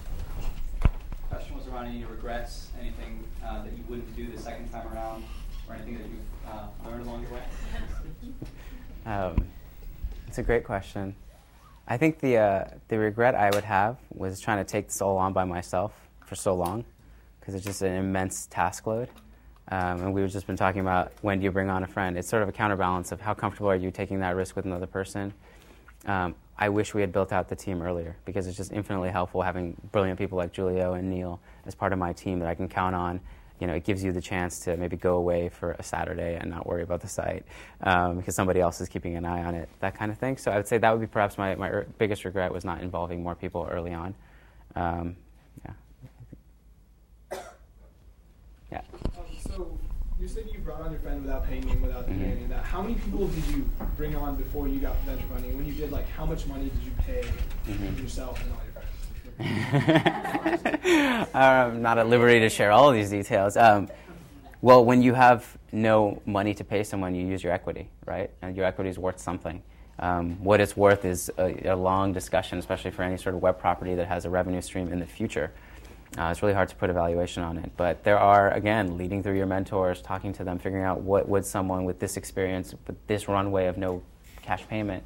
Question 1.30 1.56
was 1.56 1.68
around 1.68 1.86
any 1.86 2.04
regrets, 2.04 2.72
anything 2.78 3.24
uh, 3.42 3.64
that 3.64 3.72
you 3.72 3.86
wouldn't 3.88 4.14
do 4.18 4.30
the 4.30 4.38
second 4.38 4.70
time 4.70 4.86
around, 4.94 5.24
or 5.70 5.76
anything 5.76 5.98
that 5.98 6.08
you've 6.10 6.52
uh, 6.54 6.68
learned 6.86 7.08
along 7.08 7.24
the 7.24 7.34
way? 7.34 7.44
Um, 9.06 9.48
it's 10.28 10.40
a 10.40 10.44
great 10.44 10.66
question. 10.66 11.16
I 11.88 11.96
think 11.96 12.20
the 12.20 12.36
uh, 12.36 12.66
the 12.90 13.00
regret 13.00 13.34
I 13.34 13.50
would 13.52 13.64
have 13.64 13.96
was 14.14 14.42
trying 14.42 14.58
to 14.58 14.70
take 14.70 14.88
this 14.88 15.02
all 15.02 15.18
on 15.18 15.32
by 15.32 15.46
myself 15.46 15.94
for 16.26 16.36
so 16.36 16.54
long, 16.54 16.84
because 17.40 17.56
it's 17.56 17.64
just 17.64 17.82
an 17.82 17.94
immense 17.94 18.46
task 18.48 18.88
load. 18.88 19.08
Um, 19.70 20.02
and 20.02 20.14
we've 20.14 20.30
just 20.32 20.48
been 20.48 20.56
talking 20.56 20.82
about 20.82 21.12
when 21.22 21.40
do 21.40 21.46
you 21.46 21.52
bring 21.52 21.70
on 21.70 21.84
a 21.84 21.88
friend. 21.88 22.18
It's 22.18 22.30
sort 22.30 22.44
of 22.44 22.50
a 22.50 22.52
counterbalance 22.52 23.12
of 23.12 23.20
how 23.20 23.34
comfortable 23.34 23.70
are 23.70 23.76
you 23.76 23.92
taking 23.92 24.20
that 24.20 24.36
risk 24.36 24.56
with 24.56 24.66
another 24.66 24.86
person. 24.86 25.34
Um, 26.06 26.36
I 26.58 26.70
wish 26.70 26.94
we 26.94 27.02
had 27.02 27.12
built 27.12 27.34
out 27.34 27.50
the 27.50 27.56
team 27.56 27.82
earlier 27.82 28.16
because 28.26 28.48
it's 28.48 28.56
just 28.56 28.72
infinitely 28.72 29.10
helpful 29.10 29.42
having 29.42 29.76
brilliant 29.92 30.20
people 30.20 30.38
like 30.38 30.56
Julio 30.56 30.94
and 30.94 31.10
Neil 31.10 31.40
as 31.66 31.76
part 31.76 31.94
of 31.94 32.00
my 32.00 32.14
team 32.14 32.40
that 32.40 32.48
I 32.48 32.56
can 32.56 32.70
count 32.70 32.96
on 32.96 33.20
you 33.60 33.68
know, 33.68 33.74
it 33.74 33.84
gives 33.86 34.04
you 34.04 34.12
the 34.12 34.22
chance 34.22 34.60
to 34.62 34.76
maybe 34.76 34.98
go 34.98 35.16
away 35.16 35.50
for 35.50 35.72
a 35.72 35.84
Saturday 35.84 36.38
and 36.40 36.50
not 36.50 36.68
worry 36.68 36.84
about 36.84 37.02
the 37.02 37.08
site 37.08 37.46
um, 37.82 38.18
because 38.18 38.36
somebody 38.36 38.60
else 38.60 38.82
is 38.82 38.90
keeping 38.90 39.16
an 39.16 39.26
eye 39.26 39.44
on 39.44 39.56
it, 39.56 39.70
that 39.80 39.96
kind 39.96 40.12
of 40.12 40.18
thing. 40.18 40.38
So 40.38 40.52
I 40.52 40.58
would 40.58 40.68
say 40.68 40.78
that 40.78 40.92
would 40.92 41.00
be 41.00 41.08
perhaps 41.08 41.38
my, 41.38 41.56
my 41.56 41.70
er- 41.70 41.88
biggest 41.98 42.26
regret 42.26 42.52
was 42.52 42.66
not 42.66 42.82
involving 42.82 43.24
more 43.24 43.36
people 43.36 43.68
early 43.70 43.94
on. 43.94 44.14
Um, 44.76 45.16
yeah. 45.66 47.40
Yeah. 48.72 48.82
Um, 49.56 49.62
so 49.62 49.78
you 50.20 50.28
said 50.28 50.50
you 50.52 50.60
brought 50.60 50.82
on 50.82 50.92
your 50.92 51.00
friend 51.00 51.24
without 51.24 51.46
paying 51.46 51.66
him, 51.68 51.82
without 51.82 52.08
mm-hmm. 52.08 52.50
that. 52.50 52.64
How 52.64 52.82
many 52.82 52.96
people 52.96 53.28
did 53.28 53.46
you 53.48 53.70
bring 53.98 54.16
on 54.16 54.36
before 54.36 54.68
you 54.68 54.80
got 54.80 54.96
venture 55.02 55.26
funding? 55.28 55.52
And 55.52 55.60
when 55.60 55.68
you 55.68 55.74
did, 55.74 55.92
like, 55.92 56.08
how 56.10 56.26
much 56.26 56.48
money 56.48 56.70
did 56.70 56.84
you 56.84 56.92
pay 57.06 57.22
mm-hmm. 57.68 58.02
yourself 58.02 58.42
and 58.44 58.52
all 58.52 58.62
your 58.64 58.72
friends? 58.74 58.88
I'm 61.34 61.82
not 61.82 61.98
at 61.98 62.08
liberty 62.08 62.40
to 62.40 62.48
share 62.50 62.72
all 62.72 62.90
of 62.90 62.96
these 62.96 63.10
details. 63.10 63.58
Um, 63.58 63.90
well, 64.62 64.86
when 64.86 65.02
you 65.02 65.14
have 65.14 65.58
no 65.72 66.22
money 66.26 66.54
to 66.54 66.64
pay 66.64 66.84
someone, 66.84 67.14
you 67.14 67.28
use 67.28 67.44
your 67.44 67.52
equity, 67.52 67.90
right? 68.06 68.32
And 68.42 68.56
your 68.56 68.66
equity 68.66 68.90
is 68.90 68.98
worth 68.98 69.20
something. 69.20 69.62
Um, 70.00 70.42
what 70.44 70.60
it's 70.60 70.76
worth 70.76 71.06
is 71.06 71.32
a, 71.38 71.70
a, 71.70 71.76
long 71.76 72.12
discussion, 72.12 72.58
especially 72.60 72.92
for 72.92 73.04
any 73.04 73.16
sort 73.18 73.36
of 73.36 73.42
web 73.42 73.60
property 73.60 73.96
that 73.96 74.08
has 74.08 74.26
a 74.26 74.30
revenue 74.30 74.62
stream 74.62 74.92
in 74.92 75.00
the 75.00 75.06
future. 75.06 75.54
Uh, 76.18 76.30
it's 76.32 76.42
really 76.42 76.54
hard 76.54 76.70
to 76.70 76.76
put 76.76 76.90
a 76.90 76.94
valuation 76.94 77.44
on 77.44 77.58
it. 77.58 77.72
But 77.76 78.04
there 78.04 78.18
are, 78.18 78.52
again, 78.52 78.98
leading 78.98 79.22
through 79.22 79.36
your 79.36 79.48
mentors, 79.48 80.02
talking 80.02 80.32
to 80.34 80.44
them, 80.44 80.60
figuring 80.60 80.86
out 80.86 81.02
what 81.02 81.28
would 81.28 81.46
someone 81.46 81.84
with 81.84 82.00
this 82.00 82.16
experience, 82.16 82.74
with 82.88 82.96
this 83.08 83.28
runway 83.28 83.66
of 83.66 83.78
no 83.78 84.02
cash 84.42 84.66
payment, 84.68 85.04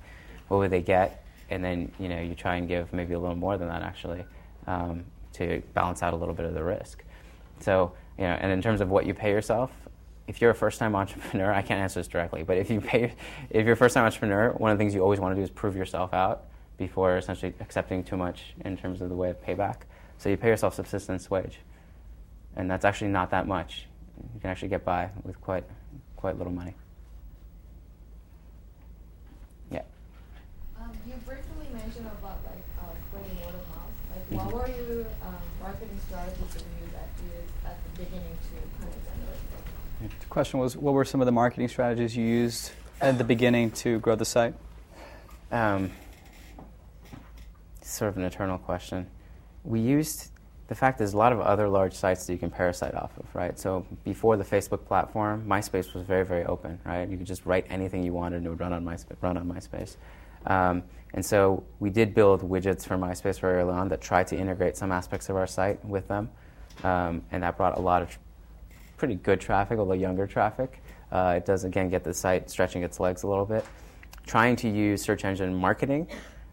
what 0.47 0.57
would 0.57 0.69
they 0.69 0.81
get? 0.81 1.25
and 1.49 1.63
then 1.63 1.91
you 1.99 2.09
know 2.09 2.19
you 2.19 2.35
try 2.35 2.55
and 2.55 2.67
give 2.67 2.91
maybe 2.93 3.13
a 3.13 3.19
little 3.19 3.35
more 3.35 3.57
than 3.57 3.67
that 3.67 3.81
actually 3.81 4.23
um, 4.67 5.03
to 5.33 5.61
balance 5.73 6.03
out 6.03 6.13
a 6.13 6.15
little 6.15 6.33
bit 6.33 6.45
of 6.45 6.53
the 6.53 6.63
risk. 6.63 7.03
So 7.59 7.93
you 8.17 8.25
know, 8.25 8.37
and 8.39 8.51
in 8.51 8.61
terms 8.61 8.81
of 8.81 8.89
what 8.89 9.05
you 9.05 9.13
pay 9.13 9.31
yourself, 9.31 9.71
if 10.27 10.41
you're 10.41 10.51
a 10.51 10.55
first-time 10.55 10.95
entrepreneur, 10.95 11.51
I 11.51 11.61
can't 11.61 11.79
answer 11.79 11.99
this 11.99 12.07
directly, 12.07 12.43
but 12.43 12.57
if 12.57 12.69
you 12.69 12.81
pay, 12.81 13.13
if 13.49 13.65
you're 13.65 13.73
a 13.73 13.77
first-time 13.77 14.05
entrepreneur, 14.05 14.51
one 14.51 14.71
of 14.71 14.77
the 14.77 14.81
things 14.81 14.93
you 14.93 15.01
always 15.01 15.19
want 15.19 15.33
to 15.33 15.35
do 15.35 15.43
is 15.43 15.49
prove 15.49 15.75
yourself 15.75 16.13
out 16.13 16.45
before 16.77 17.17
essentially 17.17 17.53
accepting 17.59 18.03
too 18.03 18.15
much 18.15 18.53
in 18.63 18.77
terms 18.77 19.01
of 19.01 19.09
the 19.09 19.15
way 19.15 19.29
of 19.29 19.43
payback. 19.43 19.81
So 20.19 20.27
you 20.27 20.35
pay 20.35 20.49
yourself 20.49 20.75
subsistence 20.75 21.29
wage, 21.29 21.59
and 22.57 22.69
that's 22.69 22.83
actually 22.83 23.07
not 23.07 23.31
that 23.31 23.47
much. 23.47 23.87
You 24.33 24.41
can 24.41 24.49
actually 24.49 24.67
get 24.67 24.83
by 24.83 25.09
with 25.23 25.39
quite 25.39 25.63
quite 26.17 26.37
little 26.37 26.51
money. 26.51 26.75
Yeah. 29.71 29.83
You 31.07 31.13
briefly 31.25 31.67
mentioned 31.73 32.07
about 32.19 32.39
like 32.45 32.65
uh, 32.81 32.91
spreading 33.07 33.37
word 33.37 33.55
of 33.55 33.67
mouth. 33.69 33.95
Like, 34.11 34.29
mm-hmm. 34.29 34.35
what 34.35 34.53
were 34.53 34.67
your 34.75 35.05
um, 35.25 35.35
marketing 35.61 35.99
strategies 36.05 36.53
that 36.53 36.63
you 36.63 36.91
that 36.91 37.09
you 37.23 37.39
used 37.39 37.53
at 37.65 37.77
the 37.81 38.03
beginning 38.03 38.37
to 38.43 38.55
kind 38.77 38.93
of 38.93 38.99
generate? 39.05 40.19
The 40.19 40.25
question 40.25 40.59
was, 40.59 40.75
what 40.75 40.93
were 40.93 41.05
some 41.05 41.21
of 41.21 41.27
the 41.27 41.31
marketing 41.31 41.69
strategies 41.69 42.17
you 42.17 42.25
used 42.25 42.71
at 42.99 43.17
the 43.17 43.23
beginning 43.23 43.71
to 43.71 43.99
grow 43.99 44.15
the 44.15 44.25
site? 44.25 44.53
Um, 45.49 45.91
sort 47.81 48.09
of 48.09 48.17
an 48.17 48.25
eternal 48.25 48.57
question. 48.57 49.07
We 49.63 49.79
used 49.79 50.31
the 50.67 50.75
fact 50.75 50.99
there's 50.99 51.13
a 51.13 51.17
lot 51.17 51.33
of 51.33 51.41
other 51.41 51.67
large 51.67 51.93
sites 51.93 52.25
that 52.25 52.33
you 52.33 52.39
can 52.39 52.51
parasite 52.51 52.93
off 52.93 53.17
of, 53.17 53.25
right? 53.33 53.57
So 53.57 53.85
before 54.03 54.37
the 54.37 54.43
Facebook 54.43 54.85
platform, 54.85 55.43
MySpace 55.47 55.95
was 55.95 56.03
very, 56.03 56.23
very 56.23 56.45
open, 56.45 56.79
right? 56.85 57.09
You 57.09 57.17
could 57.17 57.25
just 57.25 57.45
write 57.45 57.65
anything 57.69 58.03
you 58.03 58.13
wanted 58.13 58.37
and 58.37 58.45
it 58.45 58.49
would 58.49 58.59
run 58.59 58.73
on 58.73 58.85
MySpace. 58.85 59.15
Run 59.21 59.35
on 59.35 59.47
MySpace. 59.47 59.97
Um, 60.45 60.83
and 61.15 61.25
so 61.25 61.63
we 61.79 61.89
did 61.89 62.13
build 62.13 62.47
widgets 62.47 62.85
for 62.85 62.97
MySpace 62.97 63.39
very 63.39 63.61
early 63.61 63.73
on 63.73 63.89
that 63.89 63.99
tried 63.99 64.27
to 64.27 64.37
integrate 64.37 64.77
some 64.77 64.91
aspects 64.91 65.27
of 65.29 65.35
our 65.35 65.47
site 65.47 65.83
with 65.83 66.07
them. 66.07 66.29
Um, 66.83 67.23
and 67.31 67.41
that 67.41 67.57
brought 67.57 67.75
a 67.77 67.81
lot 67.81 68.03
of 68.03 68.11
tr- 68.11 68.19
pretty 68.97 69.15
good 69.15 69.41
traffic, 69.41 69.79
although 69.79 69.93
younger 69.93 70.27
traffic. 70.27 70.83
Uh, 71.11 71.33
it 71.37 71.45
does, 71.45 71.63
again, 71.63 71.89
get 71.89 72.03
the 72.03 72.13
site 72.13 72.47
stretching 72.47 72.83
its 72.83 72.99
legs 72.99 73.23
a 73.23 73.27
little 73.27 73.45
bit. 73.45 73.65
trying 74.29 74.55
to 74.55 74.69
use 74.69 75.01
search 75.01 75.25
engine 75.25 75.53
marketing 75.55 76.07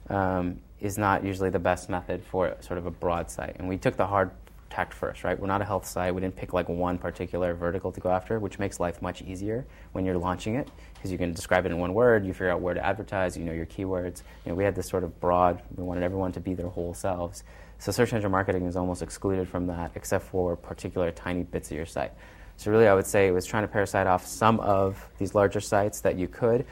um, 0.09 0.59
is 0.87 0.97
not 0.97 1.24
usually 1.24 1.51
the 1.51 1.59
best 1.59 1.89
method 1.91 2.24
for 2.24 2.57
sort 2.61 2.78
of 2.78 2.87
a 2.87 2.91
broad 2.91 3.30
site. 3.30 3.57
And 3.59 3.68
we 3.68 3.76
took 3.76 3.97
the 3.97 4.07
hard 4.07 4.30
tact 4.70 4.93
first, 4.93 5.24
right? 5.24 5.39
We're 5.39 5.47
not 5.47 5.61
a 5.61 5.64
health 5.64 5.87
site. 5.87 6.14
We 6.14 6.20
didn't 6.20 6.37
pick 6.37 6.53
like 6.53 6.68
one 6.68 6.99
particular 6.99 7.55
vertical 7.55 7.93
to 7.93 8.01
go 8.01 8.11
after, 8.11 8.39
which 8.39 8.59
makes 8.59 8.80
life 8.80 9.01
much 9.01 9.22
easier 9.22 9.66
when 9.93 10.05
you're 10.05 10.18
launching 10.18 10.55
it 10.57 10.68
because 10.95 11.12
you 11.12 11.18
can 11.18 11.32
describe 11.32 11.66
it 11.66 11.72
in 11.72 11.78
one 11.78 11.95
word. 11.95 12.24
You 12.24 12.32
figure 12.32 12.51
out 12.51 12.61
where 12.61 12.74
to 12.74 12.84
advertise. 12.84 13.37
You 13.37 13.45
know 13.45 13.53
your 13.53 13.66
keywords. 13.66 14.22
You 14.45 14.51
know, 14.51 14.55
we 14.55 14.64
had 14.64 14.74
this 14.74 14.89
sort 14.89 15.05
of 15.05 15.18
broad. 15.20 15.62
We 15.76 15.84
wanted 15.84 16.03
everyone 16.03 16.32
to 16.32 16.41
be 16.41 16.55
their 16.55 16.68
whole 16.68 16.95
selves. 16.95 17.45
So 17.78 17.93
search 17.93 18.12
engine 18.12 18.30
marketing 18.30 18.66
is 18.66 18.76
almost 18.76 19.03
excluded 19.03 19.49
from 19.49 19.66
that, 19.66 19.93
except 19.95 20.24
for 20.24 20.57
particular 20.57 21.11
tiny 21.11 21.43
bits 21.43 21.70
of 21.70 21.76
your 21.76 21.87
site. 21.87 22.12
So 22.57 22.70
really, 22.70 22.89
I 22.89 22.95
would 22.95 23.07
say 23.07 23.26
it 23.26 23.32
was 23.32 23.45
trying 23.45 23.64
to 23.64 23.68
parasite 23.68 24.07
off 24.07 24.26
some 24.26 24.61
of 24.61 25.11
these 25.18 25.34
larger 25.34 25.61
sites 25.61 26.01
that 26.01 26.16
you 26.16 26.26
could. 26.26 26.64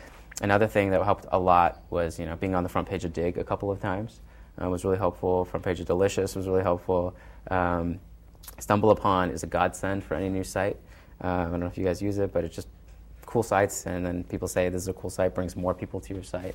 Another 0.42 0.66
thing 0.66 0.90
that 0.90 1.02
helped 1.02 1.26
a 1.30 1.38
lot 1.38 1.82
was 1.90 2.18
you 2.18 2.26
know 2.26 2.36
being 2.36 2.54
on 2.54 2.62
the 2.62 2.68
front 2.68 2.88
page 2.88 3.04
of 3.04 3.12
Digg 3.12 3.38
a 3.38 3.44
couple 3.44 3.70
of 3.70 3.80
times 3.80 4.20
uh, 4.62 4.68
was 4.68 4.84
really 4.84 4.98
helpful. 4.98 5.44
Front 5.44 5.64
page 5.64 5.80
of 5.80 5.86
Delicious 5.86 6.34
was 6.34 6.48
really 6.48 6.62
helpful. 6.62 7.14
Um, 7.50 8.00
StumbleUpon 8.58 9.32
is 9.32 9.42
a 9.42 9.46
godsend 9.46 10.04
for 10.04 10.14
any 10.14 10.28
new 10.28 10.44
site. 10.44 10.76
Uh, 11.22 11.28
I 11.28 11.44
don't 11.44 11.60
know 11.60 11.66
if 11.66 11.78
you 11.78 11.84
guys 11.84 12.02
use 12.02 12.18
it, 12.18 12.32
but 12.32 12.44
it's 12.44 12.54
just 12.54 12.68
cool 13.26 13.42
sites, 13.42 13.86
and 13.86 14.04
then 14.04 14.24
people 14.24 14.48
say 14.48 14.68
this 14.68 14.82
is 14.82 14.88
a 14.88 14.92
cool 14.92 15.10
site, 15.10 15.34
brings 15.34 15.56
more 15.56 15.74
people 15.74 16.00
to 16.00 16.14
your 16.14 16.22
site, 16.22 16.54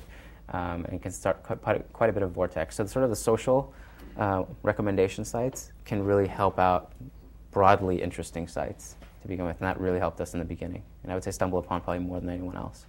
um, 0.50 0.84
and 0.88 1.02
can 1.02 1.10
start 1.10 1.42
quite, 1.42 2.10
a 2.10 2.12
bit 2.12 2.22
of 2.22 2.30
vortex. 2.30 2.76
So 2.76 2.86
sort 2.86 3.04
of 3.04 3.10
the 3.10 3.16
social 3.16 3.72
uh, 4.16 4.44
recommendation 4.62 5.24
sites 5.24 5.72
can 5.84 6.04
really 6.04 6.26
help 6.26 6.58
out 6.58 6.92
broadly 7.50 8.00
interesting 8.00 8.46
sites 8.46 8.96
to 9.22 9.28
begin 9.28 9.44
with, 9.44 9.58
and 9.60 9.66
that 9.66 9.80
really 9.80 9.98
helped 9.98 10.20
us 10.20 10.32
in 10.34 10.38
the 10.38 10.46
beginning. 10.46 10.82
And 11.02 11.12
I 11.12 11.14
would 11.14 11.24
say 11.24 11.30
StumbleUpon 11.30 11.82
probably 11.82 11.98
more 11.98 12.20
than 12.20 12.30
anyone 12.30 12.56
else. 12.56 12.86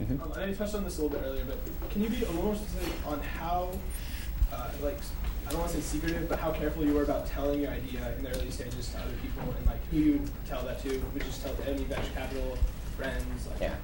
Mm-hmm. 0.00 0.22
Um, 0.22 0.32
I 0.34 0.52
touched 0.52 0.74
on 0.74 0.84
this 0.84 0.98
a 0.98 1.02
little 1.02 1.18
bit 1.18 1.26
earlier, 1.26 1.44
but 1.44 1.58
can 1.90 2.02
you 2.02 2.08
be 2.08 2.16
a 2.16 2.28
little 2.30 2.42
more 2.42 2.54
specific 2.54 2.94
on 3.06 3.20
how, 3.20 3.70
uh, 4.52 4.70
like, 4.82 4.98
I 5.46 5.50
don't 5.50 5.60
want 5.60 5.72
to 5.72 5.80
say 5.80 5.98
secretive, 5.98 6.28
but 6.28 6.38
how 6.38 6.52
careful 6.52 6.84
you 6.84 6.94
were 6.94 7.02
about 7.02 7.26
telling 7.26 7.60
your 7.60 7.70
idea 7.70 8.14
in 8.16 8.24
the 8.24 8.30
early 8.30 8.50
stages 8.50 8.88
to 8.90 8.98
other 8.98 9.12
people, 9.20 9.54
and 9.56 9.66
like 9.66 9.84
who 9.90 9.98
you 9.98 10.12
would 10.12 10.30
tell 10.48 10.62
that 10.64 10.80
to? 10.82 10.88
Would 10.88 11.22
you 11.22 11.28
just 11.28 11.42
tell 11.42 11.54
to 11.54 11.68
any 11.68 11.84
venture 11.84 12.12
capital 12.14 12.56
friends? 12.96 13.46
Like, 13.48 13.60
yeah. 13.60 13.74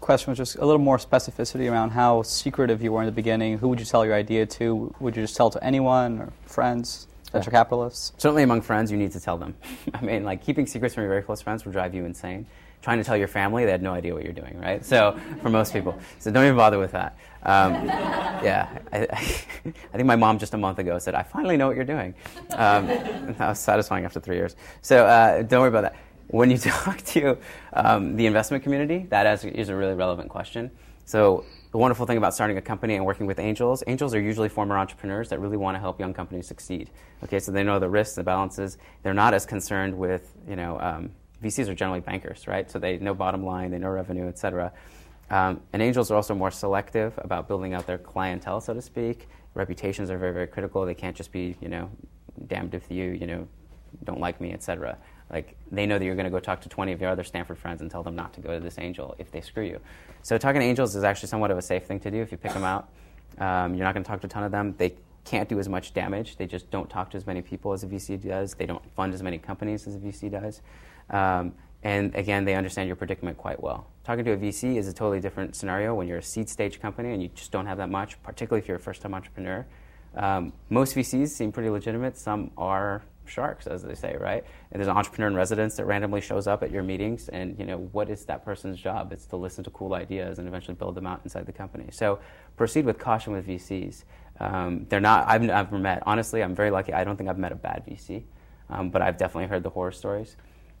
Question 0.00 0.30
was 0.30 0.38
just 0.38 0.56
a 0.56 0.64
little 0.64 0.80
more 0.80 0.98
specificity 0.98 1.70
around 1.70 1.90
how 1.90 2.22
secretive 2.22 2.82
you 2.82 2.92
were 2.92 3.00
in 3.00 3.06
the 3.06 3.12
beginning. 3.12 3.58
Who 3.58 3.68
would 3.68 3.80
you 3.80 3.86
tell 3.86 4.04
your 4.04 4.14
idea 4.14 4.46
to? 4.46 4.94
Would 5.00 5.16
you 5.16 5.22
just 5.22 5.36
tell 5.36 5.50
to 5.50 5.62
anyone 5.64 6.20
or 6.20 6.32
friends? 6.46 7.06
venture 7.32 7.50
capitalists? 7.50 8.12
Certainly 8.18 8.42
among 8.42 8.60
friends, 8.60 8.90
you 8.90 8.98
need 8.98 9.12
to 9.12 9.20
tell 9.20 9.38
them. 9.38 9.54
I 9.94 10.00
mean, 10.02 10.24
like 10.24 10.42
keeping 10.42 10.66
secrets 10.66 10.94
from 10.94 11.02
your 11.02 11.10
very 11.10 11.22
close 11.22 11.40
friends 11.40 11.64
will 11.64 11.72
drive 11.72 11.94
you 11.94 12.04
insane. 12.04 12.46
Trying 12.82 12.98
to 12.98 13.04
tell 13.04 13.16
your 13.16 13.28
family, 13.28 13.64
they 13.64 13.70
had 13.70 13.82
no 13.82 13.92
idea 13.92 14.14
what 14.14 14.24
you're 14.24 14.32
doing, 14.32 14.58
right? 14.58 14.84
So, 14.84 15.18
for 15.42 15.50
most 15.50 15.72
people. 15.72 15.98
So, 16.18 16.30
don't 16.30 16.44
even 16.44 16.56
bother 16.56 16.78
with 16.78 16.92
that. 16.92 17.18
Um, 17.42 17.74
yeah, 18.42 18.68
I, 18.92 19.06
I, 19.12 19.16
think 19.16 20.04
my 20.04 20.16
mom 20.16 20.38
just 20.38 20.54
a 20.54 20.58
month 20.58 20.78
ago 20.78 20.98
said, 20.98 21.14
I 21.14 21.22
finally 21.22 21.56
know 21.56 21.66
what 21.66 21.76
you're 21.76 21.84
doing. 21.84 22.14
Um, 22.52 22.86
that 22.86 23.38
was 23.38 23.58
satisfying 23.58 24.04
after 24.04 24.20
three 24.20 24.36
years. 24.36 24.56
So, 24.80 25.04
uh, 25.06 25.42
don't 25.42 25.60
worry 25.60 25.68
about 25.68 25.82
that. 25.82 25.96
When 26.28 26.50
you 26.50 26.58
talk 26.58 26.98
to 26.98 27.36
um, 27.74 28.16
the 28.16 28.26
investment 28.26 28.62
community, 28.62 29.06
that 29.10 29.44
is 29.44 29.68
a 29.68 29.76
really 29.76 29.94
relevant 29.94 30.30
question. 30.30 30.70
So, 31.04 31.44
the 31.72 31.78
wonderful 31.78 32.04
thing 32.04 32.18
about 32.18 32.34
starting 32.34 32.56
a 32.56 32.62
company 32.62 32.96
and 32.96 33.04
working 33.04 33.26
with 33.26 33.38
angels, 33.38 33.84
angels 33.86 34.14
are 34.14 34.20
usually 34.20 34.48
former 34.48 34.76
entrepreneurs 34.76 35.28
that 35.28 35.38
really 35.38 35.56
want 35.56 35.76
to 35.76 35.80
help 35.80 36.00
young 36.00 36.12
companies 36.12 36.46
succeed. 36.46 36.90
Okay, 37.22 37.38
so 37.38 37.52
they 37.52 37.62
know 37.62 37.78
the 37.78 37.88
risks, 37.88 38.16
the 38.16 38.24
balances. 38.24 38.76
They're 39.02 39.14
not 39.14 39.34
as 39.34 39.46
concerned 39.46 39.96
with, 39.96 40.32
you 40.48 40.56
know, 40.56 40.80
um, 40.80 41.10
VCs 41.42 41.68
are 41.68 41.74
generally 41.74 42.00
bankers, 42.00 42.46
right? 42.46 42.70
So 42.70 42.78
they 42.78 42.98
know 42.98 43.14
bottom 43.14 43.44
line, 43.44 43.70
they 43.70 43.78
know 43.78 43.90
revenue, 43.90 44.28
et 44.28 44.38
cetera. 44.38 44.72
Um, 45.30 45.60
and 45.72 45.80
angels 45.80 46.10
are 46.10 46.16
also 46.16 46.34
more 46.34 46.50
selective 46.50 47.14
about 47.18 47.46
building 47.46 47.72
out 47.72 47.86
their 47.86 47.98
clientele, 47.98 48.60
so 48.60 48.74
to 48.74 48.82
speak. 48.82 49.28
Reputations 49.54 50.10
are 50.10 50.18
very, 50.18 50.32
very 50.32 50.46
critical. 50.46 50.84
They 50.84 50.94
can't 50.94 51.16
just 51.16 51.32
be, 51.32 51.56
you 51.60 51.68
know, 51.68 51.90
damned 52.46 52.74
if 52.74 52.90
you, 52.90 53.04
you 53.10 53.26
know, 53.26 53.48
don't 54.04 54.20
like 54.20 54.40
me, 54.40 54.52
et 54.52 54.62
cetera. 54.62 54.98
Like 55.30 55.56
they 55.70 55.86
know 55.86 55.98
that 55.98 56.04
you're 56.04 56.16
going 56.16 56.24
to 56.24 56.30
go 56.30 56.40
talk 56.40 56.60
to 56.62 56.68
20 56.68 56.92
of 56.92 57.00
your 57.00 57.10
other 57.10 57.22
Stanford 57.22 57.58
friends 57.58 57.80
and 57.80 57.90
tell 57.90 58.02
them 58.02 58.16
not 58.16 58.32
to 58.34 58.40
go 58.40 58.54
to 58.54 58.60
this 58.60 58.78
angel 58.78 59.14
if 59.18 59.30
they 59.30 59.40
screw 59.40 59.64
you. 59.64 59.80
So 60.22 60.36
talking 60.36 60.60
to 60.60 60.66
angels 60.66 60.96
is 60.96 61.04
actually 61.04 61.28
somewhat 61.28 61.50
of 61.50 61.58
a 61.58 61.62
safe 61.62 61.84
thing 61.84 62.00
to 62.00 62.10
do 62.10 62.20
if 62.20 62.32
you 62.32 62.38
pick 62.38 62.52
them 62.52 62.64
out. 62.64 62.88
Um, 63.38 63.74
you're 63.74 63.84
not 63.84 63.94
going 63.94 64.02
to 64.02 64.08
talk 64.08 64.20
to 64.22 64.26
a 64.26 64.30
ton 64.30 64.42
of 64.42 64.50
them. 64.50 64.74
They 64.76 64.94
can't 65.24 65.48
do 65.48 65.58
as 65.60 65.68
much 65.68 65.94
damage. 65.94 66.36
They 66.36 66.46
just 66.46 66.70
don't 66.70 66.90
talk 66.90 67.10
to 67.10 67.16
as 67.16 67.26
many 67.26 67.42
people 67.42 67.72
as 67.72 67.84
a 67.84 67.86
VC 67.86 68.20
does. 68.20 68.54
They 68.54 68.66
don't 68.66 68.84
fund 68.94 69.14
as 69.14 69.22
many 69.22 69.38
companies 69.38 69.86
as 69.86 69.94
a 69.94 69.98
VC 69.98 70.30
does. 70.30 70.62
Um, 71.10 71.54
and 71.82 72.14
again, 72.14 72.44
they 72.44 72.54
understand 72.54 72.86
your 72.88 72.96
predicament 72.96 73.38
quite 73.38 73.62
well. 73.62 73.86
Talking 74.04 74.24
to 74.24 74.32
a 74.32 74.36
VC 74.36 74.76
is 74.76 74.86
a 74.88 74.92
totally 74.92 75.20
different 75.20 75.56
scenario 75.56 75.94
when 75.94 76.08
you're 76.08 76.18
a 76.18 76.22
seed 76.22 76.48
stage 76.48 76.80
company 76.80 77.12
and 77.12 77.22
you 77.22 77.30
just 77.34 77.52
don't 77.52 77.66
have 77.66 77.78
that 77.78 77.90
much, 77.90 78.22
particularly 78.22 78.62
if 78.62 78.68
you're 78.68 78.76
a 78.76 78.80
first 78.80 79.02
time 79.02 79.14
entrepreneur. 79.14 79.66
Um, 80.14 80.52
most 80.68 80.94
VCs 80.94 81.28
seem 81.28 81.52
pretty 81.52 81.70
legitimate. 81.70 82.18
Some 82.18 82.50
are 82.56 83.02
sharks, 83.30 83.66
as 83.66 83.82
they 83.82 83.94
say, 83.94 84.16
right? 84.18 84.44
And 84.72 84.80
there's 84.80 84.88
an 84.88 84.96
entrepreneur 84.96 85.28
in 85.28 85.34
residence 85.34 85.76
that 85.76 85.86
randomly 85.86 86.20
shows 86.20 86.46
up 86.46 86.62
at 86.62 86.70
your 86.70 86.82
meetings, 86.82 87.28
and 87.28 87.58
you 87.58 87.64
know 87.64 87.78
what 87.92 88.10
is 88.10 88.24
that 88.26 88.44
person's 88.44 88.78
job? 88.78 89.12
It's 89.12 89.26
to 89.26 89.36
listen 89.36 89.64
to 89.64 89.70
cool 89.70 89.94
ideas 89.94 90.38
and 90.38 90.48
eventually 90.48 90.74
build 90.74 90.96
them 90.96 91.06
out 91.06 91.20
inside 91.24 91.46
the 91.46 91.52
company. 91.52 91.86
So 91.92 92.18
proceed 92.56 92.84
with 92.84 92.98
caution 92.98 93.32
with 93.32 93.46
VCs. 93.46 94.04
Um, 94.40 94.86
they're 94.88 95.00
not. 95.00 95.28
I've 95.28 95.42
never 95.42 95.78
met. 95.78 96.02
Honestly, 96.06 96.42
I'm 96.42 96.54
very 96.54 96.70
lucky. 96.70 96.92
I 96.92 97.04
don't 97.04 97.16
think 97.16 97.30
I've 97.30 97.38
met 97.38 97.52
a 97.52 97.56
bad 97.56 97.84
VC, 97.86 98.24
um, 98.68 98.90
but 98.90 99.02
I've 99.02 99.16
definitely 99.16 99.46
heard 99.46 99.62
the 99.62 99.70
horror 99.70 99.92
stories. 99.92 100.36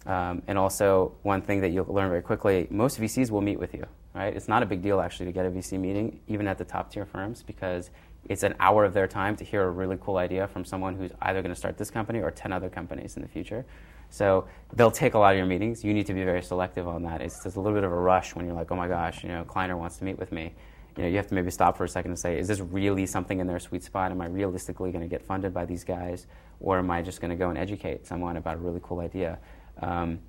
Um, 0.06 0.42
and 0.46 0.56
also, 0.56 1.14
one 1.22 1.42
thing 1.42 1.60
that 1.60 1.70
you'll 1.70 1.92
learn 1.92 2.08
very 2.08 2.22
quickly: 2.22 2.66
most 2.70 3.00
VCs 3.00 3.30
will 3.30 3.42
meet 3.42 3.58
with 3.58 3.74
you. 3.74 3.86
Right? 4.14 4.34
It's 4.34 4.48
not 4.48 4.62
a 4.62 4.66
big 4.66 4.82
deal 4.82 5.00
actually 5.00 5.26
to 5.26 5.32
get 5.32 5.46
a 5.46 5.50
VC 5.50 5.78
meeting, 5.78 6.20
even 6.26 6.48
at 6.48 6.58
the 6.58 6.64
top 6.64 6.90
tier 6.90 7.06
firms, 7.06 7.44
because 7.44 7.90
it's 8.28 8.42
an 8.42 8.54
hour 8.58 8.84
of 8.84 8.92
their 8.92 9.06
time 9.06 9.36
to 9.36 9.44
hear 9.44 9.62
a 9.62 9.70
really 9.70 9.96
cool 10.00 10.16
idea 10.16 10.48
from 10.48 10.64
someone 10.64 10.96
who's 10.96 11.12
either 11.22 11.42
going 11.42 11.54
to 11.54 11.58
start 11.58 11.78
this 11.78 11.90
company 11.90 12.20
or 12.20 12.30
10 12.30 12.52
other 12.52 12.68
companies 12.68 13.16
in 13.16 13.22
the 13.22 13.28
future. 13.28 13.64
So 14.10 14.46
they'll 14.74 14.90
take 14.90 15.14
a 15.14 15.18
lot 15.18 15.32
of 15.32 15.38
your 15.38 15.46
meetings. 15.46 15.84
You 15.84 15.94
need 15.94 16.06
to 16.06 16.14
be 16.14 16.24
very 16.24 16.42
selective 16.42 16.88
on 16.88 17.04
that. 17.04 17.20
It's 17.20 17.44
just 17.44 17.56
a 17.56 17.60
little 17.60 17.76
bit 17.76 17.84
of 17.84 17.92
a 17.92 17.96
rush 17.96 18.34
when 18.34 18.44
you're 18.44 18.54
like, 18.54 18.72
oh 18.72 18.76
my 18.76 18.88
gosh, 18.88 19.22
you 19.22 19.28
know, 19.28 19.44
Kleiner 19.44 19.76
wants 19.76 19.98
to 19.98 20.04
meet 20.04 20.18
with 20.18 20.32
me. 20.32 20.52
You 20.96 21.04
know, 21.04 21.08
you 21.08 21.16
have 21.16 21.28
to 21.28 21.34
maybe 21.34 21.52
stop 21.52 21.76
for 21.76 21.84
a 21.84 21.88
second 21.88 22.10
and 22.10 22.18
say, 22.18 22.36
is 22.36 22.48
this 22.48 22.58
really 22.58 23.06
something 23.06 23.38
in 23.38 23.46
their 23.46 23.60
sweet 23.60 23.84
spot? 23.84 24.10
Am 24.10 24.20
I 24.20 24.26
realistically 24.26 24.90
going 24.90 25.02
to 25.02 25.08
get 25.08 25.22
funded 25.22 25.54
by 25.54 25.64
these 25.64 25.84
guys? 25.84 26.26
Or 26.58 26.78
am 26.78 26.90
I 26.90 27.00
just 27.00 27.20
going 27.20 27.30
to 27.30 27.36
go 27.36 27.48
and 27.48 27.56
educate 27.56 28.06
someone 28.06 28.36
about 28.36 28.56
a 28.56 28.58
really 28.58 28.80
cool 28.82 28.98
idea? 28.98 29.38
Um, 29.80 30.20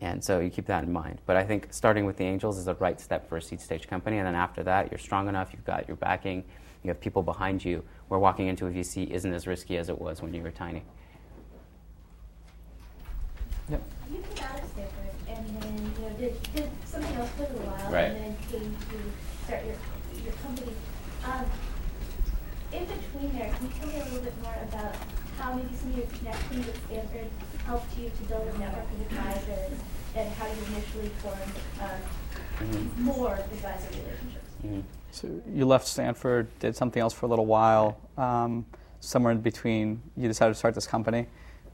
and 0.00 0.22
so 0.22 0.40
you 0.40 0.50
keep 0.50 0.66
that 0.66 0.82
in 0.82 0.92
mind. 0.92 1.20
But 1.26 1.36
I 1.36 1.44
think 1.44 1.68
starting 1.70 2.04
with 2.06 2.16
the 2.16 2.24
angels 2.24 2.58
is 2.58 2.64
the 2.64 2.74
right 2.74 3.00
step 3.00 3.28
for 3.28 3.36
a 3.36 3.42
seed 3.42 3.60
stage 3.60 3.86
company. 3.86 4.18
And 4.18 4.26
then 4.26 4.34
after 4.34 4.64
that, 4.64 4.90
you're 4.90 4.98
strong 4.98 5.28
enough, 5.28 5.50
you've 5.52 5.64
got 5.64 5.86
your 5.86 5.96
backing, 5.96 6.44
you 6.82 6.88
have 6.88 7.00
people 7.00 7.22
behind 7.22 7.64
you, 7.64 7.84
where 8.08 8.18
walking 8.18 8.48
into 8.48 8.66
a 8.66 8.70
VC 8.70 9.08
isn't 9.10 9.32
as 9.32 9.46
risky 9.46 9.76
as 9.76 9.88
it 9.88 10.00
was 10.00 10.20
when 10.20 10.34
you 10.34 10.42
were 10.42 10.50
tiny. 10.50 10.82
Yep. 13.70 13.82
You 14.10 14.22
came 14.34 14.44
out 14.44 14.58
of 14.60 14.68
Stanford 14.70 15.12
and 15.28 15.62
then 15.62 15.92
you 15.96 16.08
know, 16.08 16.16
did, 16.18 16.52
did 16.54 16.70
something 16.84 17.16
else 17.16 17.30
for 17.30 17.44
a 17.44 17.46
little 17.46 17.62
while 17.62 17.92
right. 17.92 18.10
and 18.10 18.16
then 18.16 18.36
came 18.50 18.76
to 18.90 19.46
start 19.46 19.64
your, 19.64 19.76
your 20.24 20.32
company. 20.42 20.72
Um, 21.24 21.44
in 22.72 22.86
between 22.86 23.38
there, 23.38 23.54
can 23.54 23.66
you 23.66 23.72
tell 23.78 23.88
me 23.88 24.00
a 24.00 24.04
little 24.04 24.24
bit 24.24 24.42
more 24.42 24.56
about 24.68 24.96
how 25.38 25.54
maybe 25.54 25.74
some 25.76 25.90
of 25.90 25.98
your 25.98 26.06
connections 26.06 26.68
at 26.68 26.76
Stanford 26.86 27.30
helped 27.66 27.98
you 27.98 28.10
to 28.10 28.22
build 28.24 28.46
a 28.54 28.58
network 28.58 28.84
of 28.84 29.00
advisors 29.00 29.78
and 30.16 30.30
how 30.34 30.46
you 30.46 30.52
initially 30.74 31.08
formed 31.20 31.40
uh, 31.80 32.64
mm-hmm. 32.64 33.04
more 33.04 33.34
advisor 33.34 33.88
relationships? 33.90 34.50
Mm-hmm. 34.64 34.80
So 35.10 35.42
you 35.48 35.66
left 35.66 35.86
Stanford, 35.86 36.46
did 36.58 36.76
something 36.76 37.00
else 37.00 37.12
for 37.12 37.26
a 37.26 37.28
little 37.28 37.46
while. 37.46 37.98
Um, 38.16 38.66
somewhere 39.00 39.32
in 39.32 39.40
between, 39.40 40.00
you 40.16 40.28
decided 40.28 40.52
to 40.52 40.58
start 40.58 40.74
this 40.74 40.86
company. 40.86 41.26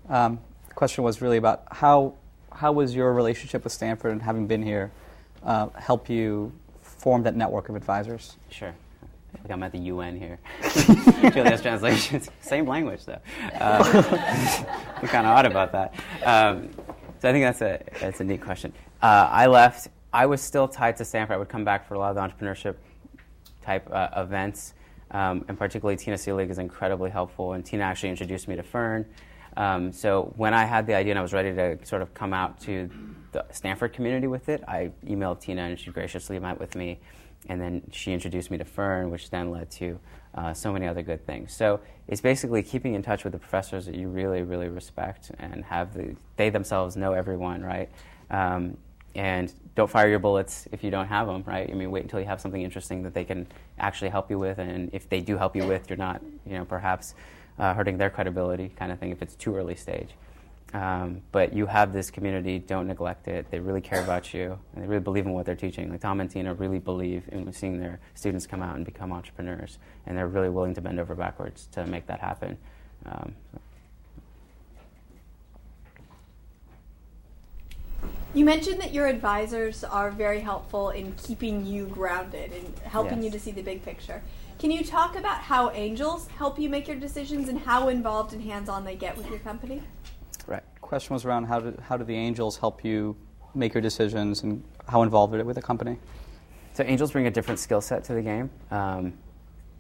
Um, 0.09 0.41
the 0.67 0.75
question 0.75 1.05
was 1.05 1.21
really 1.21 1.37
about 1.37 1.65
how 1.71 2.15
how 2.53 2.73
was 2.73 2.95
your 2.95 3.13
relationship 3.13 3.63
with 3.63 3.73
Stanford 3.73 4.11
and 4.11 4.23
having 4.23 4.47
been 4.47 4.63
here 4.63 4.91
uh, 5.45 5.69
help 5.77 6.09
you 6.09 6.53
form 6.83 7.23
that 7.23 7.37
network 7.37 7.69
of 7.69 7.77
advisors? 7.77 8.37
Sure. 8.51 8.75
Like 9.43 9.53
I'm 9.53 9.63
at 9.63 9.73
the 9.73 9.79
UN 9.79 10.19
here. 10.19 10.39
Julio's 11.33 11.63
translations. 11.63 12.31
Same 12.41 12.67
language, 12.67 13.05
though. 13.05 13.21
Uh, 13.55 14.65
I'm 14.97 15.09
kind 15.09 15.27
of 15.27 15.37
odd 15.37 15.47
about 15.47 15.73
that. 15.73 15.95
Um, 16.25 16.71
so 17.21 17.29
I 17.29 17.33
think 17.33 17.45
that's 17.45 17.63
a 17.63 17.83
that's 18.01 18.21
a 18.21 18.25
neat 18.25 18.41
question. 18.41 18.73
Uh, 19.03 19.29
I 19.31 19.47
left. 19.47 19.89
I 20.13 20.27
was 20.27 20.41
still 20.41 20.69
tied 20.69 20.97
to 20.99 21.05
Stanford. 21.05 21.35
I 21.35 21.39
would 21.39 21.49
come 21.49 21.65
back 21.65 21.87
for 21.87 21.95
a 21.95 21.99
lot 21.99 22.17
of 22.17 22.17
the 22.17 22.23
entrepreneurship 22.23 22.77
type 23.63 23.89
uh, 23.93 24.09
events. 24.17 24.75
Um, 25.11 25.45
and 25.49 25.59
particularly 25.59 25.97
Tina 25.97 26.17
Seelig 26.17 26.51
is 26.51 26.59
incredibly 26.59 27.11
helpful. 27.11 27.53
And 27.53 27.65
Tina 27.65 27.85
actually 27.85 28.11
introduced 28.11 28.49
me 28.49 28.57
to 28.57 28.63
Fern. 28.63 29.07
Um, 29.57 29.93
so 29.93 30.33
when 30.37 30.55
I 30.55 30.65
had 30.65 30.87
the 30.87 30.95
idea 30.95 31.13
and 31.13 31.19
I 31.19 31.23
was 31.23 31.33
ready 31.33 31.53
to 31.55 31.79
sort 31.85 32.03
of 32.03 32.15
come 32.15 32.33
out 32.33 32.61
to 32.63 32.91
the 33.33 33.45
Stanford 33.51 33.93
community 33.93 34.27
with 34.27 34.49
it, 34.49 34.63
I 34.69 34.93
emailed 35.05 35.41
Tina 35.41 35.63
and 35.63 35.79
she 35.79 35.91
graciously 35.91 36.39
met 36.39 36.61
with 36.61 36.75
me. 36.77 37.01
And 37.47 37.61
then 37.61 37.83
she 37.93 38.13
introduced 38.13 38.51
me 38.51 38.59
to 38.59 38.65
Fern, 38.65 39.11
which 39.11 39.31
then 39.31 39.51
led 39.51 39.71
to 39.73 39.99
uh, 40.35 40.53
so 40.53 40.73
many 40.73 40.87
other 40.87 41.03
good 41.03 41.25
things. 41.25 41.55
So 41.55 41.81
it's 42.07 42.21
basically 42.21 42.63
keeping 42.63 42.95
in 42.95 43.03
touch 43.03 43.25
with 43.25 43.33
the 43.33 43.39
professors 43.39 43.87
that 43.87 43.95
you 43.95 44.09
really, 44.09 44.43
really 44.43 44.69
respect 44.69 45.31
and 45.39 45.65
have 45.65 45.95
the, 45.95 46.17
they 46.37 46.51
themselves 46.51 46.97
know 46.97 47.13
everyone, 47.13 47.63
right? 47.63 47.89
Um, 48.31 48.77
and 49.15 49.53
don't 49.75 49.91
fire 49.91 50.09
your 50.09 50.19
bullets 50.19 50.69
if 50.71 50.85
you 50.85 50.91
don't 50.91 51.07
have 51.07 51.27
them, 51.27 51.43
right? 51.47 51.69
I 51.69 51.75
mean, 51.75 51.91
wait 51.91 52.03
until 52.03 52.21
you 52.21 52.27
have 52.27 52.41
something 52.41 52.63
interesting 52.63 53.03
that 53.05 53.15
they 53.15 53.25
can 53.25 53.47
actually 53.79 54.11
help 54.11 54.31
you 54.31 54.39
with, 54.39 54.59
and 54.59 54.91
if 54.93 55.09
they 55.09 55.21
do 55.21 55.37
help 55.37 55.57
you 55.57 55.67
with, 55.67 55.89
you're 55.89 55.97
not, 55.97 56.23
you 56.47 56.57
know, 56.57 56.65
perhaps 56.65 57.15
uh, 57.59 57.75
hurting 57.75 57.99
their 57.99 58.11
credibility, 58.11 58.71
kind 58.77 58.93
of 58.93 58.99
thing. 58.99 59.11
If 59.11 59.23
it's 59.23 59.35
too 59.35 59.57
early 59.57 59.75
stage, 59.75 60.11
um, 60.75 61.23
but 61.33 61.53
you 61.53 61.67
have 61.67 61.93
this 61.93 62.11
community. 62.11 62.59
Don't 62.59 62.87
neglect 62.87 63.27
it. 63.29 63.51
They 63.51 63.59
really 63.59 63.81
care 63.81 64.03
about 64.03 64.35
you, 64.35 64.59
and 64.75 64.85
they 64.85 64.89
really 64.89 65.03
believe 65.03 65.27
in 65.27 65.33
what 65.33 65.47
they're 65.47 65.55
teaching. 65.55 65.91
Like 65.91 66.01
Tom 66.01 66.21
and 66.21 66.31
Tina 66.31 66.55
really 66.55 66.79
believe 66.79 67.25
in 67.33 67.51
seeing 67.53 67.81
their 67.81 68.01
students 68.15 68.47
come 68.47 68.63
out 68.63 68.77
and 68.77 68.85
become 68.85 69.13
entrepreneurs, 69.13 69.79
and 70.07 70.17
they're 70.17 70.29
really 70.29 70.51
willing 70.51 70.75
to 70.75 70.81
bend 70.81 71.01
over 71.01 71.15
backwards 71.15 71.67
to 71.73 71.87
make 71.87 72.07
that 72.07 72.21
happen. 72.21 72.59
Um, 73.07 73.35
so. 73.53 73.61
You 78.35 78.45
mentioned 78.45 78.79
that 78.81 78.93
your 78.93 79.07
advisors 79.07 79.83
are 79.83 80.11
very 80.11 80.41
helpful 80.41 80.91
in 80.91 81.13
keeping 81.15 81.65
you 81.65 81.87
grounded 81.87 82.53
and 82.53 82.79
helping 82.81 83.23
Yes. 83.23 83.25
you 83.25 83.31
to 83.39 83.41
see 83.41 83.51
the 83.53 83.63
big 83.63 83.83
picture. 83.83 84.23
Can 84.59 84.71
you 84.71 84.85
talk 84.85 85.17
about 85.17 85.39
how 85.39 85.71
angels 85.71 86.29
help 86.37 86.59
you 86.59 86.69
make 86.69 86.87
your 86.87 86.97
decisions 86.99 87.49
and 87.49 87.59
how 87.59 87.89
involved 87.89 88.35
and 88.35 88.43
hands 88.43 88.69
on 88.69 88.85
they 88.85 88.97
get 88.97 89.17
with 89.17 89.31
your 89.31 89.39
company? 89.39 89.83
Question 90.89 91.13
was 91.13 91.27
around 91.27 91.45
how 91.45 91.61
do, 91.61 91.79
how 91.83 91.99
do 91.99 92.05
the 92.05 92.15
angels 92.15 92.57
help 92.57 92.83
you 92.83 93.15
make 93.55 93.75
your 93.75 93.83
decisions 93.83 94.43
and 94.43 94.65
how 94.89 95.03
involved 95.03 95.35
are 95.35 95.37
they 95.37 95.43
with 95.43 95.57
the 95.57 95.61
company? 95.61 95.99
So 96.73 96.83
angels 96.83 97.13
bring 97.13 97.27
a 97.27 97.31
different 97.31 97.61
skill 97.61 97.83
set 97.83 98.05
to 98.05 98.15
the 98.15 98.23
game. 98.23 98.49
Um, 98.71 99.13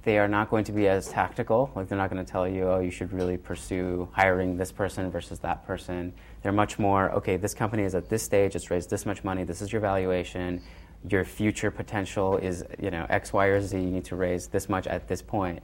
they 0.03 0.19
are 0.19 0.29
not 0.29 0.51
going 0.51 0.65
to 0.65 0.73
be 0.73 0.87
as 0.87 1.09
tactical. 1.09 1.73
Like 1.75 1.89
they're 1.89 1.97
not 1.97 2.11
going 2.11 2.23
to 2.23 2.31
tell 2.31 2.47
you, 2.47 2.69
oh, 2.69 2.81
you 2.81 2.91
should 2.91 3.11
really 3.11 3.39
pursue 3.39 4.07
hiring 4.13 4.59
this 4.59 4.71
person 4.71 5.11
versus 5.11 5.39
that 5.39 5.67
person. 5.67 6.13
They're 6.43 6.53
much 6.53 6.79
more, 6.79 7.11
okay, 7.13 7.39
this 7.39 7.55
company 7.55 7.85
is 7.85 7.95
at 7.95 8.11
this 8.11 8.23
stage. 8.23 8.55
It's 8.55 8.71
raised 8.71 8.91
this 8.91 9.07
much 9.07 9.25
money. 9.25 9.45
This 9.45 9.63
is 9.63 9.73
your 9.73 9.81
valuation. 9.81 10.61
Your 11.09 11.25
future 11.25 11.71
potential 11.71 12.37
is, 12.37 12.65
you 12.79 12.91
know, 12.91 13.07
X, 13.09 13.33
Y, 13.33 13.47
or 13.47 13.63
Z. 13.63 13.79
You 13.79 13.91
need 13.91 14.05
to 14.05 14.17
raise 14.17 14.49
this 14.49 14.69
much 14.69 14.87
at 14.87 15.09
this 15.09 15.23
point. 15.23 15.61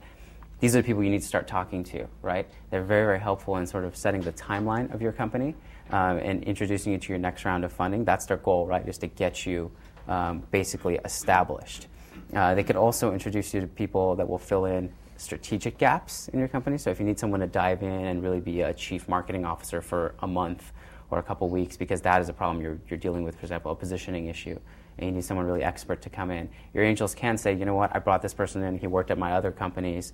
These 0.59 0.75
are 0.75 0.81
the 0.81 0.85
people 0.85 1.03
you 1.03 1.09
need 1.09 1.21
to 1.21 1.27
start 1.27 1.47
talking 1.47 1.83
to, 1.85 2.07
right? 2.21 2.47
They're 2.69 2.83
very, 2.83 3.05
very 3.05 3.19
helpful 3.19 3.57
in 3.57 3.67
sort 3.67 3.83
of 3.83 3.95
setting 3.95 4.21
the 4.21 4.31
timeline 4.31 4.93
of 4.93 5.01
your 5.01 5.11
company 5.11 5.53
um, 5.91 6.17
and 6.17 6.43
introducing 6.43 6.93
you 6.93 6.97
to 6.97 7.09
your 7.09 7.19
next 7.19 7.45
round 7.45 7.65
of 7.65 7.73
funding. 7.73 8.05
That's 8.05 8.25
their 8.25 8.37
goal, 8.37 8.65
right? 8.65 8.87
Is 8.87 8.97
to 8.99 9.07
get 9.07 9.45
you 9.45 9.71
um, 10.07 10.43
basically 10.51 10.95
established. 11.03 11.87
Uh, 12.33 12.55
they 12.55 12.63
could 12.63 12.77
also 12.77 13.13
introduce 13.13 13.53
you 13.53 13.61
to 13.61 13.67
people 13.67 14.15
that 14.15 14.27
will 14.27 14.39
fill 14.39 14.65
in 14.65 14.91
strategic 15.17 15.77
gaps 15.77 16.29
in 16.29 16.39
your 16.39 16.47
company. 16.47 16.77
So 16.77 16.89
if 16.89 16.99
you 16.99 17.05
need 17.05 17.19
someone 17.19 17.41
to 17.41 17.47
dive 17.47 17.83
in 17.83 18.05
and 18.05 18.23
really 18.23 18.39
be 18.39 18.61
a 18.61 18.73
chief 18.73 19.07
marketing 19.07 19.45
officer 19.45 19.81
for 19.81 20.15
a 20.19 20.27
month 20.27 20.71
or 21.11 21.19
a 21.19 21.23
couple 21.23 21.47
weeks, 21.49 21.77
because 21.77 22.01
that 22.01 22.21
is 22.21 22.29
a 22.29 22.33
problem 22.33 22.63
you're, 22.63 22.79
you're 22.89 22.99
dealing 22.99 23.23
with, 23.23 23.35
for 23.35 23.41
example, 23.41 23.71
a 23.71 23.75
positioning 23.75 24.25
issue, 24.27 24.59
and 24.97 25.07
you 25.07 25.11
need 25.11 25.23
someone 25.23 25.45
really 25.45 25.63
expert 25.63 26.01
to 26.01 26.09
come 26.09 26.31
in. 26.31 26.49
Your 26.73 26.83
angels 26.83 27.13
can 27.13 27.37
say, 27.37 27.53
you 27.53 27.65
know 27.65 27.75
what, 27.75 27.95
I 27.95 27.99
brought 27.99 28.21
this 28.21 28.33
person 28.33 28.63
in, 28.63 28.77
he 28.77 28.87
worked 28.87 29.11
at 29.11 29.17
my 29.17 29.33
other 29.33 29.51
companies. 29.51 30.13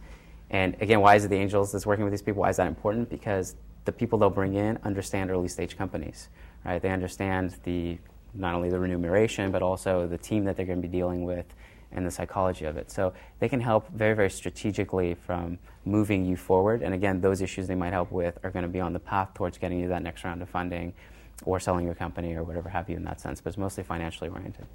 And 0.51 0.75
again, 0.81 1.01
why 1.01 1.15
is 1.15 1.25
it 1.25 1.29
the 1.29 1.37
angels 1.37 1.71
that's 1.71 1.85
working 1.85 2.03
with 2.03 2.11
these 2.11 2.21
people? 2.21 2.41
Why 2.41 2.49
is 2.49 2.57
that 2.57 2.67
important? 2.67 3.09
Because 3.09 3.55
the 3.85 3.91
people 3.91 4.19
they'll 4.19 4.29
bring 4.29 4.53
in 4.53 4.77
understand 4.83 5.31
early 5.31 5.47
stage 5.47 5.75
companies, 5.77 6.29
right? 6.63 6.81
They 6.81 6.89
understand 6.89 7.55
the 7.63 7.97
not 8.33 8.53
only 8.53 8.69
the 8.69 8.79
remuneration, 8.79 9.51
but 9.51 9.61
also 9.61 10.07
the 10.07 10.17
team 10.17 10.45
that 10.45 10.55
they're 10.55 10.65
going 10.65 10.81
to 10.81 10.87
be 10.87 10.91
dealing 10.91 11.23
with 11.25 11.45
and 11.91 12.05
the 12.05 12.11
psychology 12.11 12.65
of 12.65 12.77
it. 12.77 12.91
So 12.91 13.13
they 13.39 13.49
can 13.49 13.59
help 13.59 13.89
very, 13.89 14.15
very 14.15 14.29
strategically 14.29 15.15
from 15.15 15.57
moving 15.83 16.25
you 16.25 16.37
forward. 16.37 16.81
And 16.81 16.93
again, 16.93 17.19
those 17.21 17.41
issues 17.41 17.67
they 17.67 17.75
might 17.75 17.91
help 17.91 18.11
with 18.11 18.37
are 18.43 18.51
going 18.51 18.63
to 18.63 18.69
be 18.69 18.79
on 18.79 18.93
the 18.93 18.99
path 18.99 19.33
towards 19.33 19.57
getting 19.57 19.79
you 19.79 19.87
that 19.89 20.03
next 20.03 20.23
round 20.23 20.41
of 20.41 20.49
funding 20.49 20.93
or 21.43 21.59
selling 21.59 21.85
your 21.85 21.95
company 21.95 22.35
or 22.35 22.43
whatever 22.43 22.69
have 22.69 22.89
you 22.89 22.95
in 22.95 23.03
that 23.05 23.19
sense, 23.19 23.41
but 23.41 23.49
it's 23.49 23.57
mostly 23.57 23.83
financially 23.83 24.29
oriented. 24.29 24.65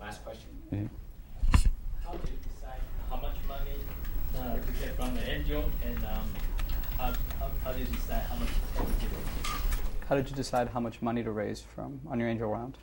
Last 0.00 0.24
question. 0.24 0.48
Mhm. 0.72 0.88
How 2.04 2.12
do 2.12 2.30
you 2.30 2.38
decide 2.42 2.80
how 3.08 3.16
much 3.16 3.36
money 3.46 3.76
uh, 4.36 4.56
to 4.56 4.72
get 4.72 4.91
from 5.02 5.14
the 5.16 5.28
angel, 5.28 5.64
and 5.84 5.98
um, 5.98 6.28
how, 6.96 7.12
how, 7.40 7.50
how 7.64 7.72
do 7.72 7.80
you 7.80 7.86
decide 7.86 8.22
how 8.22 8.36
much 8.36 8.48
to 8.76 8.82
give? 9.00 10.06
How 10.08 10.14
did 10.14 10.30
you 10.30 10.36
decide 10.36 10.68
how 10.68 10.78
much 10.78 11.02
money 11.02 11.24
to 11.24 11.30
raise 11.32 11.60
from 11.60 12.00
on 12.08 12.20
your 12.20 12.28
angel 12.28 12.48
round? 12.48 12.78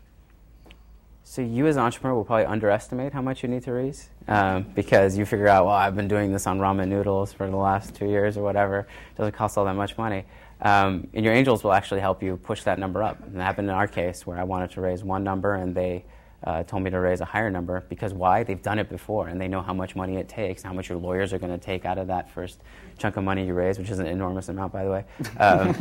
So 1.24 1.42
you 1.42 1.68
as 1.68 1.78
an 1.78 1.84
entrepreneur 1.84 2.16
will 2.16 2.26
probably 2.26 2.46
underestimate 2.46 3.14
how 3.14 3.22
much 3.22 3.44
you 3.44 3.48
need 3.48 3.64
to 3.64 3.72
raise 3.72 4.10
um, 4.28 4.66
because 4.76 5.18
you 5.18 5.26
figure 5.26 5.48
out, 5.48 5.66
well, 5.66 5.76
I've 5.76 5.96
been 5.96 6.08
doing 6.08 6.34
this 6.34 6.48
on 6.48 6.60
ramen 6.60 6.88
noodles 6.88 7.32
for 7.32 7.50
the 7.50 7.56
last 7.56 7.96
two 7.96 8.08
years 8.08 8.36
or 8.36 8.44
whatever. 8.44 8.80
It 8.80 9.18
doesn't 9.18 9.34
cost 9.34 9.58
all 9.58 9.64
that 9.66 9.76
much 9.76 9.98
money. 9.98 10.26
Um, 10.62 11.08
and 11.14 11.24
your 11.24 11.34
angels 11.34 11.64
will 11.64 11.72
actually 11.72 12.02
help 12.02 12.24
you 12.24 12.36
push 12.38 12.64
that 12.64 12.80
number 12.80 13.04
up. 13.04 13.24
And 13.24 13.36
that 13.36 13.44
happened 13.44 13.70
in 13.70 13.76
our 13.76 13.88
case 13.88 14.26
where 14.26 14.40
I 14.40 14.44
wanted 14.44 14.72
to 14.72 14.82
raise 14.82 15.04
one 15.04 15.24
number 15.24 15.54
and 15.56 15.76
they 15.76 16.04
uh, 16.44 16.64
told 16.64 16.84
me 16.84 16.90
to 16.90 17.00
raise 17.00 17.22
a 17.22 17.26
higher 17.26 17.50
number 17.50 17.84
because 17.90 18.14
why? 18.14 18.44
They've 18.44 18.62
done 18.62 18.80
it 18.80 18.90
before 18.90 19.28
and 19.28 19.40
they 19.40 19.48
know 19.48 19.62
how 19.62 19.74
much 19.74 19.96
money 19.96 20.18
it 20.18 20.30
takes, 20.30 20.64
how 20.64 20.74
much 20.74 20.90
your 20.90 20.98
lawyers 20.98 21.34
are 21.34 21.40
going 21.40 21.52
to 21.52 21.64
take 21.64 21.86
out 21.86 21.98
of 21.98 22.08
that 22.08 22.30
first 22.32 22.62
chunk 22.98 23.18
of 23.18 23.24
money 23.24 23.46
you 23.46 23.54
raise, 23.54 23.78
which 23.78 23.90
is 23.90 24.00
an 24.00 24.08
enormous 24.08 24.50
amount, 24.50 24.72
by 24.72 24.84
the 24.84 24.90
way. 24.90 25.06
Um, 25.38 25.76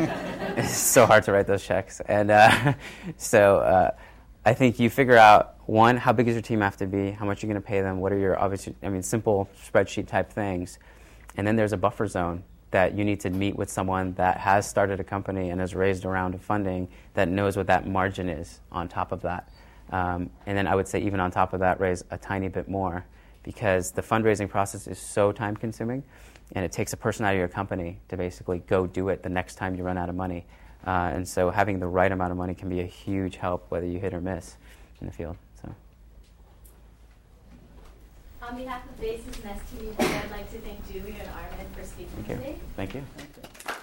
it's 0.56 0.76
so 0.76 1.06
hard 1.06 1.22
to 1.24 1.32
write 1.32 1.46
those 1.46 1.64
checks. 1.64 2.00
And 2.06 2.30
uh, 2.30 2.74
so 3.16 3.58
uh, 3.58 3.90
I 4.44 4.54
think 4.54 4.78
you 4.80 4.90
figure 4.90 5.16
out 5.16 5.56
one, 5.66 5.96
how 5.96 6.12
big 6.12 6.26
does 6.26 6.34
your 6.34 6.42
team 6.42 6.60
have 6.60 6.76
to 6.78 6.86
be? 6.86 7.12
How 7.12 7.24
much 7.24 7.42
you're 7.42 7.52
going 7.52 7.62
to 7.62 7.66
pay 7.66 7.80
them? 7.80 8.00
What 8.00 8.12
are 8.12 8.18
your 8.18 8.38
obviously, 8.38 8.74
I 8.82 8.88
mean, 8.88 9.02
simple 9.02 9.48
spreadsheet 9.62 10.08
type 10.08 10.32
things. 10.32 10.78
And 11.36 11.46
then 11.46 11.54
there's 11.54 11.72
a 11.72 11.76
buffer 11.76 12.06
zone 12.08 12.42
that 12.70 12.96
you 12.96 13.04
need 13.04 13.20
to 13.20 13.30
meet 13.30 13.56
with 13.56 13.70
someone 13.70 14.12
that 14.14 14.38
has 14.38 14.68
started 14.68 15.00
a 15.00 15.04
company 15.04 15.50
and 15.50 15.60
has 15.60 15.74
raised 15.74 16.04
a 16.04 16.08
round 16.08 16.34
of 16.34 16.42
funding 16.42 16.88
that 17.14 17.28
knows 17.28 17.56
what 17.56 17.66
that 17.66 17.86
margin 17.86 18.28
is 18.28 18.60
on 18.70 18.88
top 18.88 19.12
of 19.12 19.22
that. 19.22 19.48
Um, 19.90 20.30
and 20.46 20.56
then 20.56 20.66
I 20.66 20.74
would 20.74 20.88
say, 20.88 21.00
even 21.00 21.20
on 21.20 21.30
top 21.30 21.52
of 21.52 21.60
that, 21.60 21.80
raise 21.80 22.04
a 22.10 22.18
tiny 22.18 22.48
bit 22.48 22.68
more 22.68 23.04
because 23.42 23.92
the 23.92 24.02
fundraising 24.02 24.48
process 24.48 24.86
is 24.86 24.98
so 24.98 25.32
time 25.32 25.56
consuming 25.56 26.02
and 26.52 26.64
it 26.64 26.72
takes 26.72 26.92
a 26.92 26.96
person 26.96 27.24
out 27.24 27.32
of 27.32 27.38
your 27.38 27.48
company 27.48 27.98
to 28.08 28.16
basically 28.16 28.60
go 28.60 28.86
do 28.86 29.08
it 29.08 29.22
the 29.22 29.28
next 29.28 29.56
time 29.56 29.74
you 29.74 29.82
run 29.82 29.98
out 29.98 30.08
of 30.08 30.14
money. 30.14 30.46
Uh, 30.86 31.10
and 31.14 31.28
so 31.28 31.50
having 31.50 31.78
the 31.78 31.86
right 31.86 32.10
amount 32.10 32.30
of 32.30 32.38
money 32.38 32.54
can 32.54 32.68
be 32.68 32.80
a 32.80 32.86
huge 32.86 33.36
help 33.36 33.66
whether 33.70 33.86
you 33.86 33.98
hit 33.98 34.14
or 34.14 34.20
miss 34.20 34.56
in 35.00 35.06
the 35.06 35.12
field. 35.12 35.36
So. 35.60 35.74
On 38.42 38.56
behalf 38.56 38.82
of 38.88 39.00
BASES 39.00 39.26
and 39.26 39.60
STV, 39.60 40.00
I'd 40.00 40.30
like 40.30 40.50
to 40.52 40.58
thank 40.58 40.86
Julio 40.90 41.14
and 41.18 41.28
Armen 41.30 41.66
for 41.76 41.84
speaking 41.84 42.24
Thank 42.24 42.28
you. 42.28 42.36
today. 42.36 42.58
Thank 42.76 42.94
you. 42.94 43.74